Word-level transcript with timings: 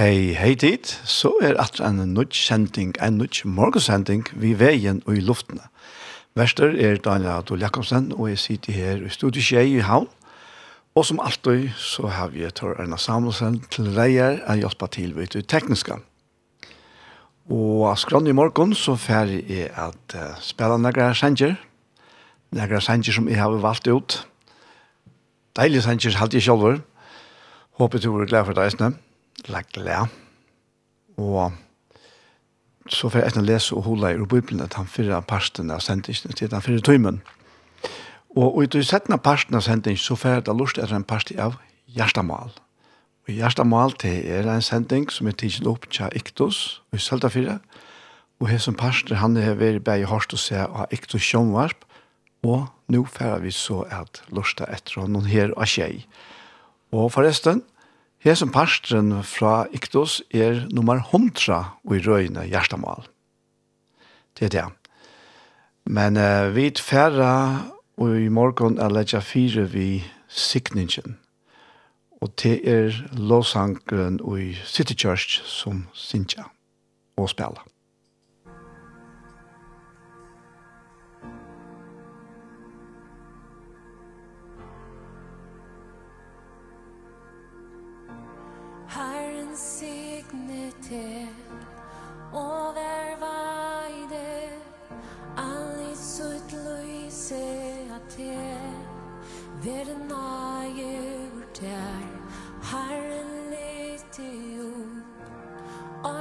Hei, 0.00 0.32
hei 0.32 0.54
tid, 0.56 0.88
så 1.04 1.34
er 1.44 1.58
at 1.60 1.76
en 1.84 1.98
nødt 2.14 2.32
sending, 2.32 2.94
en 3.04 3.18
nødt 3.20 3.42
morgensending 3.44 4.22
vi 4.32 4.54
veien 4.56 5.02
og 5.04 5.18
i 5.18 5.20
luftene. 5.20 5.66
Vester 6.32 6.72
er 6.72 6.96
Daniel 6.96 7.34
Adol 7.34 7.60
Jakobsen, 7.60 8.06
og 8.16 8.30
jeg 8.30 8.38
sitter 8.40 8.72
her 8.72 9.02
i 9.04 9.10
studiet 9.12 9.44
Kjei 9.44 9.74
i 9.74 9.82
Havn. 9.84 10.06
Og 10.96 11.04
som 11.04 11.20
alltid 11.20 11.76
så 11.76 12.08
har 12.08 12.32
vi 12.32 12.48
Tor 12.48 12.80
Erna 12.80 12.96
Samuelsen 12.96 13.58
til 13.68 13.90
reier 13.98 14.40
og 14.46 14.62
hjelpa 14.62 14.88
til 14.88 15.12
ved 15.18 15.34
det 15.36 15.44
tekniske. 15.52 15.98
Og 17.50 17.92
skrann 18.00 18.26
i 18.26 18.32
morgen 18.32 18.72
så 18.72 18.96
ferdig 18.96 19.44
er 19.52 19.76
at 19.84 20.16
uh, 20.16 20.40
spille 20.40 20.80
nægra 20.80 21.12
sanger, 21.14 21.60
nægra 22.56 22.80
sanger 22.80 23.12
som 23.12 23.28
jeg 23.28 23.42
har 23.42 23.50
valgt 23.50 23.92
ut. 23.92 24.26
Deilige 25.60 25.82
sanger 25.82 26.16
halte 26.16 26.40
jeg 26.40 26.48
selv. 26.48 26.80
Håper 27.76 27.98
du 27.98 28.16
er 28.16 28.24
glad 28.24 28.48
for 28.48 28.56
deg, 28.56 28.72
snøm 28.72 28.96
lagt 29.48 29.76
lær. 29.76 30.10
Og 31.16 31.52
så 32.90 33.08
får 33.08 33.20
jeg 33.20 33.30
etter 33.30 33.42
å 33.42 33.46
lese 33.46 33.76
og 33.76 33.86
holde 33.86 34.14
i 34.14 34.24
Bibelen 34.26 34.64
at 34.64 34.74
han 34.78 34.88
fyrer 34.90 35.22
parsten 35.22 35.70
av 35.70 35.82
sendingen 35.84 36.36
til 36.36 36.52
han 36.52 36.64
fyrer 36.64 36.82
tøymen. 36.84 37.20
Og 38.36 38.62
i 38.62 38.70
det 38.70 38.84
settende 38.86 39.18
parsten 39.18 39.58
av 39.58 39.64
sendingen 39.66 40.00
så 40.00 40.16
får 40.18 40.30
jeg 40.30 40.42
etter 40.42 40.58
lust 40.58 40.78
etter 40.78 40.96
en 40.96 41.06
parst 41.06 41.32
av 41.38 41.58
hjertemål. 41.90 42.52
Og 43.26 43.34
hjertemål 43.34 43.96
til 44.00 44.26
er 44.26 44.48
en 44.48 44.64
sending 44.64 45.08
som 45.12 45.28
er 45.28 45.36
tidsen 45.38 45.68
opp 45.70 45.88
til 45.90 46.10
Iktus 46.16 46.80
og 46.90 46.98
i 46.98 47.02
Søltafire. 47.02 47.58
Og 48.40 48.48
her 48.48 48.62
som 48.62 48.78
parster 48.78 49.20
han 49.20 49.36
er 49.36 49.54
ved 49.54 49.80
Berge 49.84 50.08
Horst 50.08 50.32
og 50.32 50.40
ser 50.40 50.66
av 50.66 50.90
Iktus 50.94 51.22
Sjønvarp. 51.26 51.84
Og 52.42 52.70
nå 52.88 53.04
får 53.04 53.42
vi 53.44 53.52
så 53.52 53.82
at 53.92 54.22
lyst 54.32 54.56
til 54.58 54.70
etter 54.72 55.04
noen 55.06 55.28
her 55.28 55.52
og 55.56 55.68
skjei. 55.68 56.06
Og 56.90 57.12
forresten, 57.12 57.62
Her 58.20 58.34
som 58.36 58.50
parstren 58.52 59.22
fra 59.24 59.64
Iktos 59.72 60.18
er 60.30 60.66
nummer 60.76 60.98
100 61.00 61.54
og 61.84 61.94
i 61.96 62.02
røyne 62.04 62.44
hjertemål. 62.44 63.06
Det 64.36 64.50
er 64.50 64.52
det. 64.52 64.66
Men 65.88 66.20
uh, 66.20 66.52
vi 66.52 66.68
færre 66.76 67.30
og 67.96 68.20
i 68.20 68.28
morgen 68.28 68.78
er 68.78 68.92
ledja 68.92 69.22
fire 69.24 69.64
vi 69.72 70.04
sikningen. 70.28 71.16
Og 72.20 72.32
det 72.42 72.60
er 72.68 72.92
låsangren 73.16 74.20
og 74.20 74.40
i 74.40 74.52
City 74.64 74.92
Church 74.92 75.40
som 75.44 75.86
sinja 75.94 76.44
og 77.16 77.30
spiller. 77.32 77.69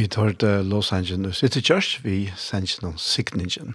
Vi 0.00 0.06
tar 0.08 0.32
det 0.32 0.62
Los 0.64 0.92
Angeles 0.92 1.36
City 1.36 1.60
Church, 1.60 1.98
vi 2.04 2.32
sender 2.32 2.86
noen 2.86 2.96
sikningen. 2.96 3.74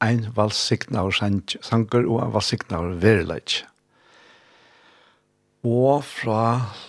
Ein 0.00 0.22
valsikna 0.32 1.02
og 1.04 1.12
sanger 1.18 2.06
og 2.08 2.22
en 2.22 2.32
valsikna 2.32 2.80
og 2.80 2.94
verileg. 3.02 3.58
Og 5.68 6.00
fra 6.08 6.40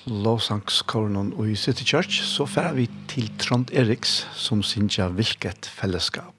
Låsangskolen 0.08 1.34
og 1.36 1.52
City 1.60 1.84
Church 1.84 2.24
så 2.24 2.48
fer 2.48 2.72
vi 2.80 2.88
til 3.12 3.28
Trond 3.44 3.76
Eriks 3.76 4.22
som 4.40 4.64
synger 4.64 5.12
vilket 5.20 5.68
fellesskap. 5.68 6.37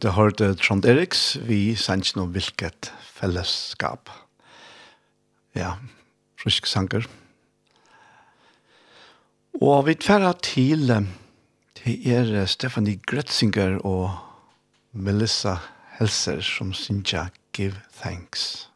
det 0.00 0.14
hørte 0.16 0.54
Trond 0.56 0.86
Eriks, 0.88 1.36
vi 1.44 1.74
sanns 1.76 2.14
noe 2.16 2.30
hvilket 2.32 2.88
fellesskap. 3.04 4.08
Ja, 5.56 5.74
rusk 6.44 6.68
sanger. 6.70 7.04
Og 9.60 9.84
vi 9.90 9.98
tverra 10.00 10.32
til, 10.40 10.88
til 11.76 12.08
er 12.08 12.46
Stephanie 12.48 13.02
Gretzinger 13.04 13.76
og 13.84 14.16
Melissa 14.92 15.58
Helser 15.98 16.40
som 16.40 16.72
synger 16.72 17.28
Give 17.52 17.76
Thanks. 18.00 18.69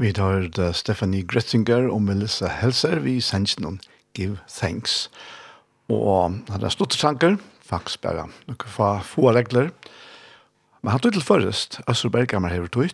Vi 0.00 0.14
tar 0.16 0.46
det 0.56 0.70
Stephanie 0.78 1.26
Gretzinger 1.28 1.90
og 1.92 1.98
Melissa 2.00 2.48
Helser 2.48 3.02
vi 3.04 3.18
sender 3.20 3.60
noen 3.60 3.74
Give 4.16 4.38
Thanks. 4.48 5.10
Og 5.92 6.38
han 6.48 6.62
har 6.64 6.72
stått 6.72 6.96
tanker, 6.96 7.36
faktisk 7.60 8.00
bare 8.06 8.24
noen 8.48 8.64
få, 8.64 8.94
få 9.04 9.34
regler. 9.36 9.68
Men 10.80 10.94
han 10.94 11.04
tog 11.04 11.12
til 11.12 11.26
først, 11.26 11.82
Øssel 11.84 12.14
Berghammer 12.14 12.48
har 12.48 12.64
tog 12.72 12.88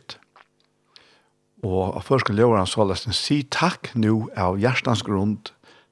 Og 1.62 2.03
først 2.03 2.27
skulle 2.27 2.42
gjøre 2.42 2.59
han 2.64 2.66
så 2.66 2.83
løsning, 2.83 3.14
si 3.14 3.45
takk 3.55 3.92
nå 3.95 4.27
av 4.35 4.59
hjertens 4.59 5.07
grunn, 5.07 5.38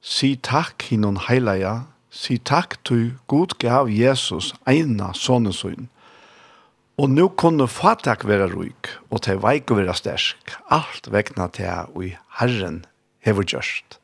si 0.03 0.35
takk 0.35 0.83
hinnom 0.89 1.21
heilige, 1.29 1.77
si 2.11 2.41
takk 2.43 2.75
til 2.83 3.13
god 3.31 3.55
gav 3.63 3.87
Jesus 3.87 4.51
ena 4.67 5.13
sånne 5.15 5.55
sønnen. 5.55 5.87
Og 6.97 7.09
nu 7.09 7.27
kunne 7.27 7.67
fatak 7.67 8.23
være 8.27 8.47
ruik, 8.53 8.87
og 9.11 9.21
til 9.21 9.41
veik 9.43 9.71
være 9.75 9.95
stersk, 9.95 10.55
alt 10.71 11.09
vekna 11.11 11.49
til 11.51 11.91
og 11.91 12.05
i 12.05 12.13
Herren 12.39 12.85
hever 13.19 13.43
gjørst. 13.43 13.99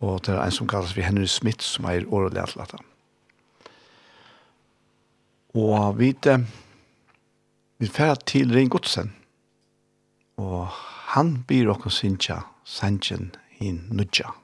Og 0.00 0.22
til 0.22 0.38
en 0.38 0.54
som 0.54 0.68
kalles 0.70 0.94
vi 0.96 1.02
Henry 1.02 1.26
Smith, 1.26 1.64
som 1.64 1.88
er 1.90 2.06
årlig 2.06 2.38
atlata. 2.38 2.78
Og 5.54 5.98
vi 5.98 6.14
vi 7.78 7.86
færa 7.86 8.14
til 8.26 8.52
Ring 8.54 8.70
Godsen, 8.70 9.12
og 10.36 10.68
han 11.14 11.44
byr 11.48 11.70
okkur 11.74 11.90
sinja 11.90 12.40
sanjen 12.64 13.34
hin 13.58 13.88
nudja. 13.90 14.43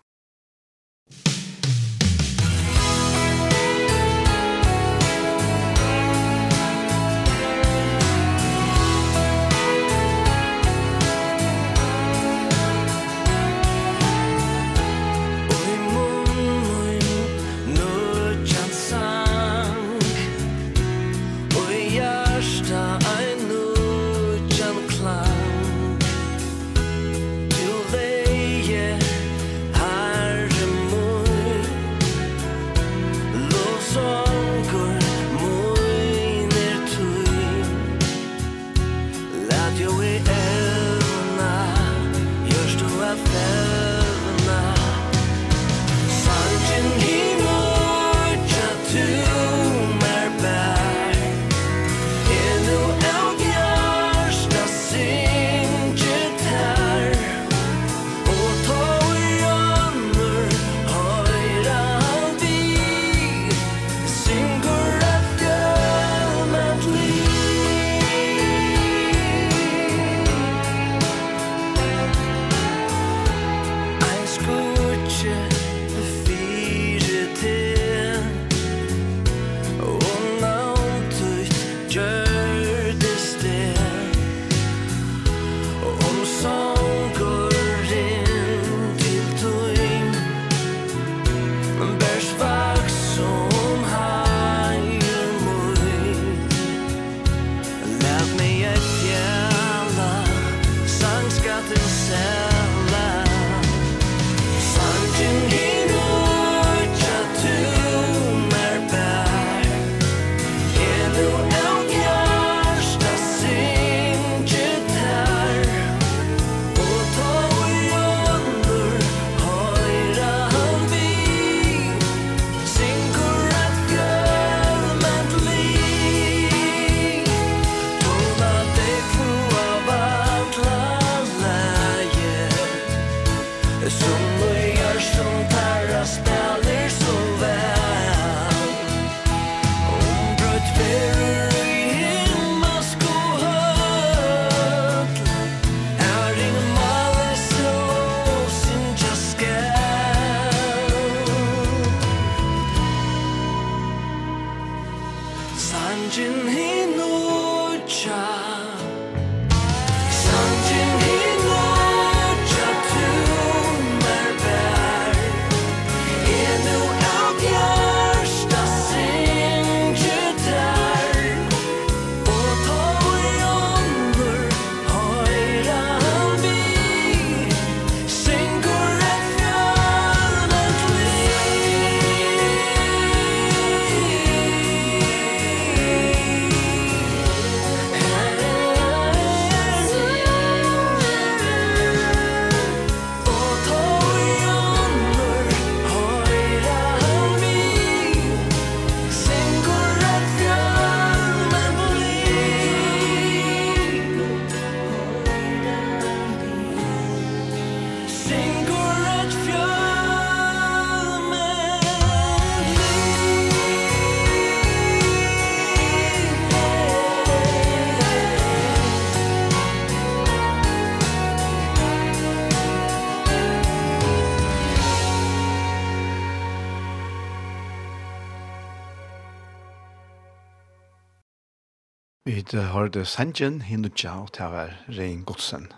hørte 232.91 233.07
Sanjen 233.07 233.61
Hinutja, 233.63 234.17
og 234.19 234.31
det 234.35 234.47
var 234.51 234.73
Rein 234.89 235.23
Godsen. 235.23 235.69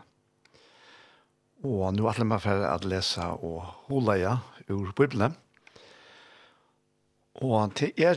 Og 1.62 1.92
nå 1.92 2.06
er 2.08 2.16
det 2.16 2.38
for 2.40 2.62
å 2.64 2.88
lese 2.88 3.26
og 3.44 3.66
holde 3.90 4.14
jeg 4.16 4.70
ur 4.72 4.94
Bibelen. 4.96 5.34
Og 7.34 7.74
til 7.76 7.92
er 8.00 8.16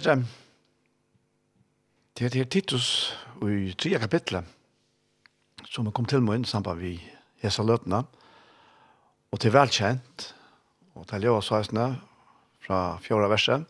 til 2.16 2.38
er 2.40 2.48
Titus 2.48 3.12
i 3.44 3.76
tre 3.76 4.00
kapitlet, 4.00 4.48
som 5.68 5.92
kom 5.92 6.08
til 6.08 6.24
meg 6.24 6.48
sammen 6.48 6.80
med 6.80 7.04
Hesa 7.44 7.64
Løtene, 7.68 8.06
og 9.32 9.40
til 9.44 9.52
velkjent, 9.52 10.32
og 10.96 11.04
til 11.08 11.28
Ljøa 11.28 11.44
Søysene 11.44 12.00
fra 12.64 12.98
fjorda 13.04 13.28
verset, 13.28 13.68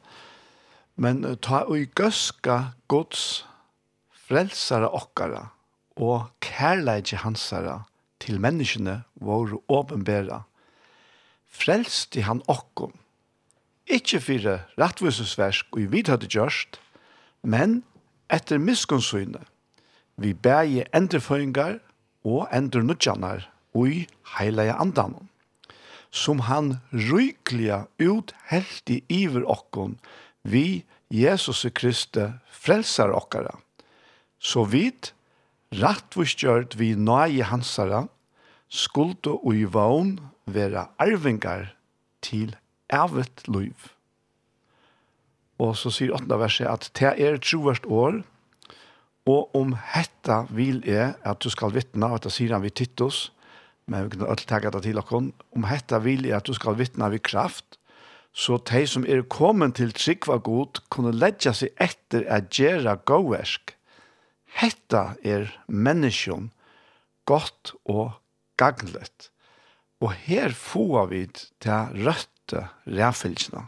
men 0.95 1.25
ta 1.41 1.65
og 1.65 1.97
gøska 1.97 2.61
gods 2.88 3.41
frelsare 4.25 4.89
okkara 4.89 5.47
og 6.01 6.29
kærleidje 6.43 7.21
hansara 7.21 7.83
til 8.19 8.39
menneskene 8.41 9.03
våre 9.21 9.59
åpenbæra. 9.69 10.41
Frelsti 11.55 12.25
han 12.25 12.41
okkom, 12.51 12.91
ikkje 13.88 14.19
fire 14.19 14.55
rettvisesversk 14.81 15.77
og 15.77 15.83
i 15.83 15.91
vidhøyde 15.93 16.27
gjørst, 16.27 16.79
men 17.43 17.83
etter 18.33 18.57
miskunnsynet, 18.57 19.45
vi 20.17 20.33
bæje 20.33 20.88
endreføyngar 20.95 21.77
og 22.25 22.47
endrenudjanar 22.55 23.47
og 23.75 23.88
i 23.91 24.07
heilige 24.38 24.73
andanen. 24.73 25.29
som 26.15 26.39
han 26.47 26.77
rykliga 26.93 27.85
i 27.99 29.03
iver 29.09 29.43
okkom 29.51 29.97
vi 30.43 30.85
Jesus 31.11 31.65
Kristi 31.75 32.31
frelsar 32.47 33.11
okkara 33.11 33.57
Så 34.45 34.67
vidt, 34.69 35.13
rattvistgjørt 35.73 36.77
vi 36.77 36.93
nøye 36.93 37.47
hansara, 37.49 38.05
skulde 38.69 39.34
og 39.39 39.58
i 39.58 39.65
vogn 39.65 40.19
være 40.45 40.86
arvingar 41.01 41.71
til 42.21 42.53
evet 42.93 43.47
liv. 43.49 43.73
Og 45.58 45.73
så 45.79 45.89
sier 45.93 46.13
8. 46.13 46.38
verset 46.38 46.69
at 46.69 46.89
«Te 46.93 47.10
er 47.10 47.39
troverst 47.41 47.88
år, 47.88 48.19
og 49.25 49.55
om 49.58 49.73
hetta 49.95 50.43
vil 50.53 50.84
jeg 50.86 51.15
at 51.25 51.41
du 51.41 51.49
skal 51.49 51.73
vittna», 51.73 52.12
og 52.13 52.25
det 52.25 52.34
sier 52.36 52.53
han 52.53 52.65
vid 52.65 52.75
Titus, 52.77 53.31
men 53.88 54.05
vi 54.05 54.13
kunne 54.13 54.29
alltid 54.29 54.51
tagge 54.51 54.73
det 54.75 54.84
til 54.86 54.99
okken, 55.01 55.31
«om 55.55 55.65
hetta 55.69 56.01
vil 56.03 56.27
jeg 56.27 56.38
at 56.38 56.45
du 56.45 56.53
skal 56.53 56.77
vittna 56.77 57.10
vid 57.13 57.23
kraft», 57.25 57.79
så 58.36 58.60
de 58.67 58.81
som 58.84 59.05
er 59.08 59.23
kommet 59.31 59.77
til 59.79 59.93
trygg 59.95 60.27
god, 60.43 60.81
kunne 60.91 61.15
ledja 61.15 61.53
seg 61.55 61.71
etter 61.79 62.27
at 62.27 62.51
gjøre 62.51 62.97
gåversk. 63.08 63.74
Hetta 64.55 65.15
er 65.23 65.49
menneskjon 65.67 66.51
godt 67.27 67.73
og 67.85 68.15
gagnlet. 68.59 69.29
Og 70.03 70.13
her 70.27 70.53
får 70.55 71.07
vi 71.11 71.23
til 71.33 72.05
røtte 72.05 72.67
ræfelsene. 72.85 73.65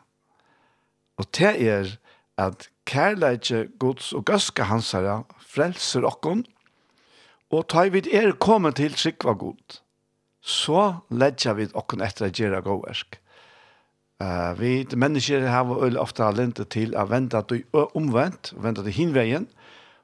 Og 1.17 1.25
det 1.33 1.53
er 1.67 1.95
at 2.37 2.69
kærleitje 2.85 3.67
gods 3.81 4.13
og 4.13 4.25
gøske 4.29 4.67
hansara 4.69 5.23
frelser 5.41 6.05
okkon, 6.07 6.45
og 7.51 7.67
ta 7.71 7.87
vi 7.89 8.03
er 8.13 8.35
kommet 8.43 8.77
til 8.77 8.95
sikva 8.99 9.33
god, 9.39 9.79
så 10.41 10.99
ledja 11.09 11.55
vi 11.57 11.69
okkon 11.73 12.03
etter 12.05 12.27
å 12.27 12.33
gjøre 12.35 12.61
gåversk. 12.65 13.17
Uh, 14.17 14.53
vi 14.57 14.71
mennesker 14.97 15.45
har 15.45 15.69
ofte 16.01 16.27
lente 16.33 16.65
til 16.73 16.95
å 16.97 17.05
vente 17.05 17.37
at 17.37 17.51
du 17.51 17.59
er 17.61 17.97
omvendt, 17.97 18.53
vente 18.57 18.83
til 18.85 18.95
hinveien, 18.95 19.45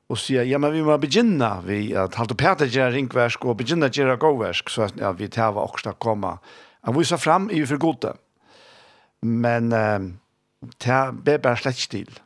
och 0.07 0.19
sier, 0.19 0.43
ja 0.43 0.59
men 0.59 0.73
vi 0.73 0.83
må 0.83 0.97
begynne, 0.97 1.61
vi 1.65 1.95
att 1.95 2.15
halta 2.15 2.35
Peter 2.35 2.65
gör 2.65 2.91
ringverk 2.91 3.45
och 3.45 3.55
begynna 3.55 3.87
göra 3.87 4.15
gåversk, 4.15 4.69
så 4.69 4.81
att 4.81 4.93
ja, 4.97 5.11
vi 5.11 5.27
tar 5.27 5.51
var 5.51 5.63
också 5.63 5.91
komma. 5.91 6.39
Han 6.81 6.97
viser 6.97 7.17
fram 7.17 7.51
i 7.51 7.65
för 7.65 7.77
gode. 7.77 8.13
Men 9.21 9.71
eh, 9.71 9.99
det 10.77 11.13
be 11.23 11.39
bare 11.39 11.57
slett 11.57 11.77
still. 11.77 12.19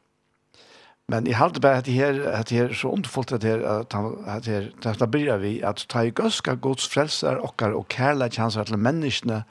Men 1.08 1.28
i 1.28 1.32
halta 1.32 1.60
bare 1.60 1.78
at 1.78 1.86
det 1.86 1.92
här 1.92 2.20
at 2.34 2.48
det 2.48 2.56
här 2.56 2.74
så 2.74 2.92
underfullt 2.92 3.32
at 3.32 3.42
det 3.42 3.48
her, 3.48 3.60
att 3.60 3.94
han 3.94 4.24
att 4.26 4.44
det 4.44 4.52
her, 4.52 4.72
där 4.82 5.08
börjar 5.08 5.38
vi 5.38 5.64
att 5.64 5.88
ta 5.88 6.04
i 6.04 6.12
gøske 6.12 6.56
gods 6.56 6.88
frelser 6.88 7.38
och 7.38 7.62
og 7.62 7.88
kärlek 7.88 8.38
hans 8.38 8.56
til 8.56 8.78
människorna 8.78 9.44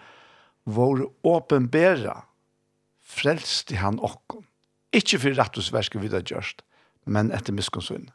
vår 0.64 1.08
åpenbæra, 1.22 2.24
frälst 3.04 3.72
i 3.72 3.74
han 3.74 3.98
och 3.98 4.42
Ikke 4.96 5.18
for 5.18 5.34
rettusverket 5.36 6.02
vi 6.02 6.08
har 6.08 6.24
gjørst, 6.24 6.62
men 7.06 7.32
etter 7.34 7.52
miskunnsvinn 7.52 8.08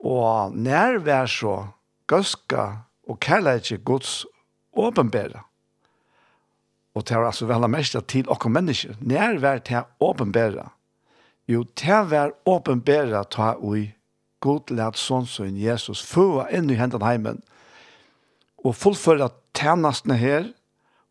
og 0.00 0.56
nærvær 0.56 1.26
så 1.28 1.54
gøska 2.08 2.66
og 3.08 3.20
kærleikje 3.20 3.76
Guds 3.84 4.26
åpenbæra. 4.72 5.44
Og 6.94 7.06
det 7.08 7.16
er 7.16 7.26
altså 7.26 7.46
vel 7.46 7.68
mest 7.68 7.96
til 8.08 8.28
okkur 8.28 8.50
mennesker. 8.50 8.94
Nærvær 9.00 9.58
til 9.58 9.82
åpenbæra. 10.00 10.70
Jo, 11.48 11.64
til 11.76 12.10
vær 12.10 12.30
åpenbæra 12.46 13.24
ta 13.30 13.54
ui 13.58 13.92
god 14.40 14.70
lært 14.70 14.96
sånn 14.96 15.26
Jesus 15.58 16.00
føa 16.02 16.48
inn 16.50 16.70
i 16.70 16.78
hendene 16.78 17.04
heimen 17.04 17.42
og 18.64 18.76
fullføra 18.76 19.28
tjenestene 19.56 20.16
her 20.16 20.46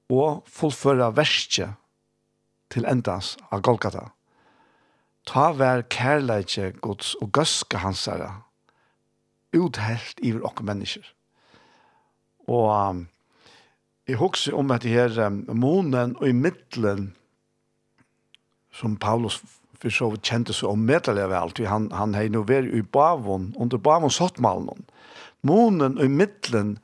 og 0.09 0.43
fullføra 0.49 1.11
verset 1.13 1.75
til 2.69 2.85
endans 2.85 3.35
av 3.51 3.61
Golgata. 3.61 4.09
Ta 5.25 5.51
vær 5.53 5.83
kærleikje 5.83 6.71
Guds 6.81 7.15
og 7.21 7.31
gøske 7.31 7.77
hans 7.77 8.07
herre 8.09 8.48
uthelt 9.55 10.19
iver 10.21 10.45
okkur 10.45 10.67
mennesker. 10.67 11.05
Og 12.49 12.67
um, 12.89 13.05
jeg 14.09 14.17
husker 14.19 14.57
om 14.57 14.71
at 14.73 14.83
det 14.85 14.93
her 14.93 15.15
um, 15.27 15.43
månen 15.53 16.15
og 16.17 16.29
i 16.29 16.35
middelen 16.35 17.13
som 18.73 18.97
Paulus 18.97 19.41
for 19.79 19.93
så 19.93 20.09
vidt 20.11 20.27
kjente 20.27 20.53
seg 20.55 20.73
om 20.73 20.81
medelig 20.83 21.23
av 21.23 21.35
alt, 21.37 21.61
han, 21.63 21.87
han 21.95 22.15
har 22.17 22.27
nå 22.31 22.43
vært 22.47 22.73
i 22.75 22.81
bavon, 22.83 23.53
under 23.55 23.79
bavon 23.79 24.11
sottmalen. 24.11 24.83
Månen 25.47 25.95
og 25.95 26.03
i 26.03 26.11
middelen, 26.11 26.75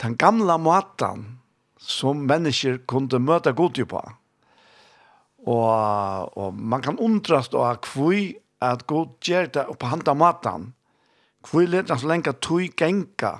den 0.00 0.16
gamla 0.16 0.56
måten 0.56 1.26
som 1.80 2.24
mennesker 2.28 2.80
kunne 2.88 3.20
møte 3.20 3.52
god 3.56 3.82
på. 3.92 4.00
Og, 5.48 6.36
og 6.36 6.56
man 6.56 6.84
kan 6.84 7.00
undrast 7.00 7.56
av 7.56 7.84
hvor 7.92 8.16
at 8.60 8.86
god 8.88 9.12
gjør 9.24 9.52
det 9.52 9.66
på 9.80 9.88
handa 9.88 10.14
maten, 10.16 10.70
Hvor 11.48 11.64
leder 11.64 11.94
han 11.94 12.02
så 12.02 12.08
lenge 12.08 12.32
tog 12.32 12.76
genka? 12.76 13.32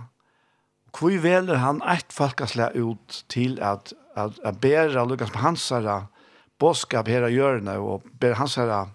Hvor 0.96 1.18
veler 1.22 1.60
han 1.60 1.82
et 1.86 2.12
folkeslag 2.12 2.76
ut 2.76 3.24
til 3.28 3.58
at, 3.62 3.92
at, 4.16 4.40
at 4.44 4.60
bæra 4.60 5.04
Lukas 5.04 5.30
på 5.30 5.38
hans 5.44 5.68
herre 5.68 6.06
bådskap 6.60 7.08
her 7.08 7.28
av 7.28 7.34
hjørne 7.34 7.76
og 7.80 8.08
ber 8.20 8.38
hans 8.40 8.56
herre 8.60 8.88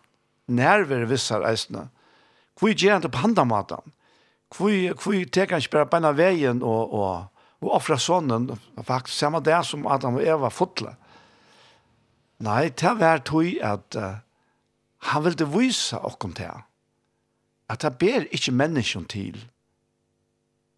nerver 0.47 1.05
vissar 1.09 1.45
eisene. 1.49 1.87
Hvor 2.59 2.73
gjør 2.73 2.97
han 2.97 3.05
det 3.05 3.11
på 3.11 3.23
handamaten? 3.23 3.93
Hvor, 4.55 4.73
hvor 5.01 5.15
teker 5.33 5.55
han 5.55 5.63
ikke 5.63 5.77
bare 5.77 5.89
beina 5.91 6.11
veien 6.15 6.61
og, 6.63 6.93
og, 6.93 7.47
og 7.63 7.73
offrer 7.79 7.99
sånnen 7.99 8.51
faktisk 8.85 9.17
samme 9.17 9.41
det 9.43 9.57
som 9.67 9.87
Adam 9.87 10.19
og 10.19 10.27
Eva 10.27 10.51
fotle? 10.53 10.93
Nei, 12.45 12.69
det 12.69 12.93
var 12.99 13.23
tog 13.25 13.47
at 13.63 13.97
uh, 13.97 14.21
han 15.09 15.23
ville 15.23 15.47
vise 15.53 15.97
okkom 15.97 16.35
til 16.35 16.51
han 16.51 16.64
at 17.69 17.81
det 17.81 17.97
ber 17.97 18.27
ikke 18.31 18.51
menneskene 18.51 19.07
til 19.09 19.39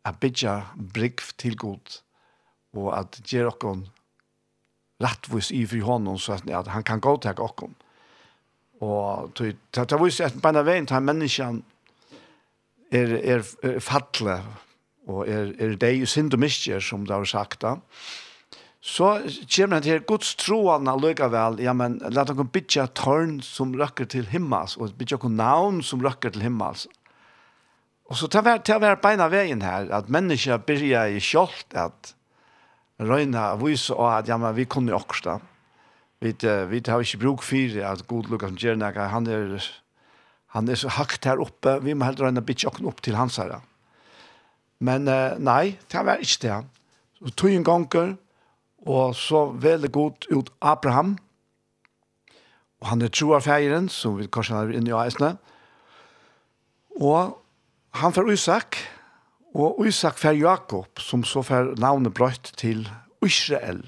at 0.05 0.19
bygge 0.19 0.63
brygg 0.93 1.23
til 1.37 1.57
god, 1.57 2.01
og 2.73 2.99
at 2.99 3.19
gjør 3.27 3.49
dere 3.61 3.83
rettvis 5.03 5.51
i 5.51 5.65
fri 5.65 5.79
hånden, 5.79 6.17
så 6.17 6.39
at 6.47 6.67
han 6.67 6.83
kan 6.83 6.99
gå 6.99 7.17
til 7.21 7.35
dere. 7.37 7.73
Og 8.81 9.31
det 9.37 9.57
er 9.77 10.03
vist 10.03 10.21
at 10.21 10.37
på 10.41 10.49
en 10.49 10.65
vei 10.65 10.79
til 10.85 11.01
menneskene 11.01 11.61
er, 12.91 13.17
er, 13.35 13.43
er 13.63 13.79
fattelig, 13.79 14.39
og 15.07 15.27
er, 15.27 15.51
er 15.59 15.75
det 15.75 15.93
jo 15.99 16.05
synd 16.05 16.33
og 16.33 16.39
miskjer, 16.39 16.79
som 16.79 17.05
det 17.05 17.15
har 17.15 17.25
sagt 17.25 17.61
da. 17.61 17.75
Så 18.87 19.07
kommer 19.51 19.75
han 19.75 19.83
til 19.83 20.03
Guds 20.07 20.29
troende 20.39 20.93
likevel, 20.95 21.59
ja, 21.59 21.73
men 21.75 21.97
la 22.07 22.23
dere 22.23 22.45
bytja 22.47 22.85
tørn 22.95 23.41
som 23.43 23.73
røkker 23.75 24.07
til 24.13 24.29
himmels, 24.31 24.77
og 24.79 24.93
bytja 24.95 25.17
dere 25.19 25.33
navn 25.35 25.81
som 25.83 26.03
røkker 26.05 26.31
til 26.31 26.45
himmels. 26.45 26.85
Og 28.07 28.15
så 28.15 28.29
tar 28.31 28.47
til 28.63 28.77
å 28.77 28.83
være 28.85 29.01
beina 29.03 29.27
veien 29.27 29.59
her, 29.65 29.89
at 29.91 30.07
mennesker 30.07 30.61
begynner 30.63 31.11
i 31.11 31.19
kjolt, 31.19 31.75
at 31.75 32.13
røyna 33.03 33.49
vise 33.59 33.91
og 33.91 34.07
at, 34.07 34.29
ja, 34.31 34.37
men 34.39 34.55
vi 34.55 34.65
kunne 34.71 34.95
også 34.95 35.25
da. 35.25 35.35
Vi, 36.23 36.31
vi 36.71 36.79
har 36.87 37.03
ikke 37.03 37.19
bruk 37.21 37.43
for 37.45 37.81
at 37.89 38.05
god 38.07 38.29
lukka 38.31 38.47
som 38.49 38.61
gjør 38.61 38.79
noe, 38.79 39.09
han 39.11 39.27
er, 39.27 39.67
han 40.55 40.71
er 40.71 40.79
så 40.79 40.93
hakt 40.95 41.27
her 41.27 41.43
oppe, 41.43 41.75
vi 41.83 41.93
må 41.93 42.07
heller 42.07 42.29
røyna 42.29 42.45
bytja 42.45 42.71
dere 42.77 42.87
opp 42.87 43.03
til 43.03 43.19
hans 43.19 43.35
her. 43.43 43.59
Men 44.79 45.11
nei, 45.43 45.75
det 45.91 46.05
var 46.07 46.23
ikke 46.23 46.41
det. 46.47 46.57
Så 47.19 47.35
tog 47.35 47.51
en 47.51 47.67
ganger, 47.67 48.15
Og 48.85 49.15
så 49.15 49.47
veldig 49.51 49.91
godt 49.91 50.27
ut 50.31 50.49
Abraham. 50.61 51.17
Og 52.81 52.87
han 52.91 53.01
er 53.01 53.09
troa 53.09 53.39
feiren, 53.41 53.89
som 53.89 54.17
vi 54.19 54.29
kanskje 54.29 54.55
har 54.55 54.73
inne 54.73 54.91
i 54.91 54.97
eisene. 54.97 55.35
Og 57.01 57.37
han 57.97 58.13
får 58.13 58.31
Isak, 58.31 58.77
og 59.57 59.85
Isak 59.87 60.17
får 60.17 60.37
Jakob, 60.37 60.99
som 60.99 61.23
så 61.23 61.41
får 61.41 61.73
navnet 61.81 62.13
brøtt 62.13 62.53
til 62.57 62.87
Israel. 63.25 63.81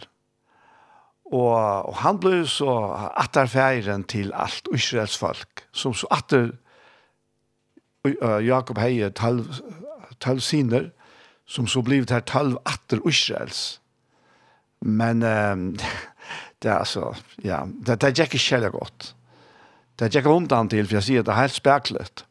Og, 1.29 1.85
og 1.85 1.95
han 2.01 2.17
ble 2.21 2.41
så 2.49 2.71
atter 3.21 3.49
feiren 3.49 4.03
til 4.09 4.31
alt 4.33 4.69
Israels 4.73 5.17
folk, 5.17 5.65
som 5.71 5.93
så 5.93 6.09
atter 6.11 6.49
uh, 8.07 8.39
Jakob 8.41 8.79
heier 8.81 9.13
talv, 9.13 9.45
talv 10.19 10.41
siner, 10.41 10.89
som 11.45 11.67
så 11.69 11.81
blivet 11.85 12.13
her 12.13 12.25
talv 12.25 12.57
atter 12.65 13.01
Israels. 13.05 13.78
Men 14.85 15.23
um, 15.23 15.65
det 16.61 16.71
er 16.71 16.79
altså, 16.79 17.13
ja, 17.43 17.63
det, 17.67 17.99
det 18.01 18.13
er 18.13 18.27
ikke 18.27 18.41
kjellig 18.41 18.71
godt. 18.75 19.13
Det 19.99 20.07
er 20.07 20.21
ikke 20.21 20.31
undan 20.31 20.69
til, 20.71 20.87
for 20.87 20.99
jeg 20.99 21.07
sier 21.07 21.23
det 21.23 21.33
er 21.33 21.41
helt 21.41 21.55
speklet. 21.55 22.25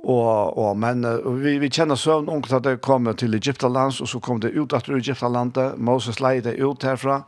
Og, 0.00 0.56
og, 0.56 0.76
men 0.80 1.04
og 1.04 1.42
vi, 1.42 1.58
vi 1.60 1.68
kjenner 1.68 1.98
søvn 1.98 2.30
ungt 2.32 2.52
at 2.56 2.64
det 2.64 2.78
kommer 2.80 3.12
til 3.18 3.34
Egyptalands, 3.36 4.00
og 4.00 4.08
så 4.08 4.20
kom 4.22 4.40
det 4.40 4.54
ut 4.56 4.72
etter 4.72 4.96
Egyptalandet. 4.96 5.76
Moses 5.76 6.22
leide 6.24 6.54
det 6.54 6.62
ut 6.62 6.86
herfra, 6.86 7.20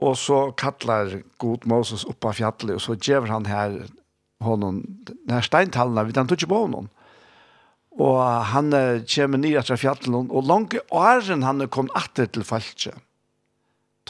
og 0.00 0.16
så 0.18 0.40
kattler 0.58 1.20
god 1.38 1.68
Moses 1.70 2.06
opp 2.08 2.24
av 2.26 2.40
fjallet, 2.40 2.74
og 2.78 2.82
så 2.82 2.96
gjør 2.96 3.28
han 3.30 3.46
her 3.46 3.76
honom, 4.42 4.80
den 5.06 5.36
her 5.36 5.44
steintallene, 5.44 6.06
vi 6.08 6.16
tar 6.16 6.32
ikke 6.32 6.48
på 6.50 6.64
honom. 6.64 6.88
Og 8.00 8.18
han 8.48 8.72
kommer 9.04 9.42
ned 9.42 9.60
etter 9.60 9.78
fjallet, 9.78 10.10
og 10.32 10.48
langt 10.48 10.74
åren 10.88 11.44
han 11.44 11.62
kom 11.68 11.92
atter 11.94 12.32
til 12.32 12.48
falskjøp 12.48 13.04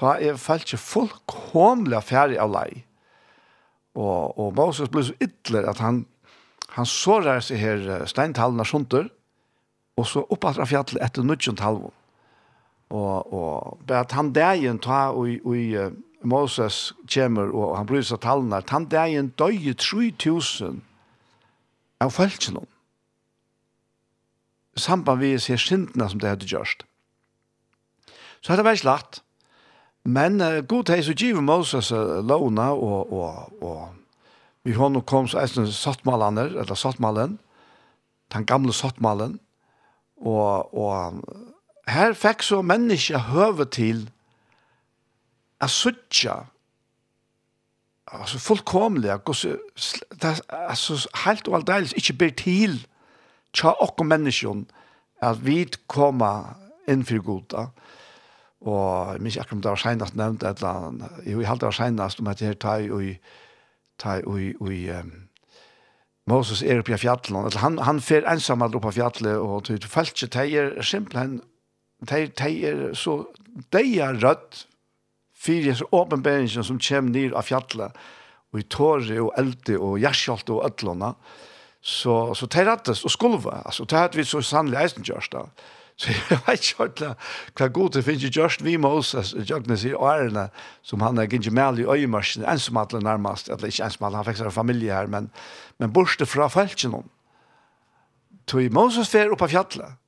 ta 0.00 0.16
er 0.16 0.40
falske 0.40 0.78
fullkomlig 0.80 2.00
ferdig 2.08 2.40
av 2.40 2.52
lei. 2.54 2.82
Og, 3.98 4.38
og 4.38 4.54
Moses 4.56 4.90
ble 4.90 5.04
så 5.04 5.16
ytler 5.20 5.68
at 5.68 5.80
han, 5.82 6.04
han 6.76 6.88
sårer 6.88 7.42
seg 7.44 7.60
her 7.60 8.06
steintallene 8.08 8.64
sjunter, 8.64 9.10
og 10.00 10.06
så 10.08 10.22
oppatra 10.32 10.64
fjallet 10.68 11.00
etter 11.04 11.26
nødgjent 11.26 11.60
halvån. 11.60 11.96
Og, 12.90 13.32
og 13.32 13.82
bare 13.86 14.06
at 14.06 14.14
han 14.16 14.32
dagen 14.34 14.80
ta 14.82 15.10
og, 15.14 15.44
og 15.46 15.92
Moses 16.26 16.92
kommer, 17.06 17.52
og 17.54 17.76
han 17.78 17.86
bryr 17.86 18.02
seg 18.04 18.22
tallene, 18.24 18.58
at 18.58 18.72
han 18.74 18.88
dagen 18.90 19.30
døye 19.38 19.74
3000 19.78 20.80
av 22.00 22.12
falskene. 22.16 22.64
Samband 24.80 25.20
vi 25.20 25.34
ser 25.38 25.60
syndene 25.60 26.08
som 26.08 26.20
det 26.22 26.30
hadde 26.32 26.48
gjørst. 26.48 26.86
Så 28.40 28.52
hadde 28.52 28.62
det 28.62 28.70
vært 28.70 28.82
slett. 28.82 29.20
Men 30.04 30.40
uh, 30.40 30.60
god 30.64 30.92
hei 30.92 31.02
så 31.04 31.14
giver 31.14 31.40
Moses 31.44 31.92
uh, 31.92 32.20
låna 32.24 32.70
og, 32.72 33.12
og, 33.12 33.62
og 33.62 33.88
vi 34.64 34.72
hånd 34.76 35.00
kom 35.08 35.28
så 35.28 35.40
eisen 35.40 35.68
sattmalaner, 35.72 36.52
eller 36.60 36.74
sattmalen, 36.74 37.38
den 38.32 38.46
gamle 38.46 38.72
sattmalen, 38.76 39.38
og, 40.20 40.74
og 40.76 41.24
her 41.88 42.12
fikk 42.14 42.44
så 42.44 42.60
menneske 42.62 43.18
høve 43.30 43.64
til 43.72 44.04
a 45.60 45.68
suttja 45.68 46.36
altså 48.10 48.38
fullkomlig 48.38 49.10
altså, 49.12 49.56
altså 50.50 51.08
helt 51.24 51.48
og 51.48 51.60
aldeles 51.60 51.94
ikke 51.96 52.16
ber 52.18 52.34
til 52.36 52.78
tja 53.56 53.74
okko 53.80 54.04
menneskjon 54.04 54.66
at 55.22 55.40
vi 55.44 55.62
koma 55.88 56.32
inn 56.88 57.04
for 57.06 57.22
goda 57.24 57.68
Og 58.60 59.14
jeg 59.14 59.22
minns 59.24 59.38
akkurat 59.40 59.56
om 59.56 59.62
det 59.64 59.72
var 59.72 59.80
senast 59.80 60.16
nevnt 60.20 60.44
et 60.44 60.60
eller 60.60 60.86
annet. 60.90 61.20
Jo, 61.24 61.40
jeg 61.40 61.48
halte 61.48 61.64
det 61.64 61.70
var 61.70 61.78
senast 61.78 62.20
om 62.20 62.28
at 62.28 62.42
jeg 62.44 62.58
tar 62.60 62.84
i 62.84 63.14
tar 64.00 64.24
i 64.38 64.52
i 64.52 64.80
Moses 66.28 66.62
er 66.62 66.78
oppe 66.78 66.94
i 66.94 67.00
fjallet. 67.00 67.56
Han, 67.58 67.78
han 67.78 68.00
fer 68.00 68.26
ensam 68.28 68.62
alt 68.62 68.76
oppe 68.76 68.92
i 68.92 68.98
fjallet, 69.00 69.36
og 69.40 69.66
du 69.66 69.88
felt 69.88 70.22
ikke, 70.22 70.28
det 70.36 70.78
er 70.78 70.82
simpelthen, 70.86 71.40
det 72.06 72.40
er 72.46 72.94
så, 72.94 73.24
det 73.72 73.82
er 73.98 74.20
rødt, 74.20 74.66
fyrir 75.34 75.74
så 75.74 75.88
åpenbæringen 75.92 76.64
som 76.64 76.78
kommer 76.78 77.10
ned 77.10 77.34
av 77.34 77.48
fjallet, 77.48 77.96
og 78.52 78.60
i 78.60 78.68
tåre 78.68 79.20
og 79.24 79.32
elde 79.40 79.78
og 79.80 79.98
gjerskjalt 80.02 80.50
og 80.52 80.64
ødlåna, 80.68 81.14
så, 81.80 82.34
så 82.36 82.46
det 82.46 82.60
er 82.60 82.68
rettes 82.68 83.04
og 83.04 83.10
skulva, 83.10 83.62
altså 83.64 83.88
det 83.88 83.98
er 83.98 84.16
vi 84.16 84.24
så 84.24 84.42
sannlig 84.44 84.82
eisen 84.82 85.06
gjørst 85.06 85.32
da. 85.32 85.46
Mm 85.48 85.79
Så 86.00 86.14
jeg 86.30 86.40
vet 86.46 86.64
ikke 86.70 86.86
hva, 86.88 87.12
hva 87.58 87.68
god 87.76 87.96
det 87.96 88.04
finnes 88.06 88.32
just 88.32 88.64
vi 88.64 88.78
med 88.80 89.02
oss, 89.02 89.34
i 89.36 89.92
årene, 89.92 90.46
som 90.82 91.04
han 91.04 91.20
er 91.20 91.28
ikke 91.28 91.52
med 91.52 91.82
i 91.82 91.84
øyemarsjen, 91.84 92.46
en 92.48 92.58
som 92.58 92.80
alle 92.80 93.02
nærmest, 93.04 93.50
eller 93.52 93.68
ikke 93.68 93.84
en 93.84 93.96
som 93.96 94.06
alle, 94.08 94.20
han 94.20 94.28
fikk 94.28 94.40
seg 94.40 94.48
en 94.48 94.56
familie 94.56 94.94
her, 94.94 95.10
men, 95.12 95.28
men 95.78 95.92
borste 95.92 96.26
fra 96.26 96.48
feltjen 96.48 96.96
om. 97.02 97.08
Tog 98.48 98.72
Moses 98.72 99.12
fer 99.12 99.32
opp 99.32 99.44
av 99.44 99.52
fjallet, 99.52 99.98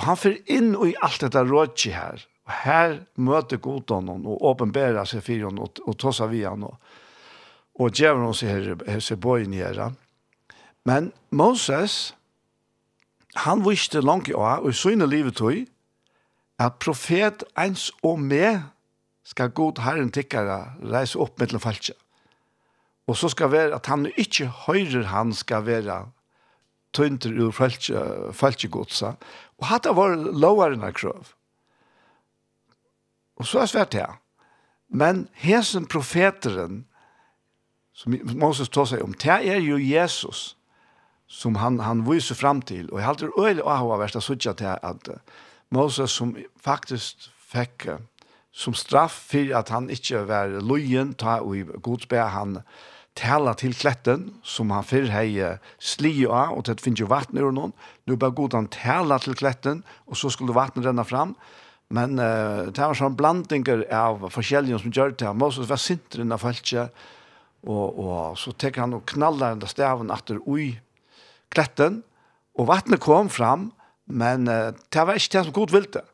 og 0.00 0.06
han 0.08 0.16
fer 0.16 0.38
inn 0.50 0.72
i 0.88 0.94
alt 1.04 1.20
dette 1.20 1.44
rådje 1.44 1.92
her, 1.92 2.24
og 2.48 2.56
her 2.64 2.96
møter 3.20 3.60
god 3.62 3.92
honom, 3.92 4.24
og 4.32 4.48
åpenbærer 4.54 5.04
seg 5.06 5.20
for 5.26 5.50
honom, 5.50 5.68
og, 5.68 5.84
og 5.84 6.00
tås 6.00 6.22
av 6.24 6.32
vi 6.32 6.46
honom, 6.48 6.80
og 7.76 7.92
djever 7.92 8.24
hon 8.24 8.34
seg 8.36 8.56
her, 8.56 8.72
her 8.88 9.44
i 9.44 9.60
her. 9.60 9.84
Men 10.88 11.12
Moses, 11.30 12.14
han 13.34 13.64
visste 13.64 14.00
langt 14.00 14.28
i 14.28 14.36
år, 14.36 14.60
og 14.62 14.70
i 14.70 14.76
søgne 14.76 15.06
livet 15.06 15.36
tog, 15.36 15.64
at 16.60 16.78
profet 16.82 17.44
ens 17.58 17.90
og 18.02 18.20
med 18.20 18.60
skal 19.24 19.50
god 19.54 19.80
herren 19.82 20.10
tikkere 20.12 20.74
reise 20.92 21.18
opp 21.18 21.38
med 21.40 21.52
til 21.52 21.62
falskje. 21.62 21.94
Og 23.06 23.16
så 23.16 23.30
skal 23.32 23.50
være 23.52 23.74
at 23.74 23.86
han 23.86 24.06
ikke 24.16 24.46
høyrer 24.66 25.08
han 25.10 25.32
skal 25.34 25.66
være 25.66 26.04
tøynter 26.92 27.34
ur 27.40 27.52
falskjegodsa. 28.36 29.14
Og 29.58 29.66
hatt 29.66 29.88
var 29.96 30.14
loveren 30.16 30.84
av 30.84 30.94
krøv. 30.96 31.32
Og 33.40 33.48
så 33.48 33.62
er 33.62 33.70
svært 33.70 33.94
det. 33.96 34.06
Men 34.92 35.26
hesen 35.40 35.88
profeteren, 35.88 36.84
som 37.96 38.14
Moses 38.36 38.68
tar 38.68 38.86
seg 38.88 39.02
om, 39.04 39.14
det 39.16 39.32
er 39.32 39.60
jo 39.60 39.78
Jesus 39.80 40.52
som 41.32 41.56
han, 41.56 41.80
han 41.80 42.04
viser 42.04 42.36
fram 42.36 42.60
til. 42.62 42.90
Og 42.92 43.00
jeg 43.00 43.08
halte 43.08 43.28
det 43.30 43.40
øyelig 43.40 43.64
å 43.64 43.76
ha 43.80 44.00
vært 44.00 44.18
å 44.20 44.22
til 44.22 44.68
at 44.68 45.12
Moses 45.72 46.12
som 46.12 46.34
faktisk 46.60 47.30
fikk 47.52 47.88
som 48.52 48.76
straff 48.76 49.14
for 49.30 49.54
at 49.56 49.72
han 49.72 49.88
ikke 49.90 50.26
var 50.28 50.52
løyen, 50.60 51.14
ta 51.16 51.40
og 51.40 51.72
godsbe 51.80 52.20
han 52.34 52.58
tala 53.16 53.54
til 53.56 53.74
kletten, 53.76 54.28
som 54.44 54.70
han 54.72 54.84
før 54.84 55.08
hei 55.12 55.56
sli 55.80 56.12
av, 56.24 56.52
og 56.56 56.64
til 56.64 56.76
det 56.76 56.84
finnes 56.84 57.00
jo 57.00 57.08
vatten 57.08 57.40
ur 57.40 57.52
noen. 57.52 57.74
Nå 58.08 58.16
bare 58.20 58.36
god 58.36 58.56
han 58.56 58.70
tala 58.72 59.18
til 59.20 59.36
kletten, 59.36 59.82
og 60.08 60.20
så 60.20 60.30
skulle 60.32 60.56
vatten 60.56 60.84
renne 60.84 61.04
fram. 61.08 61.34
Men 61.92 62.16
uh, 62.16 62.68
det 62.72 62.80
var 62.80 62.96
sånn 62.96 63.16
blandinger 63.18 63.84
av 63.92 64.24
forskjellige 64.32 64.80
som 64.80 64.94
gjør 64.96 65.12
det. 65.20 65.32
Moses 65.36 65.68
var 65.68 65.80
sintren 65.80 66.32
av 66.32 66.40
folket, 66.40 67.04
og, 67.68 67.98
og 68.00 68.38
så 68.40 68.54
tek 68.56 68.80
han 68.80 68.96
og 68.96 69.04
knaller 69.12 69.60
den 69.60 69.70
staven 69.70 70.12
etter 70.12 70.40
ui 70.48 70.72
kletten, 71.52 72.02
og 72.58 72.68
vattnet 72.68 73.02
kom 73.02 73.30
fram, 73.32 73.70
men 74.06 74.48
uh, 74.50 74.72
det 74.92 75.06
var 75.06 75.18
ikke 75.18 75.38
det 75.38 75.44
som 75.46 75.56
Gud 75.56 75.74
ville. 75.74 76.04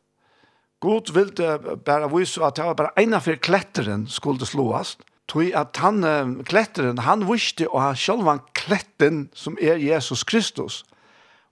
Gud 0.85 1.13
ville 1.15 1.79
bare 1.87 2.11
vise 2.13 2.43
at 2.45 2.59
det 2.59 2.67
var 2.69 2.79
bare 2.79 2.95
en 3.03 3.19
for 3.23 3.41
kletteren 3.43 4.07
skulle 4.11 4.47
slåast, 4.47 5.03
tog 5.29 5.51
at 5.57 5.77
han, 5.83 6.05
uh, 6.05 6.45
kletteren, 6.47 7.03
han 7.07 7.27
visste 7.29 7.69
og 7.71 7.83
han 7.83 7.99
selv 7.99 8.27
var 8.29 8.45
kletten 8.59 9.27
som 9.35 9.59
er 9.61 9.81
Jesus 9.83 10.25
Kristus. 10.25 10.85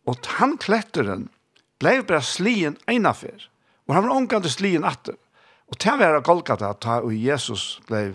Og 0.07 0.23
han 0.39 0.55
kletteren 0.63 1.29
ble 1.83 1.99
bare 2.07 2.23
slien 2.25 2.79
en 2.87 3.07
av 3.07 3.25
og 3.87 3.95
han 3.95 4.07
var 4.07 4.17
omgående 4.17 4.51
slien 4.51 4.85
atter. 4.87 5.15
Og 5.71 5.79
det 5.83 5.95
var 5.99 6.23
Golgata 6.27 6.73
ta 6.79 7.01
og 7.03 7.15
Jesus 7.15 7.81
ble, 7.89 8.15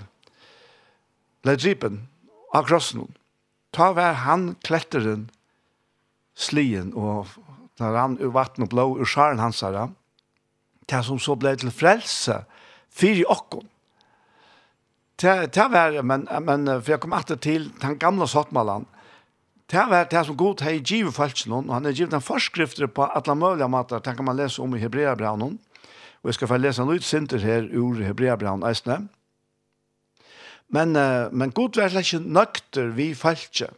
ble 1.44 1.56
dripen 1.60 2.06
av 2.56 2.68
krossen. 2.68 3.10
Ta 3.76 3.92
var 3.96 4.24
han 4.26 4.56
kletteren 4.64 5.30
slien, 6.42 6.94
og 6.98 7.30
da 7.80 7.92
rann 7.94 8.18
ur 8.22 8.34
vatten 8.36 8.66
og 8.66 8.72
blå 8.74 8.88
ur 8.98 9.08
skjæren 9.10 9.42
hans 9.42 9.62
her, 9.66 9.92
det 10.90 11.04
som 11.06 11.20
så 11.22 11.38
ble 11.40 11.54
til 11.60 11.72
frelse, 11.74 12.42
fyr 12.92 13.22
i 13.22 13.28
okken. 13.30 13.68
Det 15.22 15.68
var, 15.70 16.02
men, 16.02 16.26
men 16.42 16.66
for 16.82 16.96
jeg 16.96 17.02
kom 17.04 17.14
alltid 17.14 17.44
til 17.46 17.70
den 17.82 18.00
gamle 18.02 18.28
sottmalen, 18.28 18.88
det 19.72 19.84
var 19.88 20.08
det 20.12 20.26
som 20.28 20.36
god 20.36 20.64
har 20.66 20.82
givet 20.82 21.16
falskene, 21.16 21.62
og 21.62 21.76
han 21.78 21.86
har 21.88 21.96
givet 21.96 22.14
en 22.18 22.24
forskrifter 22.24 22.90
på 22.92 23.06
alle 23.06 23.36
mulige 23.38 23.70
måter, 23.72 24.02
det 24.04 24.16
kan 24.18 24.26
man 24.28 24.36
lese 24.36 24.62
om 24.62 24.76
i 24.76 24.82
Hebreabraunen, 24.82 25.60
og 26.22 26.30
jeg 26.30 26.38
skal 26.38 26.50
få 26.52 26.58
lese 26.60 26.84
en 26.84 26.92
utsinter 26.92 27.40
her 27.40 27.70
ur 27.72 28.02
Hebreabraunen, 28.04 28.68
eisne. 28.68 29.06
Men, 30.72 30.92
men 31.32 31.54
god 31.56 31.80
var 31.80 31.96
ikke 32.02 32.20
nøkter 32.20 32.92
vi 32.98 33.14
falskene, 33.16 33.78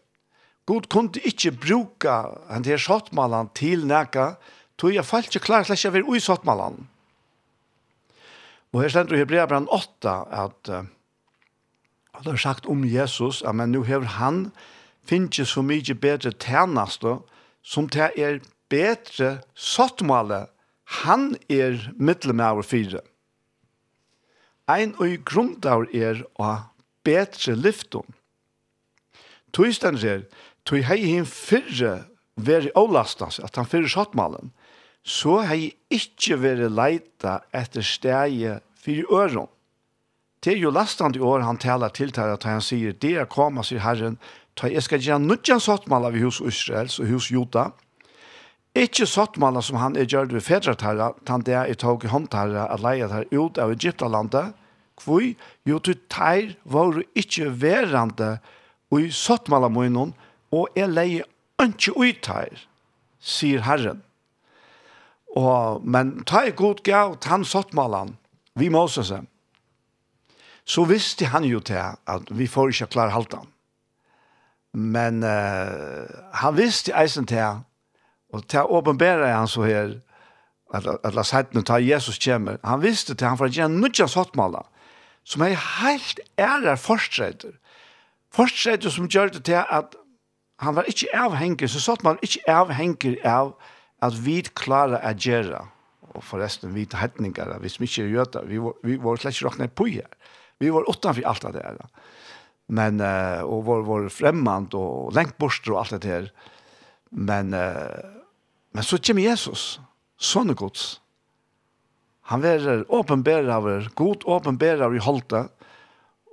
God 0.65 0.87
kunde 0.89 1.19
ikkje 1.27 1.51
bruka 1.51 2.21
han 2.49 2.63
der 2.63 2.79
sottmalan 2.79 3.49
til 3.55 3.85
neka, 3.87 4.35
tog 4.77 4.95
jeg 4.95 5.05
falt 5.05 5.27
ikke 5.27 5.45
klar 5.47 5.67
slett 5.67 5.85
å 5.85 5.93
være 5.93 6.07
ui 6.07 6.21
sottmalan. 6.23 6.85
Og 8.73 8.81
her 8.81 8.93
stendur 8.93 9.19
i 9.19 9.21
Hebreabran 9.21 9.67
8 9.69 10.13
at 10.33 10.71
uh, 10.71 10.85
det 12.23 12.31
er 12.31 12.41
sagt 12.41 12.65
om 12.65 12.85
Jesus, 12.87 13.41
at 13.41 13.55
men 13.55 13.71
nu 13.71 13.83
hever 13.83 14.17
han 14.17 14.47
finnes 15.03 15.49
så 15.51 15.61
mykje 15.61 15.95
bedre 15.99 16.31
tænaste 16.31 17.19
som 17.63 17.89
det 17.89 18.11
er 18.17 18.39
bedre 18.69 19.41
sottmalet 19.53 20.49
Han 21.03 21.37
er 21.49 21.79
middelmauer 21.97 22.61
fire. 22.61 22.99
Ein 24.69 24.93
og 24.99 25.23
grunndaur 25.25 25.87
er 25.95 26.21
å 26.39 26.49
bedre 27.03 27.55
lyftum. 27.55 28.05
Tøysten 29.53 29.97
sier, 29.97 30.25
tog 30.65 30.83
hei 30.87 30.99
hin 31.03 31.25
fyrre 31.27 32.05
veri 32.35 32.71
avlastas, 32.75 33.39
at 33.43 33.55
han 33.59 33.67
fyrre 33.69 33.89
sjottmalen, 33.91 34.53
så 35.03 35.41
hei 35.43 35.73
ikkje 35.91 36.39
veri 36.39 36.69
leita 36.71 37.41
etter 37.53 37.83
stegi 37.83 38.55
fyrir 38.79 39.11
øron. 39.11 39.49
Det 40.43 40.53
er 40.53 40.59
jo 40.59 40.73
lastan 40.75 41.15
i 41.15 41.21
år 41.23 41.43
han 41.45 41.57
talar 41.57 41.93
til 41.95 42.11
til 42.11 42.31
at 42.33 42.43
han 42.43 42.61
sier, 42.61 42.91
det 42.93 43.15
er 43.15 43.29
koma, 43.31 43.63
sier 43.63 43.79
Herren, 43.79 44.17
ta 44.55 44.67
jeg 44.67 44.83
skal 44.83 44.99
gjøre 44.99 45.23
nødjan 45.23 45.61
sottmala 45.63 46.11
vi 46.11 46.23
hos 46.23 46.41
Israels 46.43 46.99
og 46.99 47.07
hos 47.07 47.29
Jota. 47.31 47.69
Ikke 48.75 49.05
sottmala 49.07 49.61
som 49.61 49.77
han 49.79 49.95
er 49.95 50.07
gjørd 50.09 50.33
ved 50.33 50.43
fedratarra, 50.43 51.13
tan 51.25 51.45
det 51.47 51.55
er 51.55 51.73
tog 51.79 52.03
i 52.03 52.11
håndtarra 52.11 52.67
at 52.73 52.83
leia 52.83 53.07
tar 53.07 53.25
ut 53.31 53.57
av 53.57 53.71
Egyptalandet, 53.71 54.53
kvui, 54.99 55.35
jo 55.65 55.79
tu 55.79 55.93
teir 56.11 56.57
var 56.65 56.99
ikkje 57.15 57.49
verande 57.49 58.37
og 58.91 58.99
i 59.01 59.11
sottmala 59.13 59.69
munnen, 59.71 60.13
og 60.53 60.69
jeg 60.77 60.91
leier 60.93 61.29
ikke 61.63 61.95
ut 61.97 62.29
her, 62.29 62.65
sier 63.19 63.63
Herren. 63.65 64.03
Og, 65.33 65.81
men 65.81 66.19
ta 66.29 66.43
i 66.45 66.53
god 66.53 66.83
gav 66.85 67.17
til 67.17 67.33
han 67.33 67.45
sottmalen, 67.47 68.17
vi 68.59 68.69
Moses, 68.69 69.09
så 70.63 70.85
visste 70.85 71.31
han 71.33 71.47
jo 71.47 71.59
til 71.59 71.81
at 71.81 72.29
vi 72.29 72.47
får 72.47 72.75
ikke 72.75 72.91
klare 72.93 73.15
halvdan. 73.15 73.49
Men 74.73 75.23
uh, 75.23 76.05
han 76.33 76.57
visste 76.57 76.93
eisen 76.97 77.25
til, 77.29 77.63
og 78.33 78.45
til 78.49 78.61
å 78.61 78.79
åpenbære 78.79 79.33
han 79.33 79.49
så 79.49 79.65
her, 79.65 79.97
at, 80.73 80.87
at 81.03 81.13
la 81.13 81.25
sættene 81.25 81.65
ta 81.65 81.77
Jesus 81.81 82.17
kommer. 82.21 82.57
Han 82.65 82.81
visste 82.81 83.13
til 83.13 83.29
han 83.29 83.37
for 83.37 83.49
å 83.49 83.53
gjøre 83.53 83.73
nødja 83.73 84.07
sottmala, 84.09 84.63
som 85.23 85.45
er 85.45 85.57
helt 85.57 86.21
ære 86.41 86.77
forstreiter. 86.81 87.53
Forstreiter 88.33 88.89
som 88.89 89.09
gjør 89.09 89.35
det 89.35 89.43
til 89.49 89.61
at 89.61 89.93
han 90.63 90.75
var 90.77 90.87
ikke 90.89 91.11
avhengig, 91.17 91.69
så 91.71 91.81
satt 91.83 92.03
man 92.05 92.19
ikke 92.25 92.43
avhengig 92.51 93.17
av 93.27 93.53
at 94.03 94.17
vi 94.25 94.41
klarer 94.55 95.03
å 95.03 95.13
gjøre, 95.15 95.61
og 96.13 96.25
forresten 96.25 96.73
vi 96.75 96.85
hetninger, 96.99 97.55
hvis 97.63 97.79
vi 97.81 97.89
ikke 97.89 98.09
gjør 98.11 98.31
det, 98.35 98.43
vi 98.49 98.59
var, 98.61 98.75
vi 98.85 98.97
var 99.01 99.21
slett 99.21 99.37
ikke 99.37 99.47
råkne 99.47 99.69
på 99.71 99.87
her. 99.95 100.09
Vi 100.61 100.71
var 100.71 100.87
utenfor 100.87 101.25
alt 101.27 101.47
det 101.55 101.63
her. 101.63 101.79
Men, 102.73 103.01
uh, 103.01 103.43
og 103.43 103.65
var, 103.67 103.85
var 103.87 104.09
fremmant, 104.13 104.75
og 104.77 105.13
lengt 105.15 105.37
bort 105.41 105.67
og 105.67 105.79
alt 105.81 105.97
det 106.03 106.11
her. 106.11 106.29
Men, 107.11 107.53
uh, 107.53 108.21
men 108.73 108.85
så 108.85 108.99
kommer 109.01 109.25
Jesus, 109.25 109.79
sånne 110.21 110.55
gods. 110.57 110.97
Han 112.31 112.45
er 112.47 112.85
åpenbærer, 112.87 113.89
god 113.99 114.23
åpenbærer 114.23 114.95
i 114.95 115.01
holdet, 115.03 115.51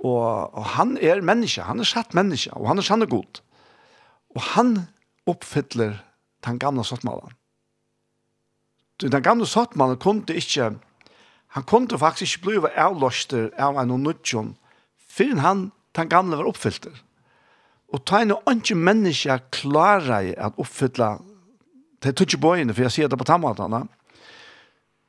og, 0.01 0.55
og 0.57 0.65
han 0.77 0.95
er 1.03 1.21
menneske, 1.21 1.67
han 1.67 1.83
er 1.83 1.89
satt 1.89 2.15
menneske, 2.17 2.53
og 2.57 2.71
han 2.71 2.81
er 2.81 2.87
sanne 2.87 3.09
god. 3.11 3.43
Og 4.37 4.43
han 4.55 4.87
oppfyller 5.29 5.99
den 6.47 6.59
gamle 6.59 6.85
sottmannen. 6.87 7.35
Den 9.01 9.23
gamle 9.25 9.47
sottmannen 9.49 9.99
kunne 10.01 10.37
ikke, 10.37 10.75
han 11.57 11.63
kunne 11.67 11.99
faktisk 11.99 12.39
ikke 12.39 12.61
bli 12.61 12.73
avløst 12.77 13.33
av 13.59 13.79
en 13.81 13.95
nødjon, 14.03 14.57
før 15.11 15.41
han, 15.41 15.71
den 15.97 16.09
gamle, 16.09 16.37
var 16.37 16.51
oppfylt. 16.51 16.87
Og 17.91 18.05
ta 18.07 18.21
en 18.23 18.37
og 18.37 18.47
ikke 18.53 18.77
menneske 18.79 19.41
klarer 19.51 20.35
at 20.39 20.59
oppfylle, 20.61 21.17
det 22.03 22.15
tog 22.17 22.29
ikke 22.29 22.43
bøyene, 22.45 22.75
for 22.75 22.87
jeg 22.87 22.95
sier 22.95 23.11
det 23.11 23.19
på 23.19 23.27
tammatene. 23.27 23.83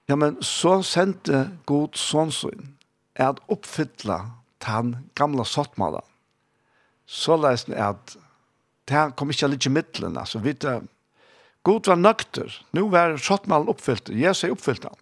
Ja, 0.10 0.18
men 0.18 0.40
så 0.44 0.82
sendte 0.84 1.52
god 1.70 1.96
sånnsyn 1.96 2.74
at 3.16 3.40
oppfylla 3.52 4.18
den 4.66 4.96
gamle 5.16 5.46
sottmannen. 5.46 6.04
Så 7.06 7.38
leisen 7.38 7.76
er 7.76 7.94
at 7.94 8.16
det 8.90 9.06
kom 9.18 9.32
ikke 9.32 9.52
litt 9.52 9.68
i 9.68 9.74
midtelen, 9.74 10.18
altså, 10.18 10.42
vi 10.42 10.54
vet, 10.54 10.88
God 11.68 11.88
var 11.92 12.00
nøkter, 12.00 12.54
nå 12.74 12.88
var 12.90 13.18
Sottmalen 13.22 13.70
oppfyllt, 13.70 14.10
Jesus 14.18 14.48
er 14.48 14.56
oppfyllt 14.56 14.88
han. 14.90 15.00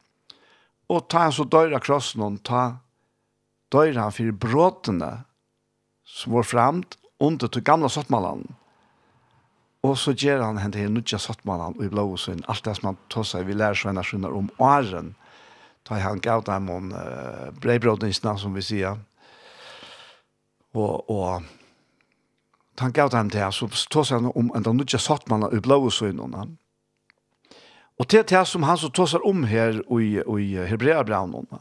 Og 0.90 1.06
ta 1.12 1.28
han 1.28 1.36
så 1.36 1.46
døyra 1.48 1.80
krossen, 1.80 2.24
og 2.26 2.42
ta 2.44 2.64
døyra 3.72 4.08
han 4.08 4.16
for 4.16 4.40
bråtene, 4.46 5.12
som 6.04 6.36
var 6.36 6.48
fremt, 6.48 6.98
under 7.20 7.52
til 7.52 7.64
gamle 7.64 7.90
Sottmalen. 7.92 8.48
Og 9.88 9.96
så 10.00 10.12
gjør 10.12 10.44
han 10.44 10.60
henne 10.60 10.76
til 10.76 10.92
nødja 10.92 11.20
Sottmalen, 11.22 11.78
og 11.78 11.86
i 11.86 11.92
blå 11.92 12.10
og 12.12 12.20
sønn, 12.20 12.44
alt 12.52 12.66
det 12.66 12.76
som 12.80 12.92
han 12.92 13.00
tar 13.14 13.28
seg, 13.28 13.48
vi 13.48 13.56
lærer 13.56 13.80
svenner 13.80 14.04
sønner 14.04 14.36
om 14.36 14.50
åren, 14.60 15.14
ta 15.88 16.02
han 16.04 16.20
gav 16.20 16.44
dem 16.48 16.68
om 16.74 16.92
uh, 16.92 17.48
breibrådningsna, 17.64 18.36
som 18.38 18.58
vi 18.58 18.66
sier, 18.66 19.00
og, 20.76 21.08
og 21.10 21.48
han 22.80 22.92
gav 22.92 23.10
dem 23.10 23.30
det, 23.30 23.54
så 23.54 23.68
tås 23.90 24.12
han 24.12 24.32
om 24.36 24.52
en 24.56 24.68
av 24.68 24.76
nødja 24.76 25.00
sattmanna 25.00 25.50
i 25.54 25.62
blå 25.64 25.80
Og 25.86 25.94
søgnene. 25.94 26.48
Og 28.00 28.08
til 28.08 28.24
det 28.24 28.46
som 28.48 28.64
han 28.64 28.78
så 28.80 28.90
tåsar 28.90 29.26
om 29.28 29.44
her 29.44 29.82
i, 30.00 30.22
i 30.24 30.68
Hebreabraunene. 30.68 31.60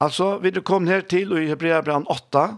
Altså, 0.00 0.36
vi 0.42 0.50
er 0.50 0.60
kommet 0.60 0.92
her 0.92 1.04
til 1.08 1.32
i 1.38 1.46
Hebreabraun 1.48 2.04
8, 2.10 2.56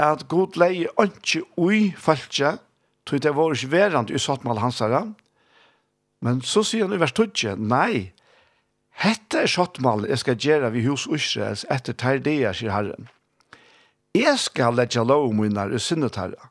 at 0.00 0.28
god 0.28 0.56
leie 0.56 0.88
ikke 1.02 1.42
ui 1.58 1.90
falskje, 1.98 2.56
tog 3.04 3.20
det 3.20 3.34
var 3.36 3.52
ikke 3.52 3.72
verand 3.72 4.10
i 4.10 4.18
sattmanna 4.18 4.62
hans 4.62 4.78
herre. 4.80 5.02
Men 6.22 6.40
så 6.46 6.62
sier 6.64 6.86
han 6.86 6.94
i 6.94 7.00
vers 7.00 7.12
12, 7.12 7.58
nei, 7.58 8.12
hette 9.02 9.42
er 9.42 9.50
sattmanna 9.50 10.08
jeg 10.08 10.22
skal 10.22 10.38
gjøre 10.38 10.72
vi 10.76 10.86
hos 10.86 11.08
Israels 11.10 11.66
etter 11.68 11.96
terdeer, 11.96 12.54
sier 12.56 12.72
herren. 12.72 13.10
Jeg 14.16 14.38
skal 14.38 14.78
letja 14.78 15.04
lov 15.04 15.34
munnar 15.34 15.74
i 15.74 15.82
sinnet 15.82 16.16
herre 16.20 16.49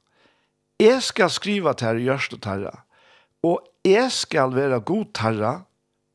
Jeg 0.80 1.04
skal 1.04 1.30
skriva 1.30 1.74
til 1.74 1.88
herre, 1.88 2.04
gjørst 2.06 2.38
og 2.38 2.42
terra. 2.42 2.76
Og 3.44 3.60
jeg 3.86 4.12
skal 4.12 4.56
være 4.56 4.80
god 4.80 5.06
terra, 5.16 5.54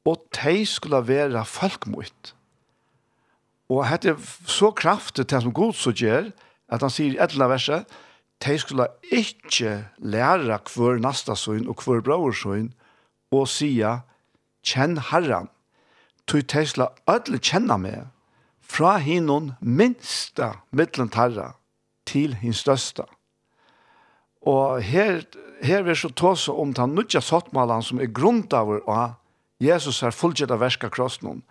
og 0.05 0.23
de 0.37 0.67
skulle 0.67 1.01
være 1.09 1.45
folk. 1.45 1.87
Og 3.69 3.89
hette 3.89 4.09
er 4.09 4.17
så 4.47 4.71
kraftig 4.71 5.27
til 5.27 5.43
som 5.43 5.53
god 5.53 5.73
så 5.73 5.93
gjør, 5.93 6.31
at 6.69 6.81
han 6.81 6.91
sier 6.91 7.12
i 7.12 7.21
et 7.21 7.33
eller 7.33 7.45
annet 7.45 7.55
verset, 7.55 7.95
de 8.45 8.59
skulle 8.59 8.87
ikke 9.12 9.85
lære 9.99 10.59
hver 10.75 10.99
nasta 11.01 11.35
søgn 11.35 11.69
og 11.69 11.81
hver 11.85 12.01
bror 12.05 12.33
søgn, 12.33 12.73
og 13.33 13.49
sige, 13.49 14.01
kjenn 14.65 14.99
herren, 15.11 15.49
tog 16.27 16.45
de 16.53 16.67
skulle 16.67 16.89
alle 17.07 17.39
kjenne 17.39 17.79
meg, 17.79 18.07
fra 18.61 18.97
hinnon 18.99 19.53
minsta 19.61 20.55
mittlen 20.73 21.11
herre 21.15 21.53
til 22.07 22.35
hin 22.35 22.53
største. 22.53 23.05
Og 24.45 24.82
her, 24.84 25.22
her 25.64 25.88
er 25.88 25.97
så 25.97 26.11
tåse 26.12 26.53
om 26.53 26.74
den 26.76 26.95
nødja 26.95 27.22
sottmalen 27.24 27.82
som 27.82 28.01
er 28.01 28.12
grunnt 28.12 28.53
av 28.53 28.74
og 28.76 29.14
Jesus 29.62 30.03
har 30.05 30.12
fulltid 30.12 30.53
av 30.53 30.61
verska 30.61 30.90
krossen 30.92 31.42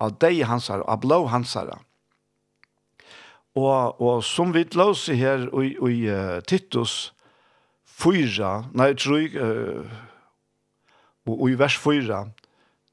av 0.00 0.16
deg 0.22 0.42
hans 0.48 0.70
her, 0.72 0.82
av 0.88 1.02
blå 1.02 1.24
hans 1.28 1.54
her. 1.58 1.72
Og, 3.58 4.00
og 4.00 4.22
som 4.24 4.54
vi 4.54 4.64
låser 4.78 5.18
her 5.18 5.48
i, 5.60 5.72
i 5.74 5.96
uh, 6.08 6.38
Titus 6.46 7.12
4, 8.00 8.52
nei, 8.78 8.92
tror 8.96 9.18
jeg, 9.20 9.34
uh, 9.36 9.98
og, 11.28 11.42
i 11.50 11.58
vers 11.58 11.76
4, 11.78 12.20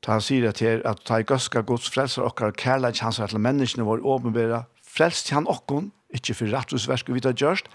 da 0.03 0.15
han 0.15 0.23
sier 0.23 0.49
at 0.49 0.61
her, 0.61 0.81
at 0.87 1.05
ta 1.07 1.21
i 1.21 1.27
gøska 1.27 1.63
gods 1.67 1.87
frelser 1.93 2.25
okkar, 2.25 2.55
kærleik 2.57 2.99
hans 3.05 3.21
her 3.21 3.31
til 3.31 3.41
menneskene 3.43 3.85
vår 3.87 4.03
åpenbæra, 4.03 4.65
frelst 4.83 5.31
han 5.33 5.47
okkon, 5.49 5.91
ikkje 6.15 6.35
for 6.41 6.53
rettusverk 6.53 7.09
vi 7.13 7.23
tar 7.23 7.37
gjørst, 7.37 7.69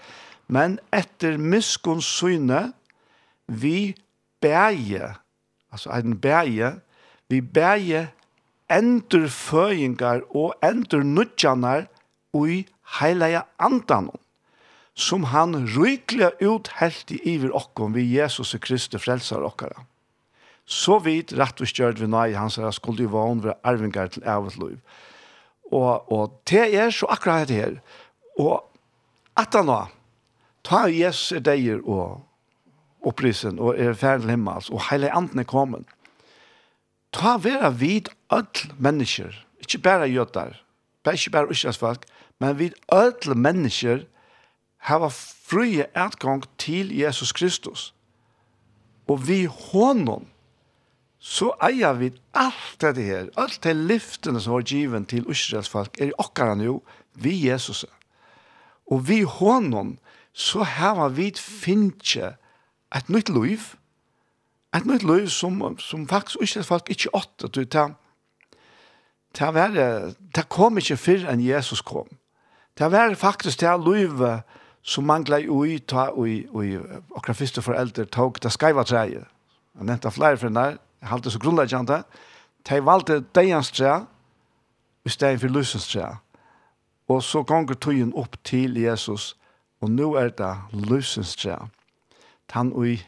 men 0.47 0.79
etter 0.93 1.37
miskunns 1.37 2.05
syne, 2.05 2.73
vi 3.47 3.95
bæje, 4.41 5.15
altså 5.71 5.89
en 5.89 6.17
bæje, 6.19 6.79
vi 7.29 7.41
bæje 7.41 8.09
endurføyingar 8.71 10.23
og 10.35 10.53
endur 10.63 11.03
nudjanar 11.03 11.87
ui 12.33 12.65
heilige 12.99 13.43
andanon, 13.59 14.19
som 14.95 15.23
han 15.33 15.55
rykla 15.75 16.31
uthelt 16.41 17.11
i 17.11 17.19
iver 17.35 17.53
okkom 17.55 17.95
vi 17.95 18.05
Jesus 18.17 18.55
Kristus 18.61 19.03
frelsar 19.03 19.45
okkara. 19.45 19.85
Så 20.65 20.99
vidt 21.03 21.33
rett 21.35 21.59
og 21.59 21.67
stjørt 21.67 21.99
vi 21.99 22.07
nøy 22.07 22.35
hans 22.37 22.57
er 22.57 22.71
skulle 22.71 23.03
i 23.03 23.09
vann 23.11 23.41
ved 23.43 23.57
arvingar 23.67 24.13
til 24.13 24.23
evet 24.23 24.55
liv. 24.57 24.77
Og, 25.71 26.11
og 26.11 26.39
det 26.49 26.69
er 26.75 26.89
så 26.89 27.09
akkurat 27.09 27.47
det 27.47 27.57
her. 27.57 27.73
Og 28.39 28.63
at 29.35 29.53
han 29.53 29.67
nå, 29.67 29.81
Ta 30.63 30.85
Jesus 30.87 31.31
er 31.31 31.43
deier 31.43 31.81
og 31.83 32.23
opprisen 33.03 33.59
og 33.59 33.79
er 33.79 33.95
ferdig 33.99 34.27
til 34.27 34.35
himmels 34.35 34.69
og 34.71 34.81
heile 34.89 35.11
anden 35.11 35.43
er 35.43 35.47
kommet. 35.47 35.85
Ta 37.13 37.37
vera 37.37 37.69
vid 37.69 38.09
öll 38.33 38.71
mennesker, 38.79 39.35
ikke 39.59 39.77
bare 39.83 40.09
jøtar, 40.09 40.55
bare 41.03 41.19
ikke 41.19 41.29
bare 41.35 41.51
Israels 41.51 41.77
folk, 41.77 42.05
men 42.39 42.57
vid 42.59 42.73
öll 42.91 43.35
mennesker 43.35 44.05
hava 44.77 45.09
frie 45.13 45.85
utgang 45.95 46.43
til 46.57 46.91
Jesus 46.95 47.31
Kristus. 47.31 47.93
Og 49.07 49.27
vi 49.27 49.43
honom 49.45 50.27
så 51.23 51.53
eier 51.63 51.93
vi 51.95 52.09
alt 52.35 52.81
det 52.83 53.03
her, 53.03 53.29
alt 53.39 53.61
det 53.63 53.75
lyftene 53.75 54.41
som 54.43 54.57
var 54.57 54.65
givet 54.67 55.07
til 55.07 55.29
Israels 55.31 55.69
folk, 55.71 55.95
er 55.99 56.11
i 56.11 56.17
okkara 56.19 56.55
nu, 56.59 56.81
vi 57.15 57.47
Jesus. 57.47 57.85
Og 58.91 59.07
vi 59.07 59.21
honom 59.21 59.97
så 60.33 60.63
hava 60.65 61.07
vi 61.13 61.31
finnje 61.37 62.33
et 62.95 63.09
nytt 63.09 63.29
liv, 63.29 63.73
et 64.73 64.85
nytt 64.85 65.03
liv 65.05 65.27
som, 65.29 65.61
som 65.79 66.07
faktisk 66.09 66.41
ikke 66.41 66.63
folk 66.63 66.89
ikke 66.89 67.13
åtte, 67.13 67.47
du 67.47 67.65
tar, 67.65 67.93
Det 69.33 69.53
var 69.53 69.69
det 70.35 70.49
kom 70.49 70.77
ikke 70.77 70.97
før 70.97 71.23
enn 71.31 71.41
Jesus 71.41 71.81
kom. 71.81 72.07
Det 72.77 72.91
var 72.91 73.15
faktisk 73.15 73.59
det 73.59 73.79
livet 73.81 74.43
som 74.83 75.03
manglet 75.03 75.49
ui, 75.49 75.79
ta 75.79 76.11
ui, 76.11 76.47
ui, 76.51 76.77
okra 77.15 77.33
første 77.33 77.61
foreldre 77.61 78.05
tok 78.05 78.41
det 78.43 78.51
skaiva 78.51 78.83
treet. 78.83 79.25
Jeg 79.73 79.85
nevnte 79.85 80.11
flere 80.11 80.37
for 80.37 80.47
den 80.47 80.55
der, 80.55 80.77
jeg 81.01 81.09
halte 81.09 81.31
så 81.31 81.39
grunnleggjende. 81.39 82.03
De 82.69 82.85
valgte 82.85 83.23
deians 83.35 83.71
tre, 83.71 84.05
i 85.05 85.09
stedet 85.09 85.39
for 85.41 85.47
lysens 85.47 85.87
tre. 85.87 86.15
Og 87.07 87.23
så 87.23 87.43
gonger 87.43 87.75
tøyen 87.75 88.13
opp 88.15 88.37
til 88.43 88.77
Jesus, 88.77 89.35
Og 89.83 89.91
nu 89.91 90.13
er 90.13 90.29
det 90.29 90.55
lysens 90.71 91.35
tre. 91.35 91.57
Tan 92.47 92.71
ui 92.71 93.01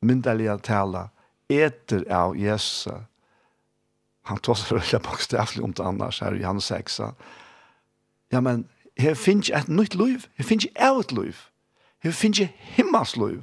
myndelige 0.00 0.58
tala 0.58 1.06
eter 1.48 2.04
av 2.12 2.34
Jesus. 2.36 2.88
Han 4.28 4.40
tog 4.44 4.58
seg 4.60 4.76
veldig 4.76 5.00
bokstavlig 5.06 5.62
om 5.64 5.72
det 5.72 5.86
annars 5.86 6.18
her 6.20 6.36
i 6.36 6.42
Johannes 6.42 6.68
6. 6.68 7.00
Ja, 8.32 8.40
men 8.40 8.66
her 9.00 9.16
finnes 9.16 9.48
et 9.48 9.68
nytt 9.68 9.96
liv. 9.96 10.26
Her 10.36 10.44
finnes 10.44 10.68
av 10.76 11.00
et 11.00 11.12
liv. 11.12 11.40
Her 12.04 12.12
finnes 12.12 12.52
himmels 12.76 13.16
liv. 13.16 13.40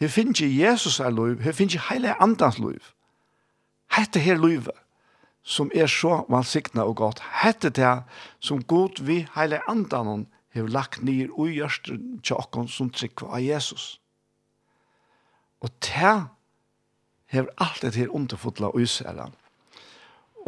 Her 0.00 0.12
finnes 0.12 0.42
Jesus 0.44 1.00
er 1.00 1.10
liv. 1.10 1.40
Her 1.40 1.56
finnes 1.56 1.88
heile 1.88 2.18
andans 2.20 2.58
liv. 2.58 2.92
Hette 3.96 4.20
her 4.20 4.36
livet 4.36 4.76
som 5.42 5.70
er 5.74 5.88
så 5.88 6.20
valsikna 6.28 6.84
og 6.84 6.96
godt. 7.00 7.24
Hette 7.40 7.72
det 7.72 8.02
som 8.40 8.60
god 8.62 9.00
vi 9.00 9.22
heile 9.34 9.62
andanen 9.68 10.26
hev 10.54 10.68
lagt 10.70 11.02
nir 11.06 11.30
ui 11.38 11.54
hjørsten 11.56 12.20
tjokkon 12.26 12.68
som 12.68 12.90
trykva 12.90 13.36
av 13.38 13.44
Jesus. 13.44 14.00
Og 15.60 15.72
te 15.84 16.14
hev 17.30 17.50
alt 17.60 17.84
det 17.84 17.94
her 17.94 18.10
underfotla 18.14 18.72
og 18.72 18.82
Israelan. 18.82 19.36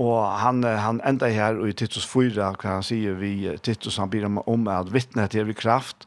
Og 0.01 0.25
han, 0.41 0.65
han 0.65 1.01
enda 1.07 1.29
her 1.29 1.59
i 1.67 1.75
Titus 1.77 2.07
4, 2.09 2.33
hva 2.57 2.77
han 2.79 2.87
sier 2.87 3.19
vi, 3.21 3.35
Titus 3.63 3.99
han 4.01 4.11
byr 4.11 4.27
om 4.31 4.69
at 4.73 4.93
vittne 4.93 5.29
til 5.31 5.47
vi 5.51 5.57
kraft, 5.57 6.07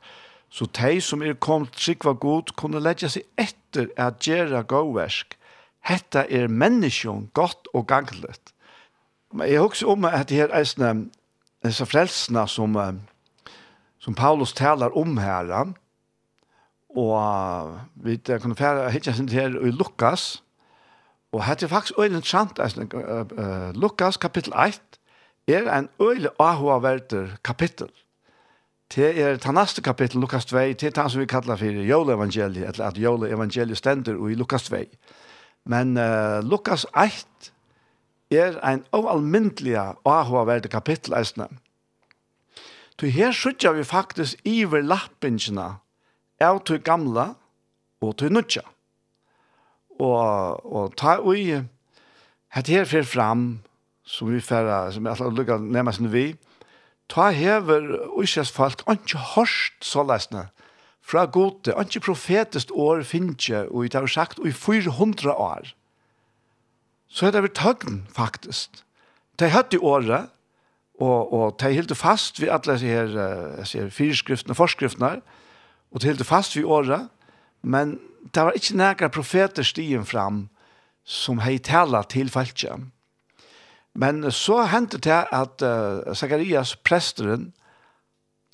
så 0.50 0.66
de 0.78 1.00
som 1.04 1.22
er 1.22 1.38
kom 1.42 1.68
trykva 1.68 2.16
god 2.22 2.54
kunne 2.58 2.82
leggja 2.82 3.12
seg 3.12 3.26
etter 3.38 3.90
at 4.00 4.24
gjera 4.26 4.64
gåversk. 4.64 5.36
Hetta 5.86 6.26
er 6.32 6.50
menneskjon 6.50 7.30
godt 7.38 7.70
og 7.74 7.88
ganglet. 7.92 8.54
Men 9.36 9.52
jeg 9.52 9.62
husker 9.62 9.92
om 9.92 10.08
at 10.08 10.32
her 10.34 10.54
eisne, 10.56 11.10
disse 11.66 11.86
frelsene 11.86 12.46
som, 12.50 12.78
som 14.06 14.16
Paulus 14.16 14.54
talar 14.54 14.98
om 14.98 15.18
här. 15.18 15.74
Och 16.90 17.20
vi 17.94 18.18
kan 18.18 18.56
färra 18.56 18.90
hitta 18.90 19.14
sin 19.14 19.28
här 19.28 19.68
i 19.68 19.72
Lukas. 19.72 20.44
Och 21.32 21.44
här 21.44 21.64
är 21.64 21.68
faktiskt 21.68 22.00
öjligt 22.00 22.16
intressant. 22.16 22.60
Äh, 22.60 23.74
Lukas 23.74 24.18
kapitel 24.18 24.54
1 24.54 24.82
er 25.48 25.68
en 25.68 25.90
øylig 26.00 26.30
ahoaverter 26.40 27.38
kapittel. 27.44 27.90
Det 28.96 29.20
er 29.22 29.38
det 29.38 29.54
neste 29.54 29.82
kapittel, 29.82 30.20
Lukas 30.20 30.46
2, 30.46 30.58
det 30.58 30.84
er 30.84 30.90
det 30.92 31.12
som 31.12 31.20
vi 31.20 31.26
kallar 31.26 31.58
for 31.58 31.66
Jole-evangeliet, 31.66 32.68
eller 32.68 32.86
at 32.86 32.98
Jole-evangeliet 32.98 33.78
stender 33.78 34.28
i 34.30 34.36
Lukas 34.36 34.64
2. 34.64 34.76
Men 35.66 35.98
uh, 35.98 36.40
Lukas 36.50 36.86
1 36.96 37.52
er 38.32 38.60
en 38.72 38.86
oalmyndelig 38.92 39.76
ahoaverter 40.06 40.70
kapittel, 40.70 41.14
eisne. 41.14 41.48
Så 43.00 43.12
her 43.12 43.32
sykja 43.36 43.74
vi 43.76 43.84
faktisk 43.84 44.40
iver 44.48 44.82
lappingsina 44.82 45.76
av 46.40 46.62
til 46.68 46.80
gamla 46.80 47.34
og 48.02 48.18
til 48.20 48.32
nutja. 48.32 48.64
Og, 50.00 50.66
og 50.66 50.96
ta 51.00 51.18
ui 51.20 51.60
hat 52.56 52.72
her 52.72 52.88
fer 52.88 53.04
fram 53.04 53.46
som 54.06 54.30
vi 54.32 54.40
fer, 54.40 54.68
som 54.92 55.06
jeg 55.06 55.18
lukka 55.18 55.36
lukkar 55.36 55.64
nærmest 55.64 56.00
enn 56.00 56.12
vi, 56.14 56.36
ta 57.10 57.32
hever 57.34 57.88
uskjæs 58.16 58.52
folk, 58.54 58.84
anki 58.88 59.18
hørst 59.34 59.82
så 59.86 60.06
lesne, 60.06 60.48
fra 61.06 61.26
gode, 61.26 61.74
anki 61.74 62.00
profetist 62.02 62.72
år 62.72 63.04
finnje, 63.06 63.66
og 63.70 63.90
det 63.90 64.00
har 64.00 64.08
sagt, 64.10 64.40
og 64.40 64.48
i 64.50 64.54
400 64.54 65.34
år. 65.34 65.74
Så 67.10 67.28
er 67.28 67.36
det 67.36 67.44
vi 67.46 67.54
tøgn, 67.58 68.06
faktisk. 68.14 68.82
Det 69.40 69.52
hatt 69.54 69.74
i 69.74 69.82
året, 69.82 70.32
Og, 71.00 71.34
og 71.34 71.56
de 71.60 71.74
hilde 71.76 71.96
fast 71.96 72.40
vi 72.40 72.48
alle 72.48 72.78
disse 72.78 72.88
her, 72.88 73.64
ser 73.68 73.90
fyrskriftene 73.92 74.56
og 74.56 74.60
forskriftene, 74.62 75.18
og 75.92 76.02
de 76.02 76.08
hilde 76.08 76.24
fast 76.28 76.56
vi 76.56 76.64
året, 76.64 77.10
men 77.62 77.98
det 78.34 78.44
var 78.44 78.56
ikke 78.56 78.78
nægge 78.78 79.10
profeter 79.10 79.64
stigen 79.64 80.06
fram 80.06 80.46
som 81.06 81.40
hei 81.44 81.58
tala 81.62 82.02
til 82.10 82.32
falskje. 82.34 82.78
Men 83.96 84.26
så 84.32 84.64
hendte 84.68 84.98
det 84.98 85.22
at 85.32 85.64
uh, 85.64 86.16
Zacharias 86.16 86.76
presteren, 86.76 87.54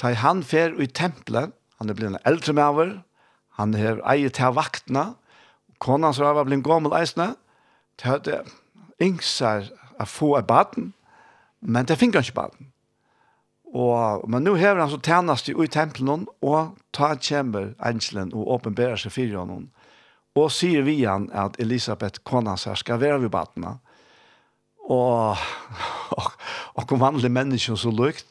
da 0.01 0.13
han 0.13 0.43
fer 0.43 0.75
i 0.81 0.87
tempelet, 0.87 1.53
han 1.79 1.89
er 1.89 1.97
blitt 1.97 2.11
en 2.11 2.21
eldre 2.25 2.53
maver, 2.53 2.91
han 3.57 3.73
har 3.73 4.01
eiet 4.11 4.37
til 4.37 4.53
vaktene, 4.57 5.13
konan 5.81 6.13
som 6.13 6.29
var 6.35 6.45
blitt 6.45 6.65
gammel 6.65 6.93
eisne, 6.97 7.33
det 7.97 8.09
hadde 8.09 8.41
yngser 9.01 9.71
å 10.01 10.05
få 10.05 10.35
av 10.37 10.45
baden, 10.49 10.91
Men 11.61 11.85
det 11.85 11.97
finner 12.01 12.19
han 12.19 12.27
ikke 12.27 12.39
ballen. 12.39 12.71
Og, 13.71 14.25
men 14.29 14.43
nu 14.43 14.57
hever 14.59 14.81
han 14.81 14.91
så 14.91 14.99
tjenest 14.99 15.47
i 15.49 15.67
tempelen, 15.71 16.25
og 16.43 16.75
ta 16.91 17.13
kjemmer 17.15 17.71
engelen 17.79 18.33
og 18.35 18.49
åpenberer 18.57 18.99
seg 18.99 19.13
for 19.15 19.37
honom. 19.37 19.69
Og 20.35 20.51
sier 20.51 20.83
vi 20.87 21.01
han 21.03 21.29
at 21.35 21.57
Elisabeth, 21.59 22.23
kona 22.27 22.57
her, 22.59 22.75
skal 22.75 22.99
være 22.99 23.21
ved 23.23 23.31
badene. 23.31 23.77
Og, 24.91 25.39
og, 26.17 26.29
og 26.75 26.93
om 26.95 27.03
vanlige 27.03 27.31
mennesker 27.31 27.79
så 27.79 27.91
lukt, 27.91 28.27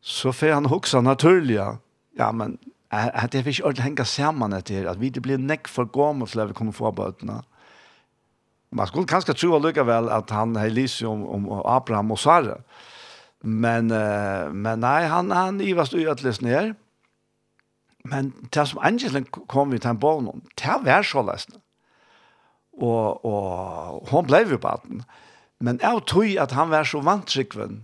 så 0.00 0.32
får 0.32 0.54
han 0.54 0.70
huksa 0.70 1.00
naturlig. 1.02 1.58
Ja, 2.18 2.30
men 2.32 2.58
at 2.90 3.32
det 3.32 3.42
er 3.42 3.50
ikke 3.50 3.66
ordentlig 3.66 3.84
henge 3.84 4.06
sammen 4.08 4.54
etter 4.56 4.86
at 4.90 5.00
vi 5.00 5.10
blir 5.10 5.40
nekk 5.42 5.68
for 5.68 5.90
gammel 5.90 6.28
til 6.30 6.44
at 6.44 6.52
vi 6.52 6.56
kommer 6.56 6.76
få 6.76 6.92
bøtene 6.94 7.42
man 8.70 8.86
skulle 8.86 9.08
kanskje 9.08 9.36
tro 9.36 9.54
allikevel 9.56 10.10
at 10.12 10.30
han 10.30 10.56
har 10.56 10.72
lyst 10.72 11.02
om, 11.02 11.24
om 11.26 11.48
Abraham 11.64 12.12
og 12.12 12.18
Sara. 12.18 12.58
Men, 13.42 13.92
uh, 13.94 14.50
men 14.52 14.82
nei, 14.82 15.06
han, 15.08 15.30
han 15.30 15.60
ivast 15.64 15.94
uatlest 15.94 16.42
ned. 16.42 16.74
Men 18.08 18.32
det 18.54 18.66
som 18.68 18.80
Angelen 18.82 19.26
kom 19.30 19.72
vi 19.72 19.78
til 19.78 19.92
en 19.92 20.00
barn 20.00 20.28
om, 20.30 20.42
det 20.58 20.76
var 20.84 21.02
så 21.06 21.22
løsende. 21.22 21.60
Og, 22.78 23.24
og 23.26 24.08
hun 24.10 24.26
ble 24.26 24.44
jo 24.46 24.58
baden. 24.62 25.02
Men 25.60 25.80
jeg 25.82 26.04
tror 26.06 26.42
at 26.42 26.54
han 26.54 26.70
var 26.70 26.86
så 26.86 27.00
vantrykven, 27.02 27.82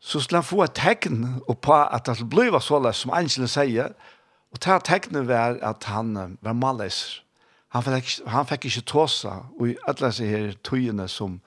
så 0.00 0.20
skulle 0.20 0.40
han 0.40 0.48
få 0.48 0.62
et 0.64 0.78
tegn 0.78 1.24
på 1.44 1.74
at 1.76 2.06
det 2.06 2.28
ble 2.30 2.46
så 2.62 2.78
løsende 2.78 3.00
som 3.00 3.14
Angelen 3.14 3.50
sier. 3.50 3.96
Og 4.50 4.62
det 4.62 4.78
tegnet 4.86 5.28
var 5.28 5.58
at 5.62 5.84
han 5.90 6.38
var 6.42 6.56
malleser 6.56 7.20
han 7.70 7.84
fikk, 7.86 8.14
han 8.26 8.46
fikk 8.48 8.66
ikke 8.66 8.86
tåsa, 8.90 9.34
og 9.58 9.68
i 9.70 9.76
alle 9.86 10.08
disse 10.10 10.26
her 10.26 10.54
tøyene 10.66 11.06
som, 11.08 11.38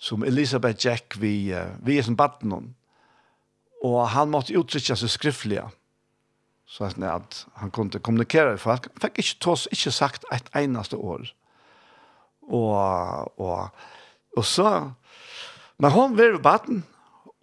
som 0.00 0.24
Elisabeth 0.24 0.80
Jack 0.86 1.18
vi, 1.20 1.52
vi 1.84 1.98
er 1.98 2.06
som 2.06 2.16
baden 2.16 2.72
og 3.82 4.02
han 4.14 4.30
måtte 4.30 4.54
uttrykke 4.58 4.96
seg 4.96 5.10
skriftlige, 5.10 5.64
så 6.66 6.88
at 6.88 7.42
han 7.60 7.72
kunne 7.74 8.00
kommunikere, 8.00 8.54
for 8.58 8.76
han 8.76 9.00
fikk 9.02 9.18
ikke 9.20 9.40
tås, 9.44 9.66
ikke 9.74 9.92
sagt 9.92 10.24
et 10.32 10.46
eneste 10.56 10.96
år. 10.96 11.26
Og, 12.48 13.40
og, 13.42 13.68
og 14.36 14.46
så, 14.46 14.70
men 15.82 15.94
hun 15.94 16.16
vill 16.16 16.38
i 16.38 16.42
baden, 16.42 16.84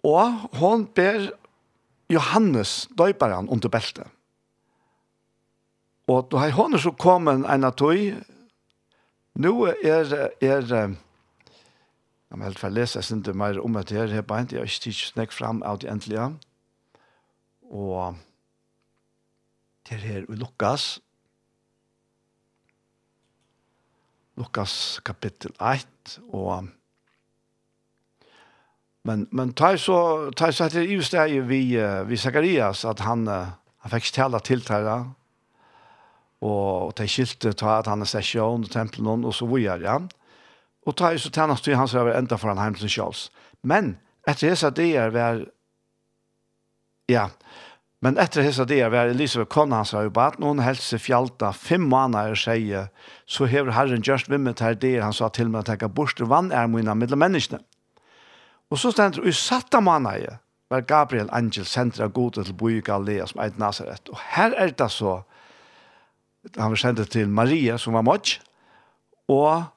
og 0.02 0.48
hun 0.58 0.88
ber 0.96 1.28
Johannes, 2.10 2.88
døyperen, 2.98 3.48
under 3.48 3.68
beltet. 3.70 4.08
Og 6.10 6.26
då 6.30 6.38
har 6.38 6.50
hon 6.50 6.78
så 6.78 6.90
kommet 6.92 7.46
en 7.46 7.64
av 7.64 7.76
tog. 7.78 7.98
Nå 9.38 9.52
er, 9.70 10.14
er 10.42 10.66
jeg 12.30 12.38
må 12.38 12.46
helt 12.46 12.58
for 12.58 12.74
lese 12.74 13.02
sin 13.02 13.22
til 13.22 13.42
om 13.60 13.76
at 13.76 13.90
her, 13.90 14.10
her 14.10 14.22
beint, 14.22 14.52
jeg 14.52 14.60
har 14.60 14.66
ikke 14.70 14.84
tids 14.86 15.12
snakket 15.12 15.34
frem 15.34 15.62
av 15.66 15.78
det 15.82 15.90
endelige. 15.90 16.26
Og 17.70 18.16
til 19.86 20.02
her 20.06 20.26
Lukas, 20.28 21.00
Lukas 24.38 25.00
kapittel 25.04 25.54
1, 25.60 26.18
og 26.32 26.68
Men 29.02 29.28
men 29.32 29.52
tar 29.52 29.76
så 29.76 30.30
tar 30.36 30.50
så 30.50 30.64
att 30.64 30.72
det 30.72 30.80
är 30.80 30.84
just 30.84 31.12
det 31.12 31.40
vi 31.40 31.76
vi 32.06 32.16
Sakarias 32.16 32.84
att 32.84 33.00
han 33.00 33.26
han 33.78 33.90
fick 33.90 34.04
ställa 34.04 34.40
till 34.40 34.60
där 34.60 35.10
og 36.40 36.94
ta 36.96 37.04
skilte 37.04 37.52
ta 37.52 37.78
at 37.78 37.88
han 37.90 38.00
er 38.00 38.08
session 38.08 38.64
og 38.64 38.72
tempel 38.72 39.06
og 39.08 39.34
så 39.34 39.46
vidare, 39.46 39.84
ja. 39.84 39.98
Og 40.86 40.96
ta 40.96 41.12
så 41.18 41.30
tjänst 41.30 41.64
til 41.64 41.76
hans 41.76 41.94
over 41.94 42.16
enda 42.16 42.36
foran 42.36 42.58
heim 42.58 42.74
til 42.74 42.88
Charles. 42.88 43.30
Men 43.62 43.98
etter 44.26 44.48
hesa 44.48 44.70
det 44.70 44.96
er 44.96 45.10
vær 45.10 45.44
ja. 47.08 47.28
Men 48.00 48.16
etter 48.18 48.42
hesa 48.42 48.64
det 48.64 48.80
er 48.80 48.88
vær 48.90 49.12
Elisabeth 49.12 49.50
Kona 49.52 49.82
hans 49.82 49.92
har 49.92 50.02
jo 50.02 50.10
bat 50.10 50.38
noen 50.40 50.62
helse 50.64 50.98
fjalta 50.98 51.52
fem 51.52 51.84
månader 51.84 52.34
skeie 52.34 52.86
så 53.26 53.44
hever 53.44 53.72
Herren 53.76 54.02
just 54.02 54.30
vimmet 54.30 54.60
her 54.60 54.74
det 54.74 55.02
han 55.02 55.12
sa 55.12 55.28
til 55.28 55.50
meg 55.50 55.68
at 55.68 55.82
jeg 55.82 55.92
borste 55.92 56.24
vann 56.24 56.52
er 56.52 56.66
mine 56.66 56.94
mellom 56.94 57.20
menneskene. 57.20 57.60
Og 58.70 58.78
så 58.78 58.92
stendur 58.94 59.26
i 59.26 59.32
satta 59.32 59.80
måneder 59.80 60.38
var 60.70 60.80
Gabriel 60.86 61.28
Angel 61.32 61.66
sentra 61.66 62.06
gode 62.06 62.44
til 62.44 62.54
Boi 62.54 62.80
Galilea 62.80 63.26
som 63.26 63.40
eit 63.42 63.58
Nazaret. 63.58 64.08
Og 64.08 64.18
her 64.36 64.54
er 64.56 64.70
det 64.70 64.90
så 64.94 65.20
han 66.56 66.72
var 66.72 66.80
sendt 66.80 67.02
til 67.12 67.28
Maria 67.28 67.76
som 67.78 67.96
var 67.96 68.06
mått, 68.06 68.38
og 69.30 69.68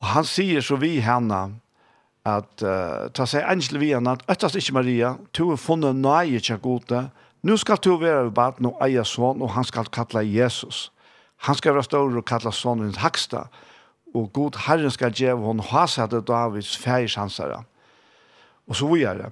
han 0.00 0.24
sier 0.26 0.64
så 0.64 0.78
vi 0.80 0.96
henne 1.04 1.40
at 2.28 2.62
uh, 2.64 3.08
ta 3.16 3.26
seg 3.28 3.44
angel 3.48 3.80
vi 3.80 3.92
henne 3.94 4.16
at 4.16 4.24
øttast 4.32 4.58
ikke 4.60 4.76
Maria, 4.76 5.14
to 5.36 5.50
er 5.52 5.60
funnet 5.60 5.96
nøye 5.96 6.40
til 6.44 6.60
gode, 6.60 7.08
nu 7.42 7.56
skal 7.56 7.80
to 7.80 7.96
være 8.00 8.26
ved 8.28 8.34
baden 8.36 8.68
og 8.68 8.80
eie 8.84 9.04
sånn, 9.04 9.40
og 9.40 9.54
han 9.54 9.64
skal 9.64 9.88
kalla 9.92 10.22
Jesus. 10.24 10.90
Han 11.48 11.56
skal 11.56 11.76
være 11.76 11.88
større 11.88 12.20
og 12.20 12.28
kalle 12.28 12.52
sånn 12.52 12.84
en 12.84 12.98
haksta, 13.00 13.46
og 14.12 14.32
god 14.36 14.58
Herren 14.66 14.92
skal 14.92 15.14
gjøre 15.16 15.40
hon 15.40 15.62
hasete 15.70 16.20
Davids 16.28 16.74
færshansere. 16.76 17.62
Og 18.68 18.76
så 18.76 18.88
vi 18.90 19.04
er 19.08 19.22
det. 19.22 19.30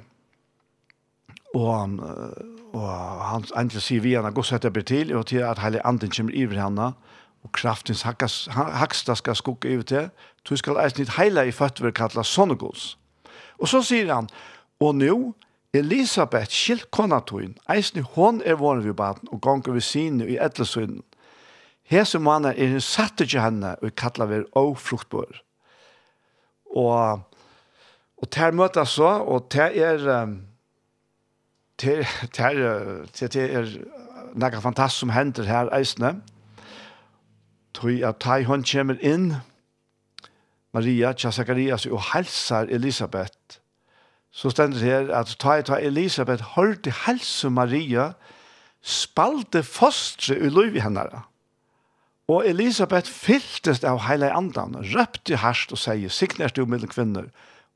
Og 1.57 1.67
han, 1.75 1.99
uh, 2.01 2.58
Og 2.77 3.25
han 3.25 3.47
andre 3.57 3.81
sier 3.81 4.03
vi 4.05 4.15
henne, 4.17 4.33
gå 4.35 4.45
sette 4.45 4.69
opp 4.69 4.81
til, 4.87 5.15
og 5.17 5.27
til 5.31 5.45
at 5.47 5.61
hele 5.63 5.81
anden 5.87 6.13
kommer 6.13 6.37
iver 6.37 6.61
henne, 6.61 6.93
og 7.45 7.53
kraftens 7.55 8.03
haksta 8.03 9.15
skal 9.15 9.37
skukke 9.39 9.71
iver 9.73 9.87
til, 9.89 10.09
du 10.49 10.57
skal 10.57 10.81
eisen 10.83 11.05
ditt 11.05 11.15
heile 11.17 11.47
i 11.49 11.55
føttver 11.55 11.95
kalla 11.95 12.25
Sonnegås. 12.27 12.97
Og 13.59 13.71
så 13.71 13.83
sier 13.83 14.13
han, 14.13 14.29
og 14.81 14.97
nå, 14.99 15.19
Elisabeth, 15.77 16.53
skilt 16.55 16.91
konatoin, 16.91 17.57
eisen 17.71 18.07
hon 18.17 18.43
er 18.45 18.59
våren 18.59 18.85
vi 18.85 18.93
baden, 18.93 19.29
og 19.33 19.41
gonger 19.45 19.77
vi 19.77 19.85
sine 19.85 20.27
i 20.27 20.39
etlesunnen. 20.41 21.03
Hese 21.89 22.19
mannen 22.21 22.53
er 22.53 22.75
en 22.75 22.85
satte 22.85 23.25
til 23.25 23.41
henne, 23.41 23.77
og 23.81 23.95
kallar 23.97 24.29
vi 24.29 24.43
og 24.57 24.75
fruktbår. 24.81 25.41
Og, 26.77 27.21
og 28.19 28.31
ter 28.31 28.53
møter 28.53 28.85
så, 28.85 29.19
og 29.25 29.49
ter 29.51 29.73
er... 29.73 30.05
Um, 30.23 30.48
det 31.81 32.07
er, 32.39 33.07
det 33.15 33.37
er 33.37 33.69
noe 34.35 34.61
fantastisk 34.63 35.05
som 35.05 35.15
hender 35.15 35.47
her 35.47 35.71
eisne. 35.77 36.19
Tøy 37.79 38.03
at 38.07 38.19
tøy 38.23 38.45
hon 38.49 38.65
kommer 38.67 38.99
inn, 39.05 39.37
Maria 40.75 41.15
tja 41.17 41.31
Zacharias 41.33 41.87
og 41.87 42.03
halsar 42.13 42.69
Elisabeth. 42.69 43.61
Så 44.31 44.51
stender 44.51 44.79
det 44.79 44.89
her 44.89 45.15
at 45.15 45.37
Tai 45.41 45.63
Ta 45.63 45.79
Elisabeth 45.81 46.55
hørte 46.57 46.91
halse 46.91 47.51
Maria, 47.51 48.13
spalte 48.83 49.63
fostre 49.63 50.37
i 50.37 50.51
løyvi 50.53 50.83
hennara. 50.85 51.25
Og 52.29 52.45
Elisabeth 52.47 53.09
fyltes 53.09 53.81
av 53.85 54.03
heilig 54.05 54.29
andan, 54.37 54.77
røpte 54.93 55.41
harst 55.41 55.73
og 55.73 55.81
sier, 55.81 56.13
sikner 56.13 56.53
du 56.53 56.67
mellom 56.67 56.91
kvinner, 56.93 57.31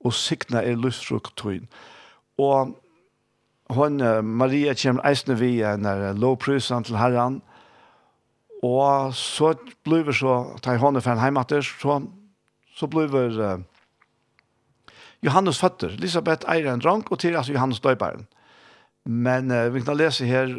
og 0.05 0.13
sikner 0.15 0.61
er 0.61 0.77
løsrukt 0.77 1.33
tøyn. 1.41 1.65
Og 2.39 2.77
hon, 3.77 3.99
Maria 4.25 4.75
kommer 4.75 5.05
eisne 5.09 5.35
vi 5.39 5.61
en 5.67 5.87
lovprusen 6.21 6.85
til 6.85 6.99
herren, 7.01 7.41
og 8.63 9.15
så 9.15 9.55
blir 9.85 10.05
vi 10.07 10.15
så, 10.15 10.37
ta 10.63 10.77
i 10.77 10.79
hånden 10.79 11.03
for 11.03 11.13
en 11.13 11.23
heimater, 11.23 11.65
så, 11.67 11.99
så 12.79 12.87
blir 12.87 13.11
vi 13.11 13.25
uh, 13.43 13.59
Johannes 15.23 15.59
føtter. 15.59 15.97
Elisabeth 15.99 16.47
eier 16.51 16.71
en 16.71 16.83
drank, 16.83 17.11
og 17.11 17.19
til 17.19 17.37
altså 17.37 17.53
Johannes 17.53 17.83
døyperen. 17.83 18.29
Men 19.05 19.51
uh, 19.51 19.67
vi 19.75 19.83
kan 19.83 19.99
lese 19.99 20.31
her 20.31 20.55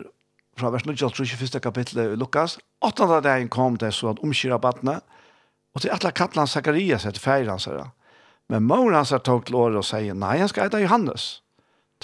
fra 0.60 0.70
vers 0.70 0.86
9 0.86 0.98
21. 1.00 1.60
kapittel 1.64 2.04
i 2.04 2.16
Lukas. 2.20 2.60
Åttende 2.84 3.22
dagen 3.24 3.50
kom 3.50 3.80
det 3.80 3.94
så 3.94 4.12
at 4.12 4.20
omkyra 4.24 4.60
badene, 4.60 5.00
og 5.74 5.82
til 5.82 5.94
atle 5.96 6.12
kattelen 6.12 6.48
Zakarias 6.48 7.08
etter 7.08 7.24
feir 7.24 7.50
hans 7.50 7.66
herre. 7.72 7.88
Men 8.52 8.68
moren 8.68 9.00
hans 9.00 9.16
tog 9.24 9.46
til 9.48 9.56
året 9.56 9.80
og 9.80 9.88
sier, 9.88 10.14
nei, 10.14 10.38
han 10.44 10.52
skal 10.52 10.68
etter 10.68 10.84
Johannes 10.84 11.43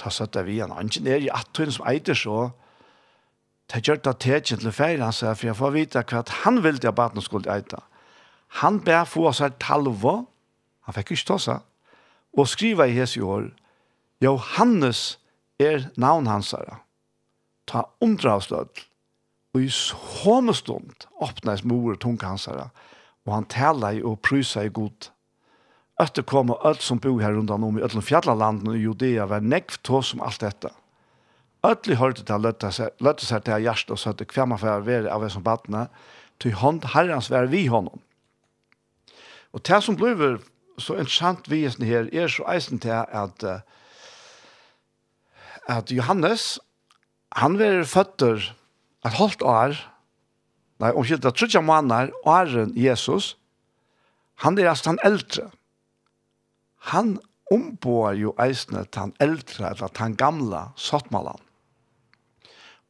ta 0.00 0.10
satt 0.10 0.36
av 0.40 0.48
igjen. 0.48 0.72
Han 0.72 0.90
er 1.06 1.20
i 1.20 1.30
attøyne 1.32 1.74
som 1.74 1.86
eiter 1.88 2.16
så, 2.16 2.50
det 3.70 3.84
gjør 3.86 4.00
det 4.02 4.16
tegjen 4.24 4.58
til 4.58 4.72
feil, 4.74 5.02
han 5.04 5.14
sier, 5.14 5.36
for 5.38 5.50
jeg 5.50 5.58
får 5.60 5.74
vite 5.76 6.02
hva 6.10 6.24
han 6.42 6.62
ville 6.64 6.82
til 6.82 6.90
at 6.90 7.22
skulle 7.22 7.52
eite. 7.52 7.78
Han 8.60 8.80
ber 8.82 9.04
få 9.06 9.30
seg 9.36 9.60
talva, 9.62 10.24
han 10.86 10.96
fikk 10.96 11.12
ikke 11.14 11.28
ta 11.28 11.38
seg, 11.38 11.60
og 12.34 12.48
skriva 12.50 12.88
i 12.88 12.96
hese 12.96 13.22
år, 13.22 13.50
Johannes 14.20 15.18
er 15.60 15.86
navn 15.96 16.26
hans 16.26 16.50
her. 16.50 16.82
Ta 17.66 17.86
omdra. 18.02 18.38
Og 19.54 19.62
i 19.62 19.70
sånne 19.70 20.54
stund 20.54 21.06
åpnes 21.22 21.64
mor 21.64 21.96
tunga 21.98 22.34
hans 22.34 22.46
her, 22.50 22.68
og 23.26 23.34
han 23.34 23.48
taler 23.50 24.02
og 24.06 24.20
pryser 24.26 24.68
i 24.68 24.74
god 24.74 25.10
Øtter 26.00 26.24
kom 26.24 26.52
og 26.54 26.62
alt 26.64 26.82
som 26.82 27.00
bo 27.02 27.18
her 27.20 27.34
rundt 27.36 27.50
om 27.52 27.78
i 27.78 27.82
ötlund 27.84 28.06
fjallalanden 28.06 28.74
i 28.74 28.80
Judea 28.80 29.26
var 29.28 29.44
nekv 29.44 29.80
tås 29.84 30.12
som 30.12 30.22
alt 30.24 30.40
dette. 30.40 30.70
Ötli 31.66 31.98
hørte 32.00 32.24
til 32.24 32.40
løtte 32.40 33.26
seg 33.26 33.42
til 33.44 33.66
hjertet 33.66 33.92
og 33.92 34.00
søtte 34.00 34.24
hver 34.24 34.48
man 34.48 34.60
får 34.60 34.86
være 34.86 35.12
av 35.12 35.26
som 35.28 35.44
badene, 35.44 35.88
til 36.40 36.56
hånd 36.56 36.86
herrens 36.94 37.28
være 37.30 37.50
vi 37.52 37.66
honom. 37.68 38.00
Og 39.52 39.60
det 39.66 39.82
som 39.84 39.98
blir 39.98 40.40
så 40.80 40.96
interessant 40.96 41.50
visen 41.52 41.84
her 41.84 42.08
er 42.14 42.32
så 42.32 42.46
eisen 42.48 42.80
til 42.80 42.96
at 42.96 43.44
at 45.68 45.92
Johannes 45.92 46.58
han 47.36 47.58
var 47.58 47.84
føtter 47.84 48.40
et 49.06 49.14
halvt 49.14 49.42
år 49.42 49.76
nei, 50.80 50.90
omkjeldt 50.90 51.22
det 51.22 51.34
trutja 51.36 51.60
måneder 51.60 52.10
åren 52.24 52.72
Jesus 52.74 53.36
han 54.42 54.58
er 54.58 54.72
altså 54.72 54.94
han 54.94 55.02
eldre 55.04 55.50
han 56.88 57.18
omboar 57.50 58.14
jo 58.16 58.32
eisne 58.40 58.84
til 58.86 59.06
han 59.06 59.14
eldre, 59.20 59.72
eller 59.72 59.88
til 59.90 60.04
han 60.04 60.16
gamla, 60.16 60.62
sottmalan. 60.76 61.40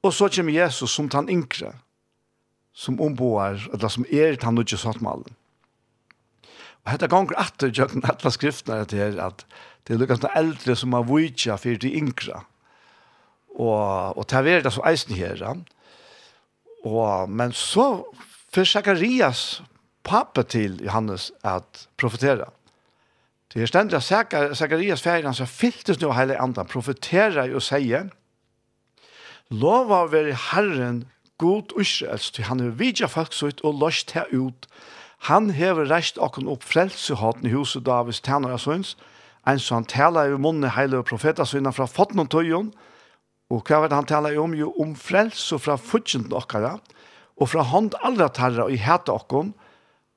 Og 0.04 0.14
så 0.16 0.30
kommer 0.32 0.54
Jesus 0.54 0.92
som 0.94 1.08
til 1.08 1.22
han 1.22 1.32
yngre, 1.32 1.74
som 2.72 3.00
omboar, 3.00 3.58
eller 3.72 3.92
som 3.92 4.06
er 4.08 4.36
til 4.36 4.48
han 4.48 4.58
nødje 4.60 4.78
sottmalan. 4.80 5.36
Og 6.80 6.92
dette 6.94 7.10
gonger 7.12 7.36
atter, 7.40 7.72
jeg 7.76 7.92
kan 7.92 8.06
atle 8.08 8.32
skriftene 8.32 8.86
til 8.88 9.02
her, 9.02 9.18
at 9.26 9.44
det 9.84 9.94
er 9.94 10.00
lukkast 10.00 10.24
eldre 10.36 10.76
som 10.76 10.94
har 10.96 11.08
vujtja 11.08 11.58
for 11.60 11.80
de 11.80 11.90
yngre. 11.98 12.44
Og, 13.58 14.16
og 14.16 14.24
til 14.30 14.48
er 14.48 14.64
det 14.64 14.72
så 14.72 14.84
eisne 14.88 15.18
her, 15.18 15.42
og, 16.84 17.28
men 17.28 17.52
så 17.52 18.04
for 18.50 18.64
Zacharias, 18.64 19.62
pappa 20.04 20.42
til 20.42 20.80
Johannes 20.84 21.30
at 21.44 21.88
profetera. 22.00 22.48
Det 23.50 23.62
er 23.62 23.66
stendig 23.66 23.98
at 23.98 24.56
Zakarias 24.56 25.02
ferien 25.02 25.34
som 25.34 25.46
fyltes 25.50 25.98
nå 26.00 26.12
hele 26.14 26.38
andre, 26.38 26.64
profeterer 26.64 27.50
og 27.54 27.62
sier, 27.66 28.10
Lova 29.50 30.04
være 30.06 30.36
Herren 30.52 31.08
god 31.42 31.72
Israels, 31.80 32.30
til 32.30 32.46
han 32.46 32.60
er 32.60 32.76
vidja 32.78 33.08
folk 33.10 33.32
sutt 33.34 33.64
og 33.66 33.80
løst 33.80 34.12
her 34.14 34.28
ut. 34.30 34.68
Han 35.26 35.50
hever 35.56 35.88
reist 35.90 36.20
okken 36.22 36.46
opp 36.48 36.62
frelsehaten 36.62 37.48
i 37.48 37.54
huset 37.56 37.82
Davids 37.88 38.20
tænare 38.22 38.60
søns, 38.62 38.94
en 39.48 39.58
som 39.58 39.80
han 39.80 39.88
taler 39.90 40.30
i 40.30 40.38
munnen 40.38 40.70
hele 40.76 41.02
profeter 41.02 41.42
profeta 41.42 41.70
fra 41.74 41.88
fotten 41.90 42.22
og 42.22 42.30
tøyen, 42.30 42.70
og 43.50 43.64
hva 43.66 43.80
var 43.82 43.90
det 43.90 43.98
han 43.98 44.06
taler 44.06 44.38
om? 44.38 44.54
Jo, 44.54 44.70
om 44.78 44.94
frelse 44.94 45.58
fra 45.58 45.74
fudgjenten 45.74 46.36
okkara, 46.36 46.76
og 47.40 47.48
fra 47.50 47.64
hånd 47.66 47.96
allra 48.04 48.28
tarra 48.28 48.68
og 48.68 48.72
i 48.72 48.78
hete 48.78 49.10
okken, 49.10 49.54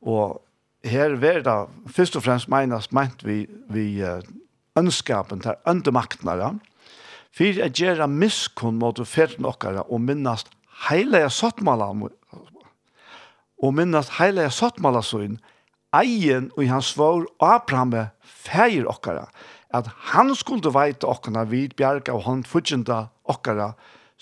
og 0.06 0.43
her 0.84 1.16
ver 1.20 1.42
det 1.46 1.58
først 1.96 2.16
og 2.20 2.26
fremst 2.26 2.50
menes, 2.52 2.92
meint 2.92 3.24
vi, 3.26 3.46
vi 3.72 4.04
ønskapen 4.80 5.44
til 5.44 5.56
øndemaktnare, 5.70 6.56
for 7.34 7.64
å 7.66 7.70
gjøre 7.74 8.08
miskunn 8.12 8.78
mot 8.82 9.00
ferden 9.10 9.48
okkara 9.50 9.86
og 9.90 10.04
minnast 10.06 10.52
heilige 10.90 11.32
sottmala 11.34 11.90
og 13.64 13.74
minnast 13.74 14.18
heilige 14.20 14.52
sottmala 14.54 15.02
søyn 15.06 15.40
eien 15.94 16.52
og 16.58 16.68
hans 16.70 16.94
svår 16.94 17.26
Abraham 17.42 17.96
feir 18.22 18.86
okkara 18.90 19.28
at 19.74 19.90
han 20.12 20.34
skulle 20.38 20.74
veite 20.74 21.10
okkara 21.10 21.48
vid 21.50 21.74
bjerga 21.80 22.14
og 22.14 22.26
han 22.28 22.46
fudgjenda 22.46 23.08
okkara 23.30 23.72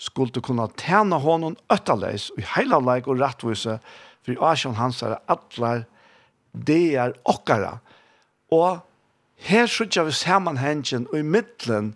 skulle 0.00 0.40
kunna 0.44 0.70
tjene 0.80 1.20
honom 1.20 1.56
og 1.68 1.92
i 2.08 2.46
heilavleik 2.54 3.08
og 3.08 3.20
rettvise 3.20 3.78
for 4.22 4.44
Asjan 4.48 4.78
hans 4.78 5.02
er 5.02 5.18
atler 5.28 5.84
det 6.52 6.96
er 6.96 7.12
okkara. 7.24 7.78
Og 8.52 8.80
her 9.42 9.66
sitter 9.66 10.04
vi 10.04 10.12
sammenhengen 10.12 11.06
og 11.12 11.18
i 11.18 11.22
middelen 11.22 11.94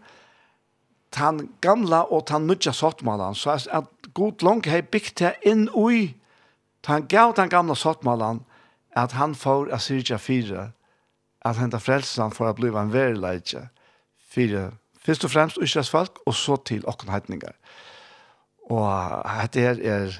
tan 1.13 1.49
gamla 1.61 2.03
og 2.13 2.27
tan 2.27 2.47
nutja 2.47 2.73
sottmalan, 2.73 3.35
så 3.35 3.51
er 3.51 3.69
at 3.79 4.13
god 4.15 4.43
long 4.43 4.65
hei 4.67 4.83
bygd 4.83 5.19
det 5.21 5.35
inn 5.47 5.69
ui, 5.75 6.17
tan 6.83 7.07
gav 7.09 7.35
tan 7.37 7.53
gamla 7.53 7.75
sottmalan, 7.75 8.43
at 8.97 9.13
han 9.13 9.35
får 9.35 9.71
a 9.73 9.79
syrja 9.79 10.19
fire, 10.19 10.71
at 11.45 11.61
henta 11.61 11.79
frelsan 11.79 12.33
for 12.35 12.49
a 12.49 12.55
bliva 12.57 12.83
en 12.83 12.93
verileitje, 12.93 13.69
fire, 14.19 14.71
først 14.99 15.25
og 15.25 15.31
fremst 15.31 15.61
Israels 15.63 15.91
folk, 15.91 16.21
og 16.27 16.35
så 16.35 16.57
til 16.57 16.87
okkenheitningar. 16.89 17.55
Og 18.71 19.23
dette 19.53 19.63
er, 19.63 20.17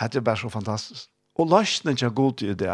dette 0.00 0.18
er 0.18 0.24
bare 0.24 0.36
så 0.36 0.48
fantastisk. 0.48 1.10
Og 1.38 1.48
løsningen 1.52 2.06
er 2.06 2.14
god 2.14 2.42
i 2.42 2.54
det, 2.54 2.72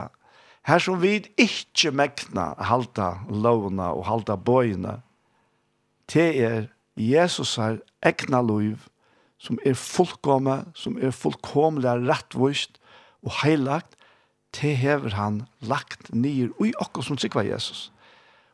Her 0.67 0.79
som 0.79 1.01
vi 1.03 1.17
ikke 1.41 1.91
mekna 1.91 2.53
halta 2.63 3.17
lovna 3.29 3.91
og 3.97 4.07
halta 4.07 4.37
bøyene, 4.39 5.01
det 6.13 6.29
er 6.43 6.69
Jesus 6.97 7.57
her 7.57 7.81
egna 8.03 8.43
lov 8.45 8.79
som 9.43 9.59
er 9.67 9.75
fullkomme, 9.75 10.61
som 10.75 10.99
er 11.03 11.11
fullkomlig 11.11 11.91
rettvist 12.07 12.79
og 13.27 13.35
heilagt, 13.43 13.97
det 14.53 14.77
hever 14.77 15.17
han 15.17 15.43
lagt 15.65 16.13
nyer 16.15 16.53
i 16.63 16.73
okkur 16.79 17.03
som 17.07 17.19
sikva 17.19 17.43
Jesus. 17.47 17.89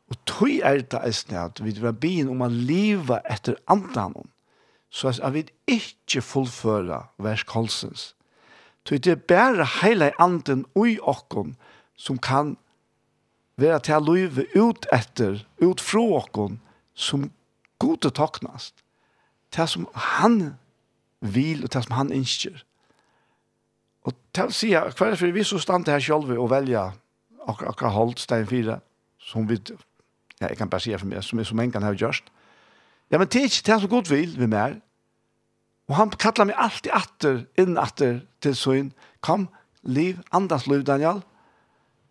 Og 0.09 0.17
tøy 0.31 0.61
er 0.65 0.81
det 0.81 1.01
eisne 1.05 1.41
at 1.43 1.61
vi 1.61 1.75
vil 1.77 1.93
begynne 1.93 2.33
om 2.33 2.45
å 2.47 2.49
leve 2.49 3.19
etter 3.29 3.59
andanon, 3.69 4.31
så 4.89 5.11
at 5.13 5.35
vi 5.35 5.45
ikke 5.69 6.23
fullføra 6.25 7.03
vers 7.21 7.45
kolsens. 7.45 8.15
Tøy 8.89 9.03
det 9.05 9.13
er 9.13 9.27
bare 9.29 9.67
heile 9.83 10.15
anden 10.23 10.65
ui 10.79 10.97
okkur, 11.03 11.51
som 11.99 12.19
kan 12.23 12.55
være 13.59 13.81
til 13.89 14.07
løyve 14.07 14.47
ut 14.55 14.87
etter, 14.95 15.43
ut 15.59 15.83
fra 15.83 16.05
åkken, 16.23 16.61
som 16.95 17.31
gode 17.83 18.11
toknast. 18.15 18.75
Det 19.55 19.67
som 19.69 19.89
han 19.95 20.55
vil, 21.21 21.65
og 21.65 21.73
det 21.75 21.85
som 21.85 21.97
han 21.99 22.13
ønsker. 22.15 22.63
Og 24.07 24.15
til 24.33 24.49
å 24.49 24.55
si, 24.55 24.73
hver 24.73 25.19
for 25.19 25.35
vi 25.35 25.45
så 25.45 25.59
stand 25.61 25.91
her 25.91 26.01
selv 26.01 26.31
og 26.39 26.51
velja 26.53 26.93
akkurat 27.49 27.73
akkur 27.73 27.95
holdt 27.95 28.21
stein 28.21 28.47
4, 28.47 28.79
som 29.21 29.49
vi, 29.49 29.59
ja, 30.39 30.49
jeg 30.49 30.59
kan 30.59 30.71
bare 30.71 30.85
si 30.85 30.93
for 30.97 31.09
meg, 31.09 31.25
som 31.25 31.41
er 31.41 31.49
som 31.49 31.61
en 31.61 31.73
kan 31.73 31.85
ha 31.87 31.95
gjørst. 31.97 32.29
Ja, 33.11 33.19
men 33.19 33.27
det 33.27 33.41
er 33.41 33.49
ikke 33.49 33.67
det 33.71 33.81
som 33.81 33.91
god 33.91 34.11
vil 34.13 34.35
vi 34.39 34.47
mer. 34.47 34.77
Og 35.89 35.97
han 35.97 36.13
kallar 36.21 36.51
meg 36.51 36.61
alltid 36.61 36.93
atter, 36.93 37.39
inn 37.57 37.79
atter 37.81 38.21
til 38.45 38.57
søgn. 38.57 38.91
Kom, 39.25 39.49
liv, 39.83 40.21
andas 40.37 40.67
liv, 40.69 40.85
Daniel. 40.85 41.23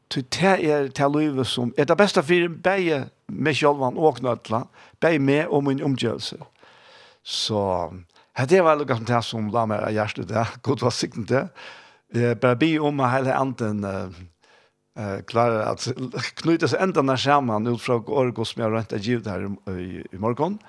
til 0.11 0.23
det 0.31 0.53
er 0.71 0.87
til 0.95 1.15
livet 1.15 1.47
som 1.47 1.73
er 1.77 1.87
det 1.89 1.97
beste 1.97 2.23
for 2.23 2.53
begge 2.63 3.07
med 3.27 3.57
sjølven 3.57 3.97
og 3.97 4.21
knøtla, 4.21 4.63
begge 5.01 5.19
med 5.19 5.47
og 5.47 5.63
min 5.67 5.83
omgjørelse. 5.83 6.37
Så 7.23 7.59
det 8.47 8.63
var 8.63 8.77
lukket 8.77 8.97
som 8.97 9.05
det 9.09 9.23
som 9.25 9.51
la 9.51 9.65
meg 9.65 9.83
av 9.83 9.93
hjertet 9.95 10.29
det, 10.29 10.45
god 10.63 10.85
var 10.85 10.95
sikten 10.95 11.27
det. 11.27 11.47
Jeg 12.15 12.39
bare 12.39 12.55
be 12.55 12.77
om 12.79 13.01
at 13.03 13.17
hele 13.17 13.35
anden 13.35 13.83
eh, 13.83 15.19
klarer 15.27 15.65
at 15.67 15.83
knyter 16.39 16.71
seg 16.71 16.85
enda 16.85 17.03
nær 17.03 17.19
sammen 17.19 17.67
ut 17.67 17.83
fra 17.83 17.99
året 17.99 18.39
som 18.47 18.61
jeg 18.61 18.69
har 18.69 18.75
rønt 18.77 18.93
av 18.95 19.03
givet 19.03 19.27
her 19.27 19.43
i, 19.73 20.05
i 20.07 20.21
morgen. 20.21 20.59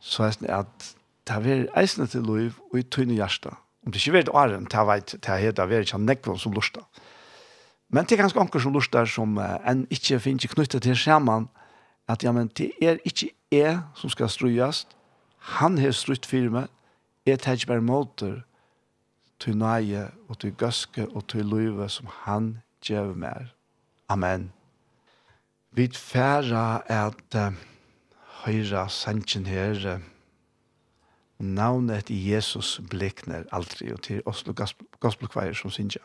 Så 0.00 0.26
er 0.26 0.34
det 0.40 0.50
at 0.50 0.90
det 1.28 1.38
er 1.44 1.66
eisende 1.76 2.08
til 2.10 2.26
liv 2.26 2.56
og 2.72 2.80
i 2.80 2.82
tynne 2.82 3.14
hjertet. 3.14 3.54
Om 3.86 3.92
det 3.92 4.00
ikke 4.00 4.16
vet 4.16 4.32
åren, 4.34 4.66
det 4.66 4.78
er 4.80 4.88
veit, 4.88 5.14
det 5.14 5.30
er 5.30 5.44
helt 5.44 5.60
av 5.62 5.72
er 5.72 5.86
ikke 5.86 6.38
som 6.40 6.52
lustet. 6.56 6.82
Men 7.88 8.04
det 8.04 8.12
er 8.12 8.22
ganske 8.22 8.40
anker 8.40 8.60
som 8.60 8.72
lustar 8.72 9.08
som 9.08 9.38
uh, 9.40 9.56
en 9.68 9.86
ikke 9.90 10.20
finner 10.20 10.44
ikke 10.44 10.58
knyttet 10.58 10.84
til 10.84 10.96
skjermen, 10.96 11.48
at 12.08 12.24
ja, 12.24 12.32
men 12.32 12.50
det 12.58 12.70
er 12.84 13.00
ikke 13.04 13.30
jeg 13.52 13.78
som 13.96 14.12
skal 14.12 14.28
strøyast, 14.28 14.92
han 15.56 15.78
har 15.78 15.94
strøyt 15.96 16.26
firme, 16.26 16.66
jeg 17.26 17.40
tar 17.40 17.56
ikke 17.56 17.66
bare 17.72 17.84
måter 17.84 18.42
til 19.40 19.56
nøye 19.56 20.08
og 20.28 20.38
til 20.40 20.52
gøske 20.52 21.06
og 21.08 21.28
til 21.28 21.46
løyve 21.46 21.88
som 21.88 22.08
han 22.26 22.58
gjør 22.84 23.14
mer. 23.14 23.54
Amen. 24.08 24.52
Vi 25.72 25.88
færre 25.94 26.82
at 26.92 27.36
uh, 27.36 27.56
høyre 28.44 28.84
sannsjen 28.92 29.46
her, 29.46 29.80
uh, 29.94 30.00
navnet 31.38 32.10
Jesus 32.10 32.80
blekner 32.90 33.48
aldri, 33.52 33.92
og 33.92 34.02
til 34.02 34.22
Oslo 34.26 34.52
Gospelkveier 35.00 35.54
som 35.54 35.70
synger. 35.70 36.04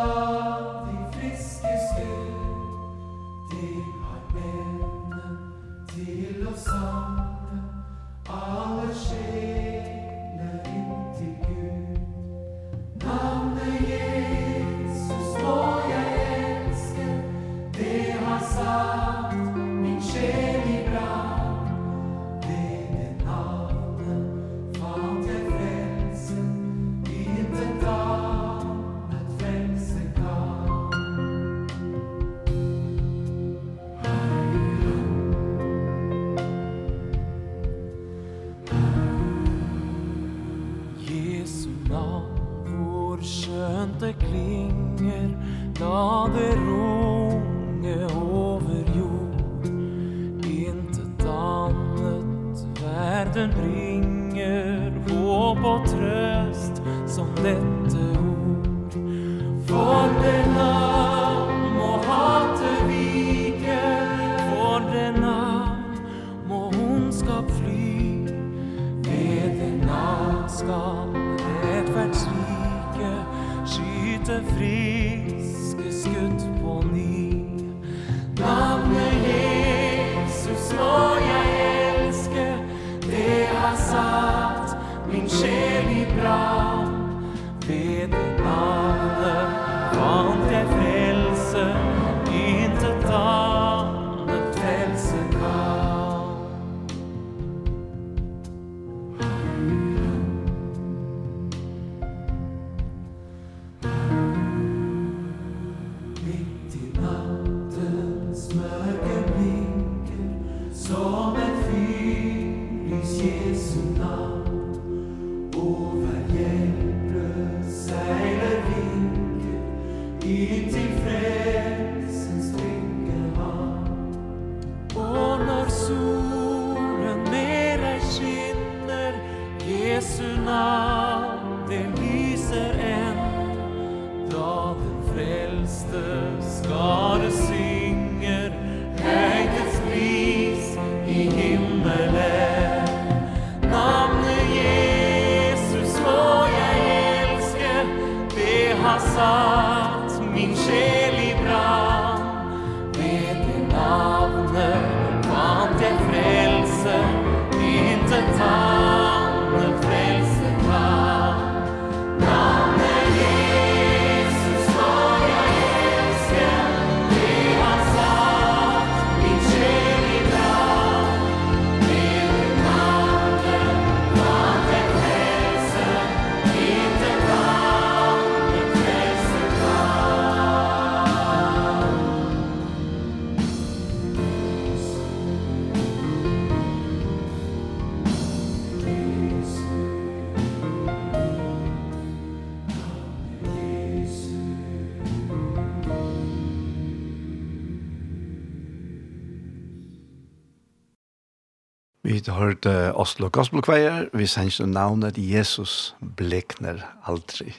Vi 202.21 202.29
hørte 202.29 202.93
Oslo 202.93 203.31
Gospelkveier, 203.33 204.11
vi 204.13 204.27
sendte 204.29 204.67
navnet 204.69 205.15
Jesus 205.17 205.95
blekner 206.19 206.83
aldri. 207.09 207.55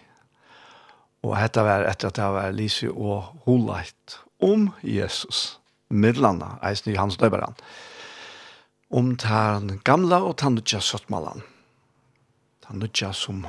Og 1.27 1.35
dette 1.35 1.65
var 1.67 1.83
etter 1.89 2.13
at 2.13 2.21
det 2.21 2.29
var 2.37 2.55
Lise 2.55 2.93
og 2.93 3.43
Holeit 3.43 4.21
om 4.39 4.69
Jesus, 4.87 5.59
midlanda, 5.91 6.61
eisen 6.63 6.93
i 6.93 6.97
hans 7.01 7.19
døyberen, 7.19 7.59
om 8.95 9.17
den 9.19 9.81
gamla 9.83 10.23
og 10.23 10.39
den 10.39 10.61
nødja 10.61 10.79
søttmalan, 10.79 11.43
den 12.69 12.85
nødja 12.87 13.11
som 13.11 13.43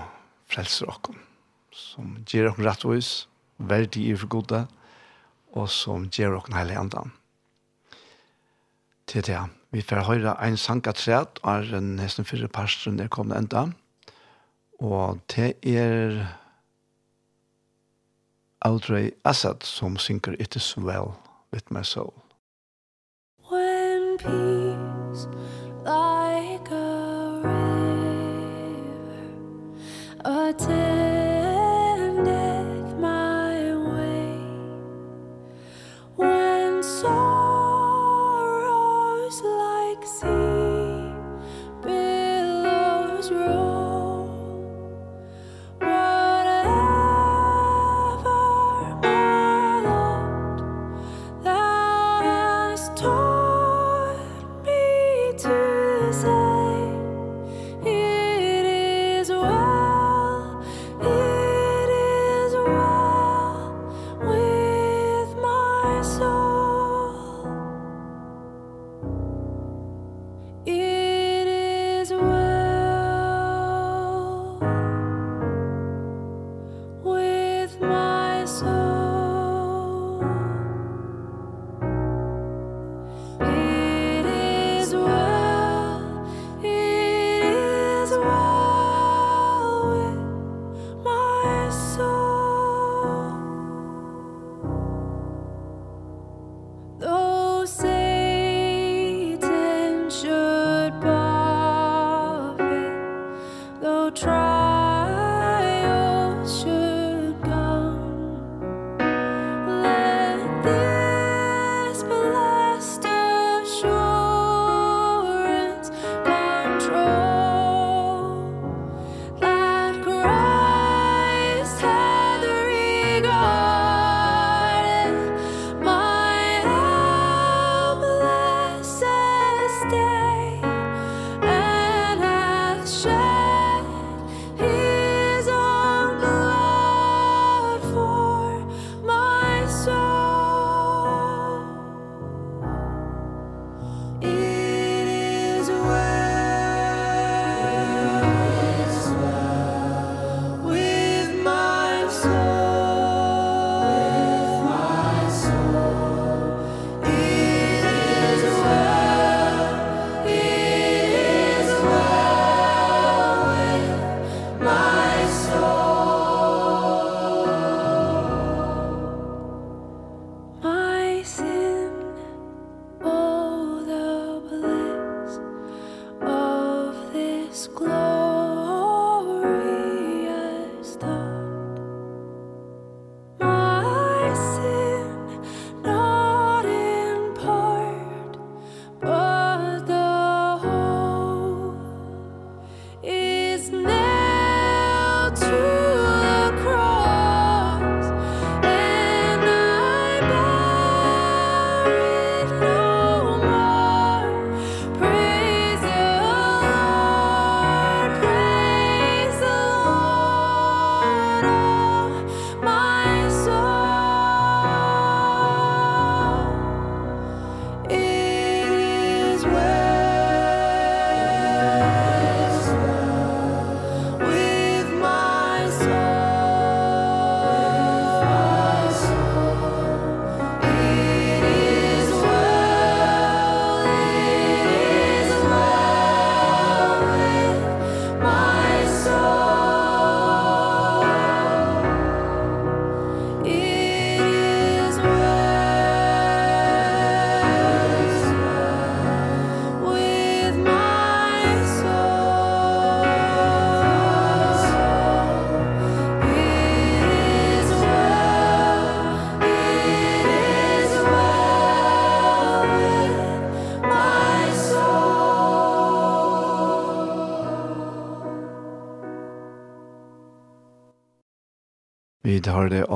frelser 0.49 0.89
okken, 0.89 1.21
som 1.69 2.23
gjør 2.25 2.55
okken 2.55 2.71
rettvis, 2.71 3.15
verdig 3.61 4.09
i 4.09 4.17
for 4.17 4.33
gode, 4.33 4.65
og 5.53 5.69
som 5.69 6.09
gjør 6.09 6.39
okken 6.41 6.57
heilig 6.57 6.81
andan. 6.87 7.13
Til 9.05 9.21
det, 9.29 9.43
Vi 9.73 9.81
får 9.81 10.03
høre 10.05 10.35
en 10.45 10.57
sang 10.57 10.83
av 10.85 10.93
træt, 10.93 11.39
og 11.41 11.63
er 11.73 11.79
nesten 11.81 12.27
fire 12.29 12.45
parstren 12.47 12.99
der 12.99 13.09
kommet 13.09 13.39
enda. 13.39 13.63
Og 14.77 15.17
det 15.33 15.55
er 15.65 16.27
Audrey 18.61 19.11
Assad 19.25 19.65
som 19.65 19.97
synker 19.97 20.35
It 20.39 20.55
Is 20.55 20.77
Well 20.77 21.17
With 21.53 21.73
My 21.73 21.81
Soul. 21.81 22.13
When 23.49 24.17
peace 24.17 25.27
like 25.85 26.71
a 26.71 27.41
river 27.43 28.13
attends 30.25 31.12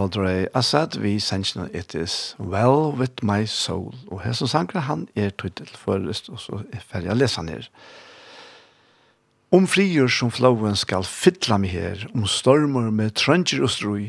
Audrey 0.08 0.48
Assad 0.56 0.96
vi 1.04 1.18
sannsyn 1.20 1.68
it 1.76 1.94
is 1.96 2.36
well 2.40 2.94
with 2.96 3.24
my 3.24 3.46
soul. 3.46 3.94
Og 4.08 4.22
her 4.22 4.32
som 4.32 4.48
sankra 4.48 4.80
han 4.80 5.08
er 5.16 5.34
tøytel 5.36 5.68
for 5.76 6.00
og 6.00 6.40
så 6.40 6.62
er 6.72 6.80
ferdig 6.80 7.12
å 7.12 7.18
lese 7.18 7.42
han 7.42 7.52
her. 7.52 7.68
Om 9.52 9.68
frigjør 9.68 10.08
som 10.08 10.32
flåen 10.32 10.80
skal 10.80 11.04
fytla 11.04 11.58
meg 11.60 11.76
her, 11.76 12.08
om 12.16 12.24
stormer 12.24 12.88
med 12.92 13.18
trønger 13.20 13.66
og 13.68 13.74
strøy, 13.74 14.08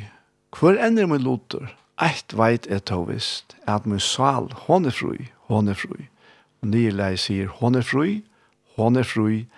hvor 0.54 0.78
ender 0.78 1.10
min 1.10 1.24
loter, 1.26 1.66
eit 1.98 2.30
veit 2.38 2.70
er 2.70 2.78
tovist, 2.78 3.56
at 3.66 3.86
min 3.86 4.02
sal, 4.02 4.52
hon 4.68 4.86
er 4.86 4.94
fri, 4.94 5.32
hon 5.50 5.66
er 5.66 5.78
fri. 5.78 6.06
Og 6.62 6.70
nyrlei 6.76 7.16
sier, 7.18 7.50
hon 7.58 7.74
er 7.74 7.86
fri, 7.86 8.20
hon 8.78 8.98
er 8.98 9.06
fri, 9.06 9.48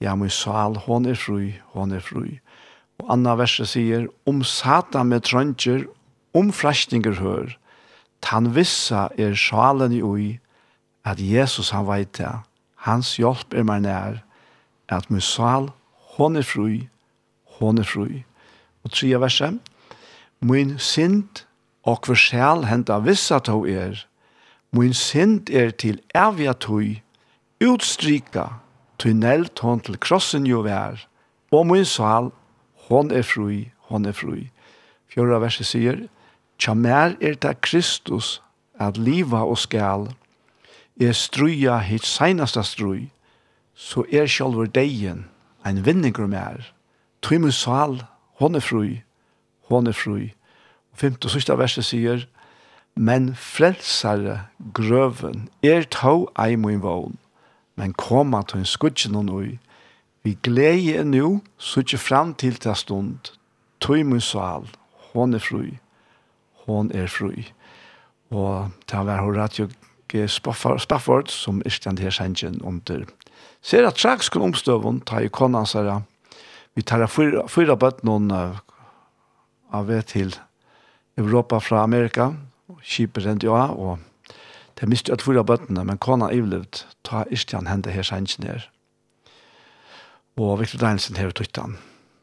ja, 0.00 0.16
min 0.16 0.32
sal, 0.32 0.80
hon 0.86 1.04
er 1.04 1.20
fri, 1.20 1.58
hon 1.76 1.92
er 1.92 2.00
fri. 2.00 2.24
Hon 2.24 2.38
er. 2.40 2.49
Anna 3.10 3.34
verset 3.34 3.72
sier, 3.72 4.06
om 4.26 4.44
satan 4.46 5.10
med 5.10 5.26
trønger, 5.26 5.86
om 6.34 6.52
frashtinger 6.54 7.18
hør, 7.18 7.56
tan 8.22 8.52
vissa 8.54 9.08
er 9.18 9.34
sjalen 9.34 9.92
i 9.96 10.02
ui, 10.02 10.38
at 11.04 11.18
Jesus 11.18 11.72
han 11.74 11.88
veit 11.88 12.12
det, 12.20 12.30
hans 12.86 13.16
hjelp 13.18 13.56
er 13.56 13.66
meg 13.66 13.82
nær, 13.86 14.20
at 14.88 15.10
min 15.10 15.24
sal, 15.24 15.70
hon 16.16 16.38
er 16.38 16.46
fru, 16.46 16.86
hon 17.58 17.78
er 17.78 17.88
fru. 17.88 18.06
Og 18.84 18.94
tria 18.94 19.18
verset, 19.20 19.58
min 20.40 20.78
synd 20.78 21.44
og 21.84 22.06
hver 22.06 22.18
sjal 22.18 22.66
henta 22.68 23.00
vissa 23.04 23.40
to 23.44 23.64
er, 23.66 24.06
min 24.72 24.94
synd 24.94 25.50
er 25.50 25.72
til 25.74 26.00
evja 26.14 26.54
tøy, 26.54 27.00
utstrika, 27.60 28.46
tunnelt 29.00 29.58
hon 29.64 29.80
til 29.82 29.98
krossen 29.98 30.46
jo 30.46 30.62
vær, 30.64 31.00
og 31.50 31.66
min 31.66 31.84
sal 31.84 32.30
Hon 32.90 33.10
er 33.10 33.22
fri, 33.22 33.70
hon 33.88 34.04
er 34.04 34.12
fri. 34.12 34.50
Fjorda 35.10 35.38
verset 35.42 35.66
sier, 35.66 36.08
Tja 36.60 36.74
mer 36.74 37.14
er 37.24 37.38
det 37.40 37.60
Kristus 37.64 38.42
at 38.80 38.98
liva 38.98 39.44
og 39.46 39.58
skal, 39.58 40.10
er 41.00 41.14
struja 41.16 41.78
hitt 41.80 42.04
seinasta 42.04 42.62
strui, 42.66 43.08
så 43.72 44.04
er 44.12 44.28
sjálfur 44.28 44.68
deien 44.68 45.24
ein 45.64 45.84
vinningur 45.86 46.26
mer. 46.26 46.72
Trymus 47.22 47.62
sal, 47.64 48.02
hon 48.40 48.54
er 48.54 48.64
fri, 48.64 49.02
hon 49.70 49.86
er 49.86 49.96
fri. 49.96 50.34
Og 50.92 51.00
femte 51.00 51.28
og 51.28 51.34
sista 51.36 51.56
verset 51.56 51.86
sier, 51.88 52.26
Men 52.94 53.34
frelsare 53.38 54.50
grøven 54.74 55.48
er 55.62 55.86
tau 55.88 56.28
ei 56.36 56.56
min 56.56 56.82
vogn, 56.82 57.16
men 57.76 57.94
koma 57.94 58.42
til 58.42 58.60
en 58.60 58.66
skudgen 58.66 59.16
og 59.16 59.24
nøy, 59.24 59.58
Vi 60.22 60.36
glede 60.42 60.96
er 60.96 61.04
nu, 61.04 61.40
ikke 61.76 61.98
fram 61.98 62.34
til 62.34 62.58
ta 62.60 62.74
stund, 62.74 63.32
tøy 63.80 64.02
min 64.04 64.20
sal, 64.20 64.68
hon 65.12 65.34
er 65.34 65.40
fru, 65.40 65.62
hon 66.66 66.90
er 66.92 67.06
fru. 67.06 67.32
Og 68.30 68.70
ta 68.86 69.02
var 69.02 69.22
Horatio 69.24 69.68
G. 70.12 70.28
Spafford, 70.28 71.28
som 71.28 71.62
er 71.64 71.70
stand 71.70 71.98
her 71.98 72.10
sengen 72.10 72.60
under. 72.62 73.06
Ser 73.62 73.86
at 73.86 73.94
traks 73.94 74.28
kun 74.28 74.42
omstøvun, 74.50 75.00
ta 75.00 75.22
i 75.24 75.28
konan 75.28 75.66
sara, 75.66 76.02
vi 76.74 76.82
tar 76.82 77.06
fyra, 77.06 77.46
fyra 77.48 77.76
bøtt 77.76 78.04
noen 78.04 78.30
uh, 78.30 78.60
av 79.72 79.88
vei 79.88 80.02
til 80.06 80.34
Europa 81.18 81.58
fra 81.60 81.82
Amerika, 81.82 82.30
kjipet 82.82 83.24
rent 83.24 83.44
jo 83.44 83.56
av, 83.56 83.72
og 83.76 84.34
det 84.80 84.88
miste 84.88 85.12
at 85.12 85.24
fyra 85.24 85.42
bøttene, 85.44 85.84
men 85.84 85.98
konan 85.98 86.32
ivlevd, 86.32 86.84
ta 87.04 87.24
i 87.30 87.36
stand 87.40 87.68
her 87.68 88.06
sengen 88.06 88.46
her 88.46 88.68
og 90.36 90.58
Victor 90.60 90.78
Danielsen 90.78 91.16
her 91.16 91.30
tuttan, 91.30 91.78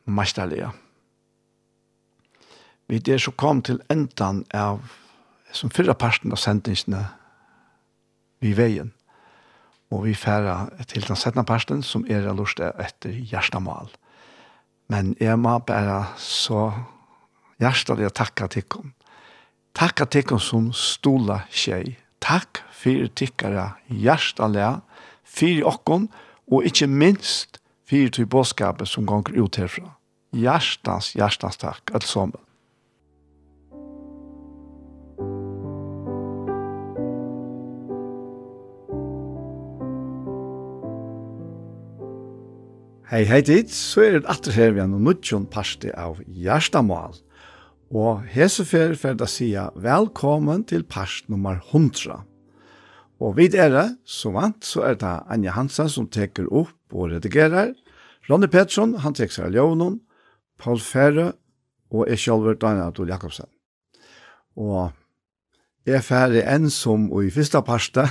meisterlige. 0.05 0.71
Vi 2.87 2.99
der 2.99 3.17
så 3.17 3.31
kom 3.31 3.61
til 3.61 3.81
endan 3.91 4.45
av 4.53 4.79
som 5.51 5.69
fyrra 5.69 5.93
parten 5.93 6.31
av 6.31 6.39
sendingsene 6.39 7.01
vi 8.43 8.53
veien, 8.57 8.93
og 9.91 10.05
vi 10.05 10.13
færa 10.15 10.69
til 10.87 11.05
den 11.07 11.19
settna 11.19 11.43
parten 11.47 11.83
som 11.83 12.05
er 12.09 12.27
lust 12.35 12.59
etter 12.59 13.11
hjertamal. 13.11 13.89
Men 14.87 15.15
jeg 15.19 15.39
må 15.39 15.57
bare 15.59 16.13
så 16.21 16.69
hjertelig 17.59 18.13
takka 18.15 18.47
tikkum. 18.47 18.93
Takka 19.75 20.05
tikkum 20.05 20.39
som 20.39 20.71
stola 20.73 21.41
tjei. 21.51 21.97
Takk 22.23 22.63
fyrir 22.71 23.11
tikkara 23.15 23.73
hjertelig, 23.91 24.79
fyrir 25.23 25.67
okkon, 25.67 26.07
og 26.47 26.63
ikkje 26.63 26.87
minst 26.87 27.56
fyrir 27.87 28.11
til 28.11 28.27
bådskapet 28.27 28.89
som 28.89 29.07
gonger 29.07 29.37
ut 29.39 29.55
herfra. 29.59 29.93
Hjertans, 30.35 31.13
hjertans 31.15 31.57
takk, 31.61 31.93
alt 31.95 32.07
sammen. 32.07 32.43
Hei, 43.07 43.23
hei 43.23 43.39
dit, 43.39 43.71
så 43.71 44.03
er 44.03 44.17
det 44.17 44.27
atter 44.27 44.51
her 44.51 44.73
vi 44.75 44.81
er 44.83 44.89
noen 44.91 45.05
nødtjon 45.07 45.45
parste 45.47 45.93
av 45.95 46.19
Gjerstamal. 46.27 47.15
Og 47.95 48.25
hesefer 48.33 48.97
for 48.99 49.15
å 49.23 49.29
si 49.31 49.53
velkommen 49.79 50.65
til 50.67 50.83
parst 50.83 51.31
nummer 51.31 51.61
100. 51.71 52.19
Og 53.23 53.37
vid 53.39 53.55
er 53.55 53.71
det, 53.71 53.85
så 54.03 54.33
vant, 54.35 54.59
så 54.59 54.83
er 54.89 54.99
det 54.99 55.13
Anja 55.31 55.55
Hansen 55.55 55.87
som 55.89 56.09
teker 56.11 56.51
opp 56.51 56.76
og 56.91 57.11
redigerer. 57.11 57.73
Ronny 58.29 58.49
Pettersson, 58.51 58.97
han 59.03 59.15
tek 59.15 59.31
seg 59.31 59.49
av 59.49 59.55
Ljøvnån, 59.55 59.99
Paul 60.59 60.79
Ferre, 60.83 61.31
og 61.93 62.07
jeg 62.11 62.19
selv 62.19 62.49
er 62.51 62.59
Daniel 62.59 62.91
Adol 62.91 63.11
Jakobsen. 63.11 63.47
Og 64.59 64.91
jeg 65.87 66.01
er 66.01 66.05
ferdig 66.05 66.43
enn 66.43 66.67
som 66.73 67.07
i 67.21 67.31
første 67.31 67.61
parste, 67.63 68.07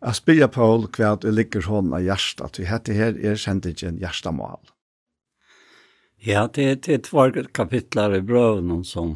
jeg 0.00 0.16
spiller 0.16 0.48
på 0.52 0.66
hva 0.96 1.14
at 1.14 1.24
jeg 1.24 1.36
ligger 1.36 1.64
sånn 1.64 1.92
av 1.92 2.04
hjertet, 2.04 2.42
at 2.44 2.58
vi 2.60 2.68
heter 2.68 2.96
her 2.96 3.16
er 3.20 3.40
kjent 3.40 3.68
ikke 3.68 3.90
en 3.90 4.00
hjertemål. 4.00 4.60
Ja, 6.24 6.46
det, 6.52 6.84
det 6.84 6.94
er 6.94 7.02
två 7.04 7.26
kapitlar 7.56 8.12
i 8.16 8.20
brøven 8.24 8.82
som, 8.84 9.14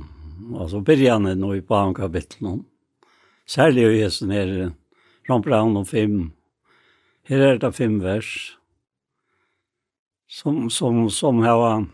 altså 0.57 0.81
byrjene 0.85 1.35
nå 1.37 1.55
i 1.57 1.65
barnkapitlen. 1.65 2.63
Særlig 3.49 3.85
i 3.91 4.03
hesten 4.03 4.33
her, 4.33 4.73
Ramp 5.29 5.49
og 5.49 5.87
Fim. 5.89 6.33
Her 7.29 7.41
er 7.41 7.59
det 7.59 7.75
fem 7.77 8.01
vers 8.01 8.57
som, 10.35 10.71
som, 10.71 11.11
som 11.11 11.39
har 11.43 11.87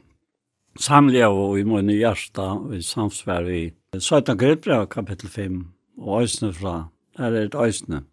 samliga 0.80 1.28
og 1.28 1.58
i 1.60 1.64
min 1.68 1.90
hjerte 1.92 2.46
i 2.72 2.80
samsvær 2.84 3.48
i 3.52 3.64
17. 3.98 4.38
Grøtbrev, 4.40 4.86
kapitel 4.88 5.28
5, 5.28 5.58
og 6.00 6.22
ösna 6.22 6.52
fra, 6.56 6.76
her 7.18 7.36
er 7.36 7.50
et 7.50 7.58
øsne. 7.58 8.04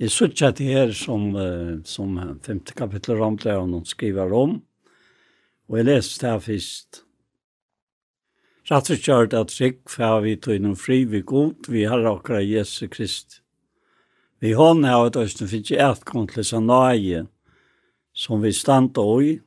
Jeg 0.00 0.10
synes 0.10 0.42
at 0.42 0.58
det 0.58 0.70
her 0.72 0.92
som, 0.96 1.28
som 1.84 2.16
femte 2.44 2.72
kapittel 2.76 3.20
Ramtleven 3.20 3.84
skriver 3.84 4.32
om, 4.32 4.62
og 5.68 5.78
jeg 5.78 5.88
leste 5.90 6.22
det 6.22 6.32
her 6.32 6.42
først. 6.48 7.02
Rett 8.70 8.90
og 8.90 9.04
kjørt 9.04 9.36
at 9.36 9.52
trygg 9.52 9.78
for 9.92 10.24
vi 10.24 10.36
tog 10.40 10.60
noen 10.62 10.76
fri 10.76 11.04
vi 11.04 11.20
god, 11.20 11.68
vi 11.68 11.84
har 11.84 12.08
akkurat 12.08 12.48
Jesu 12.48 12.88
Krist. 12.88 13.42
Vi 14.40 14.56
hånd 14.56 14.84
har 14.88 15.06
et 15.06 15.16
øsne 15.20 15.48
finnes 15.48 15.70
i 15.72 15.80
etkom 15.80 16.26
til 16.32 16.64
nøye, 16.64 17.26
som 18.16 18.40
vi 18.40 18.52
standa 18.52 19.22
i. 19.22 19.40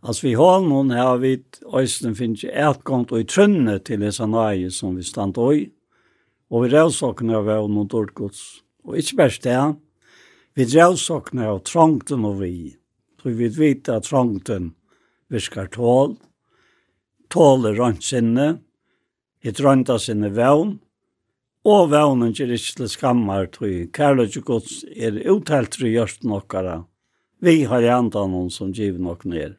Alltså 0.00 0.26
vi 0.26 0.34
har 0.34 0.60
någon 0.60 0.90
här 0.90 1.16
vid 1.16 1.44
Östen 1.72 2.14
finns 2.14 2.44
ju 2.44 2.50
ärtgångt 2.50 3.12
oi 3.12 3.24
trønne 3.24 3.56
trönne 3.56 3.78
till 3.78 4.00
dessa 4.00 4.26
nöje 4.26 4.70
som 4.70 4.96
vi 4.96 5.02
standa 5.02 5.52
i. 5.52 5.70
Og 6.50 6.62
vi 6.62 6.68
rævsakna 6.68 7.36
av 7.36 7.48
av 7.48 7.66
noen 7.70 7.88
dårdgods. 7.90 8.62
Og 8.84 8.96
ikke 8.96 9.16
bare 9.16 9.42
det, 9.42 9.74
vi 10.54 10.64
rævsakna 10.64 11.50
av 11.50 11.58
trangten 11.66 12.24
og 12.24 12.38
vi. 12.40 12.76
Så 13.22 13.34
vi 13.34 13.48
vet 13.48 13.88
at 13.88 14.06
trangten 14.06 14.72
virkar 15.28 15.66
tål, 15.66 16.14
tål 17.28 17.66
er 17.66 17.76
rønt 17.76 18.04
sinne, 18.04 18.62
et 19.42 19.60
rønta 19.60 19.98
sinne 19.98 20.30
vevn, 20.30 20.78
og 21.68 21.90
vevnen 21.92 22.32
er 22.32 22.52
ikke 22.54 22.76
til 22.80 22.88
skammar, 22.90 23.48
tog 23.52 23.90
kærlighet 23.92 24.44
gods 24.46 24.84
er 24.96 25.18
uttelt 25.28 25.74
til 25.76 25.90
hjørsten 25.92 26.32
okkara. 26.32 26.82
Vi 27.44 27.62
har 27.70 27.84
i 27.84 27.90
andan 27.92 28.32
noen 28.32 28.50
som 28.50 28.72
giver 28.72 28.98
nok 28.98 29.24
ned. 29.28 29.56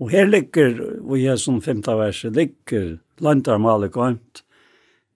Og 0.00 0.10
her 0.10 0.26
ligger, 0.26 0.78
og 1.04 1.18
i 1.18 1.28
som 1.38 1.60
femte 1.62 1.94
verset, 1.98 2.34
ligger 2.34 2.96
landarmalet 3.22 3.92
gømt, 3.92 4.42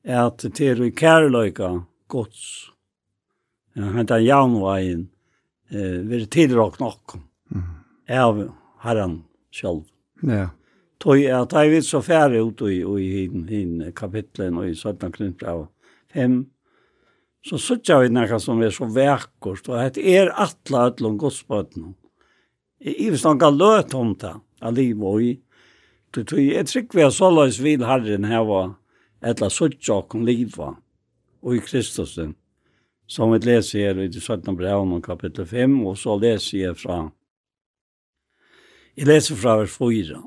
at 0.04 0.44
det 0.44 0.68
er 0.70 0.82
i 0.84 0.92
kærløyga 0.94 1.72
gods. 2.12 2.42
Ja, 3.74 3.90
han 3.96 4.06
tar 4.06 4.22
jaunveien, 4.22 5.08
eh, 5.70 5.98
vi 6.06 6.20
er 6.20 6.28
tidrok 6.30 6.78
nok, 6.80 7.16
mm. 7.50 7.64
av 8.08 8.44
herren 8.84 9.24
selv. 9.52 9.82
Ja. 10.22 10.50
Tog 10.98 11.18
Tøy 11.18 11.26
at 11.28 11.52
jeg 11.52 11.70
vet 11.74 11.84
så 11.84 12.00
færre 12.00 12.40
ut 12.40 12.62
i, 12.64 12.78
i, 12.80 13.24
i, 13.26 13.62
i 13.88 13.90
kapitlen 13.92 14.56
og 14.56 14.70
i 14.70 14.74
17 14.74 15.12
knyttet 15.12 15.48
av 15.50 15.66
hem, 16.16 16.36
så 17.46 17.58
sutja 17.62 18.00
vi 18.02 18.10
nekka 18.10 18.40
som 18.42 18.62
er 18.64 18.72
så 18.74 18.88
vekkort, 18.90 19.68
og 19.70 19.94
det 19.94 20.02
er 20.16 20.32
atla 20.34 20.88
ötlom 20.90 21.18
godsbøtnum. 21.20 21.94
I 22.82 22.92
iverstanga 23.06 23.50
løt 23.54 23.94
om 23.94 24.14
det, 24.18 24.34
av 24.60 24.74
liv 24.74 25.04
og 25.04 25.22
i. 25.22 25.34
Jeg 26.16 26.66
trygg 26.70 26.94
vi 26.96 27.04
er 27.04 27.12
så 27.12 27.28
løs 27.30 27.60
vil 27.60 27.84
herren 27.84 28.24
heva 28.24 28.62
etla 29.20 29.50
sutja 29.52 30.00
okkom 30.00 30.24
liva 30.26 30.72
og 31.44 31.56
i 31.56 31.60
Kristusen, 31.62 32.34
som 33.06 33.34
vi 33.34 33.42
leser 33.44 33.84
her 33.84 34.00
i 34.02 34.08
17. 34.10 34.56
brev 34.56 34.88
kapitel 35.04 35.46
5, 35.46 35.76
og 35.86 35.98
så 36.00 36.16
leser 36.18 36.58
jeg 36.58 36.80
fra 36.80 37.10
Jeg 38.96 39.06
leser 39.06 39.36
fra 39.36 39.58
vers 39.60 39.76
4. 39.76 40.22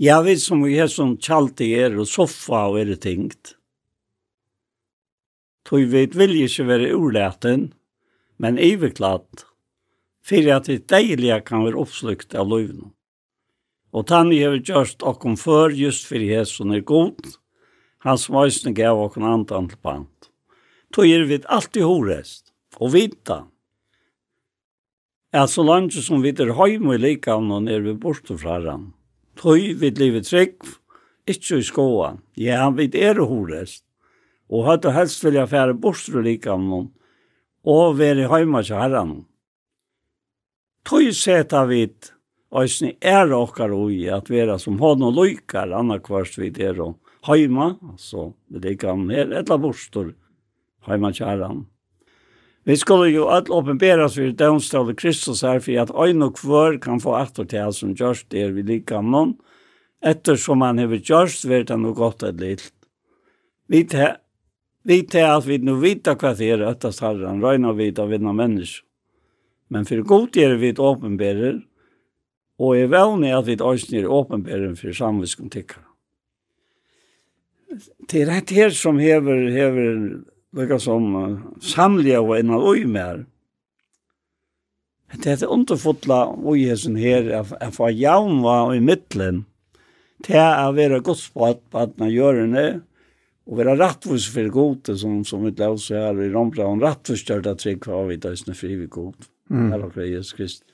Jeg 0.00 0.24
vet 0.24 0.40
som 0.40 0.62
vi 0.64 0.78
er 0.80 0.88
som 0.88 1.18
kjalt 1.20 1.60
i 1.60 1.74
er 1.76 1.98
og 2.00 2.08
soffa 2.08 2.64
og 2.70 2.78
er 2.80 2.94
det 2.94 3.02
tingt. 3.04 3.59
Tog 5.68 5.90
vet 5.92 6.16
vil 6.16 6.34
ikke 6.40 6.66
være 6.68 6.94
urleten, 6.96 7.70
men 8.40 8.58
iverklatt, 8.58 9.44
for 10.24 10.48
at 10.54 10.68
det 10.70 10.88
deilige 10.90 11.40
kan 11.44 11.64
være 11.66 11.80
oppslukt 11.80 12.34
av 12.34 12.48
løyvene. 12.48 12.90
Og 13.90 14.06
tann 14.06 14.30
jeg 14.30 14.46
har 14.46 14.60
gjort 14.62 15.02
okkom 15.02 15.36
før, 15.40 15.74
just 15.74 16.06
for 16.06 16.22
jeg 16.22 16.46
som 16.46 16.70
er 16.72 16.84
god, 16.86 17.18
hans 18.06 18.28
møysning 18.30 18.76
gav 18.78 19.00
okkom 19.00 19.26
andan 19.26 19.68
til 19.70 19.80
pant. 19.82 20.30
Tog 20.94 21.06
er 21.06 21.26
vi 21.26 21.40
alltid 21.44 21.84
horest, 21.86 22.52
og 22.78 22.94
vita. 22.94 23.44
Er 25.34 25.46
så 25.46 25.62
langt 25.62 25.94
som 25.94 26.22
vi 26.22 26.32
er 26.32 26.54
høyme 26.58 26.96
og 26.96 27.02
lika 27.02 27.36
av 27.36 27.44
noen 27.46 27.68
er 27.70 27.82
vi 27.84 27.94
borte 27.94 28.34
fra 28.38 28.58
han. 28.64 28.90
Tog 29.38 29.58
vi 29.78 29.90
livet 29.98 30.26
trygg, 30.26 30.56
ikke 31.30 31.60
i 31.60 31.66
skoa. 31.66 32.16
Ja, 32.34 32.70
vi 32.74 32.88
er 32.98 33.20
horest, 33.22 33.84
og 34.50 34.66
hadde 34.66 34.94
helst 34.94 35.24
vilja 35.24 35.46
fære 35.46 35.76
bostur 35.78 36.20
og 36.20 36.62
noen, 36.64 36.88
og 37.64 37.98
være 37.98 38.28
heima 38.30 38.62
til 38.62 38.80
herren. 38.80 39.12
Tøy 40.88 41.12
seta 41.12 41.66
og 42.50 42.64
Øysni 42.64 42.96
er 43.00 43.30
okkar 43.30 43.70
ui 43.70 44.08
at 44.10 44.30
vera 44.30 44.58
som 44.58 44.80
hon 44.80 45.02
og 45.06 45.14
loikar 45.14 45.70
annakvarst 45.70 46.38
vid 46.38 46.58
er 46.58 46.80
og 46.82 46.96
heima, 47.28 47.76
altså 47.92 48.32
det 48.48 48.80
kan 48.80 49.08
her 49.10 49.30
etla 49.30 49.58
bostur 49.58 50.14
heima 50.88 51.12
kjæran. 51.12 51.66
Vi 52.64 52.76
skulle 52.76 53.08
jo 53.10 53.28
all 53.32 53.48
åpenberas 53.48 54.18
for 54.18 54.34
dømstall 54.36 54.94
Kristus 54.94 55.44
her 55.46 55.60
for 55.60 55.78
at 55.80 55.94
øyn 55.94 56.22
og 56.22 56.34
kvør 56.36 56.80
kan 56.82 57.00
få 57.00 57.16
etter 57.20 57.46
til 57.48 57.72
som 57.72 57.94
gjørst 57.94 58.28
det 58.34 58.50
vi 58.54 58.62
likanen, 58.62 59.38
ettersom 60.02 60.60
han 60.60 60.78
hever 60.78 61.00
gjørst 61.00 61.46
vært 61.48 61.70
han 61.70 61.86
og 61.88 61.96
godt 61.96 62.22
et 62.28 62.40
litt. 62.40 62.72
Vi 63.70 63.84
Vi 64.82 65.02
till 65.02 65.24
at 65.24 65.46
vi 65.46 65.58
nå 65.58 65.74
vita 65.74 66.14
kvarter 66.14 66.60
att 66.60 66.80
tas 66.80 67.02
vi 67.02 67.92
til 67.92 68.04
å 68.04 68.06
vinne 68.06 68.32
mennesker. 68.32 68.84
Men 69.68 69.84
för 69.84 70.02
god 70.02 70.36
är 70.36 70.56
vi 70.56 70.68
et 70.68 70.78
åpenbærer, 70.78 71.62
och 72.58 72.76
är 72.76 72.86
väl 72.86 73.34
att 73.34 73.46
vi 73.46 73.52
ett 73.52 73.60
ösnir 73.60 74.04
for 74.04 74.74
för 74.74 74.92
samvetskontikkar. 74.92 75.82
Det 78.08 78.22
är 78.22 78.26
rätt 78.26 78.50
her 78.50 78.70
som 78.70 78.98
hever, 78.98 79.50
hever 79.50 80.20
lukka 80.52 80.78
som 80.78 81.42
samliga 81.60 82.20
och 82.20 82.38
en 82.38 82.50
av 82.50 82.76
mer. 82.86 83.26
Det 85.22 85.42
är 85.42 85.46
underfotla 85.46 86.36
ui 86.44 86.64
hesen 86.64 86.96
her, 86.96 87.30
att 87.60 87.74
få 87.74 87.90
jaunva 87.90 88.76
i 88.76 88.80
mittlen 88.80 89.44
till 90.22 90.36
att 90.36 90.74
vara 90.74 90.98
godspått 90.98 91.70
på 91.70 91.78
att 91.78 91.98
man 91.98 92.10
gör 92.10 92.34
det 92.34 92.80
Og 93.50 93.58
vara 93.58 93.74
rattvus 93.74 94.28
for 94.30 94.46
gott 94.54 94.92
som 94.98 95.24
som 95.24 95.42
vi 95.44 95.50
lär 95.50 95.74
her 95.94 96.22
i 96.22 96.28
Romra 96.30 96.66
om 96.66 96.80
rättvis 96.80 97.24
där 97.24 97.40
det 97.40 97.54
trygg 97.54 97.84
for 97.84 98.06
vid 98.06 98.20
där 98.20 98.34
snö 98.34 98.54
fri 98.54 98.76
vi 98.76 98.86
god, 98.86 99.14
Mm. 99.50 99.72
Här 99.72 99.80
har 99.80 100.02
Jesus 100.02 100.32
Kristus. 100.32 100.66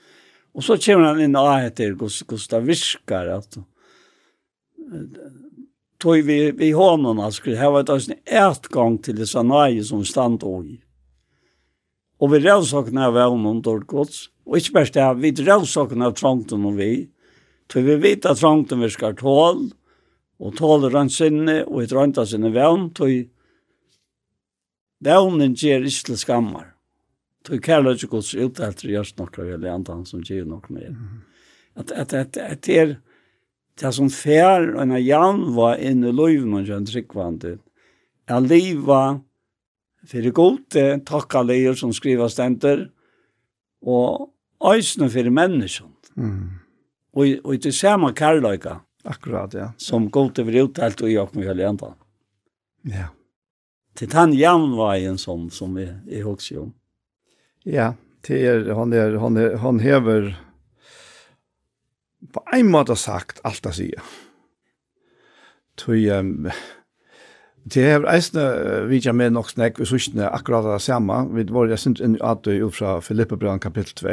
Og 0.54 0.64
så 0.64 0.76
kommer 0.76 1.04
han 1.04 1.20
inn 1.20 1.36
och 1.36 1.58
etter 1.58 1.96
Gustav 2.28 2.62
Viskar 2.62 3.26
att 3.26 3.56
tog 5.98 6.22
vi 6.22 6.50
vi 6.50 6.70
hånden, 6.70 7.18
at 7.18 7.34
skulle 7.34 7.56
här 7.56 7.70
var 7.70 7.80
ett 7.80 7.88
avsnitt 7.88 8.18
ett 8.24 8.66
gång 8.66 8.98
till 8.98 9.16
det 9.16 9.26
sanai 9.26 9.84
som 9.84 10.04
stand 10.04 10.44
og 10.44 10.66
i. 10.66 10.82
Og 12.20 12.32
vi 12.32 12.38
rävsakna 12.38 13.06
av 13.06 13.14
vevnen 13.14 13.62
då 13.62 13.78
gods. 13.78 14.30
og 14.46 14.56
ikke 14.56 14.72
bare 14.72 15.14
det, 15.14 15.20
vi 15.20 15.32
rävsakna 15.32 16.06
av 16.06 16.12
trångten 16.12 16.66
og 16.66 16.76
vi. 16.76 17.08
tog 17.68 17.82
vi 17.82 17.96
vet 17.96 18.26
at 18.26 18.38
trångten 18.38 18.80
vi 18.80 18.90
ska 18.90 19.12
tål. 19.12 19.56
Mm 19.56 19.85
og 20.38 20.56
tåler 20.58 20.94
han 20.96 21.10
sinne 21.12 21.62
og 21.64 21.82
et 21.84 21.94
rønta 21.96 22.26
sinne 22.28 22.52
vevn, 22.54 22.90
tog 22.96 23.12
vevnen 25.04 25.54
gjør 25.56 25.86
ikke 25.88 26.10
til 26.10 26.20
skammer. 26.20 26.72
Tog 27.46 27.62
kærløyde 27.62 28.08
gods 28.10 28.34
utdelter 28.34 28.90
gjørs 28.90 29.14
nokre 29.20 29.46
vel 29.52 29.64
i 29.64 29.72
andre 29.72 30.00
som 30.08 30.24
gjør 30.24 30.48
nokre 30.50 30.76
mer. 30.76 30.96
At, 31.76 31.92
at, 31.92 32.12
at, 32.12 32.36
at 32.36 32.64
det 32.66 32.78
er 32.80 32.96
det 33.80 33.92
som 33.92 34.08
fær 34.12 34.70
og 34.72 34.82
en 34.82 34.96
jan 35.04 35.42
var 35.56 35.80
inne 35.84 36.10
i 36.10 36.16
løyven 36.16 36.56
og 36.56 36.68
kjent 36.68 36.90
tryggvandet, 36.92 37.60
er 38.26 38.42
livet 38.42 39.22
fyrir 40.06 40.32
gode, 40.34 40.86
takka 41.06 41.42
leir 41.44 41.76
som 41.78 41.92
skriva 41.94 42.28
stenter, 42.30 42.86
og 43.86 44.30
æsne 44.64 45.08
fyrir 45.12 45.34
menneskjon. 45.34 45.92
Mm. 46.16 46.46
Og, 47.16 47.38
og 47.44 47.60
det 47.62 47.74
samme 47.76 48.12
kærløyga, 48.16 48.80
Akkurat, 49.06 49.54
ja. 49.54 49.68
Som 49.78 50.10
godt 50.10 50.40
over 50.42 50.56
uttalt 50.64 51.02
og 51.02 51.10
jag 51.10 51.36
med 51.36 51.60
enda. 51.60 51.92
Ja. 52.82 53.08
Til 53.96 54.12
han 54.12 54.32
en 54.34 55.18
som, 55.18 55.50
som 55.50 55.74
vi 55.74 55.86
er 55.86 56.26
også. 56.26 56.70
Ja, 57.64 57.94
til 58.22 58.44
er, 58.44 58.74
han, 58.74 58.92
er, 58.92 59.18
han, 59.18 59.36
er, 59.36 59.56
han 59.56 59.80
hever 59.80 60.34
på 62.32 62.42
en 62.54 62.70
måte 62.70 62.96
sagt 62.96 63.40
alt 63.44 63.62
det 63.64 63.74
sier. 63.74 64.02
Tøy, 65.76 66.08
um, 66.10 66.50
Det 67.66 67.82
er 67.82 68.04
eisne, 68.06 68.42
vi 68.86 69.00
kjem 69.02 69.16
med 69.18 69.32
nok 69.34 69.48
snakk, 69.50 69.80
vi 69.80 69.88
sørste 69.90 70.28
akkurat 70.30 70.68
det 70.68 70.82
samme. 70.84 71.24
Vi 71.34 71.48
var 71.50 71.66
jeg 71.66 71.78
synes 71.82 72.20
at 72.22 72.44
du 72.44 72.52
er 72.54 72.70
fra 72.70 73.00
Filippebrann 73.00 73.60
kapittel 73.60 73.94
2. 73.94 74.12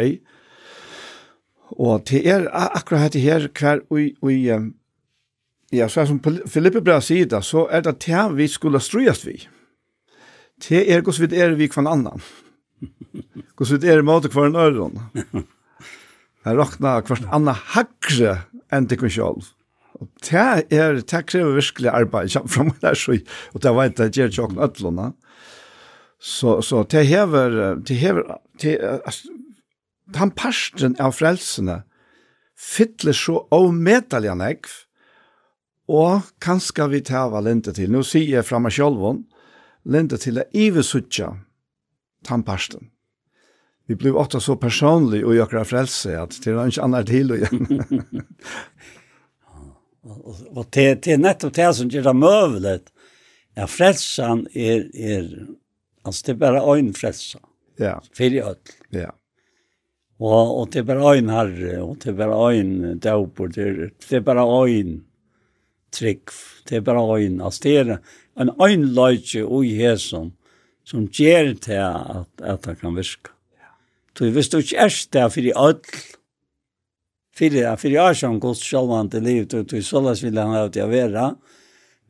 Og 1.77 2.01
det 2.09 2.23
er 2.27 2.47
akkurat 2.49 3.11
dette 3.11 3.21
her, 3.21 3.45
hver 3.53 3.83
ui, 3.93 4.15
ui, 4.21 4.49
um, 4.49 4.73
Ja, 5.73 5.87
så 5.89 6.05
som 6.05 6.19
Filippe 6.21 6.83
bra 6.85 6.99
sier 7.01 7.25
det, 7.29 7.41
så 7.47 7.65
er 7.73 7.81
det 7.85 7.95
det 8.05 8.23
vi 8.37 8.45
skulle 8.51 8.81
strøyast 8.83 9.25
vi. 9.25 9.39
Det 10.61 10.83
er 10.85 11.01
hvordan 11.01 11.31
vi 11.31 11.39
er 11.41 11.55
vi 11.57 11.67
kvann 11.71 11.89
annan. 11.89 12.21
Hvordan 13.57 13.81
vi 13.81 13.89
er 13.89 14.03
mot 14.05 14.25
kvann 14.29 14.57
øren. 14.59 14.99
Jeg 16.43 16.57
råkna 16.59 16.99
kvann 17.07 17.25
annan 17.33 17.57
hakre 17.73 18.35
enn 18.73 18.85
til 18.87 19.01
kvann 19.01 19.15
sjolv. 19.15 19.49
Og 19.97 20.09
det 20.27 20.45
er, 20.73 20.99
det 21.01 21.23
krever 21.29 21.57
virkelig 21.57 21.89
arbeid, 21.89 22.31
kjem 22.33 22.47
fram 22.51 22.71
og 22.73 22.79
der, 22.83 22.97
så, 22.97 23.17
og 23.53 23.63
det 23.63 23.73
vet 23.77 23.99
jeg, 23.99 24.13
det 24.13 24.21
gjør 24.21 24.33
tjokken 24.37 24.63
ødlåna. 24.67 25.09
Så, 26.19 26.59
så 26.61 26.83
det 26.91 27.05
hever, 27.07 27.57
det 27.81 27.97
hever, 27.99 28.37
det, 28.61 28.77
altså, 28.81 29.33
den 30.13 30.31
parsten 30.37 30.97
av 31.01 31.15
frelsene 31.17 31.81
fytler 32.59 33.15
så 33.17 33.41
avmetallig 33.53 34.33
nekv, 34.39 34.82
Og 35.91 36.21
kanskje 36.39 36.87
vi 36.91 37.01
tar 37.03 37.33
lente 37.43 37.73
til, 37.75 37.91
nå 37.91 38.03
sier 38.07 38.39
jeg 38.39 38.47
fra 38.47 38.59
meg 38.63 38.71
selv, 38.75 39.03
lente 39.83 40.17
til 40.21 40.39
å 40.39 40.47
ivesuttje 40.55 41.27
tannparsten. 42.23 42.89
Vi 43.85 43.97
blir 43.99 44.15
ofte 44.15 44.39
så 44.39 44.55
personlig 44.55 45.25
og 45.27 45.35
gjør 45.35 45.65
frelse 45.67 46.15
at 46.15 46.37
det 46.43 46.53
er 46.53 46.69
ikke 46.71 46.85
annet 46.85 47.09
til 47.09 47.33
å 47.33 47.39
gjøre. 47.41 48.13
Og 50.03 50.65
det 50.75 51.07
er 51.07 51.19
nettopp 51.19 51.53
det 51.55 51.69
som 51.77 51.87
gjør 51.91 52.09
det 52.09 52.13
møvelig. 52.19 52.79
Ja, 53.55 53.67
frelsen 53.71 54.41
er, 54.51 54.89
er, 54.91 55.29
altså 56.03 56.25
det 56.25 56.33
er 56.33 56.39
bare 56.41 56.63
øyn 56.73 56.89
frelse. 56.97 57.39
Ja. 57.79 57.97
Fyrir 58.15 58.49
öll. 58.49 58.73
Ja. 58.91 59.13
Og, 60.19 60.59
og 60.59 60.73
det 60.73 60.81
er 60.81 60.89
bare 60.89 61.15
øyn 61.15 61.31
herre, 61.31 61.77
og 61.83 61.97
det 62.03 62.11
er 62.11 62.17
bare 62.19 62.51
øyn 62.51 62.99
døper, 63.03 63.51
det 63.55 63.63
er, 63.67 63.79
det 64.09 64.19
er 64.19 64.25
bare 64.27 64.43
øyn 64.43 64.97
trygg. 65.93 66.33
Det 66.69 66.79
er 66.79 66.85
bare 66.85 67.03
øyn. 67.19 67.41
Altså, 67.41 67.59
det 67.63 67.77
er 67.77 67.97
en 68.41 68.49
øynløyke 68.61 69.45
og 69.45 69.65
i 69.65 69.75
hesen 69.77 70.33
som 70.85 71.07
gjør 71.07 71.53
til 71.63 71.79
at, 71.79 72.27
at 72.43 72.65
det 72.65 72.79
kan 72.81 72.95
virke. 72.95 73.31
Så 74.17 74.29
hvis 74.29 74.49
du 74.49 74.57
ikke 74.57 74.77
er 74.77 74.91
det 75.13 75.31
for 75.33 75.41
i 75.41 75.53
ødel, 75.57 76.01
for 77.33 77.55
jeg 77.57 77.79
for 77.79 77.87
jeg 77.87 78.15
som 78.15 78.39
godt 78.39 78.61
sjølvan 78.61 79.09
liv, 79.23 79.45
du, 79.45 79.63
du 79.63 79.81
såles 79.81 80.23
vil 80.23 80.37
han 80.37 80.53
ha 80.53 80.67
til 80.69 80.85
å 80.85 80.91
være, 80.91 81.35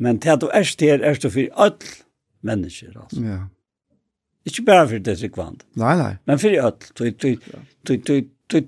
men 0.03 0.19
til 0.19 0.33
at 0.33 0.41
du 0.41 0.49
er 0.51 0.67
det 0.79 0.89
er 0.91 1.13
det 1.15 1.31
for 1.31 1.65
ødel 1.65 1.93
mennesker, 2.43 2.91
altså. 2.99 3.21
Ja. 3.23 3.39
Ikke 4.45 4.65
bare 4.67 4.87
for 4.89 4.99
det 4.99 5.15
sikvand. 5.19 5.63
Nei, 5.79 5.95
nei. 5.95 6.15
Men 6.27 6.39
for 6.39 6.49
ødel. 6.49 6.89
Du, 6.99 7.05
du, 7.09 7.35
du, 7.35 7.61
du, 7.87 7.95
du, 7.95 8.19
du, 8.19 8.19
du, 8.19 8.19
du, 8.19 8.59
du, 8.59 8.61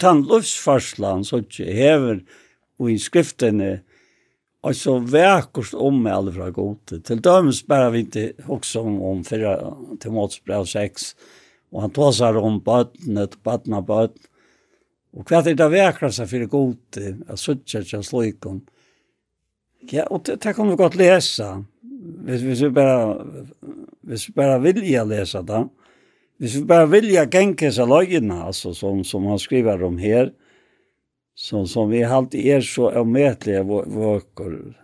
du, 3.01 3.51
du, 3.51 3.51
du, 3.51 3.84
och 4.65 4.75
så 4.75 4.99
verkost 4.99 5.73
om 5.73 6.03
med 6.03 6.13
alla 6.13 6.31
fra 6.31 6.51
gott. 6.51 7.03
Till 7.03 7.21
döms 7.21 7.67
bara 7.67 7.89
vi 7.89 7.99
inte 7.99 8.33
också 8.47 8.79
om, 8.81 9.01
om 9.01 9.23
fyra 9.23 9.73
till 9.99 10.11
måtsbrev 10.11 10.65
6. 10.65 11.01
Och 11.71 11.81
han 11.81 11.89
tar 11.89 12.11
sig 12.11 12.27
om 12.27 12.59
badnet, 12.59 13.43
badna 13.43 13.81
bad. 13.81 14.11
Och 15.13 15.27
kvart 15.27 15.47
är 15.47 15.53
det 15.53 15.69
verkraste 15.69 16.27
för 16.27 16.45
gott. 16.45 16.97
Jag 17.27 17.39
suttar 17.39 17.79
inte 17.79 18.03
slå 18.03 18.23
ikon. 18.23 18.61
Ja, 19.81 20.05
och 20.05 20.21
det, 20.25 20.41
det 20.41 20.53
kan 20.53 20.69
vi 20.69 20.75
gott 20.75 20.95
läsa. 20.95 21.65
Hvis, 22.25 22.41
hvis 22.41 22.61
vi 22.61 22.69
bara, 22.69 23.25
hvis 24.01 24.29
vi 24.29 24.33
bara 24.33 24.57
vilja 24.57 25.03
läsa 25.03 25.41
det. 25.41 25.67
Hvis 26.37 26.55
vi 26.55 26.63
bara 26.63 26.85
vilja 26.85 27.25
gänka 27.31 27.71
sig 27.71 27.87
lögna, 27.87 28.43
alltså 28.43 28.73
som, 28.73 29.03
som 29.03 29.25
han 29.25 29.39
skriver 29.39 29.83
om 29.83 29.97
här. 29.97 30.23
Mm 30.23 30.44
som, 31.35 31.67
som 31.67 31.89
vi 31.89 32.03
alltid 32.03 32.45
är 32.45 32.61
så 32.61 32.99
omätliga 33.01 33.63
vöker. 33.63 34.81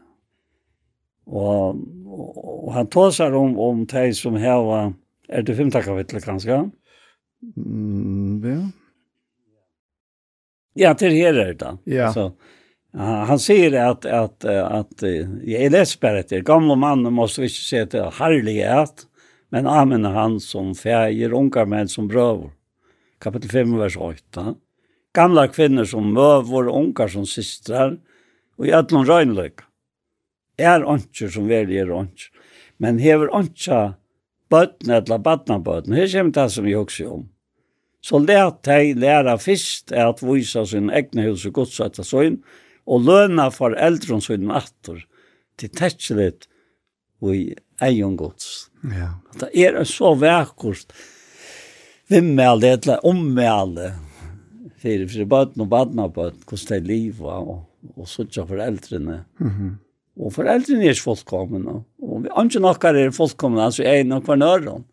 Och, 1.25 1.69
och, 2.05 2.65
och 2.65 2.73
han 2.73 2.87
tar 2.87 3.31
om, 3.31 3.59
om 3.59 3.85
dig 3.85 4.13
som 4.13 4.35
här 4.35 4.57
var, 4.57 4.93
är 5.27 5.41
det 5.41 5.55
femte 5.55 5.81
kapitlet 5.81 6.25
kanske? 6.25 6.69
Mm, 7.57 8.43
ja. 8.45 8.69
Ja, 10.73 10.93
till 10.93 11.11
här 11.11 11.33
är 11.33 11.53
det. 11.53 11.77
Ja. 11.83 12.13
Så, 12.13 12.31
han 12.97 13.39
säger 13.39 13.85
att, 13.89 14.05
att, 14.05 14.45
att, 14.45 15.01
jag 15.43 15.61
är 15.61 15.69
läsbärd 15.69 16.27
till 16.27 16.43
gamla 16.43 16.75
mannen 16.75 17.13
måste 17.13 17.41
vi 17.41 17.47
inte 17.47 17.55
säga 17.55 17.85
till 17.85 18.01
härlighet, 18.01 19.07
men 19.49 19.67
amen 19.67 20.05
han 20.05 20.39
som 20.39 20.75
färger, 20.75 21.33
unga 21.33 21.65
män 21.65 21.87
som 21.87 22.07
bröver. 22.07 22.51
Kapitel 23.19 23.49
5, 23.49 23.77
vers 23.77 23.97
8 23.97 24.55
gamla 25.15 25.47
kvinnor 25.51 25.87
som 25.89 26.13
møvor, 26.13 26.69
ungar 26.71 27.11
som 27.11 27.25
systrar, 27.27 27.97
og 28.59 28.67
i 28.67 28.73
ætlun 28.75 29.07
røgnløyka. 29.09 29.67
Er 30.61 30.85
åndsjer 30.85 31.31
som 31.33 31.47
veri 31.49 31.79
er 31.81 31.91
åndsjer. 31.95 32.31
Men 32.81 32.99
hever 33.01 33.31
åndsja 33.33 33.95
bøtten 34.51 34.91
eller 34.93 35.21
badnabøtten, 35.21 35.95
her 35.95 36.09
kommer 36.11 36.35
det 36.35 36.47
som 36.53 36.67
vi 36.67 36.75
også 36.75 37.07
om. 37.09 37.27
Så 38.01 38.17
let 38.17 38.63
deg 38.65 38.97
læra 38.97 39.37
fyrst 39.37 39.93
er 39.93 40.09
at 40.09 40.23
vise 40.25 40.63
sin 40.65 40.89
egne 40.89 41.27
hus 41.29 41.45
og 41.45 41.59
godsøtta 41.59 42.05
søgn, 42.05 42.39
og 42.89 43.05
løna 43.05 43.51
for 43.53 43.77
eldron 43.77 44.23
søgn 44.25 44.49
atter, 44.51 45.03
til 45.61 45.69
tetsjelit 45.77 46.47
og 47.21 47.35
i 47.37 47.43
egen 47.85 48.15
gods. 48.17 48.71
Ja. 48.81 49.13
Det 49.37 49.51
er 49.53 49.83
så 49.85 50.15
verkost 50.17 50.95
vimmelde, 52.11 52.73
eller 52.75 53.05
ommelde, 53.07 53.93
fyrir 54.81 55.09
fyrir 55.09 55.29
bøtten 55.29 55.63
og 55.63 55.69
badnabøtten, 55.71 56.43
hvordan 56.47 56.67
det 56.67 56.77
er 56.79 56.87
livet, 56.89 57.21
og, 57.21 57.63
og 57.95 58.09
suttja 58.09 58.45
foreldrene. 58.49 59.23
Mm 59.39 59.49
-hmm. 59.49 59.71
Og 60.21 60.33
foreldrene 60.33 60.89
er 60.89 60.99
fullkommen, 60.99 61.67
og, 61.67 61.83
og 62.01 62.23
vi 62.23 62.29
andre 62.35 62.59
nokkar 62.59 62.95
er 62.95 63.11
fullkommen, 63.15 63.59
altså 63.59 63.83
jeg 63.83 63.99
er 63.99 64.09
nok 64.09 64.27
var 64.27 64.35
nøren, 64.35 64.85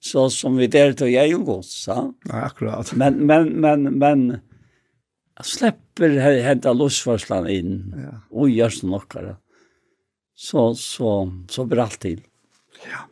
så 0.00 0.28
som 0.28 0.56
vi 0.58 0.66
der 0.66 0.92
til 0.92 1.12
jeg 1.12 1.34
og 1.34 1.44
gods, 1.46 1.88
ja. 1.88 2.10
Ja, 2.28 2.44
akkurat. 2.44 2.92
Men, 2.96 3.26
men, 3.26 3.60
men, 3.60 3.98
men, 3.98 4.40
jeg 5.38 5.46
slipper 5.46 6.16
henta 6.44 6.72
lustforslan 6.72 7.48
inn, 7.48 7.94
ja. 7.96 8.16
og 8.30 8.52
gjør 8.52 8.76
sånn 8.76 8.90
nokkar, 8.90 9.30
så, 10.36 10.74
så, 10.74 11.30
så 11.48 11.64
blir 11.64 11.82
alt 11.84 12.00
til. 12.00 12.20
Ja. 12.84 13.06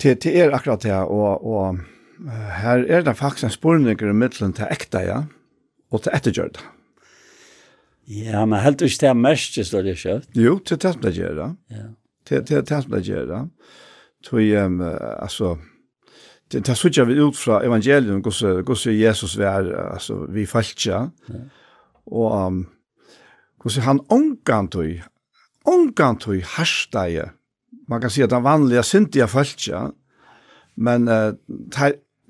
Til, 0.00 0.16
til 0.16 0.36
er 0.36 0.54
akkurat 0.56 0.82
det, 0.82 0.96
og, 0.96 1.44
og 1.44 1.80
her 2.28 2.84
er 2.88 3.02
det 3.06 3.16
faktisk 3.16 3.44
en 3.44 3.54
spurninger 3.54 4.10
i 4.10 4.16
middelen 4.16 4.52
til 4.52 4.68
ekta, 4.70 5.00
ja, 5.06 5.22
og 5.90 6.02
til 6.04 6.12
ettergjørda. 6.14 6.66
Ja, 8.10 8.44
men 8.44 8.60
helt 8.60 8.82
ikke 8.82 9.04
det 9.04 9.08
er 9.08 9.18
mest, 9.18 9.54
det 9.54 9.66
står 9.68 9.86
det 9.86 9.98
kjøpt. 10.00 10.36
Jo, 10.36 10.58
til 10.58 10.80
det 10.82 10.92
som 10.92 11.02
det 11.04 11.14
gjør, 11.14 11.42
ja. 11.70 11.84
Til 12.26 12.44
til 12.44 12.64
det 12.66 12.82
som 12.82 12.92
det 12.96 13.04
gjør, 13.06 13.30
ja. 13.30 13.44
Tog, 14.26 14.40
um, 14.64 14.80
altså, 15.22 15.54
det 16.52 16.66
det 16.66 16.76
sånn 16.76 17.08
vi 17.08 17.20
ut 17.22 17.38
fra 17.38 17.62
evangelium, 17.64 18.20
hvordan 18.20 18.98
Jesus 18.98 19.38
var, 19.38 19.70
altså, 19.94 20.26
vi 20.28 20.44
falskja, 20.46 21.06
og 22.10 22.46
um, 22.46 22.66
hvordan 23.62 23.86
han 23.86 24.02
omgant 24.10 24.72
tog, 24.72 25.00
omgant 25.64 26.20
tog 26.20 26.42
harsdeie, 26.56 27.30
man 27.88 28.00
kan 28.00 28.10
si 28.10 28.22
at 28.22 28.32
han 28.32 28.44
vanlige 28.44 28.82
syndige 28.82 29.28
falskja, 29.30 29.86
men 30.76 31.08
uh, 31.08 31.32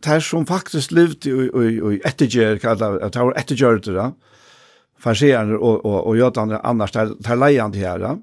det 0.05 0.23
som 0.25 0.47
faktisk 0.47 0.93
levde 0.93 1.31
i, 1.31 1.47
i, 1.47 1.95
i 1.97 2.01
ettergjør, 2.07 2.61
det 2.61 3.21
var 3.21 3.39
ettergjør 3.39 3.81
det 3.85 3.95
da, 3.97 4.11
farsierne 5.01 5.59
og, 5.59 5.85
og, 5.85 5.99
og 6.07 6.19
jødene 6.19 6.61
annars, 6.67 6.93
det 6.93 7.29
er 7.29 7.41
leiande 7.41 7.81
her 7.81 7.99
da. 8.03 8.17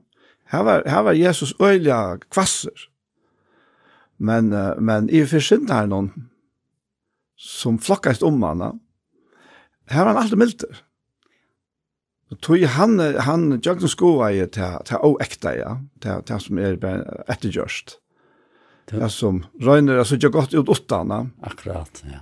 Her 0.47 0.63
var, 0.63 0.83
her 0.87 1.03
var 1.03 1.17
Jesus 1.17 1.53
øyla 1.59 2.17
kvasser. 2.31 2.87
Men, 4.17 4.49
men 4.79 5.09
i 5.09 5.25
for 5.25 5.43
her 5.43 5.85
noen 5.85 6.11
som 7.37 7.77
flokkast 7.77 8.23
om 8.25 8.41
han, 8.41 8.79
her 9.91 10.05
var 10.05 10.13
han 10.13 10.21
alltid 10.23 10.41
milder. 10.41 10.83
Og 12.31 12.39
tog 12.43 12.63
han, 12.73 12.99
han, 12.99 13.51
han, 13.63 13.87
skoa 13.87 14.31
i 14.33 14.41
han, 14.41 14.57
han, 14.57 14.81
han, 14.89 15.15
ekta 15.21 15.53
ja, 15.55 15.77
han, 16.03 16.23
han, 16.27 16.39
som 16.43 16.57
er 16.59 16.79
han, 16.81 17.05
han, 17.27 17.97
Det 18.91 19.09
som 19.09 19.45
röjner 19.59 20.03
så 20.03 20.17
jag 20.19 20.31
gott 20.31 20.53
ut 20.53 20.69
åtta. 20.69 21.29
Akkurat, 21.41 22.03
ja. 22.11 22.19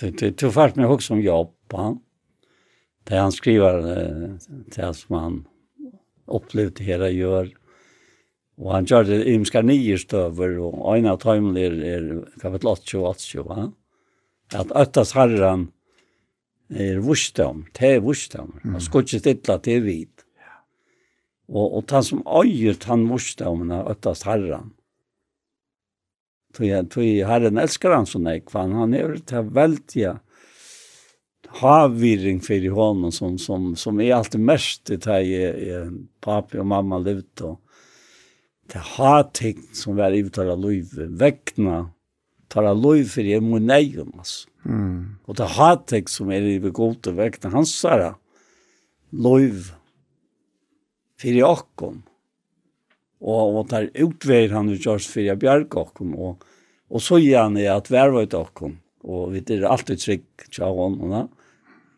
Du 0.00 0.10
du 0.10 0.30
du 0.30 0.50
fart 0.50 0.76
med 0.76 0.86
hooks 0.86 1.10
om 1.10 1.20
jobb. 1.20 1.54
Det 3.04 3.16
han 3.16 3.32
skriver 3.32 3.78
eh, 3.78 4.30
det 4.76 4.94
som 4.94 5.16
han 5.16 5.44
upplevde 6.26 6.84
hela 6.84 7.10
gör. 7.10 7.50
Och 8.56 8.72
han 8.72 8.84
gör 8.84 9.04
det 9.04 9.28
ymska 9.28 9.62
nio 9.62 9.98
stöver 9.98 10.58
och 10.58 10.96
en 10.96 11.06
av 11.06 11.16
timlar 11.16 11.60
är 11.60 12.24
kapitel 12.40 12.66
8 12.68 12.98
och 12.98 13.08
8, 13.08 13.42
va? 13.42 13.72
Att 14.54 14.72
öttas 14.72 15.12
herran 15.12 15.72
er 16.68 16.98
vursdom, 16.98 17.66
te 17.72 17.98
vursdom. 17.98 18.60
Mm. 18.62 18.74
Han 18.74 18.82
skutsi 18.82 19.20
stilla 19.20 19.58
til 19.62 19.82
vit. 19.84 20.24
Og, 21.48 21.76
og 21.76 21.90
han 21.92 22.06
som 22.06 22.22
eier 22.40 22.78
han 22.88 23.08
vursdomen 23.10 23.72
av 23.74 23.90
öttast 23.92 24.24
herran, 24.28 24.72
Tog 26.56 26.66
jag 26.66 26.90
tog 26.90 27.04
Herren 27.04 27.58
älskar 27.58 27.90
han 27.90 28.06
så 28.06 28.18
nej 28.18 28.44
kvann 28.46 28.72
han 28.72 28.94
är 28.94 29.08
det 29.08 29.30
här 29.30 29.42
väldiga 29.42 30.20
havviring 31.46 32.40
för 32.40 32.70
honom 32.70 33.12
som 33.12 33.38
som 33.38 33.76
som 33.76 34.00
är 34.00 34.14
alltid 34.14 34.40
mest 34.40 34.84
det 34.84 35.06
här 35.06 35.20
är 35.20 35.92
pappa 36.20 36.58
och 36.58 36.66
mamma 36.66 36.98
levt 36.98 37.40
och 37.40 37.60
det 38.72 38.78
har 38.78 39.22
ting 39.22 39.62
som 39.72 39.96
var 39.96 40.10
uttala 40.10 40.54
liv 40.54 40.86
väckna 40.96 41.90
tar 42.54 42.94
liv 42.94 43.04
för 43.04 43.22
det 43.22 43.40
må 43.40 43.58
nej 43.58 44.00
om 44.00 44.20
oss. 44.20 44.48
Mm. 44.64 45.16
Och 45.24 45.34
det 45.34 45.44
har 45.44 46.08
som 46.08 46.30
är 46.30 46.42
i 46.42 46.58
gott 46.58 47.06
väckna 47.06 47.50
hans 47.50 47.74
såra 47.74 48.14
liv 49.10 49.72
för 51.20 51.28
i 51.28 51.42
okkom 51.42 52.02
og, 53.24 53.58
og 53.58 53.68
tar 53.70 53.88
utveir 54.04 54.52
han 54.52 54.68
i 54.68 54.78
George 54.78 55.08
Fyria 55.08 55.36
Bjark 55.40 55.74
okkom, 55.80 56.12
og, 56.20 56.44
og 56.92 57.02
så 57.02 57.18
gir 57.22 57.40
han 57.40 57.56
i 57.60 57.66
at 57.70 57.90
vervet 57.92 58.36
okkom, 58.36 58.76
og 59.04 59.32
vi 59.32 59.42
er 59.56 59.66
alltid 59.68 60.02
trygg 60.02 60.46
tja 60.50 60.68
hon, 60.68 60.98
og 61.00 61.14
da. 61.14 61.24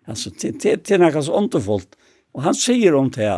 Altså, 0.07 0.31
til 0.39 0.55
til 0.61 1.03
nekka 1.03 1.25
så 1.27 1.35
underfullt, 1.35 1.97
og 2.37 2.45
han 2.47 2.55
sier 2.55 2.95
om 2.95 3.11
det 3.11 3.31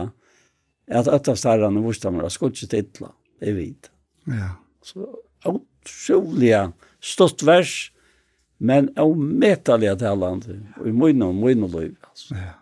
at 0.89 1.09
ötta 1.09 1.37
starran 1.37 1.77
i 1.81 1.85
Vorstammer 1.85 2.27
har 2.27 2.33
skutsit 2.33 2.77
illa, 2.77 3.13
det 3.41 3.55
er. 3.55 3.91
Ja. 4.29 4.51
Så 4.85 5.09
otroliga 5.49 6.73
stått 7.01 7.45
vers, 7.47 7.75
men 8.59 8.91
ometalig 8.99 9.95
talande, 10.01 10.61
og 10.77 10.89
i 10.91 10.93
munn 10.93 11.25
og 11.25 11.37
munn 11.41 11.65
og 11.69 11.77
liv, 11.79 11.95
altså. 12.11 12.37
Ja. 12.37 12.57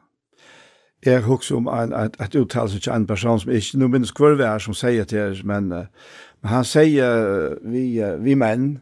Jeg 1.05 1.23
husker 1.23 1.57
om 1.57 1.69
en, 1.69 1.93
et, 1.93 2.17
et 2.21 2.35
uttalelse 2.35 2.81
til 2.81 2.93
en 2.93 3.07
person 3.07 3.41
som 3.41 3.53
ikke, 3.53 3.79
nå 3.79 3.89
minnes 3.93 4.15
hver 4.17 4.39
vi 4.39 4.47
er 4.49 4.63
som 4.63 4.75
sier 4.75 5.05
til 5.05 5.31
oss, 5.31 5.45
men, 5.45 5.69
men 5.69 6.51
han 6.51 6.65
sier, 6.65 7.59
vi, 7.69 8.01
vi 8.25 8.35
menn, 8.35 8.79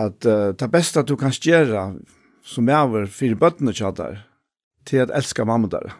at 0.00 0.26
uh, 0.26 0.52
det 0.54 0.70
beste 0.72 1.02
du 1.02 1.16
kan 1.16 1.34
gjøre 1.34 1.94
som 2.46 2.68
er 2.68 2.84
over 2.84 3.06
fire 3.06 3.36
bøttene 3.38 3.72
til 3.76 3.92
deg, 3.96 4.20
til 4.86 5.04
at 5.04 5.12
elske 5.14 5.44
mamma 5.44 5.68
der. 5.70 5.96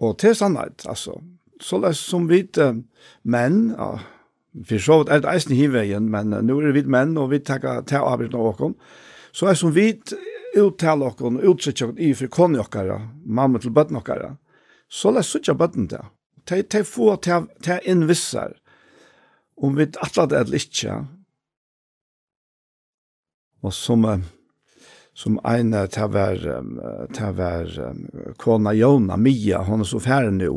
Og 0.00 0.18
til 0.18 0.34
sannhet, 0.34 0.86
altså. 0.88 1.20
Så 1.60 1.80
det 1.84 1.94
som 1.96 2.28
vi 2.28 2.42
uh, 2.58 2.80
menn, 3.22 3.74
ja, 3.76 3.92
for 4.66 4.82
så 4.82 4.98
vidt 4.98 5.12
er 5.12 5.22
det 5.22 5.34
eisen 5.34 5.54
i 5.54 5.68
veien, 5.70 6.10
men 6.10 6.34
uh, 6.34 6.42
nå 6.42 6.58
er 6.58 6.70
det 6.70 6.80
vi 6.80 6.90
menn, 6.90 7.16
og 7.18 7.30
vi 7.30 7.38
tar 7.44 7.60
til 7.60 8.02
avgjørende 8.02 8.40
av 8.40 8.52
åkken, 8.54 8.74
så 9.32 9.46
er 9.46 9.54
det 9.54 9.60
som 9.60 9.74
vi 9.74 9.92
uttale 10.56 11.06
okkon, 11.10 11.40
utsitja 11.46 11.88
okkon 11.88 12.02
i 12.02 12.14
for 12.14 12.32
kone 12.32 12.60
okkara, 12.62 12.98
mamma 13.24 13.60
til 13.60 13.74
bøtten 13.74 14.00
okkara, 14.00 14.34
så 14.90 15.12
la 15.14 15.22
sutja 15.22 15.54
bøtten 15.54 15.88
til. 15.90 16.10
De, 16.48 16.62
de 16.62 16.82
får 16.86 17.20
til 17.26 17.46
å 17.70 17.78
innvissar 17.86 18.56
om 19.60 19.76
vi 19.76 19.86
atla 20.00 20.26
det 20.26 20.40
eller 20.40 20.62
ikke. 20.62 20.96
Og 23.60 23.74
som, 23.76 24.06
som 25.12 25.36
en 25.44 25.76
til 25.92 26.12
var, 26.14 26.46
til 27.12 27.34
var 27.36 27.74
kona 28.40 28.72
Jona, 28.74 29.18
Mia, 29.20 29.60
hon 29.68 29.84
er 29.84 29.90
så 29.90 30.00
færre 30.00 30.32
nu, 30.32 30.48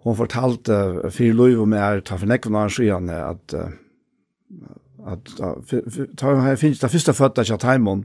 hon 0.00 0.16
fortalte 0.16 1.10
fyrir 1.12 1.34
loiv 1.36 1.64
og 1.66 1.72
mer, 1.74 2.00
ta 2.00 2.16
for 2.16 2.30
nekvna 2.30 2.64
hans 2.64 2.78
skjane, 2.78 3.18
at 3.34 3.58
at 5.06 5.30
ta 6.16 6.34
har 6.36 6.58
finnst 6.60 6.82
ta 6.82 6.90
fyrsta 6.92 7.14
føtta 7.16 7.44
kja 7.46 7.58
taimon 7.60 8.04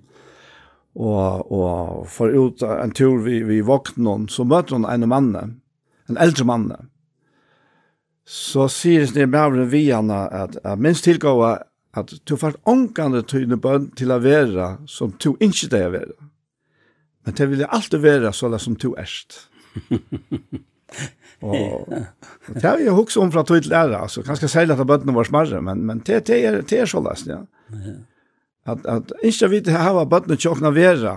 og, 0.95 1.51
og 1.51 2.03
for 2.07 2.31
ut 2.31 2.63
en 2.63 2.93
tur 2.95 3.19
vi, 3.25 3.41
vi 3.43 3.61
våkner 3.65 4.03
noen, 4.07 4.27
så 4.31 4.45
møter 4.47 4.77
hun 4.77 4.87
en 4.87 5.07
mann, 5.11 5.33
en 6.09 6.19
eldre 6.21 6.47
mann. 6.47 6.69
Så 8.25 8.69
sier 8.71 9.05
det 9.13 9.27
med 9.29 9.65
vi 9.69 9.89
henne 9.91 10.25
at 10.31 10.55
at 10.63 10.79
minst 10.81 11.05
tilgående 11.05 11.65
at 11.95 12.11
du 12.27 12.35
får 12.35 12.57
ångande 12.67 13.21
tøyne 13.23 13.55
bønn 13.61 13.91
til 13.95 14.11
å 14.11 14.19
være 14.19 14.71
som 14.91 15.13
du 15.15 15.29
ikke 15.39 15.69
det 15.71 15.79
er 15.79 15.93
være. 15.93 16.15
Men 17.25 17.37
det 17.37 17.47
vil 17.49 17.63
jeg 17.63 17.71
alltid 17.71 18.03
være 18.03 18.33
sånn 18.35 18.57
som 18.59 18.75
du 18.75 18.89
erst. 18.99 19.45
og, 21.45 21.87
og 21.87 22.51
det 22.51 22.65
har 22.65 22.83
jeg 22.83 22.97
hukst 22.97 23.19
om 23.21 23.31
fra 23.31 23.45
tøyt 23.47 23.69
lærer, 23.71 23.95
altså 24.01 24.23
Kanskje 24.27 24.51
særlig 24.51 24.75
at 24.75 24.87
bønnene 24.87 25.15
var 25.15 25.27
smarre, 25.27 25.61
men, 25.63 25.85
men 25.87 26.03
det, 26.03 26.25
det, 26.27 26.41
er, 26.43 26.59
det 26.67 26.83
er 26.83 26.91
sånn, 26.91 27.07
ja. 27.31 27.41
Ja. 27.71 27.95
At, 28.65 28.85
at 28.89 29.11
ikke 29.23 29.49
vi 29.51 29.61
til 29.65 29.77
hava 29.77 30.05
bøttene 30.09 30.37
tjåkna 30.41 30.71
vera. 30.73 31.15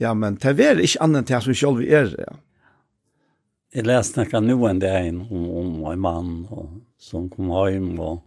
Ja, 0.00 0.12
men 0.12 0.36
det 0.42 0.56
vera 0.58 0.82
ikke 0.84 1.00
annet 1.04 1.30
til 1.30 1.42
som 1.42 1.52
vi 1.52 1.58
selv 1.60 1.82
er. 1.86 2.12
Ja. 2.20 2.36
Jeg 3.76 3.88
leste 3.88 4.20
nekka 4.20 4.40
nu 4.40 4.56
en 4.68 4.80
dag 4.80 5.08
om, 5.10 5.48
om 5.60 5.72
en 5.90 6.00
mann 6.00 6.32
og, 6.52 6.78
som 7.00 7.28
kom 7.32 7.50
hjem 7.52 7.96
og 8.00 8.22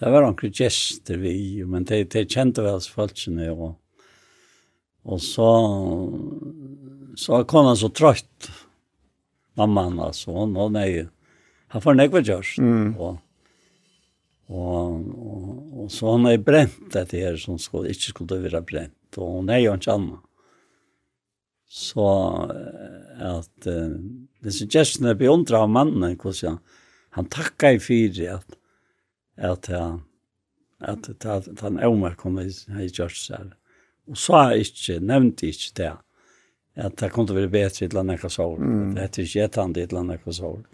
det 0.00 0.08
var 0.08 0.24
noen 0.24 0.54
gjester 0.56 1.18
vi, 1.20 1.34
men 1.68 1.84
det, 1.84 2.06
det 2.14 2.24
kjente 2.32 2.64
vel 2.64 2.80
følelsene 2.80 3.50
og 3.52 3.74
Og 5.02 5.18
så, 5.20 5.48
så 7.18 7.42
kom 7.50 7.66
han 7.66 7.78
så 7.78 7.88
trøtt, 7.90 8.50
mamman 9.58 9.98
altså, 9.98 10.30
hun, 10.30 10.54
nå 10.54 10.68
nei 10.70 11.08
han 11.72 11.82
får 11.82 11.96
nekva 11.96 12.20
kjørst. 12.22 12.60
Mm. 12.60 12.92
Og, 13.00 13.16
og, 14.52 14.98
og 15.24 15.51
Og 15.82 15.90
så 15.90 16.12
han 16.14 16.28
har 16.28 16.42
brent 16.44 16.92
dette 16.94 17.18
her 17.18 17.38
som 17.40 17.58
skulle, 17.58 17.90
ikke 17.90 18.12
skulle 18.12 18.42
være 18.44 18.62
brent, 18.66 19.18
og 19.18 19.38
hun 19.40 19.50
er 19.50 19.64
jo 19.64 19.74
ikke 19.74 19.96
annet. 19.96 20.20
Så 21.72 22.04
at 23.32 23.66
uh, 23.66 23.96
det 23.96 24.50
disse 24.50 24.68
gestene 24.68 25.16
beundra 25.16 25.62
av 25.64 25.72
mannen, 25.72 26.18
hvordan 26.20 26.58
han 26.58 26.60
han 27.12 27.28
takka 27.28 27.74
i 27.74 27.80
fyri 27.80 28.28
at 28.32 28.56
at 29.36 29.66
han 29.72 30.02
at, 30.80 31.08
at, 31.08 31.24
at, 31.24 31.60
han 31.60 31.76
han 31.78 31.84
åmer 31.86 32.14
kom 32.18 32.38
i, 32.40 32.48
i 32.48 32.88
kjørsel. 32.90 33.52
Og 34.10 34.18
sa 34.18 34.50
ikke, 34.58 34.98
nevnte 34.98 35.46
ikke 35.46 35.74
det, 35.78 35.90
at 36.74 36.96
det 36.98 37.10
kunne 37.14 37.36
være 37.36 37.52
bedre 37.52 37.70
til 37.70 37.86
et 37.86 37.92
eller 37.92 38.02
annet. 38.02 38.58
Mm. 38.58 38.94
Det 38.96 39.04
er 39.04 39.22
ikke 39.22 39.44
et 39.44 39.58
annet 39.62 39.76
til 39.76 39.84
et 39.84 39.92
eller 39.92 40.00
annet. 40.00 40.66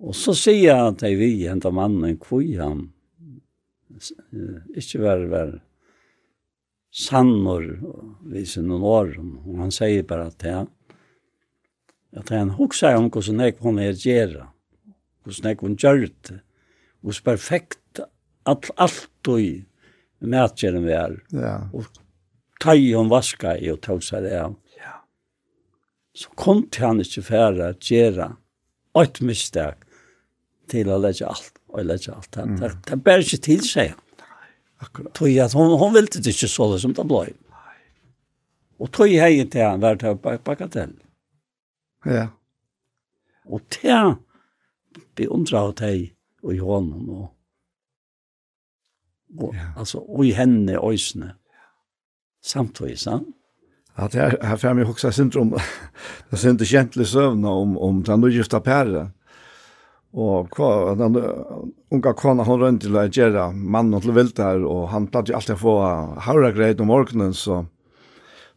Og 0.00 0.14
så 0.14 0.36
sier 0.38 0.78
han 0.84 1.00
til 1.00 1.18
vi, 1.18 1.32
hentet 1.48 1.74
mannen, 1.74 2.14
hvor 2.22 2.44
han 2.62 2.86
ikke 4.76 5.00
var, 5.02 5.24
var 5.30 5.56
sannor 6.90 7.64
vise 8.30 8.62
noen 8.62 8.86
år. 8.86 9.16
Og 9.20 9.58
han 9.62 9.74
sier 9.74 10.06
bare 10.06 10.30
at 10.30 10.38
det 10.44 10.58
at 12.18 12.30
han 12.34 12.56
husker 12.58 12.96
om 12.98 13.06
hvordan 13.06 13.40
jeg 13.44 13.56
kunne 13.60 13.84
gjøre, 13.94 14.48
hvordan 15.22 15.50
jeg 15.52 15.58
kunne 15.60 15.78
gjøre 15.78 16.08
det, 16.26 16.40
hvordan 17.00 17.24
perfekt 17.24 18.00
alt, 18.50 18.70
alt 18.76 19.30
og 19.30 19.44
matgjøren 20.20 20.86
vi 20.86 20.96
er. 20.96 21.14
Ja. 21.30 21.54
Og 21.72 21.86
tøy 22.60 22.90
om 22.98 23.12
vaska 23.12 23.54
i 23.56 23.70
og 23.72 23.80
tog 23.84 24.02
seg 24.04 24.26
det 24.26 24.34
av. 24.40 24.56
Ja. 24.80 24.96
Så 26.14 26.34
kom 26.34 26.66
til 26.68 26.88
han 26.88 27.04
ikke 27.04 27.24
færre 27.30 27.70
å 27.70 27.78
gjøre 27.78 28.32
et 29.00 29.22
mistak 29.22 29.86
til 30.70 30.90
å 30.90 30.98
legge 30.98 31.30
alt 31.30 31.59
og 31.72 31.84
lese 31.86 32.12
alt. 32.14 32.30
Det, 32.34 32.46
mm. 32.46 32.56
det, 32.60 32.70
det 32.88 32.98
bærer 33.04 33.26
ikke 33.26 33.42
til 33.46 33.62
seg. 33.66 33.94
Akkurat. 34.80 35.12
Tog 35.14 35.38
at 35.44 35.52
hon, 35.52 35.78
hon 35.78 35.94
ville 35.94 36.08
det 36.08 36.32
ikke 36.32 36.48
så 36.48 36.70
det 36.72 36.80
som 36.82 36.94
det 36.96 37.06
ble. 37.08 37.26
Og 38.80 38.92
tog 38.96 39.12
hei 39.12 39.44
til 39.44 39.66
han 39.66 39.82
var 39.82 39.98
til 40.00 40.16
bagatell. 40.20 40.94
Ja. 42.08 42.30
Og 43.44 43.60
til 43.72 43.92
han 43.92 44.16
beundra 45.18 45.66
av 45.66 45.74
deg 45.80 46.08
og 46.40 46.54
i 46.54 46.62
hånden 46.62 47.10
og, 47.12 47.26
og, 49.36 49.52
ja. 49.54 49.68
altså, 49.76 50.00
og 50.00 50.24
i 50.26 50.32
henne 50.34 50.78
og 50.80 50.96
øsene. 50.96 51.34
Samtidig, 52.40 52.96
sant? 52.98 53.28
Ja, 53.98 54.06
det 54.08 54.20
er, 54.22 54.36
her 54.46 54.56
fremme 54.56 54.80
jeg 54.80 54.88
også 54.88 55.10
syndrom, 55.12 55.50
det 56.30 56.38
er 56.38 56.40
synd 56.40 56.62
kjentlig 56.64 57.06
søvn 57.10 57.44
om, 57.44 57.76
om 57.76 58.00
den 58.06 58.22
nygifta 58.24 58.62
pære 58.64 59.10
Og 60.10 60.50
hva, 60.56 60.96
den 60.98 61.18
unga 61.94 62.12
kona 62.18 62.42
hon 62.46 62.58
rønte 62.64 62.88
til 62.88 62.98
å 62.98 63.06
gjøre 63.06 63.50
mannen 63.54 64.02
til 64.02 64.14
vilt 64.16 64.40
her, 64.42 64.64
og 64.66 64.88
han 64.90 65.06
platt 65.10 65.30
jo 65.30 65.36
alltid 65.38 65.54
å 65.54 65.60
få 65.60 65.74
havregreit 66.26 66.82
om 66.82 66.90
morgenen, 66.90 67.34
så, 67.36 67.62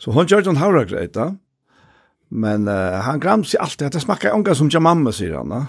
så 0.01 0.15
hon 0.15 0.29
gjør 0.29 0.47
den 0.47 0.61
havregreit 0.61 1.13
da. 1.13 1.29
Men 2.33 2.65
uh, 2.65 2.97
han 3.05 3.21
grams 3.21 3.53
seg 3.53 3.61
alltid 3.61 3.91
at 3.91 3.97
det 3.99 4.01
smakker 4.01 4.33
unga 4.33 4.55
som 4.57 4.71
ikke 4.71 4.81
mamma, 4.81 5.13
sier 5.13 5.37
han 5.37 5.53
da. 5.53 5.63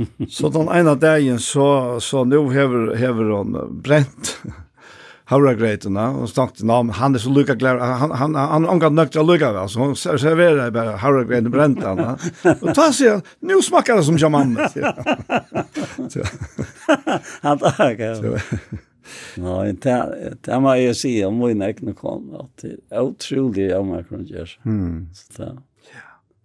Så 0.32 0.48
den 0.54 0.70
ene 0.72 0.94
dagen 0.96 1.40
så, 1.42 1.98
så 2.00 2.22
nå 2.24 2.38
hever, 2.54 2.94
hever 2.96 3.32
hon 3.34 3.56
brent 3.84 4.30
havra 5.30 5.52
og 5.52 6.22
och 6.22 6.28
snakte 6.28 6.66
namn 6.66 6.90
han 6.90 7.14
er 7.14 7.18
så 7.18 7.30
lukka 7.30 7.54
glad 7.54 7.78
han 7.80 8.10
han 8.10 8.34
han 8.34 8.66
angår 8.66 8.90
nöktra 8.90 9.22
lukka 9.22 9.52
va 9.52 9.68
så 9.68 9.78
hon 9.78 9.96
serverar 9.96 10.70
bara 10.70 10.96
havra 10.96 11.24
brent 11.24 11.82
han. 11.82 12.18
Og 12.62 12.74
ta 12.74 12.92
sig 12.92 13.20
nu 13.40 13.62
smakar 13.62 13.96
det 13.96 14.04
som 14.04 14.18
jamam 14.18 14.56
han 17.42 17.58
tackar 17.58 18.42
Nej, 19.36 19.72
det 19.72 20.36
det 20.44 20.60
må 20.60 20.74
jag 20.74 20.96
si 20.96 21.24
om 21.24 21.38
min 21.38 21.62
egne 21.62 21.92
kom 21.94 22.34
att 22.34 22.62
det 22.62 22.76
er 22.90 23.02
utrolig 23.02 23.76
om 23.76 23.94
jeg 23.94 24.08
kan 24.08 24.24
gjøre 24.24 24.48
Mm. 24.64 25.08
Så 25.12 25.42
där. 25.42 25.56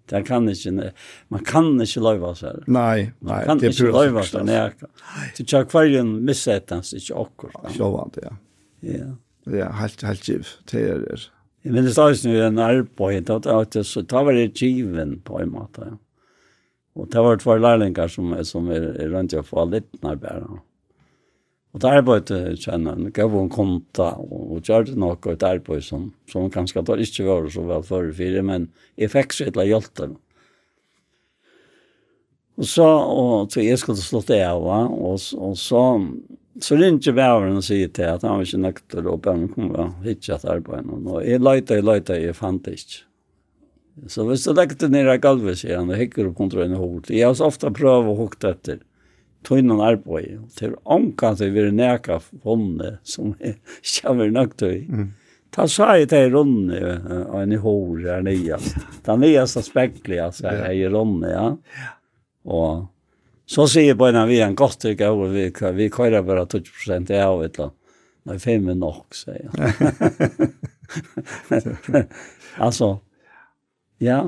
Det 0.10 0.24
kan 0.24 0.49
ikke, 0.49 0.91
man 1.28 1.44
kan 1.45 1.82
ikke 1.82 1.99
løyva 1.99 2.36
seg. 2.36 2.68
Nei, 2.68 3.12
nei. 3.20 3.45
Man 3.48 3.60
kan 3.60 3.70
ikke 3.70 3.91
løyva 3.91 4.24
seg 4.24 4.45
nærke. 4.45 4.86
Det 5.38 5.53
er 5.53 5.64
ikke 5.66 5.80
hver 5.80 5.99
en 5.99 6.12
missetans 6.26 6.94
ikke 6.94 7.16
akkurat. 7.24 7.72
Sjåvand, 7.74 8.20
ja. 8.22 8.36
Ja. 8.86 9.14
Ja, 9.45 9.70
helt, 9.78 10.02
helt 10.02 10.26
giv. 10.26 10.48
Det 10.72 10.82
er 10.90 11.03
det. 11.03 11.20
Jeg 11.66 11.74
minnes 11.74 11.98
da 11.98 12.07
også 12.10 12.34
en 12.45 12.62
arbeid, 12.62 13.30
at 13.30 13.45
det 13.74 14.14
var 14.14 14.34
det 14.34 14.53
given 14.57 15.20
på 15.26 15.41
en 15.41 15.53
måte, 15.53 15.86
ja. 15.91 15.98
Og 16.95 17.10
det 17.12 17.22
var 17.22 17.38
två 17.38 17.57
lärlingar 17.57 18.07
som, 18.07 18.34
är, 18.34 18.44
som 18.44 18.70
er, 18.72 18.95
er 18.95 19.10
rundt 19.10 19.34
i 19.34 19.38
å 19.38 19.44
få 19.44 19.66
litt 19.68 19.90
nærmere. 20.03 20.62
Og 21.76 21.82
det 21.84 21.90
arbeidet 21.91 22.62
kjenner 22.64 22.95
han, 22.95 23.10
gav 23.12 23.34
hun 23.36 23.49
konta, 23.52 24.14
og, 24.16 24.53
og 24.56 24.62
gjør 24.64 24.86
det 24.88 24.95
noe 24.95 25.18
et 25.34 25.44
arbeid 25.44 25.84
som, 25.84 26.06
som 26.32 26.48
kanskje 26.52 26.86
da 26.88 26.95
ikke 26.95 27.26
var 27.28 27.49
så 27.52 27.66
vel 27.68 27.84
før 27.84 28.07
fire, 28.16 28.45
men 28.48 28.70
jeg 28.95 29.12
fikk 29.12 29.36
så 29.36 29.44
et 29.44 29.57
eller 29.57 29.74
hjelp 29.74 30.06
Og 32.56 32.64
så, 32.64 32.88
og 32.88 33.52
så 33.52 33.60
jeg 33.60 33.78
skulle 33.78 33.99
slå 33.99 34.24
det 34.24 34.40
av, 34.48 34.64
og, 34.64 35.20
og 35.36 35.57
så, 35.60 35.84
Så 36.64 36.77
ringte 36.80 37.11
bæveren 37.11 37.57
og 37.60 37.65
sier 37.68 37.90
til 37.91 38.07
at 38.07 38.23
han 38.23 38.38
var 38.38 38.45
ikke 38.45 38.61
nøkter 38.64 39.10
og 39.11 39.22
bæveren 39.26 39.49
kom 39.52 39.73
og 39.76 40.06
hit 40.06 40.30
at 40.32 40.45
arbeidet. 40.48 40.88
Og 41.03 41.19
jeg 41.26 41.44
løyte, 41.44 41.76
jeg 41.76 41.84
løyte, 41.84 42.19
jeg 42.22 42.38
fant 42.38 42.64
det 42.65 42.77
ikke. 42.80 43.02
Så 44.11 44.26
hvis 44.27 44.44
du 44.44 44.52
lekte 44.56 44.90
ned 44.91 45.07
i 45.07 45.19
gulvet, 45.23 45.61
sier 45.61 45.80
han, 45.80 45.91
og 45.91 45.99
hikker 45.99 46.30
opp 46.30 46.38
kontra 46.40 46.65
henne 46.65 46.80
hovedet. 46.80 47.15
Jeg 47.15 47.27
har 47.27 47.36
så 47.40 47.48
ofte 47.48 47.72
prøvd 47.76 48.11
å 48.11 48.15
hukte 48.19 48.52
etter. 48.56 48.82
Tøynen 49.45 49.84
arbeid. 49.84 50.41
Til 50.57 50.73
omkant 50.84 51.44
jeg 51.44 51.53
vil 51.56 51.69
neka 51.76 52.19
håndet 52.44 52.99
som 53.07 53.36
jeg 53.40 53.60
kommer 54.02 54.34
nok 54.34 54.57
til. 54.60 54.82
Mm. 54.90 55.14
Ta 55.56 55.68
sa 55.72 55.94
jeg 55.95 56.10
til 56.11 56.34
Ronny 56.34 56.82
og 56.82 57.38
en 57.40 57.53
i 57.56 57.60
hår 57.61 58.02
her 58.03 58.26
nye. 58.26 58.57
Den 59.06 59.22
nyeste 59.23 59.64
spekler 59.64 60.18
jeg 60.26 60.34
er 60.44 60.91
Ronny, 60.91 61.30
ja. 61.32 61.45
Og 62.45 62.88
Så 63.46 63.68
sier 63.70 63.98
på 63.98 64.08
en 64.10 64.18
av 64.18 64.30
vi 64.30 64.40
en 64.42 64.56
godt 64.58 64.88
ikke 64.90 65.10
over 65.14 65.34
vi, 65.34 65.50
vi 65.78 65.90
kører 65.94 66.26
bare 66.26 66.48
20 66.50 66.72
prosent 66.72 67.12
av 67.14 67.44
et 67.46 67.58
eller 67.58 67.70
annet. 67.70 67.82
Nei, 68.26 68.40
fem 68.42 68.72
er 68.74 68.78
nok, 68.82 69.14
sier 69.14 69.44
jeg. 69.44 69.52
altså, 72.66 72.88
ja. 74.02 74.24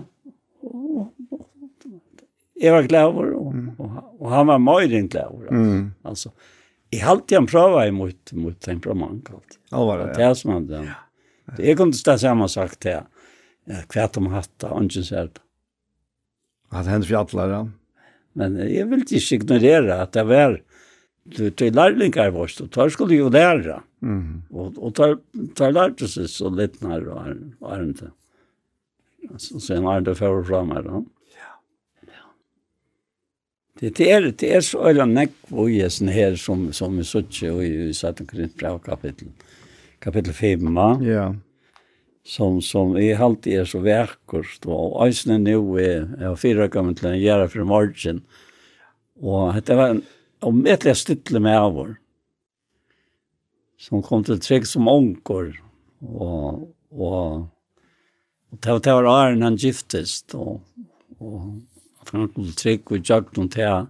Jeg 2.62 2.76
var 2.76 2.86
glad 2.90 3.10
over, 3.10 3.32
og, 3.40 3.58
og, 3.82 3.98
og 4.20 4.30
han 4.36 4.52
var 4.52 4.62
møyren 4.62 5.10
glæver. 5.10 5.50
Mm. 5.50 5.82
Altså, 6.06 6.30
jeg 6.94 7.02
halte 7.08 7.40
han 7.40 7.50
prøver 7.50 7.90
imot 7.90 8.36
mot 8.38 8.60
temperament. 8.62 9.34
Alt. 9.34 9.58
Ja, 9.72 9.82
var 9.82 10.04
det, 10.04 10.08
ja. 10.08 10.14
Det 10.14 10.28
er 10.28 10.38
som 10.44 10.54
han, 10.54 10.70
ja. 10.70 11.00
Det 11.58 11.66
er 11.72 11.80
kunne 11.80 11.98
det 11.98 12.20
samme 12.22 12.48
sagt 12.52 12.82
til 12.84 13.02
hva 13.66 14.08
de 14.14 14.30
hatt, 14.32 14.68
og 14.68 14.86
ikke 14.86 15.08
sier 15.10 15.34
det. 15.34 15.44
At 16.70 16.86
hennes 16.92 17.10
fjallar, 17.10 17.54
ja. 17.54 17.66
Men 18.38 18.58
jeg 18.62 18.86
vil 18.92 19.04
ikke 19.04 19.40
ignorere 19.40 20.02
at 20.04 20.14
det 20.16 20.26
var 20.30 20.60
til 21.28 21.76
lærlingar 21.76 22.32
vårt, 22.36 22.60
og 22.62 22.72
tar 22.72 22.92
skulle 22.94 23.18
jo 23.18 23.30
lære. 23.34 23.82
Mm. 24.02 24.44
Og, 24.54 24.78
og 24.78 24.94
tar, 24.96 25.18
tar 25.58 25.74
lærte 25.76 26.08
seg 26.10 26.30
så 26.32 26.52
litt 26.54 26.80
nær 26.86 27.08
og 27.12 27.72
Arne. 27.74 28.12
Så 29.42 29.60
sen 29.64 29.88
Arne 29.90 30.14
fører 30.16 30.46
fram 30.48 30.72
her. 30.76 30.88
Ja. 31.36 31.56
ja. 32.08 32.28
Det, 33.82 33.96
det, 33.98 34.12
er, 34.14 34.30
det 34.32 34.54
er 34.60 34.64
så 34.66 34.86
øyla 34.88 35.10
nekk 35.10 35.36
og 35.52 35.74
gjesen 35.74 36.14
her 36.14 36.38
som, 36.40 36.70
som 36.78 36.96
vi 37.00 37.08
sitter 37.08 37.58
og 37.58 37.66
i 37.66 37.90
satt 37.98 38.22
omkring 38.24 38.54
fra 38.56 38.78
kapittel, 38.86 39.34
kapittel 40.04 40.38
5. 40.38 40.72
Ja. 40.78 40.94
Yeah 41.02 41.36
som 42.28 42.62
som 42.62 42.98
är 42.98 43.16
halt 43.16 43.48
är 43.48 43.66
så 43.66 43.80
verkligt 43.80 44.66
och 44.66 45.08
isen 45.08 45.44
nu 45.44 45.56
är 45.80 46.18
jag 46.22 46.40
fyra 46.40 46.70
kommer 46.70 46.94
till 46.94 47.06
en 47.08 47.20
göra 47.20 47.48
för 47.50 47.64
margin. 47.64 48.22
Och 49.20 49.54
det 49.64 49.76
var 49.76 49.90
en 49.90 50.02
om 50.40 50.66
ett 50.66 50.84
lästittle 50.84 51.40
med 51.40 51.60
avor 51.60 51.96
som 53.80 54.04
kom 54.04 54.24
till 54.24 54.40
träck 54.40 54.66
som 54.66 54.88
onkor 54.88 55.64
och 56.00 56.54
och 56.90 57.36
och 58.50 58.60
det 58.62 58.94
var 58.94 59.04
Arn 59.04 59.42
han 59.42 59.56
giftest 59.56 60.36
och 60.36 60.62
och 61.20 61.42
att 62.00 62.10
han 62.10 62.30
kom 62.30 62.44
till 62.44 62.56
träck 62.56 62.92
och 62.92 62.98
jag 63.04 63.28
kom 63.28 63.50
till 63.50 63.86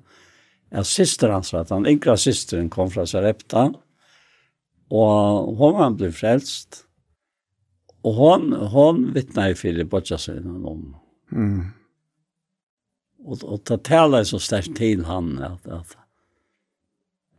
att 0.71 0.87
syster 0.87 1.29
hans 1.29 1.53
att 1.53 1.69
han 1.69 1.87
yngre 1.87 2.17
systern 2.17 2.69
kom 2.69 2.91
från 2.91 3.07
Sarepta. 3.07 3.73
Och 4.89 5.55
hon 5.57 5.73
var 5.73 5.91
blev 5.91 6.11
frälst 6.11 6.86
Og 8.07 8.13
hon 8.13 8.53
hon 8.53 9.13
vittnar 9.13 9.49
i 9.49 9.55
för 9.55 9.83
Bodjasönen 9.83 10.65
om. 10.65 10.95
Mm. 11.31 11.63
Og, 13.25 13.43
og 13.43 13.59
det 13.67 13.83
talar 13.83 14.23
så 14.23 14.39
sterkt 14.39 14.77
til 14.77 15.03
han 15.05 15.33
at, 15.43 15.65
at, 15.67 15.97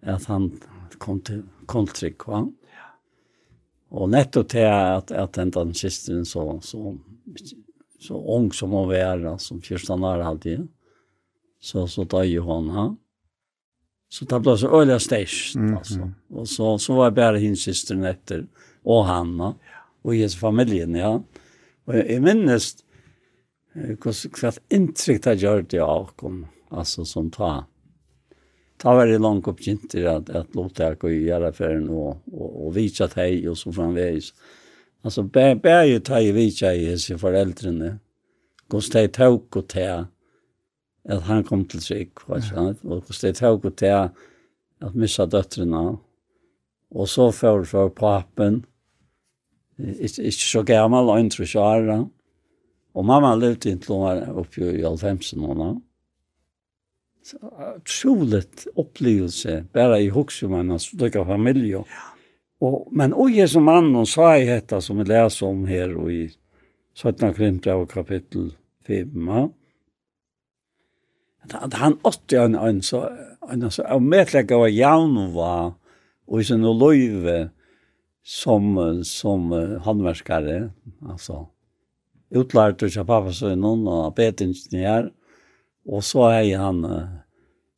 at 0.02 0.26
han 0.28 0.50
kom 1.00 1.22
til 1.24 1.46
kontrick 1.66 2.26
va. 2.28 2.42
Ja. 2.74 2.88
Och 3.88 4.10
netto 4.10 4.42
till 4.42 4.66
at, 4.66 5.10
at 5.10 5.32
den 5.32 5.50
där 5.50 5.72
systern 5.72 6.24
så 6.24 6.60
så 6.60 6.98
så 8.00 8.14
ung 8.36 8.52
som 8.52 8.70
hon 8.70 8.88
var 8.88 9.38
som 9.38 9.60
första 9.60 9.96
har 9.96 10.18
alltid. 10.18 10.68
Så 11.60 11.86
så 11.86 12.04
da 12.04 12.24
ju 12.24 12.40
hon 12.40 12.68
ha. 12.70 12.96
Så 14.08 14.24
det 14.24 14.40
ble 14.40 14.58
så 14.58 14.80
øyelig 14.80 15.00
stage 15.00 15.56
mm, 15.56 15.76
alltså. 15.76 16.00
Mm. 16.00 16.14
Og 16.30 16.48
så 16.48 16.78
så 16.78 16.94
var 16.94 17.10
bara 17.10 17.36
hin 17.36 17.56
systern 17.56 18.04
efter 18.04 18.46
och 18.82 19.04
Hanna. 19.04 19.54
Ja 19.64 19.67
og 20.04 20.14
i 20.14 20.28
familien, 20.28 20.94
ja. 20.96 21.16
Og 21.88 21.96
jeg 21.96 22.20
minnes 22.22 22.74
hva 23.78 24.52
inntrykk 24.74 25.24
det 25.24 25.34
gjør 25.42 25.66
det 25.70 25.82
av 25.84 26.12
kom, 26.18 26.46
altså 26.70 27.04
som 27.06 27.30
ta. 27.30 27.66
Ta 28.78 28.94
var 28.94 29.10
det 29.10 29.18
langt 29.18 29.48
oppkjent 29.50 29.88
til 29.90 30.06
at, 30.06 30.30
at 30.30 30.54
låte 30.54 30.86
jeg 30.86 30.98
gå 31.02 31.10
i 31.10 31.24
gjeraffæren 31.26 31.88
og, 31.90 32.20
og, 32.30 32.48
og 32.66 32.74
vitsa 32.76 33.08
teg 33.10 33.46
og 33.50 33.58
så 33.58 33.72
framveis. 33.74 34.32
Altså, 35.02 35.24
bæ 35.24 35.78
jo 35.88 35.98
teg 36.06 36.30
vitsa 36.34 36.72
i 36.74 36.86
hese 36.92 37.18
foreldrene. 37.18 37.96
Gås 38.70 38.90
teg 38.92 39.10
tåk 39.16 39.58
og 39.58 39.68
ta 39.72 40.06
at 41.08 41.22
han 41.24 41.44
kom 41.46 41.64
til 41.64 41.80
trygg, 41.80 42.20
og 42.28 43.06
gås 43.06 43.22
teg 43.22 43.38
tåk 43.38 43.66
og 43.70 43.76
ta 43.80 44.08
at 44.84 44.94
missa 44.98 45.26
døtrene. 45.26 45.98
Og 46.94 47.08
så 47.10 47.30
får 47.34 47.66
for 47.68 47.90
papen, 47.92 48.62
ikke, 49.78 50.22
ikke 50.22 50.44
så 50.44 50.62
gammel, 50.66 51.10
og 51.10 51.20
ikke 51.24 51.46
så 51.46 51.66
ære. 51.74 51.98
Og 52.94 53.04
mamma 53.04 53.34
levde 53.34 53.70
inte 53.70 53.92
hun 53.92 54.02
var 54.02 54.22
oppe 54.40 54.72
i 54.72 54.82
90-en 54.82 55.44
nå. 55.58 55.68
Troligt 57.86 58.66
opplevelse, 58.76 59.64
bare 59.72 60.02
i 60.02 60.08
hokse 60.08 60.46
om 60.46 60.56
henne, 60.56 60.78
så 60.78 61.24
familie. 61.24 61.84
Ja. 61.84 62.06
Og, 62.60 62.88
men 62.92 63.12
og 63.14 63.30
jeg 63.30 63.48
som 63.48 63.62
mann, 63.62 63.94
og 63.96 64.08
sa 64.08 64.32
jeg 64.34 64.48
dette 64.48 64.80
som 64.82 64.98
vi 64.98 65.04
leser 65.04 65.46
om 65.46 65.66
her, 65.66 65.94
og 65.94 66.10
i 66.12 66.24
17. 66.94 67.34
Krimbrev 67.34 67.86
kapittel 67.86 68.52
5, 68.86 69.28
ja 69.28 69.46
at 71.54 71.74
han 71.74 71.98
åtte 72.04 72.40
en 72.40 72.54
en 72.54 72.82
så 72.82 73.08
en 73.52 73.70
så 73.70 73.82
av 73.82 74.02
medlegg 74.02 74.52
av 74.52 74.68
jaunova 74.68 75.74
og 76.28 76.40
i 76.40 76.44
sin 76.44 76.64
løyve 76.64 77.50
som, 78.26 78.74
som 79.06 79.52
handverskare, 79.84 80.70
altså 81.06 81.46
utlært 82.34 82.82
av 82.84 83.06
pappasønnen 83.08 83.86
og 83.88 84.14
betingenier, 84.16 85.10
og 85.88 86.04
så 86.04 86.26
er 86.34 86.58
han, 86.60 86.82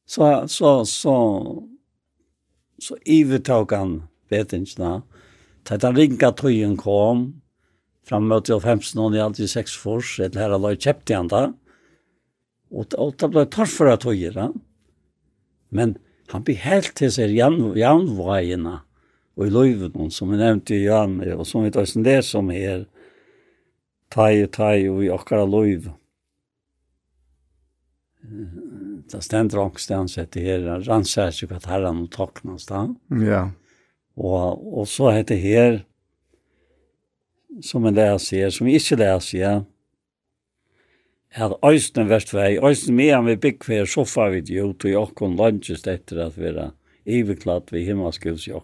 så, 0.08 0.30
så, 0.50 0.72
så, 0.88 1.14
så 2.82 2.98
ivetog 3.06 3.70
han 3.76 3.92
betingene. 4.30 5.00
Da 5.68 5.78
den 5.78 5.94
ringa 5.98 6.32
tøyen 6.34 6.74
kom, 6.80 7.28
fram 8.06 8.26
mot 8.26 8.46
til 8.48 8.58
15 8.58 8.98
år, 8.98 9.14
i 9.14 9.22
alltid 9.22 9.52
seks 9.52 9.76
fors, 9.78 10.16
et 10.18 10.38
her 10.38 10.56
løy 10.58 10.74
kjøpte 10.74 11.14
han 11.14 11.30
da, 11.30 11.44
og, 12.70 12.94
og 12.98 13.14
det 13.18 13.30
ble 13.30 13.46
torfra 13.50 13.96
tøyer. 14.00 14.38
Men 15.70 15.96
han 16.30 16.46
ble 16.46 16.56
helt 16.58 16.94
til 16.98 17.10
seg 17.14 17.34
jan 17.34 17.60
jan 17.78 18.08
og 19.38 19.46
i 19.46 19.52
løyven, 19.52 20.10
som 20.10 20.32
vi 20.32 20.40
nevnte 20.40 20.74
i 20.76 20.84
Jan, 20.84 21.20
og 21.36 21.46
som 21.48 21.64
vi 21.64 21.70
tar 21.74 21.86
som 21.88 22.04
det 22.04 22.20
som 22.26 22.50
er 22.52 22.84
tai 24.10 24.42
og 24.44 24.52
tai 24.56 24.88
og 24.90 25.02
i 25.04 25.10
akkara 25.12 25.46
løyv. 25.46 25.90
Det 29.10 29.22
stender 29.24 29.62
angstens 29.62 30.16
setter 30.18 30.44
her, 30.44 30.66
rannsær 30.86 31.32
seg 31.34 31.54
at 31.54 31.68
herren 31.70 32.04
og 32.04 32.10
taknas 32.14 32.68
da. 32.68 32.84
Ja. 33.22 33.48
Og, 34.20 34.60
og 34.82 34.88
så 34.90 35.14
heter 35.14 35.40
her, 35.40 35.80
som 37.64 37.86
en 37.86 37.96
leser, 37.96 38.50
som 38.54 38.68
ikke 38.70 38.98
leser, 39.00 39.64
at 41.30 41.52
øysten 41.64 42.08
vestvei, 42.10 42.58
øysten 42.58 42.96
medan 42.98 43.26
vi 43.26 43.36
bygg 43.36 43.64
for 43.64 44.30
vi 44.30 44.40
vid 44.40 44.50
jo, 44.50 44.72
til 44.72 44.90
i 44.90 44.98
okkon 44.98 45.36
lunches 45.38 45.86
etter 45.86 46.26
at 46.26 46.38
vi 46.38 46.50
er 46.50 46.72
iverklatt 47.06 47.72
ved 47.72 47.86
himmelskjøs 47.86 48.48
i. 48.50 48.54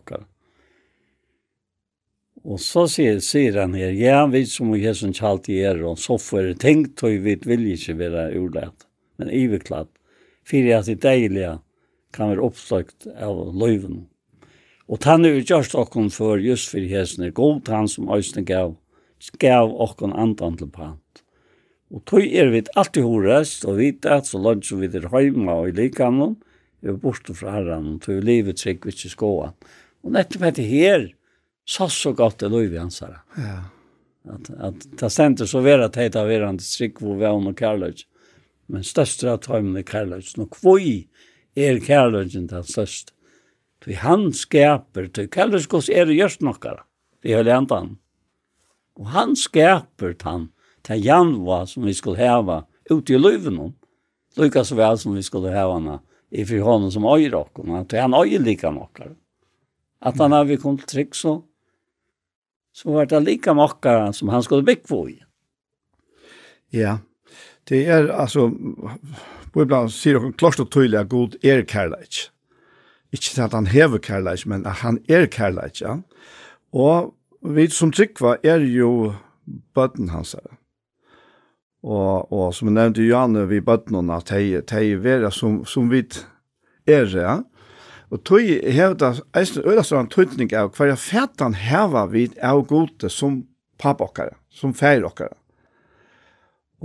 Og 2.46 2.60
så 2.62 2.84
sier, 2.86 3.18
sier 3.24 3.56
han 3.58 3.74
her, 3.74 3.90
ja, 3.90 4.20
vi 4.30 4.44
som 4.46 4.70
og 4.70 4.78
Jesus 4.78 5.18
kjalt 5.18 5.48
i 5.50 5.58
er, 5.66 5.80
og 5.82 5.98
så 5.98 6.14
får 6.20 6.52
det 6.52 6.58
tenkt, 6.62 7.02
og 7.02 7.16
vi 7.24 7.34
vil 7.42 7.64
ikke 7.72 7.96
være 7.98 8.28
urlett, 8.38 8.86
men 9.18 9.32
iverklatt, 9.34 9.90
fyrir 10.46 10.76
at 10.76 10.86
det 10.86 11.00
deilige 11.02 11.56
kan 12.14 12.30
være 12.30 12.44
oppstøkt 12.46 13.08
av 13.18 13.40
løyven. 13.50 14.04
Og 14.86 15.02
tann 15.02 15.26
er 15.26 15.40
gjørst 15.40 15.74
okkon 15.74 16.12
for 16.14 16.38
just 16.38 16.70
for 16.70 16.86
hesene, 16.86 17.32
god 17.34 17.66
han 17.72 17.90
som 17.90 18.06
øyne 18.14 18.46
gav, 18.46 18.76
gav 19.42 19.74
okkon 19.82 20.14
andan 20.14 20.54
til 20.60 20.70
pant. 20.70 21.02
Og 21.90 22.02
tog 22.06 22.22
er 22.22 22.52
vi 22.54 22.62
alltid 22.78 23.02
horest, 23.02 23.66
og 23.66 23.80
vite 23.80 24.10
at 24.20 24.30
så 24.30 24.38
langt 24.38 24.70
som 24.70 24.78
vi 24.82 24.90
er 24.90 25.10
heima 25.10 25.58
og 25.64 25.72
i 25.72 25.76
likanen, 25.82 26.38
er 26.86 26.94
borte 27.02 27.34
fra 27.34 27.58
herren, 27.58 27.96
og 27.96 28.06
tog 28.06 28.22
livet 28.22 28.62
trygg 28.62 28.86
vi 28.86 28.94
ikke 28.94 29.10
skåa. 29.10 29.52
Og 30.06 30.14
nettopp 30.14 30.46
etter 30.46 30.70
her, 30.70 31.08
så 31.68 31.88
så 31.88 32.12
gott 32.12 32.38
det 32.38 32.48
lov 32.48 32.74
i 32.74 32.78
ansara. 32.78 33.20
Ja. 33.36 33.64
Att 34.32 34.50
att 34.50 34.98
ta 34.98 35.10
center 35.10 35.46
så 35.46 35.60
vera 35.60 35.84
att 35.84 35.96
heta 35.96 36.24
verande 36.24 36.62
strick 36.62 37.00
hvor 37.00 37.16
vi 37.16 37.26
och 37.26 37.58
Karlovic. 37.58 38.06
Men 38.66 38.84
störst 38.84 39.24
att 39.24 39.42
ta 39.42 39.60
med 39.60 39.88
Karlovic 39.88 40.36
nog 40.36 40.50
kvoi 40.50 41.08
är 41.54 41.80
Karlovic 41.80 42.32
den 42.32 42.64
störst. 42.64 43.12
Vi 43.84 43.94
han 43.94 44.32
skaper, 44.32 45.06
till 45.06 45.30
Karlovic 45.30 45.66
kos 45.66 45.88
är 45.88 46.06
det 46.06 46.14
just 46.14 46.40
några. 46.40 46.80
Det 47.22 47.32
är 47.32 47.44
läntan. 47.44 47.98
Och 48.94 49.06
han 49.06 49.36
skaper 49.36 50.16
han 50.22 50.48
till 50.82 51.04
Janva 51.04 51.66
som 51.66 51.84
vi 51.84 51.94
skulle 51.94 52.26
hava 52.26 52.64
ut 52.84 53.10
i 53.10 53.18
løven 53.18 53.58
om. 53.58 53.74
Lykka 54.36 54.64
så 54.64 54.74
vel 54.74 54.98
som 54.98 55.14
vi 55.14 55.22
skulle 55.22 55.50
hava 55.50 55.78
när 55.78 55.98
i 56.30 56.44
fri 56.44 56.58
honom 56.58 56.92
som 56.92 57.04
öjer 57.04 57.34
och 57.34 57.66
han 57.92 58.14
öjer 58.14 58.40
lika 58.40 58.70
några. 58.70 59.06
Att 59.98 60.18
han 60.18 60.32
har 60.32 60.44
vi 60.44 60.56
kom 60.56 60.78
så 61.12 61.42
så 62.76 62.92
var 62.92 63.06
det 63.06 63.20
lika 63.20 63.54
mockaren 63.54 64.12
som 64.12 64.28
han 64.28 64.42
skulle 64.42 64.62
bygga 64.62 64.82
på 64.88 65.10
i. 65.10 65.22
Ja, 66.70 66.98
det 67.64 67.86
är 67.86 68.08
alltså, 68.08 68.52
på 69.52 69.62
ibland 69.62 69.92
säger 69.92 70.14
de 70.14 70.32
klart 70.32 70.58
och 70.60 70.70
tydligt 70.70 71.00
att 71.00 71.08
god 71.08 71.36
är 71.42 71.64
kärlek. 71.64 72.30
Inte 73.10 73.44
att 73.44 73.52
han 73.52 73.66
hever 73.66 73.98
kärlek, 73.98 74.46
men 74.46 74.66
att 74.66 74.76
han 74.76 74.98
är 75.06 75.26
kärlek, 75.26 75.80
ja. 75.80 76.02
Og 76.72 77.14
vi 77.40 77.68
som 77.70 77.92
tryggva 77.92 78.36
er 78.44 78.60
jo 78.60 79.14
bøtten 79.74 80.10
hans 80.12 80.34
her. 80.34 80.56
Og, 81.82 82.32
og 82.32 82.54
som 82.54 82.68
jeg 82.68 82.74
nevnte 82.74 83.06
Janne, 83.06 83.46
vi 83.48 83.60
bøtten 83.64 84.10
hans, 84.10 84.26
at 84.32 84.68
de, 84.68 84.98
de 85.00 85.30
som, 85.32 85.64
som 85.64 85.88
vi 85.88 86.02
er, 86.86 87.06
ja. 87.06 87.38
Og 88.10 88.22
tøy 88.22 88.60
hevda 88.70 89.14
eisen 89.34 89.64
øylastan 89.66 90.10
tøytning 90.12 90.52
av 90.54 90.76
hver 90.76 90.94
fætan 90.94 91.56
heva 91.58 92.06
vid 92.06 92.36
av 92.38 92.62
gode 92.70 93.10
som 93.10 93.42
papokkare, 93.82 94.36
som 94.50 94.74
færokkare. 94.74 95.34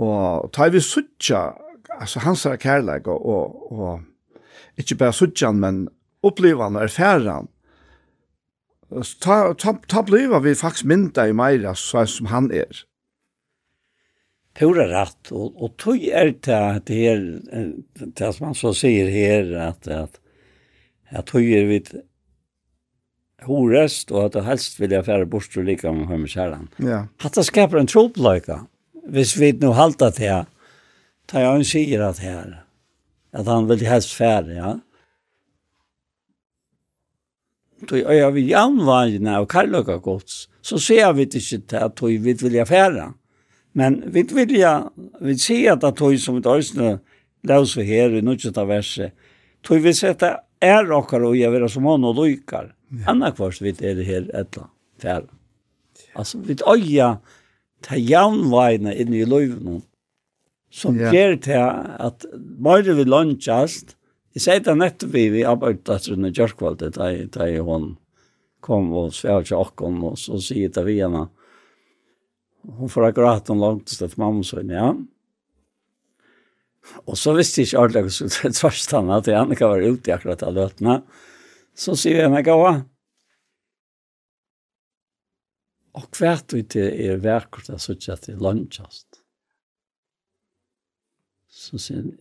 Og 0.02 0.50
tar 0.52 0.72
vi 0.74 0.80
suttja, 0.80 1.52
altså 2.00 2.24
hans 2.24 2.46
er 2.46 2.56
kærleik 2.56 3.06
og, 3.06 3.26
og, 3.26 3.72
og 3.72 4.80
ikke 4.80 4.98
bare 4.98 5.14
suttjan, 5.14 5.60
men 5.60 5.84
opplevan 6.26 6.76
og 6.76 6.88
erfæran, 6.88 7.48
ta, 9.20 9.54
ta, 9.54 9.76
ta 9.88 10.02
bliva 10.02 10.40
vi 10.42 10.54
faktisk 10.54 10.88
mynda 10.90 11.28
i 11.28 11.36
meira 11.36 11.74
så 11.74 12.06
som 12.06 12.26
han 12.32 12.50
er. 12.52 12.84
Pura 14.54 14.84
rätt 14.88 15.32
och 15.32 15.62
och 15.64 15.76
tog 15.76 16.02
är 16.02 16.34
det 16.40 16.52
här 16.52 16.82
det 17.94 18.32
som 18.32 18.46
man 18.46 18.54
så 18.54 18.74
säger 18.74 19.10
här 19.10 19.52
att 19.68 19.88
att 19.88 20.21
Jeg 21.12 21.24
tog 21.28 21.44
er 21.44 21.68
vidt 21.68 21.92
horest, 23.46 24.12
og 24.12 24.28
at 24.28 24.36
det 24.36 24.44
helst 24.46 24.78
vil 24.80 24.94
jeg 24.94 25.04
fære 25.04 25.26
bort 25.26 25.56
og 25.56 25.66
like 25.66 25.92
med 25.92 26.08
høyme 26.10 26.30
kjæren. 26.30 26.68
Ja. 26.82 27.04
At 27.24 27.36
det 27.36 27.44
skaper 27.48 27.80
en 27.80 27.90
tropløyka, 27.90 28.62
hvis 29.12 29.34
vi 29.40 29.52
nå 29.58 29.72
halter 29.76 30.14
til 30.14 30.28
jeg, 30.28 30.44
tar 31.28 31.44
jeg 31.44 31.60
en 31.60 31.66
sier 31.66 32.04
at 32.06 32.22
her, 32.22 32.54
at 33.32 33.48
han 33.48 33.68
vil 33.68 33.84
helst 33.86 34.14
fære, 34.16 34.56
ja. 34.56 34.72
Tog 37.88 37.98
jeg 37.98 38.34
vil 38.36 38.54
anvandene 38.54 39.40
og 39.42 39.48
karløyka 39.50 39.98
gods, 40.02 40.46
så 40.62 40.78
ser 40.78 41.12
vi 41.18 41.26
ikke 41.26 41.40
til 41.40 41.76
at 41.76 41.96
tog 41.98 42.14
vi 42.22 42.36
vil 42.38 42.60
jeg 42.60 42.68
fære. 42.68 43.12
Men 43.74 44.02
vi 44.14 44.22
vil 44.22 44.54
jeg, 44.60 44.84
vi 45.20 45.36
ser 45.38 45.74
at 45.74 45.96
tog 45.96 46.18
som 46.18 46.36
et 46.38 46.46
øyne, 46.46 46.98
det 47.42 47.50
er 47.50 47.58
også 47.58 47.82
her 47.82 48.12
i 48.14 48.20
nødvendig 48.20 48.68
verset, 48.68 49.12
tog 49.64 49.82
vi 49.82 49.92
sette 49.92 50.36
er 50.62 50.90
okkar 50.94 51.24
og 51.26 51.36
jeg 51.38 51.52
vera 51.52 51.68
som 51.70 51.86
han 51.90 52.04
og 52.06 52.18
lykar. 52.20 52.72
Ja. 52.92 53.06
Anna 53.12 53.32
kvart 53.34 53.62
vi 53.62 53.72
er 53.72 53.96
det 53.98 54.06
her 54.08 54.28
etla 54.36 54.68
færa. 55.02 55.30
Altså, 56.14 56.38
vi 56.44 56.56
øya 56.68 57.16
ta 57.82 57.96
jaunvajna 57.96 58.92
inn 58.94 59.14
i 59.16 59.24
løyvnum 59.26 59.82
som 60.72 60.96
ja. 61.00 61.10
ger 61.12 61.36
til 61.44 61.60
at 61.60 62.24
bare 62.32 62.94
vi 62.96 63.04
lunchast, 63.04 63.96
jeg 64.32 64.44
sier 64.46 64.62
det 64.64 64.76
nettopp 64.78 65.12
vi, 65.12 65.26
vi 65.34 65.44
arbeidet 65.44 66.08
under 66.12 66.32
kjørkvalget, 66.32 66.96
da 66.96 67.48
hun 67.60 67.96
kom 68.64 68.92
og 68.96 69.12
svev 69.12 69.44
til 69.44 69.60
åkken, 69.60 69.98
og 70.06 70.16
så 70.20 70.40
sier 70.40 70.72
det 70.72 70.84
vi 70.86 71.00
henne, 71.02 71.26
hun 72.62 72.88
får 72.88 73.10
akkurat 73.10 73.50
hun 73.52 73.60
langt 73.60 73.92
til 73.92 74.14
mamma, 74.16 74.44
så 74.46 74.62
ja, 74.64 74.94
Og 77.06 77.16
så 77.18 77.34
visste 77.36 77.62
jeg 77.62 77.70
ikke 77.70 77.82
ordentlig 77.82 78.02
hvordan 78.06 78.28
jeg 78.28 78.36
skulle 78.36 78.58
tørste 78.58 78.98
han 78.98 79.12
at 79.14 79.28
jeg 79.30 79.54
ikke 79.54 79.68
var 79.70 79.84
ute 79.86 80.14
akkurat 80.14 80.42
av 80.46 80.56
løtene. 80.56 80.96
Så 81.78 81.94
sier 81.98 82.24
jeg 82.24 82.32
meg 82.32 82.46
gava. 82.46 82.72
Og 85.98 86.08
hvert 86.16 86.54
ut 86.56 86.70
til 86.72 86.88
er 86.88 87.20
verkert 87.22 87.70
jeg 87.70 87.84
sier 87.84 87.98
ikke 87.98 88.16
at 88.16 88.26
det 88.26 88.34
er 88.34 88.44
lønnsast. 88.44 89.22
Så 91.52 91.80
sier 91.80 92.02
han, 92.02 92.14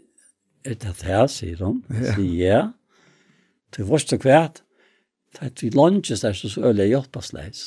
er 0.67 0.75
det 0.77 0.95
det 0.99 1.07
her, 1.07 1.27
sier 1.31 1.63
han. 1.65 1.81
Ja. 1.89 2.15
Sier 2.15 2.33
ja. 2.37 2.63
Til 3.71 3.87
vårt 3.87 4.13
og 4.13 4.25
hvert. 4.27 4.61
Det 5.31 5.47
er 5.47 5.53
til 5.57 5.77
lønnsast 5.79 6.27
er 6.27 6.35
så 6.37 6.51
øyelig 6.61 6.91
hjelpesleis. 6.91 7.61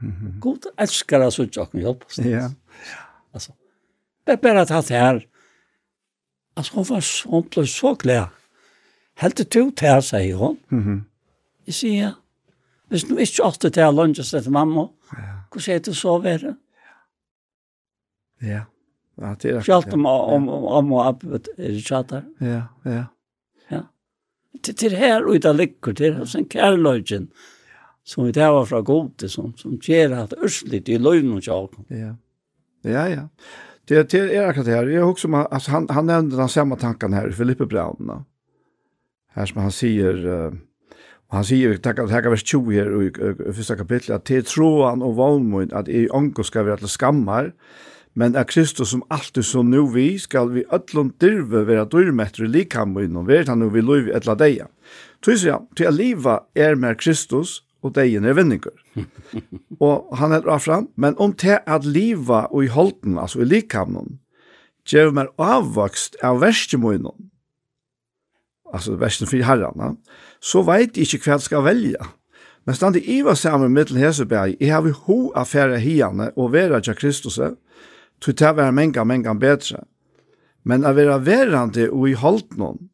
Mm 0.00 0.10
-hmm. 0.10 0.40
God 0.40 0.70
elsker 0.78 1.22
jeg 1.22 1.32
sier 1.32 1.46
ikke 1.46 1.60
at 1.60 1.80
hjelpesleis. 1.80 2.28
Ja. 2.28 2.48
Altså, 3.34 3.52
det 4.26 4.32
er 4.32 4.36
bare 4.36 4.60
at 4.60 4.68
det 4.68 4.96
her 4.96 5.20
Alltså 6.58 6.74
hon 6.74 6.84
var 6.84 7.04
hon 7.30 7.48
blev 7.50 7.66
så 7.66 7.94
glad. 7.94 8.28
Helt 9.14 9.50
till 9.50 9.72
här 9.80 10.00
säger 10.00 10.34
hon. 10.34 10.56
Mhm. 10.68 10.82
Mm 10.82 11.04
jag 11.64 11.74
säger, 11.74 12.12
hvis 12.88 13.04
du 13.04 13.18
ikke 13.18 13.44
åtte 13.44 13.70
til 13.70 13.94
lunches 13.94 14.30
til 14.30 14.50
mamma, 14.50 14.86
hva 15.52 15.60
sier 15.60 15.82
du 15.84 15.92
så 15.94 16.14
være? 16.24 16.54
Ja. 18.42 18.62
Ja, 19.18 19.34
det 19.42 19.50
er 19.50 19.60
Kjalt 19.66 19.92
om 19.92 20.06
om 20.06 20.48
om 20.48 20.92
og 20.92 21.06
opp 21.06 21.24
i 21.58 21.80
chatter. 21.80 22.22
Ja, 22.40 22.62
ja. 22.84 23.04
Ja. 23.70 23.82
Til 24.62 24.74
til 24.74 24.96
her 24.96 25.26
og 25.26 25.42
det 25.42 25.56
ligger 25.56 25.92
til 25.92 26.26
sen 26.26 26.48
kærløgjen, 26.48 27.28
Som 28.04 28.26
vi 28.26 28.32
tar 28.32 28.64
fra 28.64 28.80
Gode 28.80 29.28
som 29.28 29.56
som 29.56 29.78
gjør 29.78 30.22
at 30.22 30.34
ørsligt 30.44 30.88
i 30.88 30.96
løgn 30.96 31.32
og 31.32 31.42
sjåk. 31.42 31.74
Ja. 31.90 32.14
Ja, 32.84 33.04
ja. 33.04 33.26
Det 33.88 34.10
det 34.10 34.36
är 34.36 34.46
akkurat 34.46 34.66
det 34.66 34.72
här. 34.72 34.86
Jag 34.86 35.10
också 35.10 35.28
man 35.28 35.46
alltså 35.50 35.70
han 35.70 35.86
han 35.90 36.06
nämnde 36.06 36.36
den 36.36 36.48
samma 36.48 36.76
tanken 36.76 37.12
här 37.12 37.30
Filippe 37.30 37.66
Brown. 37.66 38.24
Här 39.32 39.46
som 39.46 39.62
han 39.62 39.72
säger 39.72 40.26
uh, 40.26 40.52
han 41.28 41.44
säger 41.44 41.76
tack 41.76 41.98
att 41.98 42.10
här 42.10 42.22
kan 42.22 42.30
vers 42.30 42.46
20 42.46 42.78
här 42.78 43.02
i 43.48 43.52
första 43.52 43.76
kapitlet 43.76 44.16
att 44.16 44.24
det 44.24 44.46
tror 44.46 44.86
han 44.86 45.02
och 45.02 45.14
vanmod 45.14 45.72
att 45.72 45.88
i 45.88 46.08
anko 46.10 46.42
ska 46.42 46.62
vi 46.62 46.70
att 46.70 46.90
skammar 46.90 47.52
men 48.12 48.36
att 48.36 48.50
Kristus 48.50 48.90
som 48.90 49.02
alltid 49.08 49.44
så 49.44 49.62
nu 49.62 49.90
vi 49.94 50.18
skall 50.18 50.50
vi 50.50 50.64
öllon 50.70 51.12
dyrve 51.18 51.64
vara 51.64 51.84
dyrmättre 51.84 52.46
likam 52.46 52.96
och 52.96 53.04
inom 53.04 53.44
han 53.46 53.58
nu 53.58 53.70
vi 53.70 53.82
lov 53.82 54.08
ett 54.08 54.26
la 54.26 54.34
deja. 54.34 54.66
Tror 55.24 55.36
jag 55.36 55.66
till 55.76 55.86
att 55.86 55.94
leva 55.94 56.40
är 56.54 56.74
med 56.74 57.00
Kristus 57.00 57.62
og 57.82 57.94
deien 57.94 58.26
er 58.26 58.36
vinninger. 58.36 58.74
og 59.84 60.16
han 60.18 60.34
er 60.34 60.46
fram, 60.62 60.88
men 60.96 61.18
om 61.18 61.32
til 61.32 61.60
at 61.66 61.86
liva 61.86 62.46
og 62.50 62.64
i 62.64 62.72
holden, 62.72 63.18
altså 63.18 63.42
i 63.42 63.48
likhavnen, 63.48 64.18
gjør 64.88 65.12
mer 65.14 65.32
avvokst 65.38 66.16
av 66.24 66.40
verstemunnen, 66.42 67.28
altså 68.72 68.96
versten 69.00 69.28
for 69.28 69.44
herrene, 69.44 69.96
så 70.40 70.62
vet 70.64 70.96
jeg 70.96 71.08
ikke 71.08 71.28
hva 71.28 71.36
jeg 71.36 71.46
skal 71.46 71.66
velge. 71.66 72.08
Men 72.68 72.76
stand 72.76 72.98
i 73.00 73.04
iva 73.18 73.34
sammen 73.36 73.72
med 73.72 73.88
til 73.88 74.00
Heseberg, 74.00 74.56
jeg 74.60 74.72
har 74.72 74.82
vi 74.84 74.92
ho 74.92 75.30
affære 75.36 75.78
hiene 75.80 76.32
og 76.36 76.52
vera 76.52 76.80
til 76.84 76.96
Kristus, 76.98 77.38
til 78.20 78.34
å 78.44 78.52
være 78.58 78.74
menga, 78.76 79.04
menga 79.08 79.32
bedre. 79.38 79.84
Men 80.68 80.84
å 80.84 80.92
være 80.92 81.20
verande 81.24 81.88
og 81.88 82.10
i 82.10 82.16
holden 82.18 82.90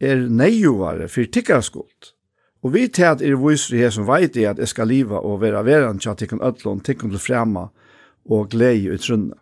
er 0.00 0.26
neivare 0.28 1.08
for 1.08 1.32
tikkerskuld. 1.32 2.15
Og 2.66 2.72
vi 2.74 2.88
til 2.90 3.06
at 3.06 3.20
er 3.22 3.36
viser 3.38 3.78
her 3.78 3.92
som 3.94 4.08
veit 4.08 4.34
er 4.34 4.50
at 4.50 4.58
jeg 4.58 4.72
skal 4.72 4.88
liva 4.90 5.20
og 5.22 5.38
være 5.38 5.62
veran 5.62 6.00
til 6.02 6.10
at 6.10 6.22
jeg 6.22 6.32
kan 6.32 6.42
ødlån, 6.42 6.80
tikkum 6.82 7.12
til 7.12 7.22
frema 7.22 7.68
og 8.26 8.48
glede 8.50 8.94
i 8.94 8.98
trunne. 8.98 9.36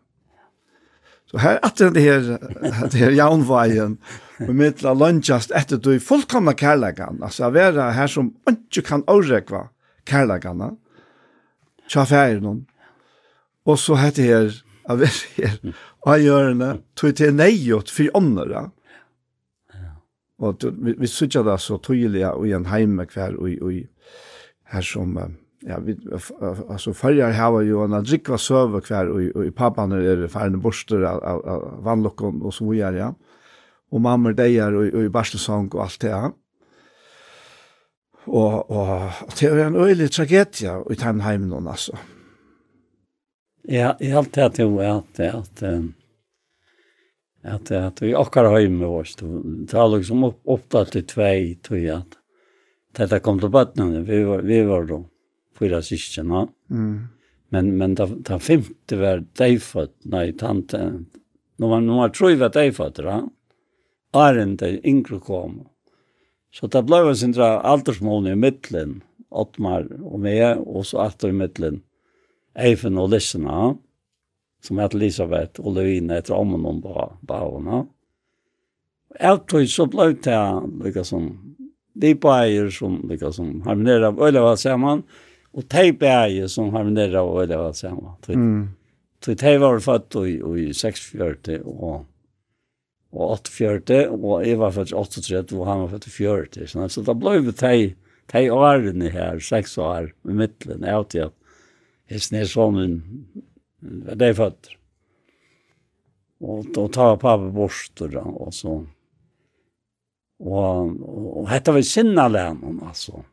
Så 1.32 1.40
her 1.40 1.56
er 1.64 1.72
det 1.94 2.02
her, 2.02 2.20
det 2.92 3.01
her 3.01 3.16
jaunveien, 3.16 3.96
med 4.44 4.55
mittla 4.59 4.92
lønnsjast 4.92 5.55
etter 5.56 5.80
du 5.80 5.94
fullkomna 6.02 6.52
kærlegan, 6.52 7.22
altså 7.24 7.48
å 7.48 7.55
være 7.55 7.88
her 7.96 8.12
som 8.12 8.34
ikke 8.51 8.84
kan 8.90 9.06
årekva 9.09 9.70
kærlegana, 10.05 10.74
tja 11.88 12.05
færen 12.05 12.66
og 13.64 13.78
så 13.80 13.96
heter 13.96 14.20
det 14.20 14.28
her, 14.28 14.56
å 14.84 14.98
være 15.01 15.24
her, 15.38 15.59
av 16.05 16.20
det, 16.60 16.72
tog 17.01 17.16
til 17.16 17.32
neiot 17.32 17.88
for 17.88 18.20
åndere, 18.20 18.66
ja 18.66 18.84
Og 20.44 20.66
vi, 20.84 20.94
vi 20.98 21.08
sykja 21.08 21.44
det 21.46 21.56
så 21.62 21.78
tydelig 21.82 22.26
og 22.28 22.46
i 22.48 22.54
en 22.56 22.68
heime 22.68 23.06
hver, 23.08 23.38
og, 23.40 23.48
og 23.64 23.72
her 24.74 24.86
som, 24.86 25.16
ja, 25.64 25.78
vi, 25.80 25.96
altså 26.12 26.94
farger 26.96 27.34
hava 27.36 27.62
jo 27.64 27.84
en 27.86 27.96
drikva 28.04 28.38
søve 28.40 28.82
hver, 28.84 29.12
og, 29.12 29.30
og 29.34 29.52
pappan 29.56 29.94
er 29.96 30.26
færende 30.32 30.60
borster 30.62 31.06
av, 31.08 31.22
av, 31.24 31.44
av 31.54 31.66
vannlokken 31.86 32.42
og 32.44 32.54
så 32.54 32.68
videre, 32.68 33.06
ja. 33.06 33.12
Og 33.94 34.02
mamma 34.02 34.32
er 34.32 34.40
deier, 34.40 34.74
og, 34.74 34.88
og 34.90 35.06
i 35.06 35.12
barslesong 35.12 35.68
og 35.72 35.84
alt 35.86 36.00
det, 36.02 36.10
ja. 36.10 36.32
Og, 38.24 38.70
og 38.72 38.90
og 39.28 39.34
det 39.38 39.50
er 39.50 39.66
en 39.66 39.76
øyelig 39.76 40.10
tragedie 40.16 40.78
i 40.90 40.96
den 41.00 41.20
heimen, 41.20 41.68
altså. 41.68 41.96
Ja, 43.68 43.94
i 44.00 44.10
alt 44.12 44.34
det 44.34 44.44
at 44.44 44.58
jo 44.60 44.78
er 44.78 44.98
at, 44.98 45.20
at, 45.20 45.62
at, 45.62 45.82
at 47.44 47.70
at 47.70 48.02
vi 48.02 48.14
åker 48.14 48.44
har 48.44 48.68
med 48.68 48.88
oss 48.88 49.14
to 49.16 49.42
ta 49.68 49.86
liksom 49.86 50.24
opp 50.24 50.40
opp 50.48 50.76
til 50.90 51.04
tvei 51.04 51.54
tror 51.62 51.78
jag 51.78 52.02
att 52.96 53.10
det 53.10 53.20
kom 53.20 53.40
til 53.40 53.50
botten 53.50 54.04
vi 54.04 54.22
var 54.24 54.42
vi 54.42 54.62
var 54.62 54.84
då 54.84 55.04
fyra 55.58 55.82
syskon. 55.82 56.48
Mm. 56.70 57.08
Men 57.48 57.76
men 57.78 57.96
ta 57.96 58.08
ta 58.24 58.38
femte 58.38 58.96
var 58.96 59.24
dig 59.38 59.58
för 59.58 59.88
nej 60.04 60.32
tant 60.32 60.72
nu 61.56 61.66
var 61.66 61.80
nu 61.80 61.92
var 61.92 62.08
tror 62.08 62.30
jag 62.30 62.42
att 62.42 62.52
dig 62.52 62.72
för 62.72 62.92
då. 62.96 63.28
Arent 64.12 64.62
inkro 64.62 65.20
kom. 65.20 65.68
Så 66.52 66.66
det 66.66 66.82
blev 66.82 67.08
en 67.08 67.16
sån 67.16 67.40
aldersmål 67.42 68.28
i 68.28 68.34
mitten 68.34 69.02
Ottmar 69.30 70.02
och 70.02 70.20
mig 70.20 70.54
och 70.54 70.86
så 70.86 71.06
åter 71.06 71.28
i 71.28 71.32
mitten 71.32 71.82
Eifen 72.54 72.98
och 72.98 73.08
Lissena. 73.08 73.64
Mm 73.64 73.76
som 74.64 74.80
heter 74.80 74.98
Elisabeth 75.00 75.62
og 75.62 75.76
Levine 75.78 76.18
etter 76.20 76.36
ommen 76.36 76.64
om 76.68 76.80
bavene. 76.80 77.84
Jeg 79.14 79.42
tror 79.50 79.66
så 79.70 79.86
ble 79.90 80.08
det 80.24 80.38
liksom, 80.86 81.28
de 81.94 82.14
bæger 82.18 82.72
som 82.74 82.96
liksom, 83.10 83.60
harmonerer 83.66 84.08
av 84.10 84.18
øyne 84.24 84.42
var 84.42 84.56
sammen, 84.58 85.04
og 85.54 85.68
de 85.70 85.92
bæger 86.00 86.50
som 86.50 86.72
harmonerer 86.74 87.20
av 87.20 87.36
øyne 87.42 87.60
var 87.60 87.76
sammen. 87.78 88.16
Mm. 88.28 88.64
Så 89.24 89.36
de 89.40 89.54
var 89.60 89.78
født 89.80 90.18
i, 90.24 90.34
i 90.64 90.72
46 90.74 91.60
og 91.62 92.02
og 93.14 93.30
48, 93.46 94.08
og 94.10 94.42
jeg 94.46 94.58
var 94.58 94.72
født 94.74 94.90
i 94.90 94.94
38, 94.98 95.56
og 95.56 95.66
han 95.68 95.84
var 95.84 95.92
født 95.92 96.08
i 96.08 96.14
40. 96.16 96.68
Sånn. 96.70 96.90
Så 96.90 97.04
da 97.06 97.14
ble 97.14 97.36
det 97.46 97.54
de, 97.60 97.92
de 98.32 98.44
årene 98.50 99.10
her, 99.14 99.38
seks 99.38 99.76
år, 99.78 100.10
i 100.26 100.34
midtelen, 100.34 100.82
jeg 100.82 101.02
vet 101.04 101.18
at 101.28 101.36
jeg 102.10 102.24
snes 102.26 102.54
sånn 102.56 102.80
Det 103.85 104.27
är 104.27 104.35
født. 104.35 104.69
Och 106.40 106.65
då 106.74 106.89
tar 106.89 107.16
pappa 107.16 107.51
bort 107.51 107.93
då 107.94 108.20
och 108.20 108.55
så. 108.55 108.86
Och 110.39 111.39
och 111.39 111.48
hette 111.48 111.73
vi 111.73 111.82
sinna 111.82 112.28
lärn 112.28 112.81
alltså. 112.86 113.24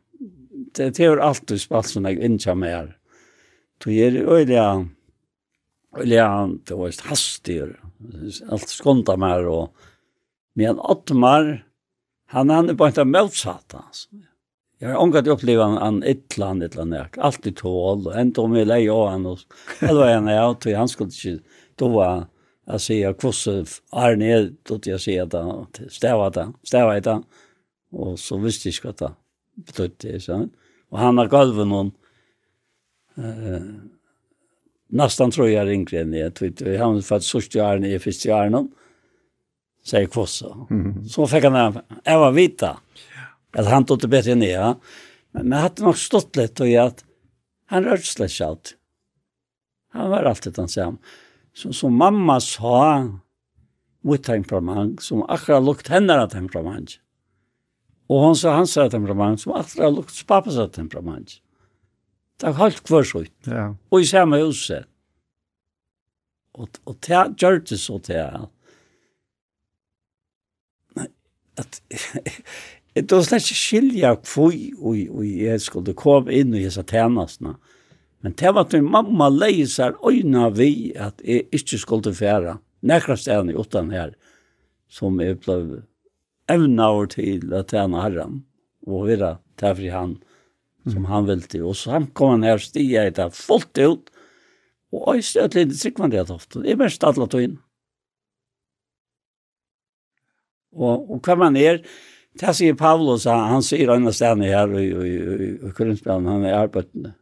Det 0.74 0.90
det 0.96 1.04
är 1.04 1.16
alltid 1.16 1.60
spalt 1.60 1.86
som 1.86 2.04
jag 2.04 2.14
inte 2.14 2.54
mer. 2.54 2.98
Då 3.84 3.90
är 3.90 4.10
det 4.10 4.20
öliga 4.20 4.88
öliga 5.96 6.48
det 6.64 6.74
var 6.74 7.08
hastig, 7.08 7.62
Allt 8.48 8.68
skonda 8.68 9.16
mer 9.16 9.46
och 9.46 9.74
men 10.54 10.78
Ottmar 10.78 11.66
han 12.26 12.50
han 12.50 12.70
er 12.70 12.74
bara 12.74 12.88
inte 12.88 13.04
motsatt 13.04 13.74
altså. 13.74 14.08
Jeg 14.82 14.90
har 14.90 14.98
ångat 14.98 15.26
han, 15.26 15.58
en 15.58 15.78
an 15.78 16.02
ettland 16.02 16.62
ett 16.62 16.74
land 16.74 16.90
närt. 16.90 17.18
Allt 17.18 17.46
i 17.46 17.52
tål 17.54 18.08
og 18.08 18.14
enda 18.18 18.42
om 18.42 18.56
jeg 18.56 18.66
lei 18.66 18.88
av 18.90 19.12
han 19.12 19.26
og 19.30 19.44
det 19.78 19.94
var 19.94 20.08
en 20.10 20.28
är 20.28 20.50
att 20.50 20.64
han 20.64 20.88
skulle 20.88 21.10
ikke 21.10 21.42
då 21.76 21.88
var 21.88 22.26
jag 22.66 22.80
säger 22.80 23.12
kvosse 23.12 23.64
är 23.92 24.16
ner 24.16 24.52
då 24.62 24.80
jag 24.82 25.00
säger 25.00 25.26
det, 25.26 25.90
stäva 25.90 26.30
det, 26.30 26.52
stäva 26.62 27.00
det, 27.00 27.22
och 27.92 28.18
så 28.18 28.38
visste 28.38 28.68
jag 28.68 28.74
vad 28.84 28.96
det 28.96 29.14
betydde 29.54 30.20
så. 30.20 30.48
Och 30.90 30.98
han 30.98 31.18
har 31.18 31.28
galven 31.28 31.68
någon 31.68 31.92
eh 33.16 33.62
nästan 34.88 35.30
tror 35.30 35.48
jag 35.48 35.68
ringde 35.68 36.00
än 36.00 36.12
jag 36.12 36.34
tror 36.34 36.78
han 36.78 36.94
har 36.94 37.00
fått 37.00 37.24
sista 37.24 37.64
åren 37.64 37.84
i 37.84 37.98
första 37.98 38.36
åren. 38.36 38.70
Säger 39.84 40.06
kvosse. 40.06 40.46
Så 41.08 41.26
fick 41.26 41.44
han 41.44 41.80
jag 42.04 42.18
var 42.18 42.32
vita 42.32 42.78
att 43.52 43.66
han 43.66 43.84
tog 43.84 43.98
det 43.98 44.08
bättre 44.08 44.32
än 44.32 44.42
ja. 44.42 44.80
Men, 45.30 45.48
men 45.48 45.58
jag 45.58 45.62
hade 45.62 45.82
nog 45.82 45.98
stått 45.98 46.36
lite 46.36 46.62
och 46.62 46.68
jag 46.68 46.86
att 46.86 47.04
han 47.66 47.84
rörde 47.84 48.02
sig 48.02 48.24
inte 48.24 48.46
allt. 48.46 48.74
Han 49.92 50.10
var 50.10 50.22
alltid 50.22 50.58
ensam. 50.58 50.98
Så, 51.54 51.72
så 51.72 51.88
mamma 51.88 52.40
sa 52.40 53.08
mitt 54.00 54.24
temperament 54.24 55.02
som 55.02 55.22
akkurat 55.22 55.62
lukt 55.62 55.88
henne 55.88 56.28
temperament. 56.28 56.98
Og 58.08 58.20
hon 58.20 58.36
sa 58.36 58.56
hans 58.56 58.74
temperament 58.74 59.40
som 59.40 59.52
akkurat 59.52 59.92
lukt 59.94 60.26
pappas 60.26 60.56
temperament. 60.72 61.40
Det 62.40 62.48
er 62.48 62.58
helt 62.58 62.82
kvørsut. 62.84 63.32
Ja. 63.46 63.74
Og 63.90 64.00
i 64.00 64.08
samme 64.08 64.40
huset. 64.42 64.88
Og, 66.54 66.68
og 66.84 66.96
det 67.06 67.20
gjør 67.40 67.60
det 67.68 67.80
så 67.80 67.98
til 67.98 68.20
at 68.24 68.48
at 71.56 71.82
Det 72.94 73.12
var 73.12 73.22
slett 73.24 73.46
ikke 73.46 73.56
skilja 73.56 74.10
hvor 74.20 74.52
jeg 75.24 75.60
skulle 75.64 75.94
komme 75.96 76.34
inn 76.36 76.52
i 76.52 76.66
disse 76.66 76.82
tjenestene. 76.84 77.54
Men 78.22 78.34
det 78.38 78.52
var 78.52 78.66
at 78.66 78.74
min 78.76 78.90
mamma 78.92 79.30
leie 79.32 79.64
seg 79.66 79.96
øyne 80.06 80.50
vi 80.54 80.92
at 81.00 81.22
jeg 81.24 81.48
ikke 81.56 81.80
skulle 81.80 82.12
færa 82.14 82.58
nekra 82.82 83.16
stedene 83.16 83.56
utan 83.58 83.90
her 83.94 84.12
som 84.92 85.20
jeg 85.22 85.40
ble 85.42 85.82
evna 86.52 86.90
over 86.92 87.08
til 87.14 87.48
å 87.54 87.62
tjene 87.66 88.02
herren 88.02 88.40
og 88.86 89.08
vera 89.08 89.36
tæfri 89.58 89.90
han 89.94 90.16
som 90.90 91.06
han 91.06 91.28
ville 91.28 91.62
og 91.62 91.76
så 91.78 91.96
han 91.96 92.08
kom 92.18 92.34
han 92.34 92.46
her 92.46 92.62
stia 92.62 93.06
i 93.06 93.14
det 93.14 93.28
fullt 93.38 93.78
ut 93.78 94.10
og 94.92 95.14
jeg 95.16 95.28
støt 95.28 95.56
litt 95.56 95.76
sikkvann 95.78 96.12
det 96.12 96.26
ofte 96.26 96.64
jeg 96.66 96.80
bare 96.80 96.94
stadla 96.94 97.28
tog 97.30 97.46
inn 97.46 97.60
og, 100.72 101.10
og 101.12 101.18
hva 101.20 101.36
man 101.36 101.58
er? 101.60 101.82
Det 102.40 102.54
sier 102.56 102.76
Paulus, 102.78 103.26
han 103.28 103.42
han 103.50 103.64
sier 103.64 103.90
andre 103.92 104.12
stedene 104.16 104.48
her 104.48 104.70
i, 104.80 104.86
i, 104.88 105.10
i, 105.16 105.50
i 105.68 105.72
Korinthbjørn, 105.76 106.30
han 106.30 106.46
er 106.48 106.56
arbeidende. 106.62 107.12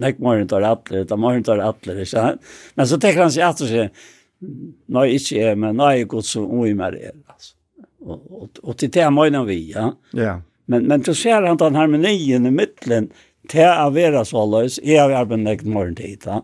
Nek 0.00 0.18
morgen 0.22 0.48
tar 0.50 0.64
atler, 0.66 1.04
da 1.06 1.18
morgen 1.18 1.44
tar 1.46 1.62
atler, 1.62 2.02
ikke 2.02 2.10
sant? 2.12 2.50
Men 2.78 2.88
så 2.90 2.98
tenker 3.02 3.24
han 3.24 3.32
seg 3.34 3.46
at 3.46 3.62
og 3.62 3.70
sier, 3.70 3.88
nå 4.90 5.02
er 5.04 5.14
ikke 5.14 5.38
jeg, 5.38 5.58
men 5.58 5.78
nå 5.78 5.86
er 5.86 5.96
jeg 6.00 6.10
godt 6.14 6.28
som 6.30 6.46
ui 6.50 6.72
med 6.78 6.96
det, 6.96 7.14
altså. 7.30 7.56
Og, 8.00 8.20
og, 8.32 8.60
og 8.64 8.76
til 8.80 8.88
det 8.94 9.02
er 9.04 9.10
morgen 9.12 9.42
vi, 9.44 9.58
ja. 9.74 9.90
Ja. 10.16 10.38
Men, 10.70 10.86
men 10.88 11.02
du 11.04 11.10
ser 11.14 11.44
han 11.44 11.58
den 11.60 11.76
harmonien 11.76 12.46
i 12.48 12.54
midtelen, 12.54 13.10
til 13.50 13.66
å 13.66 13.90
være 13.92 14.22
så 14.28 14.44
løs, 14.46 14.78
jeg 14.86 15.00
har 15.02 15.12
arbeidet 15.18 15.44
nek 15.46 15.66
morgen 15.68 15.98
tid, 15.98 16.26
ja. 16.26 16.40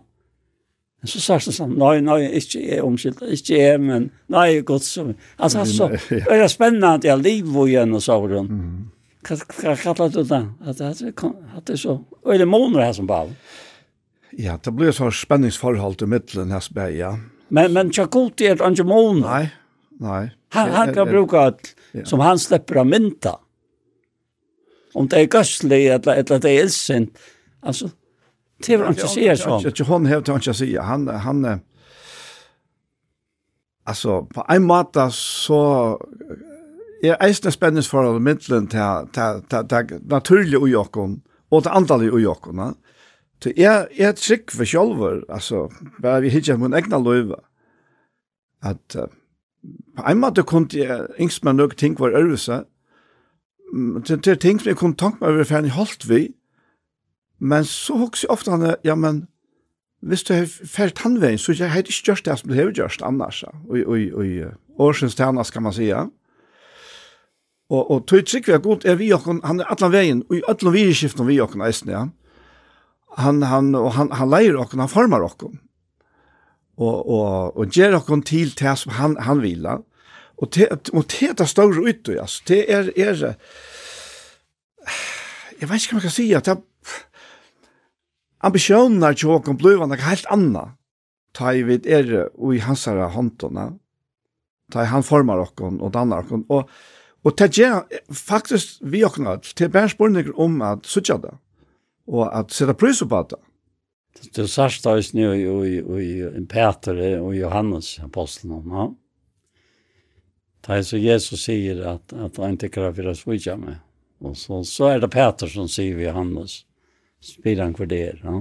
Men 1.07 1.13
så 1.13 1.21
sier 1.23 1.45
han 1.45 1.55
sånn, 1.55 1.75
nei, 1.79 2.01
nei, 2.03 2.17
ikke 2.41 2.61
jeg 2.65 2.83
omskilt, 2.83 3.21
ikke 3.23 3.55
jeg, 3.55 3.79
men 3.79 4.09
nei, 4.33 4.49
godt 4.67 4.83
som. 4.83 5.13
Altså, 5.39 5.63
altså, 5.63 5.87
det 6.11 6.35
er 6.35 6.51
spennende 6.51 6.97
at 6.99 7.07
jeg 7.07 7.23
lever 7.23 7.71
igjen, 7.71 7.95
og 7.95 8.03
sa 8.03 8.17
hun. 8.19 8.49
Hva 9.27 9.77
kallet 9.79 10.17
du 10.17 10.25
det? 10.27 10.41
At 10.67 10.83
det 10.83 11.77
er 11.77 11.79
så, 11.79 11.95
og 12.03 12.35
er 12.35 12.43
det 12.43 12.49
måneder 12.51 12.89
her 12.89 12.97
som 12.99 13.07
bare? 13.07 13.31
Ja, 14.35 14.59
det 14.59 14.75
blir 14.75 14.91
så 14.91 15.13
spenningsforhold 15.15 16.01
til 16.03 16.11
midtelen 16.11 16.51
her 16.51 16.65
som 16.67 16.83
ja. 16.91 17.13
Men, 17.55 17.71
men 17.77 17.95
tja 17.95 18.09
god 18.11 18.43
er 18.43 18.59
det 18.59 18.73
ikke 18.75 18.89
måneder? 18.91 19.29
Nei, 19.31 20.03
nei. 20.03 20.23
Han, 20.59 20.73
han 20.75 20.95
kan 20.95 21.07
bruke 21.07 21.39
alt 21.39 21.71
som 22.03 22.23
han 22.27 22.43
slipper 22.43 22.83
av 22.83 22.91
mynta. 22.91 23.37
Om 24.99 25.07
det 25.13 25.23
er 25.23 25.31
gøstlig, 25.31 25.85
eller, 25.95 26.19
eller 26.19 26.43
det 26.43 26.51
er 26.51 26.67
ilsint, 26.67 27.23
altså, 27.63 27.93
Det 28.59 28.77
var 28.77 28.89
inte 28.89 29.01
så 29.01 29.37
så. 29.37 29.73
Jag 29.79 29.87
hon 29.87 30.07
har 30.07 30.17
inte 30.17 30.33
att 30.35 30.57
säga 30.57 30.83
han 30.83 31.09
han 31.09 31.61
alltså 33.85 34.25
på 34.25 34.47
en 34.49 34.63
måte 34.63 35.11
så 35.11 36.01
är 37.03 37.25
eisne 37.25 37.53
spännande 37.53 37.83
för 37.83 38.19
Midland 38.19 38.71
ta 38.71 39.09
ta 39.13 39.63
ta 39.63 39.83
naturligt 40.01 40.61
och 40.61 40.69
Jakob 40.69 41.21
och 41.49 41.63
det 41.63 41.71
andra 41.71 42.05
i 42.05 42.23
Jakob, 42.23 42.57
va? 42.57 42.75
Så 43.43 43.49
är 43.49 44.01
är 44.01 44.13
trick 44.13 44.51
för 44.51 44.65
själva 44.65 45.23
alltså 45.29 45.71
bara 45.99 46.21
vi 46.21 46.29
hittar 46.29 46.57
mun 46.57 46.75
egna 46.75 46.99
löva. 46.99 47.41
Att 48.63 48.97
på 49.97 50.03
en 50.07 50.19
måte 50.19 50.43
kunde 50.43 50.79
jag 50.79 51.21
ängst 51.21 51.43
man 51.43 51.57
nog 51.57 51.77
tänka 51.77 52.03
var 52.03 52.11
örvsa. 52.11 52.65
Det 54.07 54.17
det 54.17 54.37
tänkt 54.37 54.65
mig 54.65 54.75
kunde 54.75 54.97
tanka 54.97 55.25
mig 55.25 55.35
över 55.35 55.45
fan 55.45 55.65
i 55.65 55.69
halt 55.69 56.05
vi. 56.05 56.33
Men 57.39 57.65
så 57.69 57.97
hugser 58.01 58.27
jeg 58.27 58.33
ofte 58.33 58.51
han, 58.51 58.75
ja, 58.85 58.95
men 58.95 59.27
hvis 60.07 60.23
du 60.27 60.35
har 60.35 60.47
fært 60.47 60.97
tannveien, 61.01 61.39
så 61.41 61.55
har 61.57 61.75
jeg 61.75 61.89
ikke 61.89 62.13
gjort 62.13 62.25
det 62.25 62.39
som 62.39 62.51
du 62.51 62.55
har 62.55 62.71
gjort 62.73 63.03
annars. 63.03 63.43
Og, 63.69 63.81
og, 63.87 63.99
og 64.15 64.87
årsens 64.89 65.17
tannast, 65.19 65.53
kan 65.53 65.65
man 65.67 65.75
si. 65.75 65.89
Ja. 65.91 66.07
Og, 67.71 67.91
og 67.91 68.07
tog 68.07 68.27
trygg 68.27 68.49
vi 68.49 68.59
godt, 68.63 68.85
er 68.87 68.99
vi 69.01 69.11
okken, 69.13 69.41
han 69.45 69.61
er 69.61 69.73
allan 69.73 69.93
veien, 69.93 70.23
og 70.29 70.39
i 70.39 70.45
allan 70.49 70.75
vi 70.77 70.87
skiften 70.95 71.27
vi 71.27 71.41
okken 71.43 71.65
eisen, 71.67 71.91
ja. 71.91 72.07
Han, 73.17 73.41
han, 73.49 73.73
og 73.75 73.95
han, 73.97 74.13
han 74.13 74.29
leier 74.29 74.59
okken, 74.61 74.83
han 74.85 74.93
formar 74.93 75.25
okken. 75.25 75.59
Og, 76.77 76.97
og, 77.09 77.57
og 77.57 77.73
gjør 77.73 77.97
okken 78.03 78.23
til 78.29 78.53
det 78.59 78.75
som 78.79 78.93
han, 78.99 79.17
han 79.25 79.41
vil. 79.43 79.65
Og 80.37 80.51
det, 80.55 80.69
og 80.93 81.07
det 81.09 81.31
er 81.31 81.37
det 81.41 81.49
større 81.49 81.81
ut, 81.81 82.13
ja. 82.13 82.27
Det 82.49 82.61
er, 82.69 82.93
er, 82.93 83.35
jeg 85.57 85.71
vet 85.71 85.81
ikke 85.81 85.97
hva 85.97 85.99
man 85.99 86.07
kan 86.07 86.15
si, 86.15 86.29
at 86.37 86.47
det 86.47 86.59
er 86.59 86.63
ambisjonerna 88.47 89.15
till 89.15 89.29
Håkon 89.29 89.57
blir 89.57 89.77
något 89.77 90.01
helt 90.01 90.27
annat. 90.27 90.69
Ta 91.33 91.55
i 91.55 91.63
vid 91.63 91.87
er 91.87 92.31
och 92.41 92.55
i 92.55 92.59
hans 92.59 92.87
här 92.87 93.09
håndtorna. 93.09 93.73
Ta 94.73 94.83
i 94.83 94.87
han 94.87 95.03
formar 95.03 95.39
och 95.39 95.61
och 95.61 95.91
dannar 95.91 96.33
och 96.33 96.51
och 96.51 96.71
och 97.23 97.37
ta 97.37 97.47
ge 97.47 97.83
faktiskt 98.15 98.83
vi 98.83 99.05
och 99.05 99.19
något 99.19 99.43
till 99.43 99.71
bärspårningar 99.71 100.41
om 100.41 100.63
att 100.63 100.87
sutja 100.87 101.19
det 101.19 101.35
och 102.07 102.39
att 102.39 102.51
sätta 102.51 102.75
pris 102.75 103.01
på 103.01 103.27
det. 103.31 103.37
Det 104.35 104.49
särskilt 104.49 104.97
just 104.97 105.15
nu 105.15 105.37
i 105.37 105.43
i 106.03 106.43
i 106.43 106.47
Peter 106.47 107.21
och 107.21 107.35
Johannes 107.35 107.99
apostlen. 108.01 108.63
ja. 108.67 108.95
Ta 110.61 110.83
så 110.83 110.97
Jesus 110.97 111.45
säger 111.45 111.87
att 111.87 112.13
att 112.13 112.37
han 112.37 112.51
inte 112.51 112.69
kan 112.69 112.83
vara 112.83 113.15
svika 113.15 113.57
med. 113.57 113.77
Och 114.19 114.37
så 114.37 114.65
så 114.65 114.87
är 114.87 115.01
det 115.01 115.09
Peter 115.09 115.47
som 115.47 115.69
säger 115.69 115.95
vi 115.95 116.05
Johannes 116.05 116.66
spyr 117.27 117.63
han 117.63 117.75
hver 117.77 117.91
det 117.91 118.03
er. 118.11 118.21
Ja. 118.25 118.41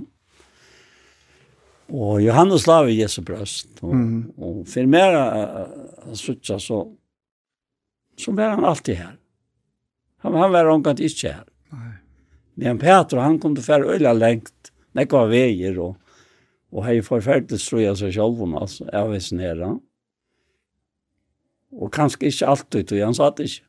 Og 1.94 2.22
Johannes 2.24 2.66
la 2.66 2.80
vi 2.86 2.98
Jesu 3.00 3.22
brøst. 3.26 3.70
Og, 3.84 3.94
mm. 3.94 4.22
og 4.42 4.62
for 4.70 4.90
mer 4.90 5.18
så, 6.18 6.80
så 8.18 8.34
var 8.34 8.56
han 8.56 8.66
alltid 8.66 9.02
her. 9.02 9.14
Han, 10.26 10.38
han 10.42 10.54
var 10.54 10.72
omkant 10.72 11.04
ikke 11.04 11.36
her. 11.36 11.46
Nei. 11.76 11.92
Men 12.62 12.80
Peter, 12.82 13.22
han 13.22 13.38
kom 13.40 13.56
til 13.56 13.66
færre 13.66 13.98
øyla 13.98 14.16
lengt, 14.16 14.72
nekva 14.96 15.26
veier 15.30 15.78
og, 15.84 15.98
og 16.72 16.88
hei 16.88 17.02
forferdelig 17.06 17.60
strøy 17.62 17.86
av 17.92 18.00
seg 18.00 18.16
selv 18.16 18.42
om 18.42 18.56
oss, 18.58 18.80
jeg 18.82 19.12
var 19.12 19.22
snere. 19.22 19.74
Og 21.76 21.92
kanskje 21.94 22.32
ikke 22.32 22.50
alltid, 22.54 22.96
og 22.96 23.04
han 23.04 23.36
det 23.38 23.50
ikke. 23.52 23.68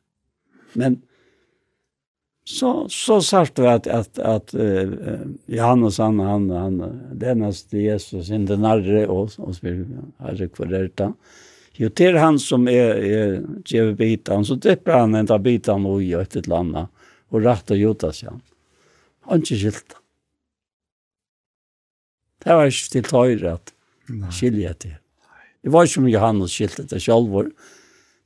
Men 0.79 1.01
så 2.47 2.89
så 2.89 3.21
sagt 3.21 3.59
vi 3.59 3.67
att 3.67 3.87
att 3.87 4.19
att 4.19 4.55
uh, 4.55 5.19
Johannes 5.45 5.97
han 5.97 6.19
han 6.19 6.49
han 6.49 7.01
denast 7.13 7.73
Jesus 7.73 8.29
in 8.29 8.45
den 8.45 8.61
närre 8.61 9.07
och 9.07 9.31
och 9.37 9.55
vi 9.61 9.85
har 10.17 10.47
kvadrata. 10.47 11.13
Jo 11.73 11.89
till 11.89 12.17
han 12.17 12.39
som 12.39 12.67
är 12.67 12.95
er 12.95 13.43
Jeve 13.65 13.93
bitan 13.93 14.45
så 14.45 14.55
det 14.55 14.79
han 14.85 15.15
en 15.15 15.25
där 15.25 15.39
bitan 15.39 15.85
och 15.85 16.03
i 16.03 16.13
ett 16.13 16.47
landa 16.47 16.87
och 17.29 17.41
rätt 17.41 17.71
och 17.71 17.77
jota 17.77 18.13
seg. 18.13 18.29
Han 19.21 19.37
inte 19.37 19.55
skilt. 19.55 19.95
Det 22.43 22.53
var 22.53 22.65
ikke 22.65 22.89
til 22.91 23.03
tøyre 23.03 23.53
att 23.53 23.73
skilje 24.31 24.73
til. 24.73 24.95
Det 25.63 25.71
var 25.71 25.85
som 25.85 26.07
Johannes 26.07 26.51
skilt 26.51 26.89
det 26.89 26.99
själv. 26.99 27.51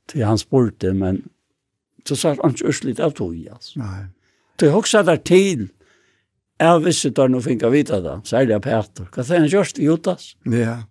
Till 0.06 0.24
han 0.24 0.38
spurte 0.38 0.92
men 0.92 1.28
så 2.08 2.18
sa 2.18 2.34
han 2.40 2.54
ikke 2.54 2.68
østelig 2.72 2.98
av 3.00 3.14
tog, 3.18 3.36
altså. 3.52 3.78
Nei. 3.82 4.02
Det 4.60 4.68
er 4.68 4.76
også 4.78 5.02
der 5.06 5.20
til, 5.26 5.68
jeg 6.62 6.82
visste 6.84 7.10
da 7.16 7.26
nå 7.30 7.40
fikk 7.42 7.64
jeg 7.66 7.74
vite 7.74 8.00
det, 8.04 8.16
særlig 8.28 8.56
av 8.56 8.64
Peter. 8.64 9.06
Hva 9.10 9.24
er 9.24 9.40
han 9.40 9.50
gjørst 9.50 9.80
i 9.80 9.86
Jotas? 9.88 10.32
Ja. 10.46 10.82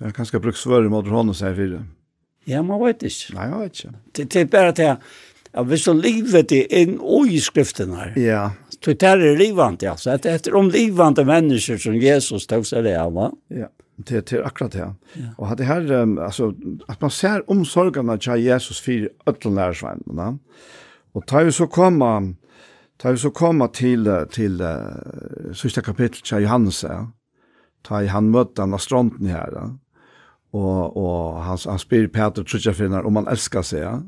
Jeg 0.00 0.12
kan 0.14 0.28
skal 0.28 0.42
bruke 0.44 0.60
svøret 0.60 0.92
mot 0.92 1.06
hånden, 1.08 1.34
sier 1.34 1.56
fire. 1.56 1.80
Ja, 2.46 2.60
man 2.62 2.82
vet 2.84 3.02
ikke. 3.06 3.34
Nei, 3.34 3.48
jeg 3.48 3.62
vet 3.62 3.80
ikke. 3.80 3.94
Det, 4.12 4.28
det 4.32 4.42
er 4.42 4.52
bare 4.52 4.74
til 4.76 4.92
at 5.56 5.66
hvis 5.70 5.86
du 5.88 5.94
livet 5.96 6.52
er 6.52 6.68
inn 6.82 6.98
og 7.00 7.32
i 7.32 7.40
skriften 7.40 7.94
her, 7.96 8.12
ja. 8.20 8.42
så 8.76 8.92
det 8.92 9.08
er 9.08 9.24
livant, 9.40 9.82
ja. 9.82 9.96
Så 9.96 10.18
det 10.22 10.34
er 10.36 10.58
om 10.58 10.68
livante 10.70 11.24
mennesker 11.26 11.80
som 11.80 11.96
Jesus 11.96 12.46
tog 12.46 12.66
seg 12.68 12.84
det 12.86 12.94
av, 13.00 13.14
va? 13.16 13.30
Ja 13.48 13.70
till 14.04 14.22
till 14.22 14.42
akkurat 14.42 14.72
det. 14.72 14.94
Ja. 15.12 15.22
Och 15.36 15.46
hade 15.46 15.64
här 15.64 15.92
um, 15.92 16.18
alltså 16.18 16.54
att 16.88 17.00
man 17.00 17.10
ser 17.10 17.50
omsorgen 17.50 18.18
til 18.18 18.36
Jesus 18.36 18.80
för 18.80 19.08
alla 19.26 19.54
lärsvännerna. 19.54 20.38
Och 21.12 21.26
tar 21.26 21.44
vi 21.44 21.52
så 21.52 21.66
komma 21.66 22.34
tar 22.98 23.12
vi 23.12 23.18
så 23.18 23.30
komma 23.30 23.68
till 23.68 24.26
till 24.30 24.60
uh, 24.60 25.52
sista 25.54 25.80
kapittel 25.80 26.22
til 26.22 26.42
Johannes. 26.42 26.84
Ja. 26.84 27.06
Tar 27.84 28.06
han 28.06 28.30
møtte 28.30 28.62
han 28.62 28.78
stranden 28.78 29.26
här. 29.26 29.52
Ja. 29.52 29.78
Och 30.50 30.96
och 30.96 31.42
han 31.42 31.58
han 31.66 31.78
spyr 31.78 32.08
Peter 32.08 32.44
tror 32.44 33.06
om 33.06 33.12
man 33.12 33.28
älskar 33.28 33.62
seg, 33.62 33.82
Ja. 33.82 34.02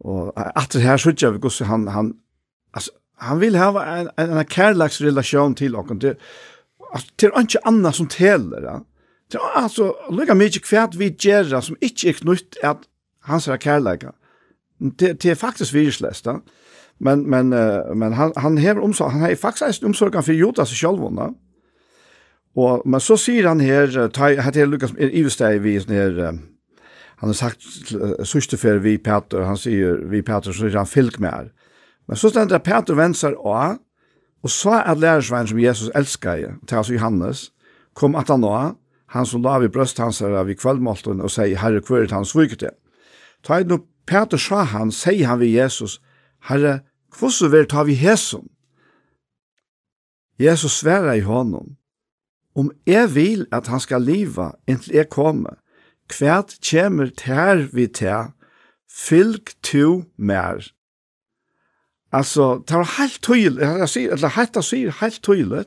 Och 0.00 0.32
att 0.36 0.70
det 0.70 0.80
här 0.80 0.96
så 0.96 1.12
jag 1.16 1.32
vill 1.32 1.50
så 1.50 1.64
han 1.64 1.88
han 1.88 2.14
alltså 2.72 2.90
han 3.16 3.38
vill 3.38 3.56
ha 3.56 3.84
en 3.84 4.10
en, 4.16 4.30
en 4.30 4.44
kärleksrelation 4.44 5.54
till 5.54 5.76
och 5.76 5.96
det 5.96 6.18
altså, 6.92 7.10
det 7.20 7.28
er 7.28 7.40
ikke 7.40 7.66
annet 7.68 7.94
som 7.94 8.08
teler. 8.12 8.62
Ja. 8.62 8.78
Det 9.32 9.40
er 9.40 9.58
altså, 9.62 9.92
lykka 10.10 10.34
mykje 10.34 10.62
kvært 10.64 10.98
vi 10.98 11.10
gjerra 11.10 11.60
som 11.64 11.76
inte 11.80 12.08
er 12.08 12.16
knutt 12.20 12.56
at 12.64 12.88
hans 13.28 13.48
er 13.48 13.60
kærleika. 13.60 14.14
Det, 14.78 15.22
det 15.22 15.30
er 15.30 15.34
faktisk 15.34 15.74
virslest, 15.74 16.24
da. 16.24 16.38
Men, 16.98 17.30
men, 17.30 17.52
uh, 17.52 17.96
men 17.96 18.12
han, 18.12 18.32
han 18.36 18.58
hever 18.58 18.82
omsorg, 18.82 19.12
han 19.12 19.20
har 19.20 19.34
faktisk 19.38 19.84
omsorgen 19.86 20.22
for 20.22 20.34
Jodas 20.34 20.72
sjølvånda. 20.74 21.28
Og, 22.58 22.82
men 22.86 23.00
så 23.00 23.14
sier 23.20 23.46
han 23.46 23.60
her, 23.62 24.08
ta, 24.14 24.32
her 24.34 24.54
til 24.54 24.72
Lukas, 24.72 24.94
er 24.98 25.12
ivesteg 25.14 25.60
vi 25.62 25.76
sånn 25.78 25.94
her, 25.94 26.18
uh, 26.18 26.40
han 27.20 27.30
har 27.30 27.38
sagt 27.38 27.66
uh, 27.94 28.18
sørste 28.26 28.58
for 28.58 28.82
vi 28.82 28.96
Peter, 28.98 29.44
han 29.46 29.58
sier 29.58 30.02
vi 30.10 30.24
Peter, 30.26 30.50
så 30.50 30.64
sier 30.66 30.80
han 30.80 30.90
fylk 30.90 31.20
med 31.22 31.34
her. 31.34 31.52
Men 32.08 32.18
så 32.18 32.32
stender 32.32 32.62
Peter 32.64 32.98
vensar 32.98 33.36
og 33.38 33.78
Og 34.42 34.50
så 34.50 34.70
er 34.70 34.94
lærersveien 34.94 35.46
som 35.46 35.58
Jesus 35.58 35.90
elskar, 35.94 36.58
til 36.66 36.76
altså 36.76 36.92
Johannes, 36.92 37.52
kom 37.94 38.14
at 38.14 38.28
han 38.28 38.40
nå, 38.40 38.54
han 39.08 39.26
som 39.26 39.42
la 39.42 39.58
vi 39.58 39.70
brøst 39.72 39.98
hans 39.98 40.20
her 40.22 40.36
av 40.36 40.50
i 40.50 40.54
kvöldmålten 40.54 41.22
og 41.24 41.32
sier, 41.32 41.58
Herre, 41.58 41.80
hver 41.80 42.04
er 42.04 42.14
han 42.14 42.28
sviket 42.28 42.60
det? 42.60 42.74
Ta 43.42 43.58
i 43.58 43.66
og 43.72 43.86
Peter 44.06 44.40
sa 44.40 44.62
han, 44.64 44.92
sier 44.92 45.26
han 45.26 45.40
ved 45.40 45.52
Jesus, 45.52 45.98
Herre, 46.48 46.80
hvordan 47.18 47.52
vil 47.52 47.68
ta 47.68 47.82
vi 47.82 47.94
hæsum? 47.94 48.48
Jesus 50.38 50.78
sverar 50.78 51.12
i 51.18 51.20
honom, 51.26 51.76
om 52.54 52.70
jeg 52.86 53.14
vil 53.14 53.46
at 53.52 53.66
han 53.66 53.80
skal 53.80 54.02
liva 54.02 54.52
inntil 54.68 54.94
jeg 54.94 55.08
kommer, 55.10 55.58
hvert 56.18 56.56
kjemur 56.62 57.10
tær 57.16 57.68
vi 57.72 57.86
til, 57.86 58.30
fylg 58.88 59.52
to 59.62 60.04
mer. 60.16 60.62
Altså, 62.12 62.62
det 62.68 62.76
var 62.76 62.94
helt 62.98 63.22
tydelig, 63.22 63.62
jeg 63.62 63.88
sier, 63.88 64.12
eller 64.12 64.28
helt 64.28 64.54
jag 64.56 64.64
säger, 64.64 64.96
helt 65.00 65.22
tydelig, 65.22 65.64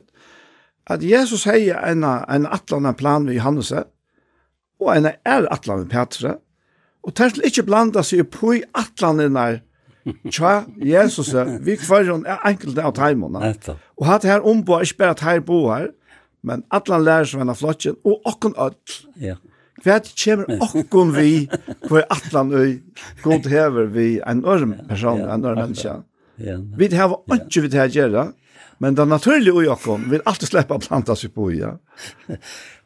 at 0.90 1.02
Jesus 1.02 1.44
sier 1.46 1.78
en, 1.86 2.02
en 2.04 2.46
atlande 2.46 2.92
plan 2.98 3.26
ved 3.26 3.34
Johannes, 3.38 3.72
og 4.80 4.96
en 4.96 5.06
er 5.06 5.46
atlande 5.54 5.86
Petre, 5.88 6.36
og 7.02 7.14
det 7.18 7.26
er 7.26 7.46
ikke 7.46 7.62
blanda 7.66 8.02
seg 8.02 8.26
på 8.30 8.56
i 8.58 8.62
atlande 8.74 9.28
der, 9.34 9.60
tja, 10.30 10.64
Jesus, 10.82 11.30
vi 11.62 11.76
kvarjon 11.78 12.26
er 12.26 12.42
enkelte 12.46 12.82
av 12.82 12.94
teimene. 12.98 13.54
Og 13.98 14.06
hatt 14.06 14.26
her 14.26 14.42
ombå, 14.46 14.80
ikke 14.82 14.98
bare 14.98 15.14
at 15.16 15.22
her 15.26 15.40
boer, 15.46 15.90
men 16.42 16.64
atlan 16.74 17.04
lærer 17.06 17.28
som 17.30 17.42
en 17.42 17.52
av 17.54 17.58
flotjen, 17.60 17.98
og 18.02 18.22
okken 18.26 18.54
ødl. 18.58 18.96
Ja. 19.22 19.36
Hva 19.82 19.98
kommer 20.02 20.62
okken 20.62 21.12
vi, 21.14 21.48
hvor 21.88 22.02
atlan 22.10 22.50
øy, 22.54 22.80
god 23.22 23.46
hever 23.50 23.86
vi 23.94 24.20
en 24.26 24.44
ørm 24.46 24.74
person, 24.88 25.22
en 25.22 25.46
ørm 25.46 25.58
menneske. 25.58 25.94
Ja. 26.36 26.56
Vi 26.78 26.88
har 26.96 27.16
ikke 27.36 27.64
vi 27.64 27.70
til 27.72 27.82
å 27.82 27.88
gjøre, 27.92 28.24
men 28.82 28.96
det 28.98 29.04
naturlige 29.06 29.54
og 29.54 29.66
Jakob 29.66 30.06
vil 30.10 30.24
alltid 30.26 30.50
slippe 30.50 30.78
å 30.78 30.82
planta 30.82 31.14
seg 31.18 31.34
på, 31.36 31.50
ja. 31.54 31.76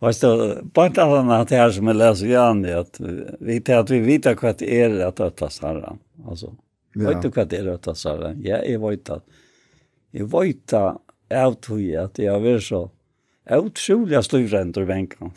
Og 0.05 0.13
så, 0.13 0.31
på 0.77 0.85
et 0.85 0.99
annet 1.01 1.55
her 1.57 1.73
som 1.73 1.89
jeg 1.89 1.97
leser 1.97 2.29
igjen, 2.29 2.65
at 2.69 3.01
vi, 3.01 3.61
til 3.65 3.79
at 3.79 3.93
vi 3.93 4.03
vet 4.05 4.29
hva 4.37 4.53
det 4.61 4.69
er 4.77 4.99
at 5.07 5.23
øtta 5.25 5.49
Sara. 5.53 5.95
Altså, 6.27 6.53
ja. 6.93 7.07
vet 7.07 7.25
du 7.25 7.31
hva 7.31 7.47
det 7.49 7.63
er 7.63 7.71
at 7.73 7.81
øtta 7.81 7.97
Sara? 7.97 8.35
Ja, 8.45 8.61
jeg 8.61 8.83
vet 8.83 9.15
at, 9.15 9.25
jeg 10.17 10.29
vet 10.35 10.77
at 10.77 11.03
jeg 11.33 11.57
tror 11.65 11.89
at 12.05 12.21
jeg 12.21 12.31
har 12.31 12.45
vært 12.45 12.67
så 12.67 12.83
utrolig 13.57 14.23
styvrent 14.27 14.77
ur 14.77 14.87
benken. 14.89 15.33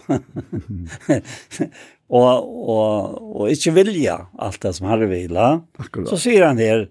og, 2.20 2.30
og, 2.44 3.18
og 3.40 3.52
ikke 3.54 3.74
vilja 3.78 4.18
alt 4.42 4.62
det 4.66 4.76
som 4.78 4.90
har 4.90 5.08
vilja. 5.08 5.50
Så 6.10 6.20
sier 6.20 6.50
han 6.50 6.62
her, 6.62 6.88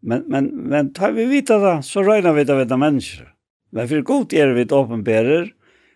Men, 0.00 0.24
men, 0.28 0.50
men 0.68 0.92
tar 0.94 1.12
vi 1.16 1.24
vita 1.30 1.58
det, 1.62 1.76
så 1.86 2.04
røyner 2.04 2.34
vi 2.36 2.44
det 2.44 2.56
ved 2.56 2.68
de 2.70 2.78
mennesker. 2.78 3.32
Men 3.74 3.88
for 3.90 4.06
god 4.06 4.34
er 4.36 4.54
vi 4.56 4.66
åpenbærer, 4.70 5.52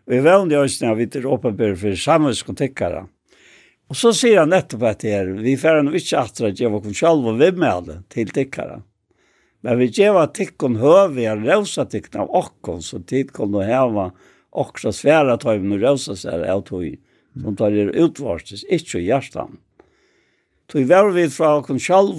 og 0.08 0.14
i 0.16 0.22
veldig 0.24 0.58
øyne 0.58 0.90
er 0.90 0.98
vi 0.98 1.06
til 1.06 1.26
åpenbærer 1.30 1.78
for 1.78 2.04
samhetskontikkere. 2.04 3.06
Og 3.90 3.98
så 3.98 4.12
sier 4.14 4.44
han 4.44 4.52
nettopp 4.54 4.84
at 4.86 5.02
det 5.02 5.12
er, 5.16 5.30
vi 5.42 5.56
får 5.58 5.82
nå 5.82 5.94
ikke 5.98 6.20
at 6.20 6.38
det 6.38 6.60
gjør 6.60 6.78
oss 6.78 6.98
selv 6.98 7.26
og 7.32 7.40
vi 7.40 7.50
med 7.58 7.70
alle 7.70 7.96
til 8.12 8.30
tikkere. 8.30 8.80
Men 9.66 9.80
vi 9.80 9.90
gjør 9.92 10.22
at 10.22 10.36
tikkene 10.38 10.80
høver 10.80 11.18
er 11.26 11.42
røsa 11.42 11.84
tikkene 11.90 12.24
av 12.24 12.36
åkken, 12.38 12.80
så 12.80 13.00
tid 13.02 13.32
kan 13.36 13.50
du 13.52 13.60
heve 13.66 14.10
åkken 14.50 14.94
svære 14.94 15.36
tøymen 15.42 15.76
og 15.76 15.82
røsa 15.84 16.16
seg 16.16 16.46
av 16.48 16.62
tøy, 16.68 16.94
som 17.42 17.58
tar 17.58 17.74
det 17.74 17.90
utvarstes, 17.98 18.62
ikke 18.70 19.02
i 19.02 19.08
hjertet. 19.10 19.58
Tøy 20.70 20.86
var 20.86 21.10
vi 21.16 21.26
fra 21.34 21.56
åkken 21.58 21.82
selv 21.82 22.14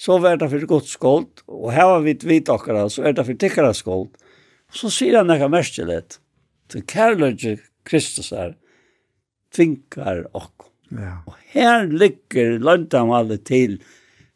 så 0.00 0.16
var 0.18 0.38
det 0.40 0.48
for 0.48 0.66
godt 0.66 0.88
skuld, 0.88 1.42
og 1.44 1.72
her 1.76 1.90
var 1.90 2.04
vi 2.06 2.16
vidt 2.24 2.48
okkara, 2.48 2.86
så 2.88 3.04
er 3.04 3.12
det 3.16 3.26
for 3.26 3.36
tikkara 3.36 3.72
skuld. 3.76 4.08
Så 4.72 4.88
sier 4.92 5.18
han 5.20 5.28
nekka 5.28 5.50
merskjellet, 5.52 6.16
til 6.72 6.84
kærløyde 6.88 7.58
Kristus 7.84 8.30
er, 8.32 8.54
tvinkar 9.52 10.22
okko. 10.32 10.70
Ja. 10.94 11.18
Og 11.28 11.34
her 11.52 11.84
ligger 11.84 12.56
løntamalet 12.62 13.44
til, 13.46 13.76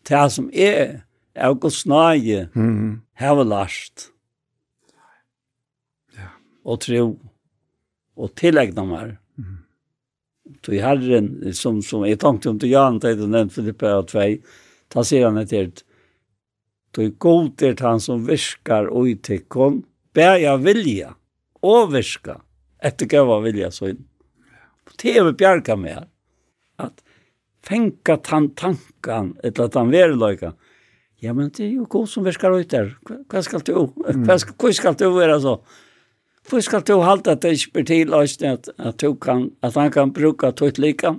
til 0.04 0.16
det 0.16 0.32
som 0.34 0.50
er, 0.52 1.00
er 1.34 1.54
Guds 1.54 1.86
nage, 1.86 2.48
mm 2.54 2.74
-hmm. 2.74 2.98
her 3.14 3.30
var 3.34 3.44
last. 3.44 4.10
Ja. 6.16 6.28
Og 6.64 6.80
tro, 6.80 7.18
og 8.16 8.36
tillegna 8.36 8.84
meg. 8.84 9.16
Mm. 9.36 9.56
Til 10.62 10.80
herren, 10.80 11.54
som, 11.54 11.82
som 11.82 12.04
jeg 12.04 12.18
tenkte 12.18 12.50
om 12.50 12.58
til 12.58 12.68
Jan, 12.68 12.98
det 12.98 13.10
er 13.10 13.26
nevnt 13.26 13.52
Filippa 13.52 13.86
og 13.86 14.08
Tvei, 14.08 14.42
Ta 14.94 15.02
sier 15.02 15.26
han 15.26 15.40
etter, 15.40 15.72
du 16.94 17.08
god 17.18 17.62
er 17.66 17.74
han 17.82 18.00
som 18.00 18.22
virkar 18.28 18.86
og 18.86 19.08
i 19.10 19.16
tikkon, 19.18 19.82
jeg 20.14 20.60
vilja 20.62 21.16
og 21.66 21.90
virka, 21.90 22.38
etter 22.78 23.10
gava 23.10 23.40
vilja 23.42 23.72
så 23.74 23.90
inn. 23.90 24.04
Det 25.00 25.16
er 25.16 25.26
vi 25.26 25.32
bjerga 25.40 25.74
med 25.80 26.06
at 26.78 27.02
fenga 27.66 28.18
tan 28.22 28.52
tankan, 28.54 29.32
eller 29.42 29.72
tan 29.74 29.90
verløyka, 29.90 30.52
ja, 31.24 31.32
men 31.32 31.50
det 31.56 31.64
er 31.64 31.72
jo 31.78 31.88
god 31.90 32.06
som 32.12 32.26
virkar 32.26 32.54
ut 32.54 32.70
der, 32.70 32.92
hva 33.32 33.42
skal 33.42 33.62
du, 33.64 33.72
hva 34.04 34.38
skal, 34.38 34.54
hva 34.60 34.72
skal 34.76 34.96
du 35.00 35.06
være 35.16 35.40
så? 35.42 35.58
Hva 36.44 36.60
skal 36.60 36.82
du 36.84 36.98
halte 37.00 37.32
at 37.32 37.42
det 37.42 37.54
ikke 37.56 37.78
blir 37.78 37.86
tilløsning 37.88 38.58
at, 38.58 38.68
at, 38.76 39.00
du 39.00 39.16
kan, 39.16 39.48
at 39.64 39.78
han 39.80 39.90
kan 39.90 40.12
bruka 40.12 40.52
tøyt 40.52 40.78
lika? 40.78 41.14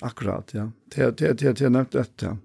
Akkurat, 0.00 0.54
ja. 0.54 0.68
Det 0.94 1.26
er 1.26 1.72
nevnt 1.74 1.96
dette, 1.96 2.30
ja. 2.30 2.36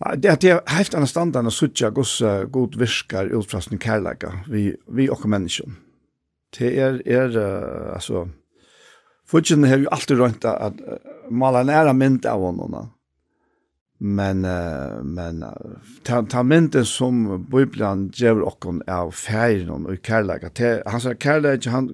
Nei, 0.00 0.16
det 0.16 0.38
det 0.40 0.48
jeg 0.48 0.60
helt 0.72 0.94
annet 0.96 1.12
standard 1.12 1.48
å 1.50 1.52
suttje 1.52 1.90
gosse 1.92 2.28
god 2.52 2.76
virkar 2.80 3.28
sin 3.60 3.78
kærleika 3.78 4.32
vi, 4.48 4.70
vi 4.88 5.08
og 5.10 5.26
menneskjen. 5.28 5.76
Det 6.56 6.70
er, 6.78 7.02
er 7.06 7.36
uh, 7.36 7.94
altså, 7.94 8.28
Fudgen 9.28 9.64
har 9.64 9.78
jo 9.78 9.90
alltid 9.92 10.18
rønt 10.18 10.44
at 10.44 10.80
uh, 10.80 10.96
mala 11.30 11.62
næra 11.62 11.92
mynd 11.92 12.26
av 12.26 12.40
honom. 12.40 12.88
Men, 14.00 14.44
uh, 14.44 15.04
men 15.04 15.44
uh, 15.44 15.76
ta, 16.02 16.22
ta 16.22 16.42
mynden 16.42 16.84
som 16.88 17.44
Bibelen 17.52 18.08
gjør 18.16 18.40
okkon 18.48 18.80
av 18.88 19.12
færen 19.12 19.86
og 19.86 20.00
kærleika. 20.02 20.48
Te, 20.48 20.78
han 20.88 21.04
sier 21.04 21.20
kærleika, 21.20 21.70
han, 21.70 21.92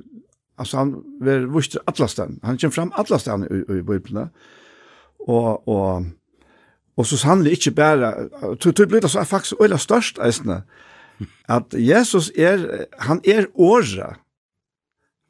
altså 0.57 0.79
han 0.85 0.95
vil 1.21 1.51
vurster 1.51 1.83
atlastan. 1.91 2.39
Han 2.47 2.57
kommer 2.57 2.79
fram 2.79 2.95
atlastan 2.97 3.45
i, 3.51 3.65
i 3.67 3.83
Bibelen. 3.83 4.31
Og, 5.27 5.69
og 5.69 6.07
Og 6.97 7.07
så 7.07 7.19
sannelig 7.21 7.59
ikke 7.59 7.75
bare, 7.77 8.13
det 8.65 8.89
blir 8.89 9.01
det 9.05 9.11
så 9.13 9.25
faktisk 9.25 9.61
øyla 9.61 9.77
størst 9.77 10.19
eisne, 10.25 10.63
at 11.49 11.75
Jesus 11.75 12.31
er, 12.37 12.87
han 12.99 13.21
er 13.25 13.47
året. 13.55 14.17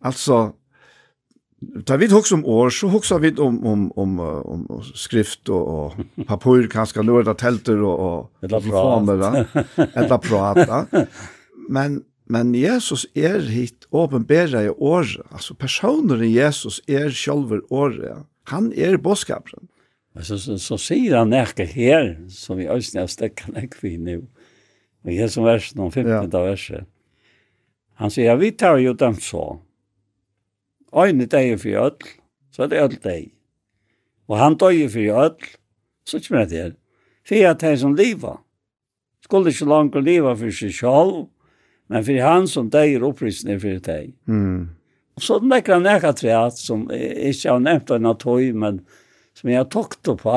Altså, 0.05 0.53
da 1.89 1.97
vi 1.97 2.09
hokser 2.11 2.37
om 2.37 2.45
år, 2.45 2.71
så 2.71 2.89
hokser 2.89 3.19
vi 3.19 3.33
om, 3.39 3.59
om, 3.67 3.87
om, 3.99 4.19
om 4.21 4.67
skrift 4.95 5.49
og, 5.49 5.67
og 5.67 6.27
papur, 6.29 6.67
kanskje 6.71 7.03
nå 7.07 7.21
er 7.23 7.33
telter 7.35 7.83
og, 7.83 7.99
og 7.99 8.51
telefoner, 8.51 9.47
Eller 9.87 10.19
prat. 10.23 10.99
Men, 11.69 12.03
men 12.31 12.55
Jesus 12.55 13.07
er 13.15 13.41
hit 13.41 13.87
åpenbæra 13.91 14.67
i 14.67 14.71
året, 14.71 15.23
altså 15.31 15.55
personer 15.55 16.23
i 16.23 16.35
Jesus 16.37 16.81
er 16.87 17.11
sjølver 17.11 17.65
året. 17.71 18.27
Han 18.53 18.71
er 18.77 18.99
bådskaperen 19.03 19.67
så, 20.25 20.39
så, 20.39 20.57
så 20.59 20.79
sier 20.81 21.19
han 21.19 21.35
ikke 21.37 21.67
her, 21.69 22.15
som 22.33 22.57
vi 22.57 22.69
Østen 22.73 23.03
er 23.03 23.11
stekken 23.13 23.59
ikke 23.61 23.83
vi 23.83 23.97
nå. 24.01 24.21
Og 25.05 25.13
her 25.13 25.29
som 25.31 25.45
vers, 25.47 25.69
noen 25.77 25.93
15. 25.93 26.13
Ja. 26.13 26.43
verset. 26.43 26.87
Han 28.01 28.13
sier, 28.13 28.37
vi 28.41 28.51
tar 28.53 28.81
jo 28.81 28.95
dem 28.97 29.17
så. 29.21 29.59
Øyne 30.97 31.27
deg 31.29 31.59
for 31.61 31.85
ødel, 31.85 32.17
så 32.53 32.65
er 32.65 32.73
det 32.73 32.83
ødel 32.83 33.03
deg. 33.05 33.31
Og 34.29 34.39
han 34.41 34.57
døg 34.59 34.83
for 34.93 35.23
ødel, 35.25 35.55
så 36.07 36.21
kommer 36.25 36.49
det 36.49 36.63
her. 36.63 36.75
For 37.27 37.49
at 37.51 37.61
de 37.61 37.77
som 37.79 37.95
livet. 37.95 38.43
skulle 39.25 39.51
ikke 39.51 39.67
langt 39.67 39.97
leva 40.05 40.37
for 40.39 40.55
seg 40.55 40.71
selv, 40.75 41.27
men 41.91 42.05
for 42.07 42.23
han 42.23 42.47
som 42.47 42.69
deg 42.71 42.95
er 42.95 43.07
opprystende 43.07 43.59
for 43.61 43.81
deg. 43.83 44.13
Mm. 44.31 44.69
Og 45.17 45.23
så 45.23 45.41
nekker 45.43 45.75
han 45.75 45.83
nekker 45.87 46.15
treat, 46.15 46.59
som 46.61 46.85
jeg 46.93 47.33
ikke 47.35 47.51
har 47.51 47.63
nevnt 47.65 47.91
en 47.91 48.07
av 48.07 48.19
tøy, 48.23 48.53
men 48.55 48.85
som 49.37 49.51
jeg 49.53 49.69
tok 49.73 49.99
det 50.07 50.17
på, 50.23 50.35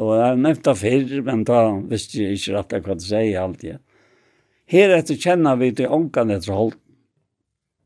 og 0.00 0.12
jeg 0.16 0.40
nevnte 0.40 0.74
før, 0.78 1.10
men 1.26 1.44
da 1.48 1.62
visste 1.90 2.22
jeg 2.22 2.38
ikke 2.38 2.54
rett 2.56 2.76
hva 2.86 2.96
det 2.96 3.04
sier 3.04 3.42
alltid. 3.42 3.80
Her 4.68 4.94
etter 4.96 5.18
kjenner 5.20 5.58
vi 5.60 5.70
til 5.76 5.92
ångene 5.92 6.38
etter 6.38 6.56
holdt. 6.56 6.80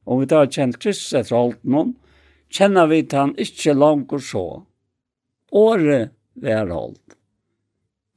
Om 0.02 0.18
vi 0.18 0.26
da 0.30 0.42
har 0.42 0.50
kjent 0.50 0.80
Kristus 0.82 1.14
etter 1.14 1.38
holdt 1.38 1.60
noen, 1.62 1.92
kjenner 2.52 2.88
vi 2.90 3.02
til 3.06 3.20
han 3.20 3.34
ikke 3.38 3.74
langt 3.74 4.14
og 4.14 4.22
så. 4.26 4.44
Året 5.52 6.14
vi 6.42 6.54
har 6.54 6.70
holdt. 6.70 7.18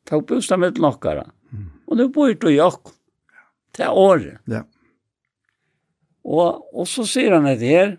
Ta 0.06 0.20
opp 0.20 0.30
bostad 0.30 0.62
med 0.62 0.82
nokkara. 0.82 1.26
Og 1.86 1.98
det 1.98 2.10
bor 2.14 2.34
du 2.34 2.48
i 2.50 2.62
okk. 2.62 2.94
Det 3.76 3.86
er 3.86 3.94
året. 3.94 4.40
Ja. 4.50 4.64
Og, 6.26 6.66
og 6.74 6.90
så 6.90 7.06
sier 7.10 7.38
han 7.38 7.46
etter 7.50 7.70
her, 7.70 7.96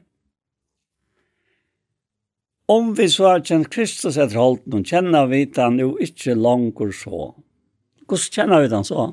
Om 2.67 2.95
vi 2.99 3.07
så 3.11 3.29
har 3.29 3.45
kjent 3.47 3.71
Kristus 3.71 4.17
etter 4.19 4.41
holdt 4.41 4.65
noen, 4.67 4.85
kjenner 4.87 5.29
vi 5.31 5.45
den 5.47 5.79
jo 5.79 5.93
ikke 6.03 6.35
langer 6.35 6.91
så. 6.95 7.31
Hvordan 8.07 8.33
kjenner 8.35 8.65
vi 8.65 8.71
den 8.73 8.87
så? 8.87 9.07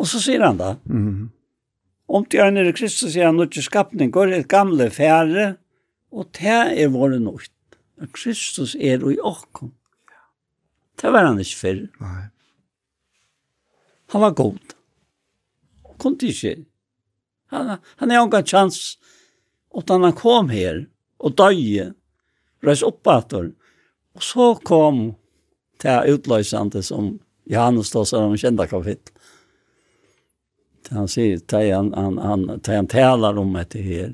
Og 0.00 0.08
så 0.08 0.20
sier 0.22 0.40
han 0.40 0.56
da, 0.56 0.76
mm 0.84 1.08
-hmm. 1.08 1.28
om 2.08 2.24
til 2.24 2.40
øyne 2.40 2.60
er 2.60 2.72
Kristus 2.72 3.12
sier 3.12 3.26
han 3.26 3.40
ikke 3.40 3.62
skapning, 3.62 4.12
går 4.12 4.32
et 4.32 4.48
gamle 4.48 4.90
fære, 4.90 5.56
og 6.12 6.26
det 6.32 6.82
er 6.82 6.88
våre 6.88 7.20
nødt. 7.20 7.52
Kristus 8.12 8.74
er 8.74 9.10
i 9.10 9.18
åkken. 9.20 9.72
Det 11.02 11.12
var 11.12 11.26
han 11.26 11.40
ikke 11.40 11.56
før. 11.56 11.74
Nei. 12.00 12.24
Han 14.12 14.20
var 14.20 14.30
god. 14.30 14.58
Han 15.86 15.98
kunne 15.98 16.18
ikke. 16.22 16.64
Han, 17.46 17.78
han 17.96 18.10
er 18.10 18.16
jo 18.16 18.26
ikke 18.26 18.38
en 18.38 18.46
chans. 18.46 18.98
Og 19.70 19.88
da 19.88 19.98
han 19.98 20.12
kom 20.12 20.48
her, 20.48 20.84
og 21.22 21.36
døye, 21.38 21.92
reis 22.66 22.82
opp 22.86 23.08
etter. 23.10 23.50
Og 24.16 24.24
så 24.26 24.52
kom 24.66 25.04
det 25.82 25.98
utløsende 26.12 26.82
som 26.84 27.14
Johannes 27.50 27.90
da 27.94 28.04
sa 28.06 28.24
om 28.26 28.38
kjente 28.38 28.68
kapittel. 28.70 29.14
Han 30.92 31.08
sier, 31.08 31.38
det 31.48 31.62
han, 31.70 31.92
han, 31.96 32.18
han, 32.20 32.42
det 32.58 32.74
han 32.74 32.90
taler 32.90 33.38
om 33.40 33.54
etter 33.56 33.84
her. 33.86 34.10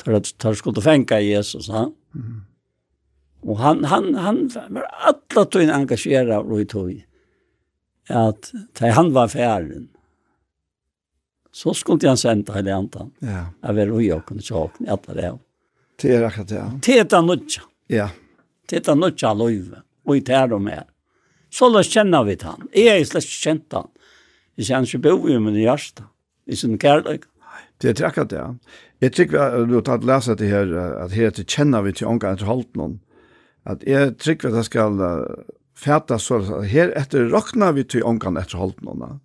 Tar, 0.00 0.14
at 0.20 0.30
tar 0.40 0.56
skulle 0.56 0.80
fenka 0.80 1.18
Jesus, 1.20 1.68
han. 1.68 1.92
Mm. 2.16 2.38
Og 3.50 3.58
han, 3.60 3.84
han, 3.90 4.14
han 4.16 4.42
var 4.54 4.88
alle 5.10 5.44
tøyne 5.50 5.76
engasjeret 5.76 6.38
og 6.40 6.60
i 6.62 6.68
tøy. 6.68 6.94
At 8.10 8.50
da 8.78 8.92
han 8.96 9.12
var 9.14 9.28
færen. 9.32 9.90
så 11.52 11.74
skulle 11.74 12.08
han 12.08 12.16
sende 12.16 12.54
hele 12.54 12.74
andan. 12.74 13.10
Ja. 13.20 13.44
Jeg 13.62 13.76
var 13.76 13.92
ui 13.92 14.10
og 14.14 14.24
kunne 14.26 14.42
tjåkne, 14.42 14.86
alle 14.90 15.14
det. 15.14 15.24
Ja. 15.24 15.36
Det 16.00 16.14
er 16.16 16.26
akkurat 16.26 16.48
det. 16.48 16.64
Det 16.86 16.98
er 16.98 17.08
det. 17.10 17.60
Ja. 17.92 18.08
Teta 18.68 18.94
nutja 18.94 19.34
løyve. 19.34 19.82
Og 20.08 20.16
i 20.16 20.22
tær 20.24 20.54
og 20.56 20.62
mer. 20.64 20.86
Så 21.52 21.68
la 21.68 21.82
kjenner 21.84 22.24
vi 22.24 22.38
han. 22.42 22.68
Jeg 22.74 23.00
er 23.00 23.08
slett 23.08 23.26
ikke 23.26 23.42
kjent 23.44 23.76
han. 23.76 23.90
Jeg 24.56 24.70
kjenner 24.70 24.88
ikke 24.88 25.02
bo 25.08 25.28
i 25.28 25.38
min 25.42 25.58
hjerte. 25.58 26.06
I 26.46 26.56
sin 26.56 26.78
kærlighet. 26.78 27.26
Det 27.80 27.94
er 27.94 28.06
akkurat 28.08 28.30
det. 28.30 28.42
Jeg 29.00 29.12
tykker 29.16 29.54
vi 29.56 29.68
du 29.70 29.78
har 29.78 29.86
tatt 29.88 30.04
lese 30.04 30.36
det 30.36 30.50
her, 30.50 30.72
at 31.04 31.14
her 31.16 31.30
til 31.32 31.46
kjenner 31.48 31.84
vi 31.86 31.94
til 31.96 32.10
ångan 32.10 32.36
etter 32.36 32.48
holdt 32.48 32.76
noen. 32.76 32.98
At 33.68 33.84
jeg 33.88 34.16
tykker 34.20 34.48
vi 34.48 34.52
at 34.52 34.58
jeg 34.60 34.68
skal 34.68 35.00
fæta 35.80 36.18
så 36.20 36.42
at 36.44 36.68
her 36.68 36.92
etter 36.98 37.30
råkna 37.32 37.70
vi 37.76 37.86
til 37.88 38.04
ångan 38.04 38.36
etter 38.40 38.60
holdt 38.60 38.82
noen. 38.84 39.20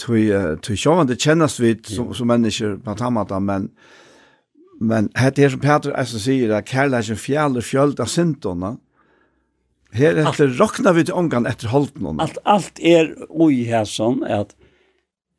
Tui, 0.00 0.30
tui 0.64 0.78
sjåvan, 0.78 1.10
det 1.10 1.18
kjennes 1.20 1.58
vi 1.60 1.74
som, 1.90 2.14
som 2.16 2.30
mennesker 2.30 2.78
på 2.84 2.94
tamata, 2.96 3.40
men 3.42 3.68
Men 4.80 5.10
det 5.12 5.38
her 5.38 5.48
som 5.48 5.60
Peter 5.60 5.92
att 5.92 6.08
sier, 6.08 6.54
at 6.56 6.64
kærleikken 6.64 7.16
fjaller 7.16 7.60
fjöld 7.60 8.00
av 8.00 8.08
Här 9.92 10.14
her 10.14 10.28
etter 10.30 10.48
råkna 10.54 10.92
vi 10.92 11.04
til 11.04 11.14
efter 11.14 11.48
etter 11.50 11.68
holdene. 11.68 12.22
Allt, 12.22 12.38
allt 12.44 12.78
är 12.78 13.14
oj 13.28 13.64
här 13.64 13.84
sånn, 13.84 14.22
att 14.24 14.54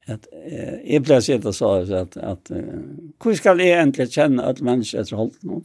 att 0.08 0.28
eh, 0.52 0.94
jeg 0.94 1.12
att 1.12 1.24
sitt 1.24 1.46
og 1.46 1.56
sa 1.56 1.82
att, 1.82 2.18
att 2.18 2.52
eh, 2.52 3.34
ska 3.36 3.50
jag 3.50 3.62
egentligen 3.62 4.12
känna 4.12 4.44
att 4.44 4.62
alle 4.62 4.72
är 4.72 5.16
hållt 5.16 5.44
holdene? 5.44 5.62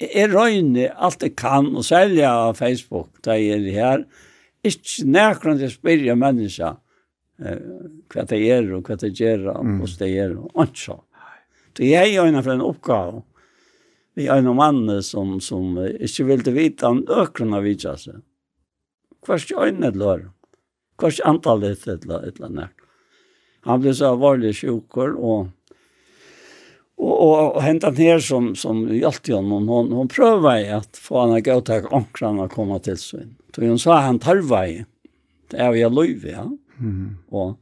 Jeg 0.00 0.34
røyner 0.34 0.94
allt 0.96 1.22
jeg 1.22 1.36
kan, 1.36 1.76
och 1.76 1.84
sälja 1.84 2.34
av 2.34 2.54
Facebook, 2.54 3.08
där 3.22 3.34
är 3.34 3.58
det 3.58 3.70
här. 3.70 4.06
Inte 4.62 5.04
nærkron 5.04 5.58
det 5.58 5.70
spyrja 5.70 6.14
människa 6.14 6.76
eh, 7.38 7.58
hva 8.08 8.24
det 8.24 8.50
är 8.50 8.72
och 8.72 8.88
vad 8.88 9.00
det 9.00 9.08
gör 9.08 9.46
och 9.46 9.66
vad 9.66 9.98
det 9.98 10.08
gjør, 10.08 10.36
och 10.36 10.64
ikke. 10.64 11.00
Det 11.72 11.94
är 11.94 12.06
ju 12.06 12.18
en 12.18 12.42
för 12.42 12.50
en 12.50 12.60
uppgåva. 12.60 13.22
Vi 14.14 14.26
er 14.26 14.42
en 14.42 14.56
mann 14.56 15.02
som 15.02 15.40
som 15.40 15.78
inte 15.78 16.24
ville 16.24 16.50
vite 16.50 16.86
om 16.86 17.06
ökrarna 17.08 17.60
vidja 17.60 17.96
sig. 17.96 18.14
Kvart 19.24 19.50
ju 19.50 19.68
en 19.68 19.98
lår. 19.98 20.30
Kvart 20.98 21.20
antalet 21.24 21.86
et 21.88 22.04
eller 22.04 22.46
annet? 22.46 22.70
Han 23.60 23.80
ble 23.80 23.92
så 23.94 24.14
alvorlig 24.14 24.54
sjukker, 24.56 25.12
og, 25.20 25.50
og, 26.96 27.12
og, 27.12 27.56
og 27.56 27.62
hentet 27.62 27.98
han 27.98 28.06
här 28.06 28.20
som 28.20 28.54
som 28.56 28.88
hjälpte 28.88 29.34
honom 29.34 29.68
hon 29.68 29.92
hon 29.92 30.08
prøver 30.08 30.76
at 30.76 30.96
få 30.96 31.20
han 31.20 31.36
å 31.36 31.40
gå 31.40 31.60
till 31.60 31.88
ankrarna 31.92 32.48
komme 32.48 32.78
til 32.80 32.96
seg. 32.96 33.28
Så 33.54 33.64
hun 33.64 33.78
sa 33.78 34.00
han 34.00 34.18
tar 34.18 34.40
vei. 34.42 34.84
Det 35.50 35.56
är 35.56 35.74
ju 35.74 35.88
löv 35.88 36.26
ja. 36.26 36.50
Mm. 36.80 37.16
Og 37.28 37.56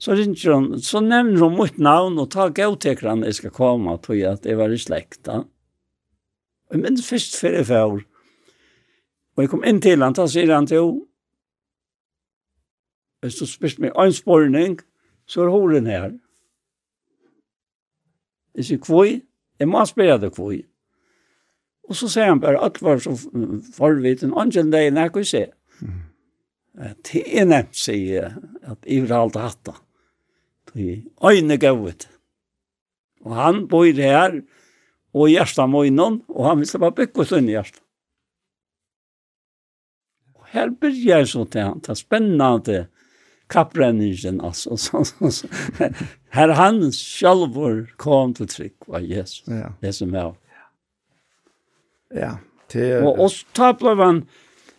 Så 0.00 0.14
ringer 0.16 0.52
hon, 0.54 0.80
så 0.80 1.02
nevner 1.04 1.42
hon 1.44 1.58
mitt 1.58 1.76
navn 1.78 2.16
og 2.22 2.30
tar 2.32 2.54
gåtekar 2.56 3.10
han 3.10 3.24
jeg 3.26 3.36
skal 3.36 3.52
komme 3.52 3.90
och 3.90 4.02
tog 4.02 4.22
att 4.22 4.44
jag 4.44 4.56
var 4.56 4.72
i 4.72 4.78
slekt 4.78 5.24
da. 5.24 5.44
Og 6.70 6.76
jeg 6.76 6.80
men 6.80 6.96
først 6.96 7.36
før 7.36 7.56
jeg 7.56 7.66
för. 7.66 8.00
Og 9.36 9.42
jeg 9.42 9.50
kom 9.50 9.64
inn 9.64 9.80
til 9.80 10.02
han, 10.02 10.16
da 10.16 10.26
sier 10.26 10.54
han 10.54 10.66
til 10.66 10.80
henne, 10.80 11.06
hvis 13.20 13.36
du 13.36 13.44
spyrt 13.46 13.78
meg 13.78 13.92
en 14.00 14.12
spørning, 14.12 14.78
så 15.28 15.42
er 15.44 15.52
horen 15.52 15.86
her. 15.86 16.14
Jeg 18.56 18.64
sier 18.64 18.80
kvoj, 18.80 19.20
jeg 19.60 19.68
må 19.68 19.84
spørre 19.84 20.16
deg 20.22 20.32
kvoj. 20.32 20.62
Og 21.90 21.98
så 21.98 22.08
sier 22.08 22.32
han 22.32 22.40
bare, 22.40 22.56
allt 22.56 22.80
var 22.82 23.02
så 23.04 23.12
forviten, 23.76 24.32
angel 24.32 24.72
deg, 24.72 24.92
när 24.92 25.02
jag 25.02 25.12
kan 25.12 25.24
se. 25.24 25.46
Det 27.04 27.22
er 27.26 27.44
nevnt, 27.44 27.76
sier 27.76 28.14
jeg, 28.14 28.34
at 28.62 28.78
jeg 28.86 29.08
har 29.08 29.20
allt 29.20 29.36
hattat 29.36 29.89
i 30.74 31.02
øyne 31.24 31.58
gavet. 31.60 32.08
Og 33.24 33.36
han 33.36 33.66
bor 33.68 33.84
her, 33.84 34.40
og 35.14 35.28
i 35.28 35.36
hjertet 35.36 35.76
innom, 35.86 36.22
og 36.28 36.48
han 36.48 36.62
vil 36.62 36.82
bare 36.84 36.96
bygge 37.02 37.24
oss 37.24 37.34
inn 37.36 37.50
i 37.50 37.56
hjertet. 37.56 37.82
Og 40.38 40.46
her 40.54 40.70
begynner 40.70 41.28
så 41.28 41.44
til 41.44 41.66
han, 41.66 41.82
det 41.82 41.94
er 41.94 42.00
spennende 42.00 42.86
kapprenningen, 43.50 44.40
altså. 44.40 44.76
Så, 44.76 45.04
så, 45.04 45.30
så. 45.30 45.48
Her 46.36 46.52
han 46.54 46.92
selv 46.94 47.56
kom 47.98 48.34
til 48.34 48.48
trygg 48.48 48.86
var 48.86 49.02
Jesus, 49.02 49.42
ja. 49.50 49.72
det 49.82 49.94
som 49.96 50.14
er. 50.14 50.36
Ja, 52.14 52.36
det. 52.72 53.02
Og, 53.02 53.18
og 53.18 53.30
så 53.34 53.46
tabler 53.54 53.98
han, 54.04 54.22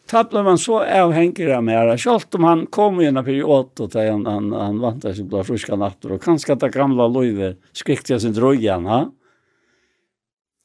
Ta 0.10 0.24
ble 0.28 0.42
man 0.44 0.58
så 0.60 0.82
avhengig 0.82 1.48
av 1.54 1.64
mer. 1.64 1.94
Selv 2.02 2.36
om 2.38 2.48
han 2.48 2.66
kom 2.74 3.00
i 3.02 3.08
en 3.08 3.22
period 3.24 3.80
og 3.80 3.92
da 3.94 4.06
han, 4.08 4.26
han, 4.28 4.52
han 4.56 4.80
vant 4.82 5.06
seg 5.06 5.22
til 5.22 5.40
å 5.40 5.46
fruske 5.48 5.78
natter, 5.78 6.16
og 6.16 6.24
kanskje 6.24 6.58
det 6.60 6.72
gamla 6.74 7.08
løyve 7.12 7.54
skrikte 7.78 8.16
jeg 8.16 8.26
sin 8.26 8.36
drøyen, 8.36 8.90
ha? 8.92 9.06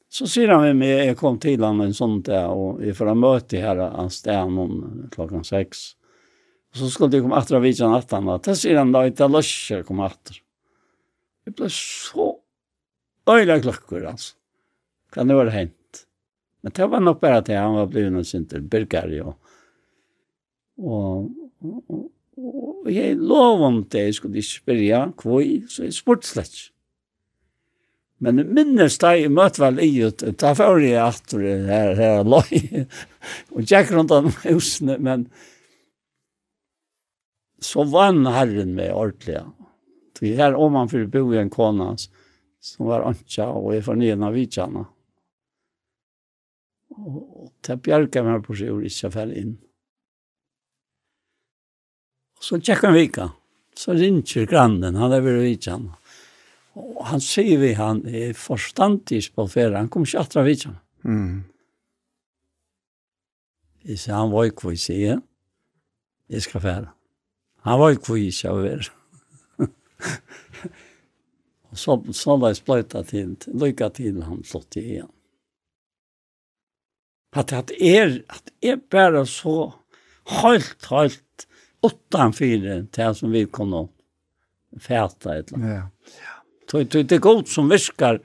Så 0.07 0.27
sier 0.31 0.53
han 0.53 0.63
med 0.63 0.79
meg, 0.79 0.93
jeg 1.09 1.17
kom 1.19 1.37
til 1.43 1.63
han 1.63 1.83
en 1.83 1.95
sånn 1.95 2.21
dag, 2.25 2.49
og 2.55 2.81
jeg 2.83 2.95
får 2.95 3.13
møte 3.19 3.59
her 3.61 3.81
av 3.87 4.09
stedet 4.15 4.67
klokkan 5.13 5.43
seks. 5.47 5.89
Og 6.73 6.81
så 6.81 6.91
skulle 6.91 7.19
jeg 7.19 7.25
komme 7.25 7.39
etter 7.39 7.59
av 7.59 7.63
vidtjen 7.63 7.91
natten. 7.91 8.27
han, 8.27 8.43
da 8.43 8.55
sier 8.55 8.79
han 8.79 8.93
da, 8.95 9.03
jeg 9.07 9.31
løser 9.31 9.83
komme 9.87 10.07
etter. 10.07 10.39
Det 11.47 11.55
ble 11.55 11.69
så 11.71 12.31
øyla 13.27 13.59
klokker, 13.63 14.07
altså. 14.11 14.35
Kan 15.15 15.31
det 15.31 15.37
være 15.37 15.55
hent? 15.55 15.76
Men 16.65 16.73
det 16.75 16.87
var 16.91 17.03
nok 17.03 17.19
bare 17.21 17.43
til 17.45 17.59
han 17.59 17.77
var 17.77 17.91
blevet 17.91 18.13
noen 18.15 18.27
sinter, 18.27 18.63
Birgar, 18.63 19.11
ja. 19.13 19.33
Og, 20.77 21.27
og, 21.61 21.77
og, 21.89 22.07
og 22.37 22.89
jeg 22.93 23.17
lov 23.17 23.63
om 23.65 23.83
det, 23.89 24.07
jeg 24.09 24.17
skulle 24.17 24.41
ikke 24.41 24.59
spørre 24.61 25.03
kvoi, 25.17 25.45
så 25.69 25.87
jeg 25.87 25.95
spurte 25.97 26.29
slett 26.29 26.53
ikke. 26.53 26.73
Men 28.17 28.41
minnes 28.49 28.95
da 28.97 29.11
jeg 29.13 29.29
møtte 29.29 29.61
vel 29.61 29.77
i 29.83 29.91
og 30.07 30.23
da 30.41 30.55
får 30.57 30.79
jeg 30.81 30.97
at 31.03 31.35
her, 31.37 31.91
her 31.99 32.23
løy, 32.25 32.85
og 33.53 33.61
gikk 33.61 33.93
rundt 33.93 34.13
om 34.15 34.31
husene, 34.41 34.97
men 34.97 35.27
så 37.61 37.85
vann 37.89 38.25
herren 38.29 38.73
med 38.77 38.93
ordentlig. 38.93 39.43
Så 40.17 40.33
her 40.37 40.57
om 40.57 40.77
han 40.79 40.89
fyrir 40.89 41.09
bo 41.13 41.23
i 41.33 41.41
en 41.41 41.53
kona, 41.53 41.91
som 42.61 42.89
var 42.89 43.05
anka, 43.05 43.51
og 43.53 43.75
jeg 43.75 43.85
fornyen 43.85 44.25
av 44.25 44.33
vidtjana. 44.37 44.87
Og 46.97 47.51
det 47.65 47.81
bjerget 47.85 48.25
meg 48.25 48.43
på 48.45 48.55
seg, 48.57 48.73
og 48.73 48.85
ikke 48.87 49.11
fell 49.13 49.33
inn. 49.37 49.55
Og 52.37 52.45
så 52.45 52.59
tjekk 52.61 52.87
han 52.87 52.97
vika. 52.97 53.29
Så 53.77 53.93
ringer 53.93 54.47
grannen, 54.49 54.97
han 54.97 55.13
er 55.13 55.21
ved 55.21 55.41
vidtjen. 55.43 55.91
Og 56.77 57.03
han 57.09 57.21
sier 57.21 57.61
vi, 57.61 57.73
han 57.77 58.03
er 58.05 58.33
forstandig 58.37 59.23
på 59.33 59.45
ferie, 59.49 59.77
han 59.77 59.89
kommer 59.89 60.09
ikke 60.09 60.23
atra 60.25 60.43
vidtjen. 60.45 60.77
Mm. 61.05 61.45
Jeg 63.87 64.01
sier, 64.01 64.17
han 64.17 64.33
var 64.33 64.49
ikke 64.49 64.67
hva 64.67 64.75
jeg 64.75 64.83
sier. 64.83 65.19
Jeg 66.27 66.45
skal 66.45 66.63
ferie. 66.65 66.93
Han 67.67 67.81
var 67.81 67.93
ikke 67.93 68.11
hva 68.11 68.17
jeg 68.19 68.33
skal 68.35 68.63
være. 68.63 68.89
og 71.71 71.77
så, 71.81 71.97
så 72.13 72.37
la 72.37 72.51
jeg 72.53 72.61
spløyta 72.61 73.03
til, 73.07 73.37
lykka 73.53 73.89
til 73.97 74.21
han 74.25 74.43
slått 74.47 74.79
igjen 74.81 75.11
at 77.37 77.53
at 77.53 77.71
er 77.79 78.21
at 78.29 78.51
er 78.61 78.79
bara 78.91 79.25
så 79.25 79.71
helt 80.41 80.89
helt 80.89 81.47
åttan 81.81 82.33
fyra 82.33 82.81
till 82.91 83.15
som 83.15 83.31
vi 83.31 83.45
kunde 83.45 83.87
färta 84.81 85.37
ett. 85.37 85.51
Ja. 85.51 85.89
Ja. 86.71 86.83
Det 86.83 87.11
er 87.11 87.19
godt 87.19 87.49
som 87.49 87.69
viskar 87.69 88.19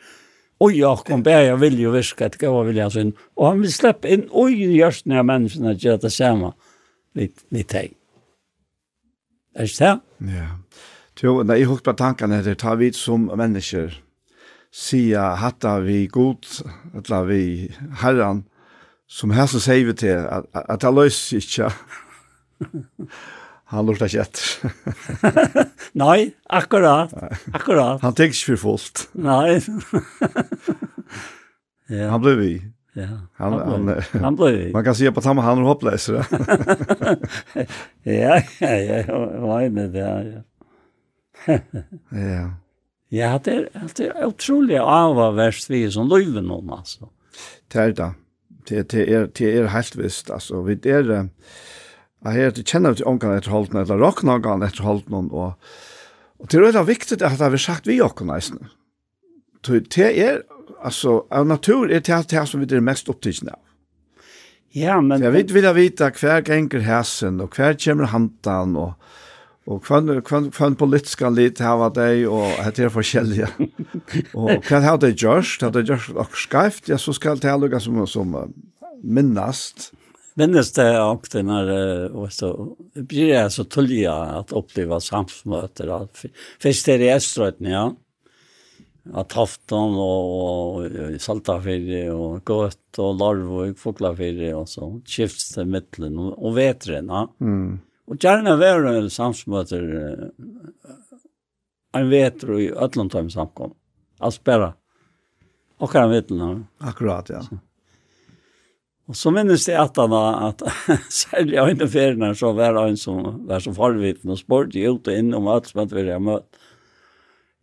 Oj, 0.62 0.78
jag 0.78 0.98
kom 0.98 1.22
bär, 1.22 1.42
jag 1.42 1.56
vill 1.56 1.78
ju 1.78 1.90
viska 1.90 2.26
att 2.26 2.38
gå 2.38 2.62
vill 2.62 2.76
jag 2.76 2.92
sen. 2.92 3.12
Och 3.34 3.46
han 3.46 3.60
vill 3.60 3.72
släppa 3.72 4.08
in 4.08 4.28
oj 4.30 4.62
i 4.62 4.90
när 5.04 5.22
människorna 5.22 5.70
att 5.70 5.84
göra 5.84 5.96
det 5.96 6.10
samma. 6.10 6.54
Lite, 7.14 7.40
lite 7.48 7.76
hej. 7.76 7.92
Är 9.54 9.62
det 9.62 9.68
så? 9.68 9.84
Ja. 10.18 10.58
Jo, 11.20 11.42
när 11.42 11.54
jeg 11.54 11.66
hukt 11.66 11.84
på 11.84 11.92
tankarna 11.92 12.42
det 12.42 12.54
tar 12.54 12.76
vi 12.76 12.92
som 12.92 13.24
människor. 13.24 14.02
sier 14.72 15.36
hatta 15.36 15.80
vi 15.80 16.06
god, 16.06 16.46
eller 16.94 17.24
vi 17.24 17.72
herran, 18.00 18.44
som 19.12 19.30
här 19.30 19.46
så 19.46 19.60
säger 19.60 19.86
vi 19.86 19.94
till 19.94 20.16
att 20.16 20.46
att 20.52 20.82
han 20.82 20.94
löser 20.94 21.36
inte. 21.36 21.72
Han 23.64 23.86
lortar 23.86 24.06
ikke 24.06 24.20
etter. 24.20 24.44
Nej, 25.92 26.34
akkurat. 26.48 27.14
Akkurat. 27.52 28.02
Han 28.02 28.14
tenker 28.14 28.36
ikke 28.36 28.56
for 28.56 28.56
fullt. 28.56 29.08
Nej. 29.12 29.62
ja. 31.88 32.08
Han 32.10 32.20
ble 32.20 32.36
vi. 32.36 32.62
Ja. 32.92 33.08
Han 33.36 33.52
han, 33.52 33.88
han, 33.88 34.02
han 34.22 34.36
blev 34.36 34.58
vi. 34.58 34.72
Man 34.72 34.84
kan 34.84 34.94
si 34.94 35.10
på 35.10 35.20
att 35.20 35.24
han 35.24 35.38
han 35.38 35.58
är 35.58 35.62
hopplös. 35.62 36.08
ja, 36.08 36.24
ja, 38.60 38.68
ja, 38.68 39.04
vad 39.40 39.62
är 39.62 39.68
det 39.68 39.88
där? 39.88 40.42
Ja. 41.46 41.58
ja. 42.18 42.50
Ja, 43.08 43.40
det 43.44 43.50
är 43.50 43.68
det 43.96 44.06
är 44.06 44.24
otroligt 44.24 44.80
avvärst 44.80 45.70
vi 45.70 45.90
som 45.90 46.08
löven 46.08 46.50
om 46.50 46.70
alltså. 46.70 47.08
Tälta 47.68 48.14
det, 48.68 48.88
det, 48.92 49.06
er, 49.08 49.26
det 49.26 49.48
er 49.50 49.70
helt 49.72 49.96
visst, 49.98 50.30
altså, 50.30 50.62
vi 50.66 50.78
er, 50.88 51.10
jeg 52.22 52.44
er, 52.44 52.52
det 52.54 52.66
kjenner 52.68 52.94
vi 52.94 53.00
til 53.00 53.10
ångene 53.10 53.40
etter 53.40 53.54
holden, 53.54 53.80
eller 53.82 54.02
råkna 54.02 54.38
ångene 54.38 54.68
etter 54.70 54.86
holden, 54.86 55.30
og, 55.30 55.58
og 56.38 56.50
det 56.50 56.58
er 56.58 56.68
veldig 56.68 56.86
viktig 56.86 57.18
at 57.18 57.26
det 57.26 57.42
har 57.42 57.54
vi 57.54 57.62
sagt 57.62 57.90
vi 57.90 58.00
åkken 58.02 58.30
eisen. 58.34 58.70
Det 59.66 60.08
er, 60.10 60.42
altså, 60.82 61.22
av 61.30 61.46
natur 61.46 61.90
er 61.90 62.02
det 62.02 62.22
det 62.30 62.46
som 62.48 62.62
vi 62.62 62.70
er 62.70 62.82
mest 62.82 63.10
opptidsen 63.10 63.52
av. 63.52 63.60
Ja, 64.72 65.00
men... 65.00 65.18
Så 65.18 65.28
jeg 65.28 65.34
vil, 65.34 65.54
vil 65.54 65.68
jeg 65.68 65.76
vite 65.76 66.08
hver 66.18 66.46
ganger 66.46 66.86
hæsen, 66.86 67.40
og 67.44 67.54
hver 67.56 67.76
kommer 67.78 68.10
hantan, 68.14 68.76
og 68.76 68.94
Og 69.70 69.78
kvann 69.84 70.10
kvann 70.26 70.50
kvann 70.50 70.74
politiska 70.74 71.30
lit 71.30 71.60
hava 71.62 71.86
dei 71.94 72.24
og 72.26 72.48
hetta 72.64 72.88
er 72.88 72.94
forskjellige. 72.94 73.46
og 74.40 74.62
kan 74.66 74.82
hava 74.82 75.04
dei 75.04 75.12
just, 75.14 75.62
hava 75.62 75.78
dei 75.78 75.86
just 75.86 76.10
og 76.16 76.34
skrift, 76.34 76.90
ja 76.90 76.98
så 76.98 77.14
skal 77.14 77.38
det 77.38 77.54
lukka 77.60 77.80
som 77.80 78.06
som 78.06 78.34
minnast. 79.02 79.92
Minnast 80.34 80.76
det 80.76 81.00
och 81.00 81.26
den 81.32 81.48
här 81.48 82.10
och 82.10 82.32
så 82.32 82.76
blir 82.94 83.28
det 83.28 83.50
så 83.50 83.64
tulliga 83.64 84.12
att 84.12 84.52
uppleva 84.52 85.00
samsmöten 85.00 86.08
Först 86.58 86.88
är 86.88 86.98
det 86.98 87.70
ja. 87.70 87.96
Att 89.12 89.32
Hafton 89.32 89.94
och 89.94 90.90
Saltafyrre 91.20 92.12
och 92.12 92.42
Gött 92.48 92.98
och 92.98 93.14
Larv 93.14 93.38
Larvik, 93.38 93.78
Foklafyrre 93.78 94.54
och 94.54 94.68
så 94.68 95.00
skifts 95.06 95.56
mittlen 95.56 96.18
och 96.18 96.58
vetren, 96.58 97.06
ja. 97.06 97.34
Mm. 97.40 97.78
Og 98.10 98.18
gjerne 98.18 98.58
være 98.58 98.96
en 98.98 99.10
samsmøter 99.10 99.84
en 101.92 102.08
vetur 102.10 102.56
i 102.58 102.70
Øtlandtøym 102.72 103.28
samkom. 103.32 103.74
Altså 104.22 104.40
bare. 104.46 104.72
Og 105.82 105.90
hva 105.90 106.06
er 106.06 106.24
en 106.30 106.66
Akkurat, 106.80 107.28
ja. 107.30 107.42
Så. 107.42 107.58
Og 109.10 109.18
så 109.18 109.32
minnes 109.34 109.64
jeg 109.66 109.76
at 109.80 109.98
han 109.98 110.12
at 110.48 110.62
særlig 111.12 111.58
av 111.58 111.72
en 111.72 111.88
ferien 111.90 112.36
så 112.38 112.52
var 112.56 112.78
han 112.78 112.96
som 112.96 113.42
var 113.48 113.60
så 113.60 113.74
farvitten 113.74 114.30
og 114.32 114.38
sport, 114.40 114.76
ut 114.76 115.08
og 115.08 115.12
inn 115.12 115.34
om 115.34 115.50
alt 115.50 115.68
som 115.68 115.82
hadde 115.82 115.98
vært 115.98 116.22
møtt. 116.22 116.62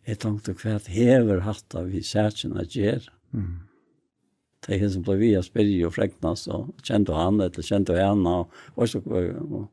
Jeg 0.07 0.19
tenkte 0.21 0.55
hva 0.57 0.75
at 0.77 0.91
hever 0.91 1.43
hatt 1.45 1.75
av 1.77 1.89
vi 1.93 2.03
særkjen 2.03 2.57
at 2.59 2.75
gjør. 2.75 3.07
Mm. 3.33 3.65
Det 4.65 4.75
er 4.75 4.89
som 4.91 5.03
ble 5.05 5.15
vi 5.21 5.31
og 5.39 5.45
spyrje 5.45 5.87
og 5.87 5.93
freknas, 5.95 6.45
så 6.49 6.65
kjente 6.83 7.15
han 7.15 7.39
eller 7.39 7.65
kjente 7.65 7.95
henne, 7.95 8.33
og, 8.41 8.63
og, 8.75 8.95
og, 9.07 9.29
og, 9.47 9.67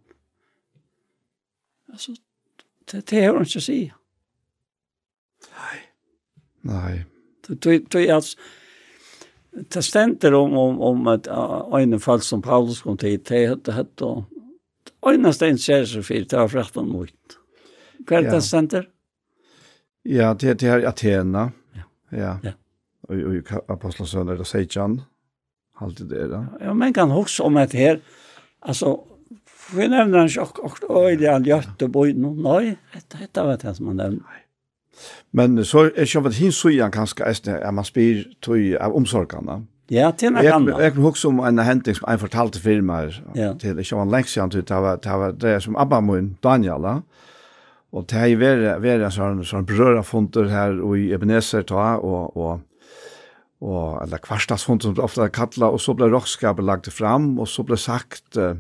Altså, 1.93 2.13
det 2.93 3.07
det 3.11 3.25
är 3.25 3.39
inte 3.39 3.61
så. 3.61 3.73
Nej. 3.73 3.91
Nej. 6.61 7.05
Nei. 7.49 7.85
det 7.91 8.09
är 8.09 8.15
alltså 8.15 8.39
det 9.51 9.83
ständer 9.83 10.35
om 10.35 10.57
om 10.57 10.81
om 10.81 11.07
att 11.07 11.27
en 11.81 12.01
fall 12.01 12.21
som 12.21 12.43
Paulus 12.43 12.83
kom 12.83 12.97
till 12.97 13.23
det 13.29 13.47
hade 13.47 13.73
hett 13.73 14.01
och 15.01 15.13
ena 15.15 15.33
ständ 15.33 15.61
ser 15.61 15.85
så 15.85 16.03
fint 16.03 16.33
av 16.33 16.53
rätten 16.53 16.89
mot. 16.89 17.11
Hva 17.99 18.07
Kvar 18.07 18.23
det 18.23 18.43
ständer? 18.43 18.89
Ja, 20.03 20.35
det 20.35 20.55
det 20.55 20.67
här 20.67 20.87
Athena. 20.87 21.53
Ja. 21.73 21.83
Ja. 22.19 22.39
ja. 22.43 22.53
Och 23.01 23.15
och 23.15 23.71
apostlarna 23.71 24.35
där 24.35 24.45
säger 24.45 24.79
han 24.79 25.95
det 25.95 26.05
där. 26.05 26.47
Ja, 26.61 26.75
man 26.75 26.95
kan 26.95 27.13
också 27.13 27.43
om 27.43 27.57
at 27.57 27.73
her, 27.73 28.01
altså, 28.61 29.05
Vi 29.75 29.87
nevner 29.91 30.23
han 30.23 30.31
sjokk, 30.31 30.61
og 30.63 31.09
øyelig 31.09 31.31
han 31.31 31.47
Göteborg, 31.47 32.19
no, 32.21 32.33
nei, 32.39 32.77
dette 32.95 33.23
dette 33.25 33.47
var 33.47 33.59
det 33.63 33.73
som 33.77 33.91
han 33.91 34.03
nevner. 34.03 34.43
Men 35.37 35.59
så 35.67 35.89
er 35.91 36.07
ikke 36.07 36.23
hva 36.25 36.33
hin 36.33 36.55
så 36.55 36.71
igjen 36.73 36.93
kanskje, 36.95 37.27
er 37.57 37.75
man 37.75 37.85
spyr 37.85 38.23
tog 38.45 38.63
av 38.81 38.95
omsorgene. 38.97 39.65
Ja, 39.93 40.11
til 40.11 40.33
en 40.33 40.43
kan. 40.43 40.67
Jeg 40.83 40.95
kan 40.97 41.03
huske 41.05 41.29
om 41.29 41.43
en 41.47 41.63
henting 41.63 41.95
som 41.95 42.09
en 42.11 42.19
fortalte 42.19 42.59
firmaer 42.63 43.21
ja. 43.39 43.53
til, 43.61 43.79
ikke 43.79 44.01
var 44.01 44.09
lengst 44.11 44.35
siden, 44.35 44.51
det 44.51 44.71
var 44.71 44.97
det, 45.03 45.19
var 45.21 45.37
det 45.39 45.59
som 45.63 45.77
Abba 45.79 46.01
min, 46.03 46.33
Daniela, 46.43 47.01
og 47.93 48.07
det 48.11 48.19
har 48.19 48.33
vært, 48.41 48.65
vært 48.83 49.05
en 49.07 49.15
sånn, 49.15 49.45
sånn 49.47 49.69
berørerfonder 49.69 50.51
her 50.51 50.81
i 50.97 51.13
Ebenezer, 51.15 51.67
ta, 51.69 51.97
og, 51.99 52.35
og 52.37 52.65
og 53.65 54.03
eller 54.03 54.21
kvarstadsfond 54.21 54.85
som 54.85 54.99
ofte 55.01 55.25
er 55.25 55.33
kattla, 55.33 55.71
og 55.73 55.81
så 55.81 55.95
ble 55.97 56.11
rockskapet 56.13 56.67
lagt 56.67 56.91
fram, 56.93 57.39
og 57.41 57.49
så 57.49 57.65
ble 57.65 57.79
sagt, 57.81 58.37
uh, 58.37 58.59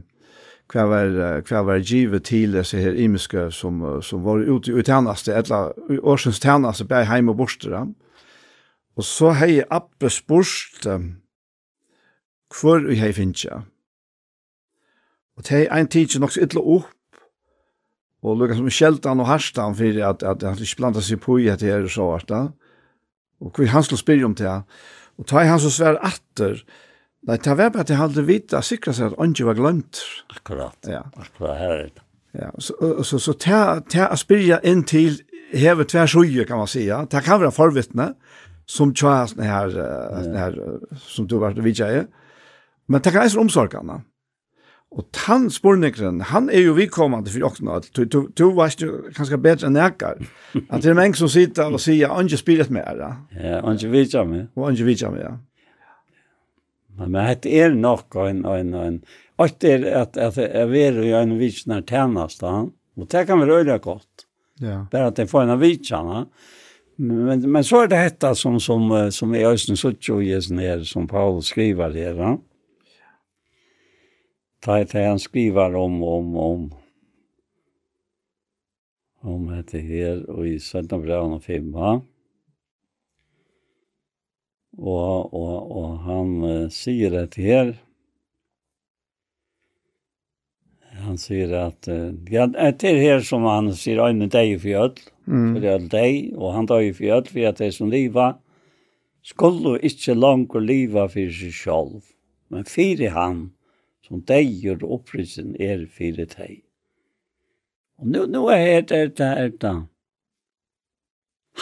kva 0.71 0.87
var, 0.91 1.19
kva 1.47 1.63
var 1.67 1.83
givet 1.83 2.27
til 2.27 2.57
desse 2.57 2.79
her 2.81 2.97
imiske 2.99 3.51
som, 3.55 3.79
som 4.03 4.25
var 4.25 4.43
ute 4.43 4.75
i 4.75 4.83
tjeneste, 4.83 5.35
eller 5.35 5.77
årsens 6.03 6.41
tjeneste, 6.43 6.89
på 6.89 7.05
hjemme 7.07 7.35
og 7.35 7.39
borster. 7.39 7.77
Og 8.97 9.05
så 9.05 9.31
har 9.37 9.53
jeg 9.53 9.69
Abbe 9.71 10.11
spørst 10.11 10.87
um, 10.87 11.17
hvor 12.51 12.83
jeg 12.89 13.01
har 13.01 13.13
finnet. 13.13 13.47
Og 15.37 15.45
det 15.49 15.67
er 15.67 15.77
en 15.77 15.89
tid 15.89 16.09
som 16.09 16.25
nok 16.25 16.33
så 16.33 16.47
ytla 16.47 16.63
opp, 16.63 16.93
og 18.25 18.39
lukka 18.41 18.57
som 18.59 18.71
kjeltan 18.73 19.21
og 19.23 19.29
harstan 19.29 19.77
for 19.77 19.99
at, 20.09 20.23
at 20.25 20.43
han 20.43 20.59
ikke 20.59 20.81
blanda 20.81 21.03
seg 21.05 21.21
på 21.23 21.37
i 21.39 21.51
at 21.53 21.61
det 21.63 21.71
er 21.71 21.85
så 21.93 22.09
harta. 22.11 22.49
Og 23.45 23.53
hvor 23.53 23.69
han 23.71 23.85
skulle 23.85 24.01
spyrja 24.01 24.27
om 24.27 24.35
det. 24.35 24.55
Og 25.21 25.29
ta 25.29 25.45
han 25.45 25.61
så 25.61 25.71
svær 25.71 26.01
atter, 26.05 26.63
Nei, 27.27 27.39
det 27.43 27.55
var 27.59 27.73
bare 27.75 27.83
at 27.83 27.91
jeg 27.91 27.99
hadde 27.99 28.27
vite 28.27 28.59
at 28.59 28.67
sikra 28.67 28.93
seg 28.95 29.11
at 29.11 29.21
ånden 29.23 29.49
var 29.49 29.59
glemt. 29.59 30.03
Akkurat, 30.31 30.77
ja. 30.87 31.03
akkurat 31.19 31.59
her 31.59 31.73
er 31.75 31.89
det. 31.89 32.03
Ja, 32.37 32.51
så, 32.59 32.75
så, 33.03 33.19
så 33.19 33.33
så 33.33 33.33
til 33.89 34.05
å 34.05 34.19
spyrja 34.19 34.61
inn 34.69 34.85
til 34.87 35.17
heve 35.57 35.87
tver 35.89 36.11
sjøye, 36.11 36.45
kan 36.47 36.61
man 36.61 36.71
sija, 36.71 37.05
det 37.11 37.23
kan 37.25 37.41
være 37.41 37.55
forvittne, 37.55 38.11
som 38.67 38.93
tja 38.95 39.23
her, 39.39 39.73
her, 40.35 40.59
som 41.01 41.27
du 41.31 41.39
var 41.43 41.57
vidtja 41.57 41.89
i, 41.95 42.05
men 42.91 43.03
det 43.03 43.15
kan 43.15 43.25
eisne 43.25 43.47
omsorgene. 43.47 44.03
Og 44.97 45.19
han 45.27 45.49
spornikren, 45.51 46.21
han 46.31 46.47
er 46.49 46.63
jo 46.63 46.77
vidkommande 46.77 47.33
for 47.33 47.49
åkna, 47.49 47.81
du, 47.97 48.05
du, 48.05 48.21
du 48.31 48.45
vet 48.57 48.83
jo 48.83 48.93
kanskje 49.17 49.41
bedre 49.43 49.71
enn 49.71 49.81
ekkar, 49.83 50.23
at 50.69 50.83
det 50.83 50.93
er 50.93 50.99
menn 50.99 51.17
som 51.19 51.31
sitter 51.31 51.75
og 51.75 51.83
sier, 51.83 52.13
ånden 52.13 52.39
spyrir 52.39 52.71
mer, 52.75 53.03
ja. 53.03 53.11
Ja, 53.35 53.61
ånden 53.67 53.93
jeg 53.97 54.27
med. 54.31 54.49
Og 54.55 54.71
ånden 54.71 54.87
vidtja 54.87 55.11
med, 55.15 55.25
ja. 55.27 55.35
Men 56.99 57.11
men 57.11 57.37
det 57.43 57.53
er 57.53 57.75
nok 57.75 58.15
en 58.17 58.45
en 58.45 58.75
en 58.75 59.01
och 59.37 59.51
det 59.61 59.85
at 59.85 60.17
at 60.17 60.37
jeg 60.37 60.69
vi 60.69 60.83
är 60.83 61.23
en 61.23 61.39
vittnar 61.39 61.83
tjänast 61.83 62.41
då. 62.41 62.71
Och 62.97 63.07
det 63.07 63.27
kan 63.27 63.41
väl 63.41 63.51
öliga 63.51 63.79
godt. 63.79 64.27
Ja. 64.59 64.87
bare 64.91 65.07
at 65.07 65.19
jeg 65.19 65.29
får 65.29 65.43
en 65.43 65.51
av 65.51 65.59
vittnar. 65.59 66.27
Men 66.97 67.51
men 67.51 67.65
så 67.65 67.83
er 67.83 67.89
det 67.89 67.97
dette 67.97 68.35
som 68.35 68.61
som 68.61 69.11
som 69.11 69.35
är 69.35 69.47
östen 69.47 69.77
så 69.77 69.93
tjojes 69.93 70.51
ner 70.51 70.85
som 70.85 71.09
Paul 71.09 71.43
skriver 71.43 71.91
här 71.91 72.13
va. 72.13 72.39
Ta 74.61 74.85
det 74.85 75.07
han 75.07 75.19
skriver 75.19 75.75
om 75.75 76.03
om 76.03 76.37
om 76.37 76.75
om 79.27 79.47
dette 79.51 79.79
her, 79.79 80.23
og 80.31 80.47
i 80.47 80.59
17. 80.59 80.87
Söderbrunn 80.87 81.35
og 81.35 81.43
5 81.43 81.73
va. 81.75 82.01
Og, 84.77 85.35
og, 85.35 85.77
og 85.77 85.93
han 86.05 86.33
uh, 86.45 86.71
sier 86.73 87.15
dette 87.15 87.41
her. 87.41 87.75
Han 91.07 91.17
sier 91.21 91.53
at 91.59 91.89
uh, 91.89 92.13
ja, 92.33 92.47
det 92.49 92.91
er 92.91 93.01
her 93.01 93.25
som 93.25 93.47
han 93.49 93.73
sier 93.77 94.03
øyne 94.05 94.29
deg 94.33 94.59
for 94.61 94.85
ødel, 94.85 95.09
mm. 95.25 95.49
for 95.55 95.63
ødel 95.63 95.89
deg, 95.93 96.19
og 96.37 96.55
han 96.57 96.69
døg 96.69 96.91
for 96.99 97.17
ødel 97.19 97.33
for 97.33 97.49
at 97.53 97.63
det 97.65 97.73
som 97.77 97.93
liva 97.93 98.29
skulle 99.27 99.79
ikke 99.83 100.15
langt 100.15 100.55
liva 100.63 101.09
for 101.11 101.33
seg 101.35 101.57
selv, 101.57 101.99
men 102.53 102.69
for 102.69 103.09
han 103.17 103.43
som 104.07 104.23
deg 104.23 104.53
gjør 104.63 104.87
opprisen 105.01 105.57
er 105.59 105.89
for 105.91 106.23
deg. 106.37 106.63
Og 107.97 108.13
nu, 108.13 108.27
nu 108.29 108.47
er 108.53 108.85
det, 108.85 109.17
det, 109.17 109.29
det, 109.41 109.61
det, 109.61 109.77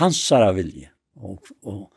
hansara 0.00 0.52
vilje. 0.52 0.90
Og, 1.14 1.38
og 1.62 1.93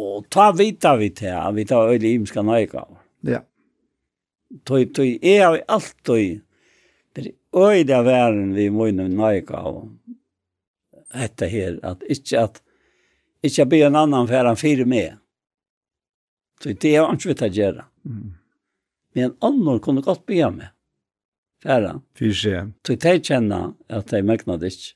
og 0.00 0.26
ta 0.32 0.50
vita 0.56 0.94
vi 0.96 1.10
til, 1.16 1.36
vi 1.54 1.64
tar 1.68 1.92
øyne 1.92 2.14
imska 2.16 2.42
nøyga. 2.46 2.86
Ja. 3.28 3.42
Tøy, 4.66 4.88
tøy, 4.94 5.18
jeg 5.22 5.44
har 5.44 5.60
alltid, 5.68 6.40
det 7.14 7.26
er 7.26 7.68
øyne 7.68 8.02
verden 8.06 8.54
vi 8.56 8.68
må 8.72 8.88
nøyga 8.90 9.08
nøyga, 9.12 9.62
dette 11.14 11.48
her, 11.50 11.78
at 11.82 12.02
ikke 12.08 12.38
at, 12.38 12.60
ikke 13.42 13.66
be 13.66 13.82
en 13.86 13.96
annan 13.96 14.28
for 14.28 14.46
han 14.46 14.56
fyrer 14.56 14.86
med. 14.86 15.16
Så 16.60 16.72
det 16.72 16.96
er 16.96 17.08
ikke 17.12 17.32
vi 17.32 17.34
tar 17.34 17.54
gjøre. 17.56 17.86
Mm. 18.04 18.34
Men 19.14 19.32
en 19.42 19.80
kunne 19.80 20.02
godt 20.02 20.26
be 20.26 20.38
med. 20.50 20.68
Færa. 21.62 21.98
Fyrt 22.16 22.36
seg. 22.40 22.72
Så 22.86 22.96
de 22.96 23.16
kjenner 23.20 23.72
at 23.88 24.10
de 24.12 24.22
merkna 24.24 24.56
det 24.60 24.72
ikke. 24.72 24.94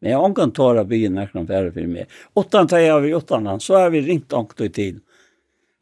Men 0.00 0.10
jeg 0.10 0.34
kan 0.34 0.52
ta 0.54 0.72
det 0.72 0.84
byn 0.84 1.14
när 1.14 1.30
de 1.32 1.46
färre 1.46 1.72
för 1.72 1.86
mig. 1.86 2.06
Åttan 2.34 2.66
tar 2.66 2.90
av 2.90 3.02
vid 3.02 3.14
åttan, 3.14 3.60
så 3.60 3.76
har 3.76 3.90
vi 3.90 4.00
ringt 4.00 4.32
ångt 4.32 4.60
i 4.60 4.68
tid 4.68 5.00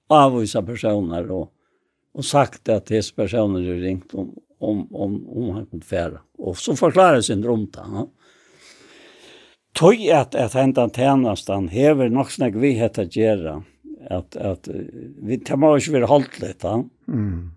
av 0.08 0.38
vissa 0.38 0.62
personer 0.62 1.30
och, 1.30 1.52
och 2.12 2.24
sagt 2.24 2.68
att 2.68 2.86
dessa 2.86 3.14
personer 3.14 3.60
har 3.60 3.80
ringt 3.80 4.14
om, 4.14 4.34
om, 4.58 4.94
om, 4.94 5.28
om 5.28 5.50
han 5.50 5.66
kunne 5.66 5.82
färre. 5.82 6.18
Och 6.38 6.58
så 6.58 6.76
förklarar 6.76 7.20
sin 7.20 7.40
dromta. 7.40 7.86
Ja. 7.92 8.08
Tøy 9.76 10.08
at 10.08 10.34
at 10.34 10.54
hendan 10.56 10.90
tænastan 10.90 11.68
hever 11.68 12.08
nok 12.08 12.30
snakk 12.32 12.54
vi 12.56 12.72
hetta 12.78 13.04
gera 13.04 13.58
at 14.08 14.36
at 14.36 14.68
vi 14.68 15.36
ta 15.44 15.56
må 15.60 15.74
ikkje 15.76 15.98
vera 15.98 16.08
haltlet 16.08 16.62
ta. 16.64 16.78
Mm. 17.12 17.50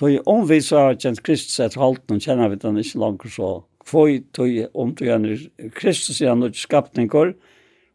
Tøy 0.00 0.16
om 0.24 0.46
vi 0.48 0.62
så 0.64 0.94
kjent 0.96 1.20
Kristus 1.26 1.60
at 1.60 1.76
halt 1.76 2.08
og 2.08 2.22
kjenner 2.24 2.48
vi 2.48 2.56
den 2.62 2.80
ikkje 2.80 3.02
langt 3.02 3.28
så 3.34 3.50
kvoi 3.86 4.20
tøy 4.36 4.66
om 4.74 4.92
tøy 4.96 5.10
han 5.10 5.26
Kristus 5.76 6.20
er 6.20 6.34
han 6.34 6.44
ut 6.44 6.56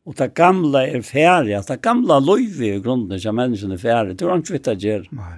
og 0.05 0.13
det 0.19 0.27
gamla 0.37 0.83
er 0.85 1.01
færre, 1.01 1.61
det 1.65 1.81
gamla 1.81 2.19
løyve 2.21 2.75
i 2.75 2.81
grunden 2.81 3.19
som 3.19 3.37
menneskene 3.39 3.73
er 3.73 3.81
færi, 3.81 4.13
det 4.13 4.27
var 4.27 4.37
ikke 4.37 4.53
vitt 4.53 4.69
å 4.69 4.75
gjøre. 4.77 5.09
Nei. 5.17 5.37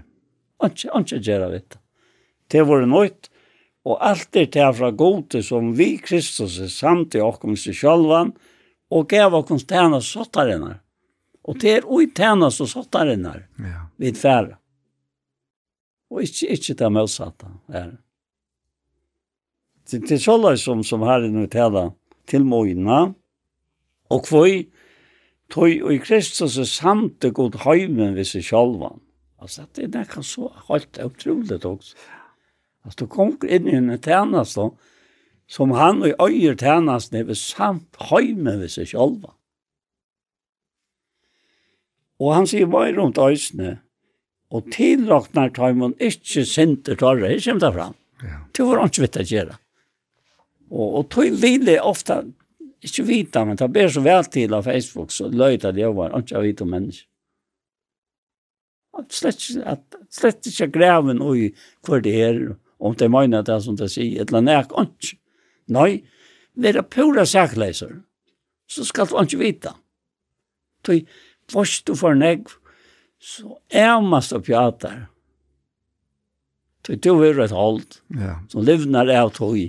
Ikke 0.68 0.92
å 0.92 1.04
gjøre 1.08 1.52
vitt. 1.54 1.78
Det 2.52 2.64
var 2.68 2.84
nøyt, 2.88 3.30
og 3.88 4.02
alt 4.04 4.36
er 4.36 4.50
til 4.52 4.74
fra 4.76 4.92
gode 4.92 5.40
som 5.46 5.72
vi 5.78 5.94
Kristus 6.04 6.58
er 6.60 6.72
samt 6.72 7.16
i 7.16 7.24
okkom 7.24 7.56
seg 7.56 7.78
sjølvan, 7.80 8.34
og 8.92 9.08
gav 9.12 9.36
okkom 9.36 9.60
tjena 9.64 10.02
sottarinnar. 10.04 10.82
Og 11.48 11.60
det 11.64 11.78
er 11.78 11.88
ui 11.88 12.10
tjena 12.12 12.50
så 12.52 12.68
sottarinnar, 12.68 13.46
ja. 13.64 13.86
vid 14.00 14.20
færre. 14.20 14.58
Og 16.12 16.24
ikke, 16.24 16.52
ikke 16.56 16.76
det 16.80 16.92
motsatte, 16.92 17.54
Er. 17.72 17.96
Det, 19.88 20.02
det 20.04 20.18
er 20.18 20.24
sånn 20.24 20.48
som, 20.60 20.84
som 20.84 21.06
herren 21.08 21.40
og 21.44 21.52
tala 21.54 21.90
til 22.28 22.44
møyna, 22.48 23.14
og 24.12 24.24
kvøy, 24.28 24.68
tøy 25.52 25.80
og 25.80 25.94
i 25.96 26.00
Kristus 26.04 26.58
er 26.60 26.68
samt 26.68 27.22
det 27.24 27.34
god 27.38 27.60
heimen 27.64 28.16
ved 28.18 28.28
seg 28.28 28.46
sjalvan. 28.48 29.00
Altså, 29.40 29.68
det 29.76 29.86
er 29.86 29.94
nekka 29.94 30.24
så 30.26 30.50
helt 30.68 31.00
utroligt 31.04 31.66
også. 31.68 31.96
Altså, 32.88 33.04
du 33.04 33.08
kommer 33.12 33.52
inn 33.52 33.68
i 33.68 33.76
en 33.78 33.92
tjenest 33.96 34.58
da, 34.60 34.70
som 35.48 35.72
han 35.76 36.02
og 36.04 36.10
i 36.10 36.16
øyer 36.20 36.58
tjenest 36.60 37.16
er 37.16 37.34
samt 37.40 38.00
heimen 38.10 38.64
ved 38.64 38.74
seg 38.74 38.90
sjalvan. 38.92 39.36
Og 42.18 42.34
han 42.34 42.48
sier 42.50 42.68
bare 42.72 42.96
rundt 42.98 43.20
øysene, 43.22 43.78
og 44.50 44.72
tilraknar 44.74 45.52
tøymon 45.54 45.94
ikkje 46.02 46.46
sinter 46.48 46.98
tørre, 46.98 47.36
ikkje 47.36 47.54
kommer 47.54 47.66
det 47.66 47.74
fram. 47.76 47.98
Ja. 48.24 48.38
Det 48.56 48.66
var 48.66 48.86
ikke 48.88 49.04
vitt 49.04 49.20
å 49.20 49.26
gjøre. 49.28 49.58
Og, 50.72 50.88
og 51.00 51.10
tog 51.14 51.38
vilje 51.42 51.78
ofta, 51.82 52.22
ikke 52.84 53.06
vita, 53.08 53.44
men 53.48 53.58
det 53.60 53.70
ber 53.74 53.90
så 53.92 54.04
vel 54.06 54.26
til 54.32 54.54
av 54.54 54.68
Facebook, 54.68 55.14
så 55.14 55.30
løyta 55.32 55.72
det 55.76 55.86
over, 55.88 56.12
og 56.14 56.26
ikke 56.26 56.44
vite 56.44 56.66
om 56.66 56.74
mennesker. 56.76 57.08
Slett, 59.14 59.44
at, 59.70 59.98
slett 60.10 60.48
ikke 60.50 60.72
greven 60.74 61.22
i 61.22 61.52
hvor 61.86 62.02
det 62.02 62.16
er, 62.18 62.40
om 62.82 62.96
det 62.98 63.10
mener 63.14 63.46
det 63.46 63.54
er 63.54 63.62
som 63.62 63.78
det 63.78 63.92
sier, 63.94 64.24
et 64.24 64.32
eller 64.34 64.42
annet, 64.42 64.96
ikke. 65.06 65.20
Nei, 65.74 65.90
vera 66.58 66.82
pura 66.82 67.26
sakleiser, 67.28 68.00
så 68.72 68.86
skal 68.88 69.10
du 69.10 69.18
ikke 69.22 69.42
vite. 69.42 69.74
Tog, 70.88 71.04
vars 71.54 71.76
du 71.86 71.94
får 71.98 72.18
negv, 72.18 72.56
så 73.20 73.58
er 73.70 74.00
man 74.02 74.26
og 74.34 74.46
pjater. 74.48 75.06
Tog, 76.88 77.02
du 77.04 77.12
er 77.28 77.44
et 77.44 77.54
hold, 77.54 78.00
ja. 78.16 78.40
som 78.50 78.66
livnar 78.66 79.12
av 79.14 79.34
tog, 79.36 79.60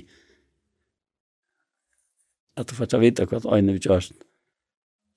at 2.59 2.69
du 2.69 2.75
får 2.77 2.91
ta 2.93 3.01
vita 3.03 3.27
hva 3.29 3.41
øynene 3.45 3.77
vi 3.77 3.85
gjør 3.87 4.09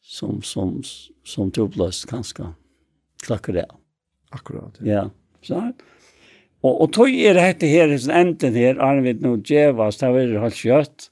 som, 0.01 0.41
som, 0.41 0.79
som 1.27 1.51
topløst 1.53 2.07
kanskje 2.09 2.51
klakker 3.21 3.55
det. 3.59 3.67
Akkurat, 4.33 4.77
ja. 4.81 5.03
Ja, 5.03 5.07
sånn. 5.45 5.73
Og, 6.61 6.75
og 6.83 6.91
tog 6.93 7.09
er 7.09 7.37
dette 7.37 7.69
her, 7.69 7.91
sånn 7.97 8.17
enden 8.17 8.57
her, 8.57 8.77
Arvid 8.81 9.23
nå 9.25 9.35
djevas, 9.45 9.99
det 10.01 10.11
var 10.13 10.35
helt 10.45 10.57
kjøtt. 10.57 11.07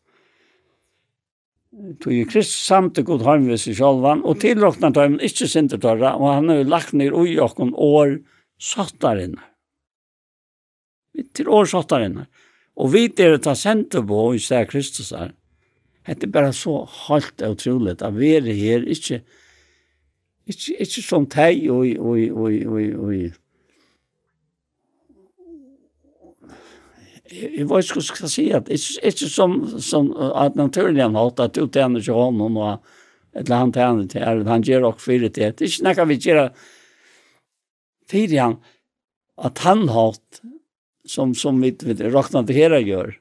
Tog 2.04 2.14
er 2.14 2.30
Kristus 2.30 2.66
samt 2.66 3.00
og 3.02 3.08
god 3.10 3.26
harmvis 3.28 3.68
i 3.70 3.76
sjolvan, 3.78 4.22
og 4.26 4.42
tilråkna 4.42 4.92
tøymen 4.94 5.22
ikke 5.26 5.50
sintertøyra, 5.50 6.16
og 6.18 6.28
han 6.34 6.52
har 6.54 6.70
lagt 6.70 6.94
ned 6.98 7.16
ui 7.18 7.38
okken 7.42 7.74
år 7.74 8.20
sattarinnar. 8.62 9.48
Til 11.36 11.50
år 11.52 11.68
sattarinnar. 11.70 12.30
Og 12.80 12.94
vi 12.94 13.08
er 13.10 13.36
det 13.36 13.44
ta 13.44 13.56
sendt 13.58 13.98
på 14.08 14.22
i 14.38 14.42
sted 14.42 14.70
Kristus 14.70 15.12
her. 15.16 15.34
Det 16.08 16.24
er 16.24 16.32
bare 16.34 16.54
så 16.54 16.88
halt 17.08 17.42
og 17.42 17.58
utroligt 17.58 18.02
at 18.02 18.16
vi 18.16 18.32
er 18.36 18.42
her, 18.42 18.86
ikke, 18.88 19.22
ikke, 20.48 20.76
ikke 20.80 21.04
som 21.06 21.28
teg 21.30 21.70
og, 21.70 21.86
og, 22.00 22.18
og, 22.32 22.50
og, 22.66 22.82
og, 23.04 23.14
Jeg 27.30 27.52
vet 27.52 27.62
ikke 27.62 27.70
hva 27.70 27.78
jeg 27.78 28.08
skal 28.08 28.32
si, 28.32 28.48
at 28.58 28.70
ikke, 28.74 29.06
ikke 29.06 29.28
som, 29.30 29.60
som 29.78 30.08
at 30.18 30.56
naturlig 30.58 31.04
han 31.04 31.18
holdt 31.18 31.44
at 31.44 31.54
du 31.54 31.68
tjener 31.68 32.02
ikke 32.02 32.16
hånden, 32.18 32.58
og 32.58 32.80
eller 33.38 33.62
han 33.62 33.74
tjener 33.74 34.08
til 34.10 34.24
eller 34.26 34.50
han 34.50 34.66
gjør 34.66 34.88
også 34.90 35.06
fire 35.06 35.30
til, 35.30 35.54
det 35.54 35.68
er 35.68 35.70
ikke 35.70 35.86
noe 35.86 36.08
vi 36.10 36.18
gjør 36.24 36.42
fire 38.10 38.40
han, 38.40 38.56
at 39.38 39.62
han 39.62 39.86
holdt, 39.94 40.42
som, 41.06 41.36
som 41.38 41.62
vi, 41.62 41.70
vet, 41.86 42.02
råkner 42.14 42.48
til 42.48 42.58
her 42.58 42.80
gjør, 42.82 43.14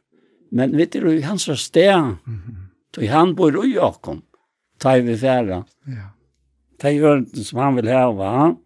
men 0.57 0.73
vet 0.79 0.97
du, 0.97 1.21
hans 1.21 1.51
sted, 1.61 1.93
mm 1.93 2.17
-hmm. 2.25 2.58
Då 3.01 3.07
han 3.07 3.35
bor 3.35 3.67
i 3.67 3.75
Jakob. 3.75 4.23
Tar 4.79 5.01
vi 5.01 5.17
färra. 5.17 5.65
Ja. 5.85 6.11
Det 6.81 6.93
gör 6.93 7.25
som 7.45 7.59
han 7.59 7.77
vill 7.77 7.89
ha 7.89 8.13
va. 8.13 8.57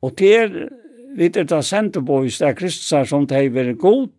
Och 0.00 0.16
till 0.16 0.68
vid 1.16 1.32
det 1.32 1.62
centerboys 1.62 2.38
där 2.38 2.52
Kristusar 2.52 3.04
som 3.04 3.26
det 3.26 3.36
är 3.36 3.48
väldigt 3.48 3.78
god 3.78 4.10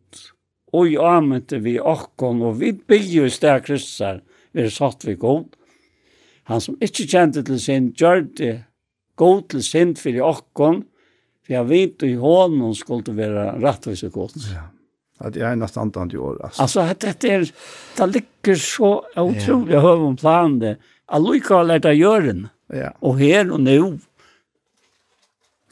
och 0.72 0.88
i 0.88 0.98
amet 0.98 1.52
vi 1.52 1.80
akkon 1.80 2.42
och 2.42 2.62
vid 2.62 2.86
bygges 2.88 3.40
där 3.40 3.60
Kristusar 3.60 4.24
vi 4.52 4.72
satt 4.72 5.06
vi 5.06 5.14
god. 5.14 5.46
Han 6.44 6.62
som 6.62 6.78
ikke 6.82 7.06
kjente 7.06 7.44
til 7.46 7.60
sin 7.62 7.92
gjør 7.94 8.24
det 8.38 8.64
god 9.16 9.44
til 9.50 9.64
sin 9.64 9.96
for 9.96 10.10
i 10.10 10.24
akkon 10.26 10.84
for 11.46 11.54
jeg 11.54 11.70
vet 11.70 12.04
i 12.04 12.16
hånden 12.18 12.76
skulle 12.76 13.16
være 13.16 13.52
rettvis 13.62 14.04
og 14.04 14.12
godt. 14.12 14.38
Ja. 14.54 14.66
At 15.20 15.36
jeg 15.36 15.48
er 15.50 15.58
nesten 15.60 15.82
antant 15.84 16.14
i 16.16 16.20
år. 16.20 16.38
Altså, 16.48 16.62
altså 16.64 16.86
at 16.88 17.02
dette 17.04 17.32
er, 17.36 17.48
det 17.98 18.08
ligger 18.14 18.62
så 18.64 18.92
utrolig 19.20 19.76
ja. 19.76 19.82
høy 19.84 20.06
om 20.08 20.16
planen 20.20 20.60
det. 20.62 20.76
Allika 21.12 21.60
har 21.60 21.68
lært 21.68 21.90
å 21.90 21.96
gjøre. 21.96 22.36
Ja. 22.76 22.94
Og 23.04 23.20
her 23.20 23.50
og 23.52 23.66
nå. 23.66 23.80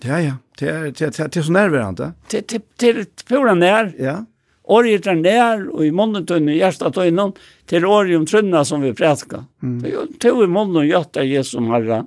Ja, 0.05 0.19
ja. 0.21 0.35
Det 0.57 0.69
er, 0.71 0.87
det 0.89 1.05
er, 1.05 1.29
det 1.29 1.37
er 1.37 1.45
så 1.45 1.53
nærværende. 1.53 2.11
Det, 2.31 2.41
det, 2.49 2.63
det 2.81 2.89
er 2.89 3.05
pura 3.29 3.53
nær. 3.55 3.91
Ja. 4.01 4.23
Året 4.67 5.05
er 5.07 5.19
nær, 5.19 5.61
og 5.71 5.85
i 5.85 5.93
månedtøyne, 5.95 6.51
i 6.55 6.59
hjertetøyne, 6.59 7.29
til 7.69 7.85
året 7.87 8.17
om 8.17 8.25
trønna 8.27 8.63
som 8.67 8.81
vi 8.83 8.91
prætka. 8.97 9.45
Mm. 9.63 9.77
Det 9.83 9.91
er 9.91 9.95
jo 9.95 10.05
to 10.19 10.33
i 10.43 10.49
måneden 10.51 10.89
gjøtta 10.89 11.23
Jesu 11.23 11.61
Herre. 11.69 12.01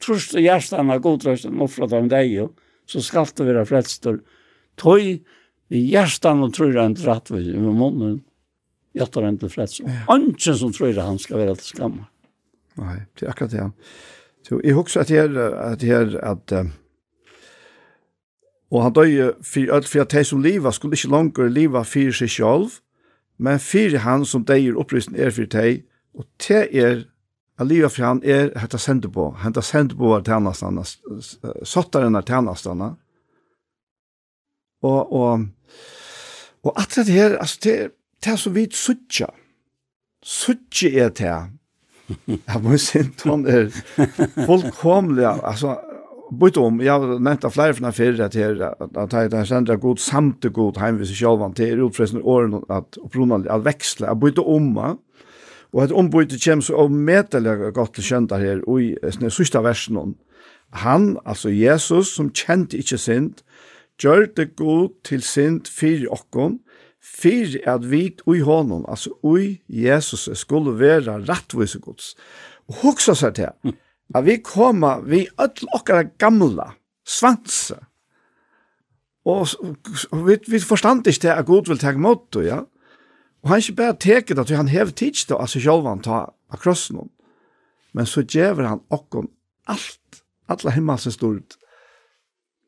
Trost 0.00 0.32
og 0.32 0.46
hjertetøyne, 0.46 0.96
godtrøsten, 1.04 1.60
offret 1.60 1.92
av 1.98 2.08
deg, 2.08 2.38
så 2.88 3.02
skal 3.04 3.28
det 3.36 3.50
være 3.50 3.66
frelster. 3.68 4.22
Tøy, 4.80 5.18
i 5.70 5.80
hjertan 5.92 6.42
og 6.44 6.54
tror 6.54 6.76
han 6.78 6.96
til 6.98 7.10
rett 7.10 7.30
ved 7.30 7.46
i 7.52 7.58
munnen, 7.60 8.20
hjertan 8.96 9.28
han 9.28 9.38
til 9.38 9.52
freds. 9.52 9.78
Ja. 9.84 10.02
Anken 10.10 10.58
som 10.58 10.72
tror 10.74 10.98
han 10.98 11.20
skal 11.22 11.42
være 11.42 11.56
til 11.60 11.76
skamma. 11.76 12.08
Nei, 12.80 13.00
det 13.18 13.26
er 13.26 13.32
akkurat 13.32 13.54
det. 13.54 13.66
Så 14.46 14.60
jeg 14.64 14.74
husker 14.74 15.02
at 15.02 15.12
her, 15.12 15.36
at 15.70 15.82
jeg, 15.84 16.14
at 16.22 16.54
uh, 16.56 16.70
og 18.70 18.84
han 18.86 18.94
døg 18.94 19.42
for 19.42 19.74
alt 19.74 19.88
for 19.90 20.04
at 20.04 20.14
de 20.14 20.24
som 20.24 20.42
livet 20.42 20.74
skulle 20.74 20.94
ikke 20.94 21.10
langere 21.10 21.50
livet 21.50 21.86
for 21.86 22.14
seg 22.14 22.30
selv, 22.30 22.80
men 23.38 23.58
for 23.58 23.96
han 23.98 24.24
som 24.24 24.44
døg 24.46 24.76
opprystning 24.78 25.18
er 25.18 25.34
for 25.34 25.50
deg, 25.50 25.82
og 26.14 26.26
det 26.46 26.66
er 26.70 27.02
at 27.02 27.08
Aliva 27.60 27.90
for 27.92 28.06
han 28.06 28.22
er 28.24 28.54
hette 28.58 28.78
sender 28.80 29.10
på. 29.12 29.30
hette 29.42 29.62
sender 29.62 29.96
på 29.96 30.14
att 30.16 30.26
han 30.26 30.46
har 30.46 30.52
stannat. 30.52 30.98
Satt 31.62 31.92
där 31.92 32.04
Og, 34.82 35.12
här 35.12 35.46
Og 36.64 36.74
at 36.80 36.92
det 36.96 37.14
her, 37.14 37.38
altså, 37.38 37.58
det, 37.64 37.76
det 38.24 38.32
er 38.32 38.36
så 38.36 38.50
vidt 38.50 38.76
suttja. 38.76 39.30
Suttja 40.22 40.90
er 41.04 41.08
det 41.08 41.26
her. 41.26 41.48
Jeg 42.48 42.62
må 42.62 42.76
si, 42.76 43.04
Tom 43.18 43.46
er 43.46 43.70
fullkomlig, 44.46 45.26
altså, 45.26 45.78
Bytt 46.30 46.60
om, 46.62 46.76
jeg 46.78 46.94
har 46.94 47.18
nevnt 47.18 47.42
av 47.42 47.50
flere 47.50 47.74
fra 47.74 47.90
fyrre 47.90 48.28
til 48.30 48.60
her, 48.60 48.60
at 48.78 49.14
jeg 49.16 49.32
har 49.32 49.48
sendt 49.48 49.72
god 49.82 49.98
samt 49.98 50.46
og 50.46 50.52
god 50.54 50.78
heimvis 50.78 51.10
i 51.10 51.16
sjølvan 51.18 51.56
til 51.58 51.82
utfresen 51.82 52.22
årene 52.22 52.60
at 52.70 53.00
opprunalig 53.02 53.50
at 53.50 53.64
veksle, 53.66 54.06
jeg 54.06 54.20
bort 54.22 54.38
om, 54.38 54.68
og 55.72 55.82
et 55.82 55.94
ombytte 55.94 56.38
kommer 56.44 56.62
så 56.62 56.78
ometelig 56.84 57.72
godt 57.74 57.96
til 57.98 58.06
kjent 58.06 58.36
her, 58.38 58.62
og 58.66 58.78
i 58.78 58.94
sørste 59.10 59.62
versen, 59.66 60.14
han, 60.84 61.16
altså 61.26 61.50
Jesus, 61.50 62.14
som 62.14 62.30
kjente 62.30 62.78
ikke 62.78 62.98
sint, 62.98 63.42
gjør 64.00 64.26
det 64.36 64.54
god 64.56 64.94
til 65.04 65.22
sint 65.24 65.68
fyrir 65.68 66.10
okkon, 66.12 66.58
fyrir 67.00 67.60
at 67.68 67.84
vit 67.90 68.20
ui 68.28 68.40
honom, 68.44 68.84
altså 68.88 69.12
ui 69.22 69.60
Jesus 69.68 70.28
skulle 70.38 70.76
vera 70.78 71.18
rattvise 71.18 71.80
gods. 71.80 72.14
Og 72.68 72.82
hoksa 72.84 73.16
seg 73.16 73.36
til 73.38 73.74
at 74.14 74.26
vi 74.26 74.40
koma 74.44 74.98
vi 75.06 75.26
öll 75.40 75.70
okkara 75.76 76.08
gamla 76.18 76.72
svanse, 77.06 77.78
og, 79.28 79.48
og 80.12 80.26
vi, 80.26 80.36
vi 80.48 80.60
forstand 80.64 81.06
ikke 81.06 81.26
til 81.26 81.34
at 81.34 81.46
god 81.46 81.68
vil 81.68 81.80
teg 81.80 81.98
mot 82.00 82.36
ja. 82.40 82.62
Og 83.42 83.50
han 83.50 83.62
ikke 83.62 83.76
bare 83.76 83.96
teket 84.00 84.38
at 84.38 84.50
han 84.52 84.68
hever 84.68 84.92
tids 84.92 85.24
det, 85.28 85.36
altså 85.36 85.60
sjølvan 85.60 86.02
ta 86.04 86.26
av 86.50 86.60
krossen 86.60 87.08
Men 87.92 88.06
så 88.06 88.22
djever 88.22 88.68
han 88.68 88.82
okkon 88.90 89.28
alt, 89.66 90.22
alla 90.48 90.70
himmelsens 90.70 91.14
stort, 91.14 91.56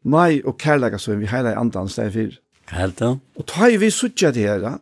Nei 0.02 0.40
og 0.42 0.56
kærleika 0.58 0.98
så 0.98 1.14
vi 1.18 1.30
heila 1.30 1.52
i 1.54 1.58
andan 1.58 1.90
steg 1.90 2.10
fyr. 2.14 2.38
Helt 2.72 2.98
da. 2.98 3.14
Og 3.38 3.46
ta 3.50 3.68
i 3.70 3.78
vi 3.78 3.90
suttja 3.92 4.32
til 4.34 4.48
her, 4.48 4.78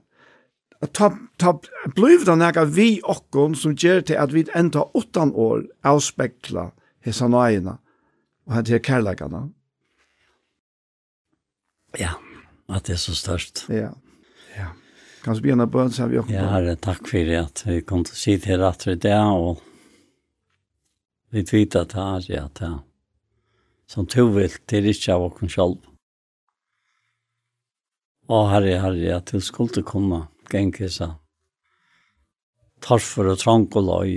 at 0.80 0.92
ta, 0.97 1.10
ta 1.40 1.55
bliv 1.97 2.24
da 2.24 2.36
nega 2.40 2.64
vi 2.64 3.01
okkon 3.05 3.56
som 3.59 3.76
gjør 3.76 4.05
til 4.09 4.20
at 4.20 4.32
vi 4.32 4.47
enda 4.56 4.86
åttan 4.97 5.32
år 5.36 5.66
avspekla 5.84 6.70
hessa 7.05 7.28
nøyina 7.28 7.76
og 8.48 8.56
hent 8.56 8.72
her 8.72 8.82
kærleikana. 8.84 9.47
Ja, 11.98 12.14
at 12.70 12.86
det 12.86 12.97
er 12.97 13.02
så 13.02 13.16
størst. 13.18 13.66
Ja, 13.68 13.90
ja. 14.56 14.70
Kan 15.24 15.36
du 15.36 15.42
begynne 15.44 15.66
bøn, 15.68 15.90
så 15.92 16.06
har 16.06 16.12
vi 16.12 16.20
okkon. 16.20 16.36
Ja, 16.36 16.47
herre, 16.55 16.76
takk 16.80 17.05
for 17.10 17.32
at 17.36 17.64
vi 17.66 17.80
kom 17.84 18.06
til 18.06 18.16
å 18.16 18.20
si 18.20 18.36
til 18.40 18.62
rett 18.62 18.86
for 18.86 19.01
det, 19.05 19.18
og 19.18 19.60
vi 21.34 21.44
tvitt 21.44 21.76
at 21.76 21.92
det 21.92 22.06
er, 22.06 22.30
ja, 22.30 22.47
det 22.56 22.70
er 22.70 22.78
som 23.90 24.06
to 24.06 24.28
vil 24.36 24.54
til 24.70 24.86
ikke 24.86 25.16
av 25.16 25.26
oss 25.26 25.54
selv. 25.54 25.80
Å 28.30 28.44
herre, 28.52 28.76
herre, 28.78 29.16
at 29.16 29.32
du 29.34 29.42
skulle 29.42 29.82
kunne 29.82 30.28
gjenge 30.52 30.90
seg 30.94 31.16
torfer 32.80 33.32
og 33.32 33.40
trang 33.42 33.66
og 33.76 33.86
løy, 33.88 34.12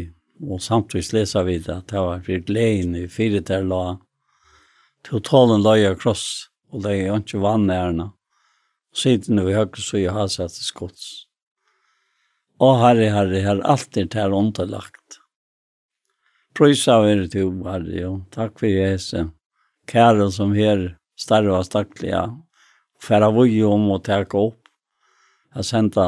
og 0.45 0.61
samtidig 0.61 1.17
lesa 1.17 1.43
vi 1.47 1.57
det 1.57 1.73
at 1.73 1.89
det 1.89 2.05
var 2.05 2.21
for 2.25 2.45
gleden 2.47 2.95
i 3.01 3.07
fire 3.11 3.41
der 3.41 3.65
la, 3.65 3.97
tålen 5.09 5.65
løy 5.65 5.89
og 5.89 5.99
kross, 6.05 6.27
og 6.71 6.85
det 6.85 6.95
er 6.99 7.17
ikke 7.17 7.41
vann 7.43 7.69
ærene. 7.73 8.11
Siden 8.93 9.41
vi 9.41 9.57
høyre 9.57 9.81
så 9.81 9.97
jeg 9.97 10.13
har 10.13 10.29
sett 10.29 10.53
skotts. 10.53 11.25
Å 12.61 12.75
herre, 12.77 13.09
herre, 13.09 13.41
herre, 13.41 13.65
alt 13.65 13.97
er 13.97 14.05
til 14.13 14.35
underlagt. 14.37 15.17
Prøysa 16.53 16.99
av 16.99 17.09
er 17.09 17.25
til, 17.33 17.55
herre, 17.65 18.03
og 18.11 18.27
takk 18.31 18.61
for 18.61 18.69
Jesus 18.69 19.33
kæren 19.87 20.31
som 20.31 20.53
her 20.57 20.93
starva 21.19 21.63
stakkelige, 21.63 22.25
færa 23.01 23.29
vui 23.33 23.61
om 23.67 23.89
å 23.91 23.99
ta 24.03 24.23
opp 24.23 24.63
jeg 25.53 25.67
senda 25.67 26.05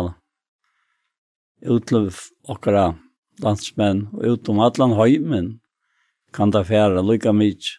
ut 1.61 1.84
til 1.85 2.07
okkara 2.49 2.95
landsmenn 3.43 4.07
og 4.15 4.23
ut 4.26 4.49
om 4.49 4.61
allan 4.65 4.95
høymen 4.97 5.49
kan 6.34 6.53
ta 6.53 6.64
færa 6.65 7.03
lykke 7.06 7.34
mykje. 7.34 7.77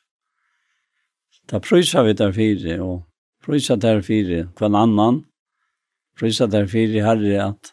Da 1.51 1.59
prøysa 1.63 2.05
vi 2.07 2.15
der 2.19 2.33
fire 2.35 2.77
og 2.83 3.03
prøysa 3.43 3.77
der 3.83 4.03
fire 4.07 4.47
hver 4.59 4.79
annan. 4.79 5.25
Prøysa 6.19 6.47
der 6.51 6.71
fire 6.71 7.03
herre 7.03 7.43
at 7.51 7.73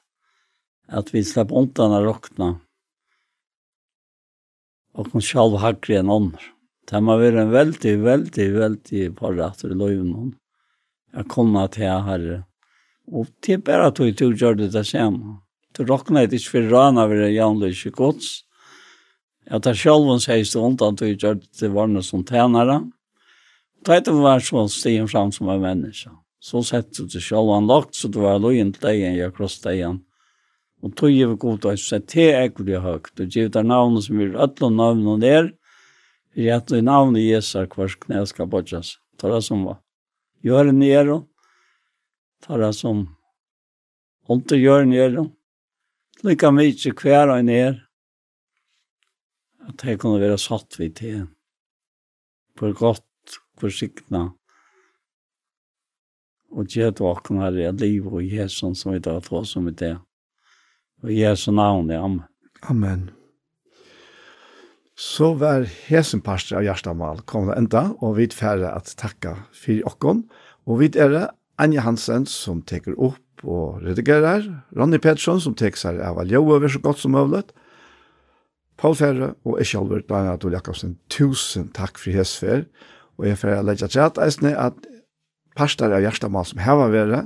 at 0.90 1.14
vi 1.14 1.24
slapp 1.24 1.54
ontan 1.54 1.94
av 1.94 2.04
rokna. 2.06 2.50
Og 4.98 5.10
kun 5.10 5.24
sjalv 5.24 5.62
hakre 5.62 6.02
enn 6.02 6.12
ånder. 6.12 6.44
Det 6.90 7.00
må 7.00 7.16
være 7.18 7.46
en 7.46 7.54
veldig, 7.54 7.94
veldig, 8.04 8.48
veldig 8.58 9.04
parrat 9.16 9.64
i 9.64 9.72
løyven. 9.72 10.34
Jeg 11.14 11.30
kommer 11.32 11.70
til 11.72 11.88
herre. 11.88 12.44
Og 13.08 13.28
det 13.44 13.58
er 13.58 13.64
bare 13.64 13.92
at 13.92 14.00
du 14.00 14.12
tog 14.12 14.36
gjør 14.40 14.58
det 14.60 14.72
det 14.74 14.86
samme. 14.88 15.40
Du 15.74 15.84
råkner 15.88 16.28
ikke 16.28 16.52
for 16.52 16.70
rana 16.72 17.06
ved 17.10 17.24
det 17.24 17.34
jævnløse 17.34 17.92
gods. 17.92 18.44
Jeg 19.50 19.62
tar 19.62 19.76
selv 19.76 20.12
en 20.12 20.22
seiste 20.24 20.60
undan 20.60 20.96
til 20.98 21.16
gjør 21.18 21.40
det 21.40 21.50
til 21.58 21.74
varne 21.76 22.04
som 22.04 22.24
tænere. 22.24 22.84
Det 23.84 24.08
er 24.08 24.14
var 24.14 24.40
så 24.40 24.68
stigen 24.68 25.08
fram 25.08 25.32
som 25.32 25.50
en 25.50 25.62
menneske. 25.62 26.10
Så 26.40 26.64
sett 26.64 26.92
du 26.94 27.20
selv 27.20 27.52
en 27.56 27.68
lagt, 27.68 27.96
så 27.96 28.08
du 28.08 28.22
var 28.22 28.40
løyen 28.40 28.72
til 28.74 28.82
deg 28.82 29.02
enn 29.02 29.18
jeg 29.18 29.34
kross 29.36 29.60
deg 29.64 29.80
igjen. 29.80 30.00
Og 30.84 30.96
tog 30.96 31.12
jeg 31.12 31.38
god 31.40 31.66
og 31.66 31.80
sett 31.80 32.08
til 32.12 32.28
å 32.28 32.32
sette 32.32 32.32
jeg 32.32 32.54
vil 32.60 32.82
høyt. 32.84 33.12
Du 33.16 33.24
gjør 33.24 33.50
det 33.50 33.66
navnet 33.66 34.04
som 34.04 34.20
er 34.20 34.36
og 34.36 34.72
navnet 34.72 35.22
der, 35.24 35.52
i 36.34 36.50
at 36.50 36.72
i 36.72 36.82
navn 36.82 37.16
i 37.16 37.28
Jesa 37.30 37.66
kvars 37.68 37.96
knä 37.96 38.26
ska 38.26 38.46
bodjas. 38.46 38.98
Tara 39.18 39.42
som 39.42 39.64
var. 39.64 39.78
Gjør 40.42 40.64
det 40.64 40.72
Gör 40.72 40.74
nero. 40.74 41.28
Tara 42.42 42.74
som 42.74 43.16
inte 44.30 44.56
gör 44.56 44.86
nero. 44.86 45.32
Lika 46.24 46.52
mycket 46.52 47.02
hver 47.02 47.28
og 47.28 47.46
ner. 47.46 47.84
at 49.68 49.80
det 49.82 50.00
kunne 50.00 50.22
være 50.22 50.38
satt 50.38 50.80
vidt 50.80 50.98
til 51.00 51.28
for 52.60 52.74
godt, 52.74 53.04
for 53.58 53.68
försiktigt 53.68 54.12
og 56.52 56.68
gjør 56.68 56.92
det 56.92 57.02
åkne 57.02 57.42
her 57.42 57.58
i 57.58 57.72
liv 57.72 58.08
og 58.08 58.24
Jesus 58.24 58.82
som 58.82 58.94
vi 58.94 59.00
tar 59.00 59.20
til 59.20 59.38
oss 59.38 59.56
om 59.56 59.76
det. 59.76 59.98
Og 61.04 61.10
Jesu 61.10 61.52
navn, 61.52 61.92
amen. 61.92 62.22
Amen. 62.62 63.23
Så 65.04 65.34
var 65.36 65.66
hesen 65.90 66.22
parster 66.24 66.56
av 66.58 66.64
Gjerstamal 66.64 67.20
kommet 67.28 67.58
enda, 67.60 67.90
og 68.00 68.16
vi 68.18 68.30
færre 68.32 68.70
at 68.72 68.94
takka 69.00 69.36
for 69.52 69.82
okkon. 69.90 70.24
Og 70.64 70.80
vi 70.80 70.88
er 70.96 71.10
det 71.12 71.24
Anja 71.60 71.84
Hansen 71.84 72.24
som 72.30 72.62
teker 72.64 72.96
opp 72.96 73.44
og 73.44 73.82
redigerer, 73.84 74.46
Ronny 74.72 75.02
Pettersson 75.04 75.42
som 75.44 75.58
teker 75.60 75.82
seg 75.82 76.00
av 76.00 76.22
Aljøver 76.22 76.72
så 76.72 76.80
godt 76.80 77.02
som 77.02 77.12
mulig, 77.18 77.44
Paul 78.80 78.96
Ferre 78.98 79.34
og 79.44 79.60
jeg 79.60 79.74
selv, 79.74 79.92
Daniel 80.08 80.38
Adol 80.38 80.56
Jakobsen, 80.56 80.96
tusen 81.12 81.68
takk 81.76 82.00
for 82.00 82.16
hesfer. 82.16 82.64
Og 83.20 83.28
jeg 83.28 83.38
får 83.38 83.60
legge 83.68 83.90
til 83.92 84.02
at 84.02 84.18
eisne 84.24 84.54
at 84.58 84.78
parster 85.60 85.94
av 85.94 86.02
Gjerstamal 86.02 86.48
som 86.50 86.64
hever 86.64 86.94
være, 86.96 87.20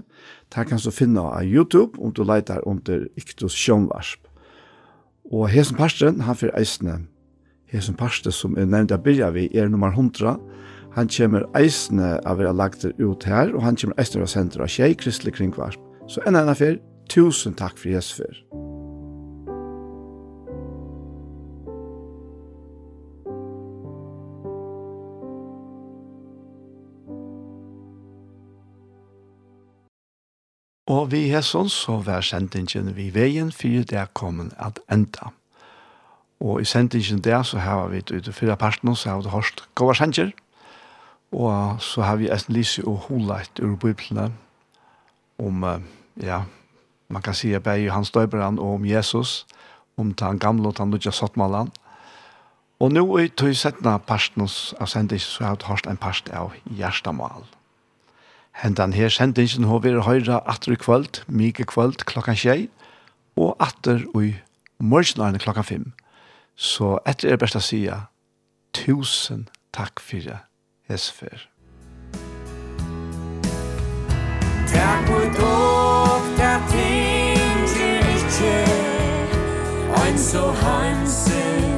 der 0.55 0.67
kan 0.67 0.81
du 0.81 0.89
finne 0.91 1.23
av 1.23 1.45
YouTube 1.45 2.01
om 2.01 2.11
du 2.11 2.25
leiter 2.25 2.59
under 2.67 3.05
Iktus 3.15 3.55
Sjønvarsp. 3.55 4.25
Og 5.31 5.47
hesen 5.53 5.77
parsteren, 5.79 6.25
han 6.25 6.35
får 6.35 6.51
eisne 6.57 6.97
hesen 7.71 7.97
parste 7.99 8.31
som 8.31 8.55
er 8.57 8.67
nevnt 8.69 8.93
av 8.95 9.03
byrja 9.05 9.31
vi 9.35 9.47
er 9.57 9.69
nummer 9.71 9.91
100. 9.91 10.37
Han 10.97 11.11
kommer 11.11 11.45
eisne 11.57 12.15
av 12.25 12.39
vera 12.39 12.55
lagt 12.55 12.85
ut 12.85 13.27
her, 13.27 13.53
og 13.53 13.61
han 13.65 13.75
kommer 13.77 13.99
eisne 14.01 14.23
av 14.23 14.31
senter 14.31 14.63
av 14.63 14.71
tjei 14.71 14.93
kristelig 14.97 15.35
kringvarp. 15.37 15.81
Så 16.07 16.23
enn 16.25 16.39
enn 16.39 16.49
affær, 16.51 16.79
tusen 17.11 17.57
takk 17.57 17.77
for 17.77 17.91
Jesu 17.91 18.23
fyr. 18.23 18.43
Og 30.87 31.11
vi 31.11 31.27
hesson 31.27 31.67
så 31.69 31.99
vær 31.99 32.23
sendingen 32.23 32.93
vi 32.95 33.09
veien 33.11 33.51
for 33.51 33.83
det 33.83 33.99
er 33.99 34.07
kommet 34.15 34.55
at 34.55 34.79
enda. 34.91 35.36
Og 36.39 36.61
i 36.61 36.65
sendingen 36.65 37.21
der 37.23 37.43
så 37.43 37.57
har 37.57 37.87
vi 37.87 37.97
ut 37.97 38.27
i 38.27 38.31
fyrre 38.31 38.57
parten, 38.57 38.95
så 38.95 39.09
har 39.09 39.21
vi 39.21 39.29
hørt 39.29 39.63
gode 39.75 39.95
sanger, 39.95 40.31
og 41.31 41.81
så 41.81 42.01
har 42.01 42.15
vi 42.15 42.29
en 42.29 42.53
lyst 42.53 42.79
og 42.79 42.97
holdt 43.07 43.59
ur 43.59 43.75
biblene 43.75 44.31
om, 45.39 45.65
ja, 46.21 46.41
man 47.09 47.21
kan 47.21 47.33
si 47.33 47.53
at 47.53 47.63
bare 47.63 47.91
Hans 47.91 48.11
døyberen 48.11 48.59
og 48.59 48.73
om 48.73 48.85
Jesus, 48.85 49.45
om 49.97 50.13
den 50.13 50.39
gamle 50.39 50.67
og 50.67 50.77
den 50.77 50.89
nødja 50.89 51.11
sottmålen. 51.11 51.71
Og 52.79 52.91
nå 52.91 53.03
i 53.17 53.27
tog 53.27 53.55
settene 53.57 53.97
parten 53.99 54.45
av 54.45 54.87
sendingen 54.87 55.25
så 55.25 55.43
har 55.43 55.55
vi 55.57 55.65
hørt 55.65 55.87
en 55.87 55.97
part 55.97 56.29
av 56.29 56.53
Gjerstamal. 56.69 57.47
Hentan 58.51 58.93
her 58.93 59.09
sendingen 59.09 59.65
har 59.69 59.79
vi 59.79 59.93
høyre 59.93 60.41
atter 60.45 60.73
i 60.73 60.77
kvöld, 60.77 61.23
mye 61.27 61.65
kvöld 61.65 62.05
klokka 62.05 62.33
tjei, 62.33 62.69
og 63.37 63.55
atter 63.59 64.05
i 64.17 64.35
morgenen 64.77 65.41
klokka 65.41 65.61
fem. 65.61 65.93
Så 66.57 66.97
etter 67.05 67.29
er 67.29 67.37
best 67.37 67.55
å 67.55 67.61
si 67.61 67.83
tusen 68.73 69.45
takk 69.77 70.01
for 70.01 70.25
det, 70.25 70.39
Hesfer. 70.89 71.45
Takk 74.73 75.05
for 75.05 75.29
dog, 75.37 76.25
ting 76.73 77.61
til 77.69 78.11
ikke, 78.17 78.57
ein 80.01 80.17
så 80.17 80.49
hansen 80.63 81.76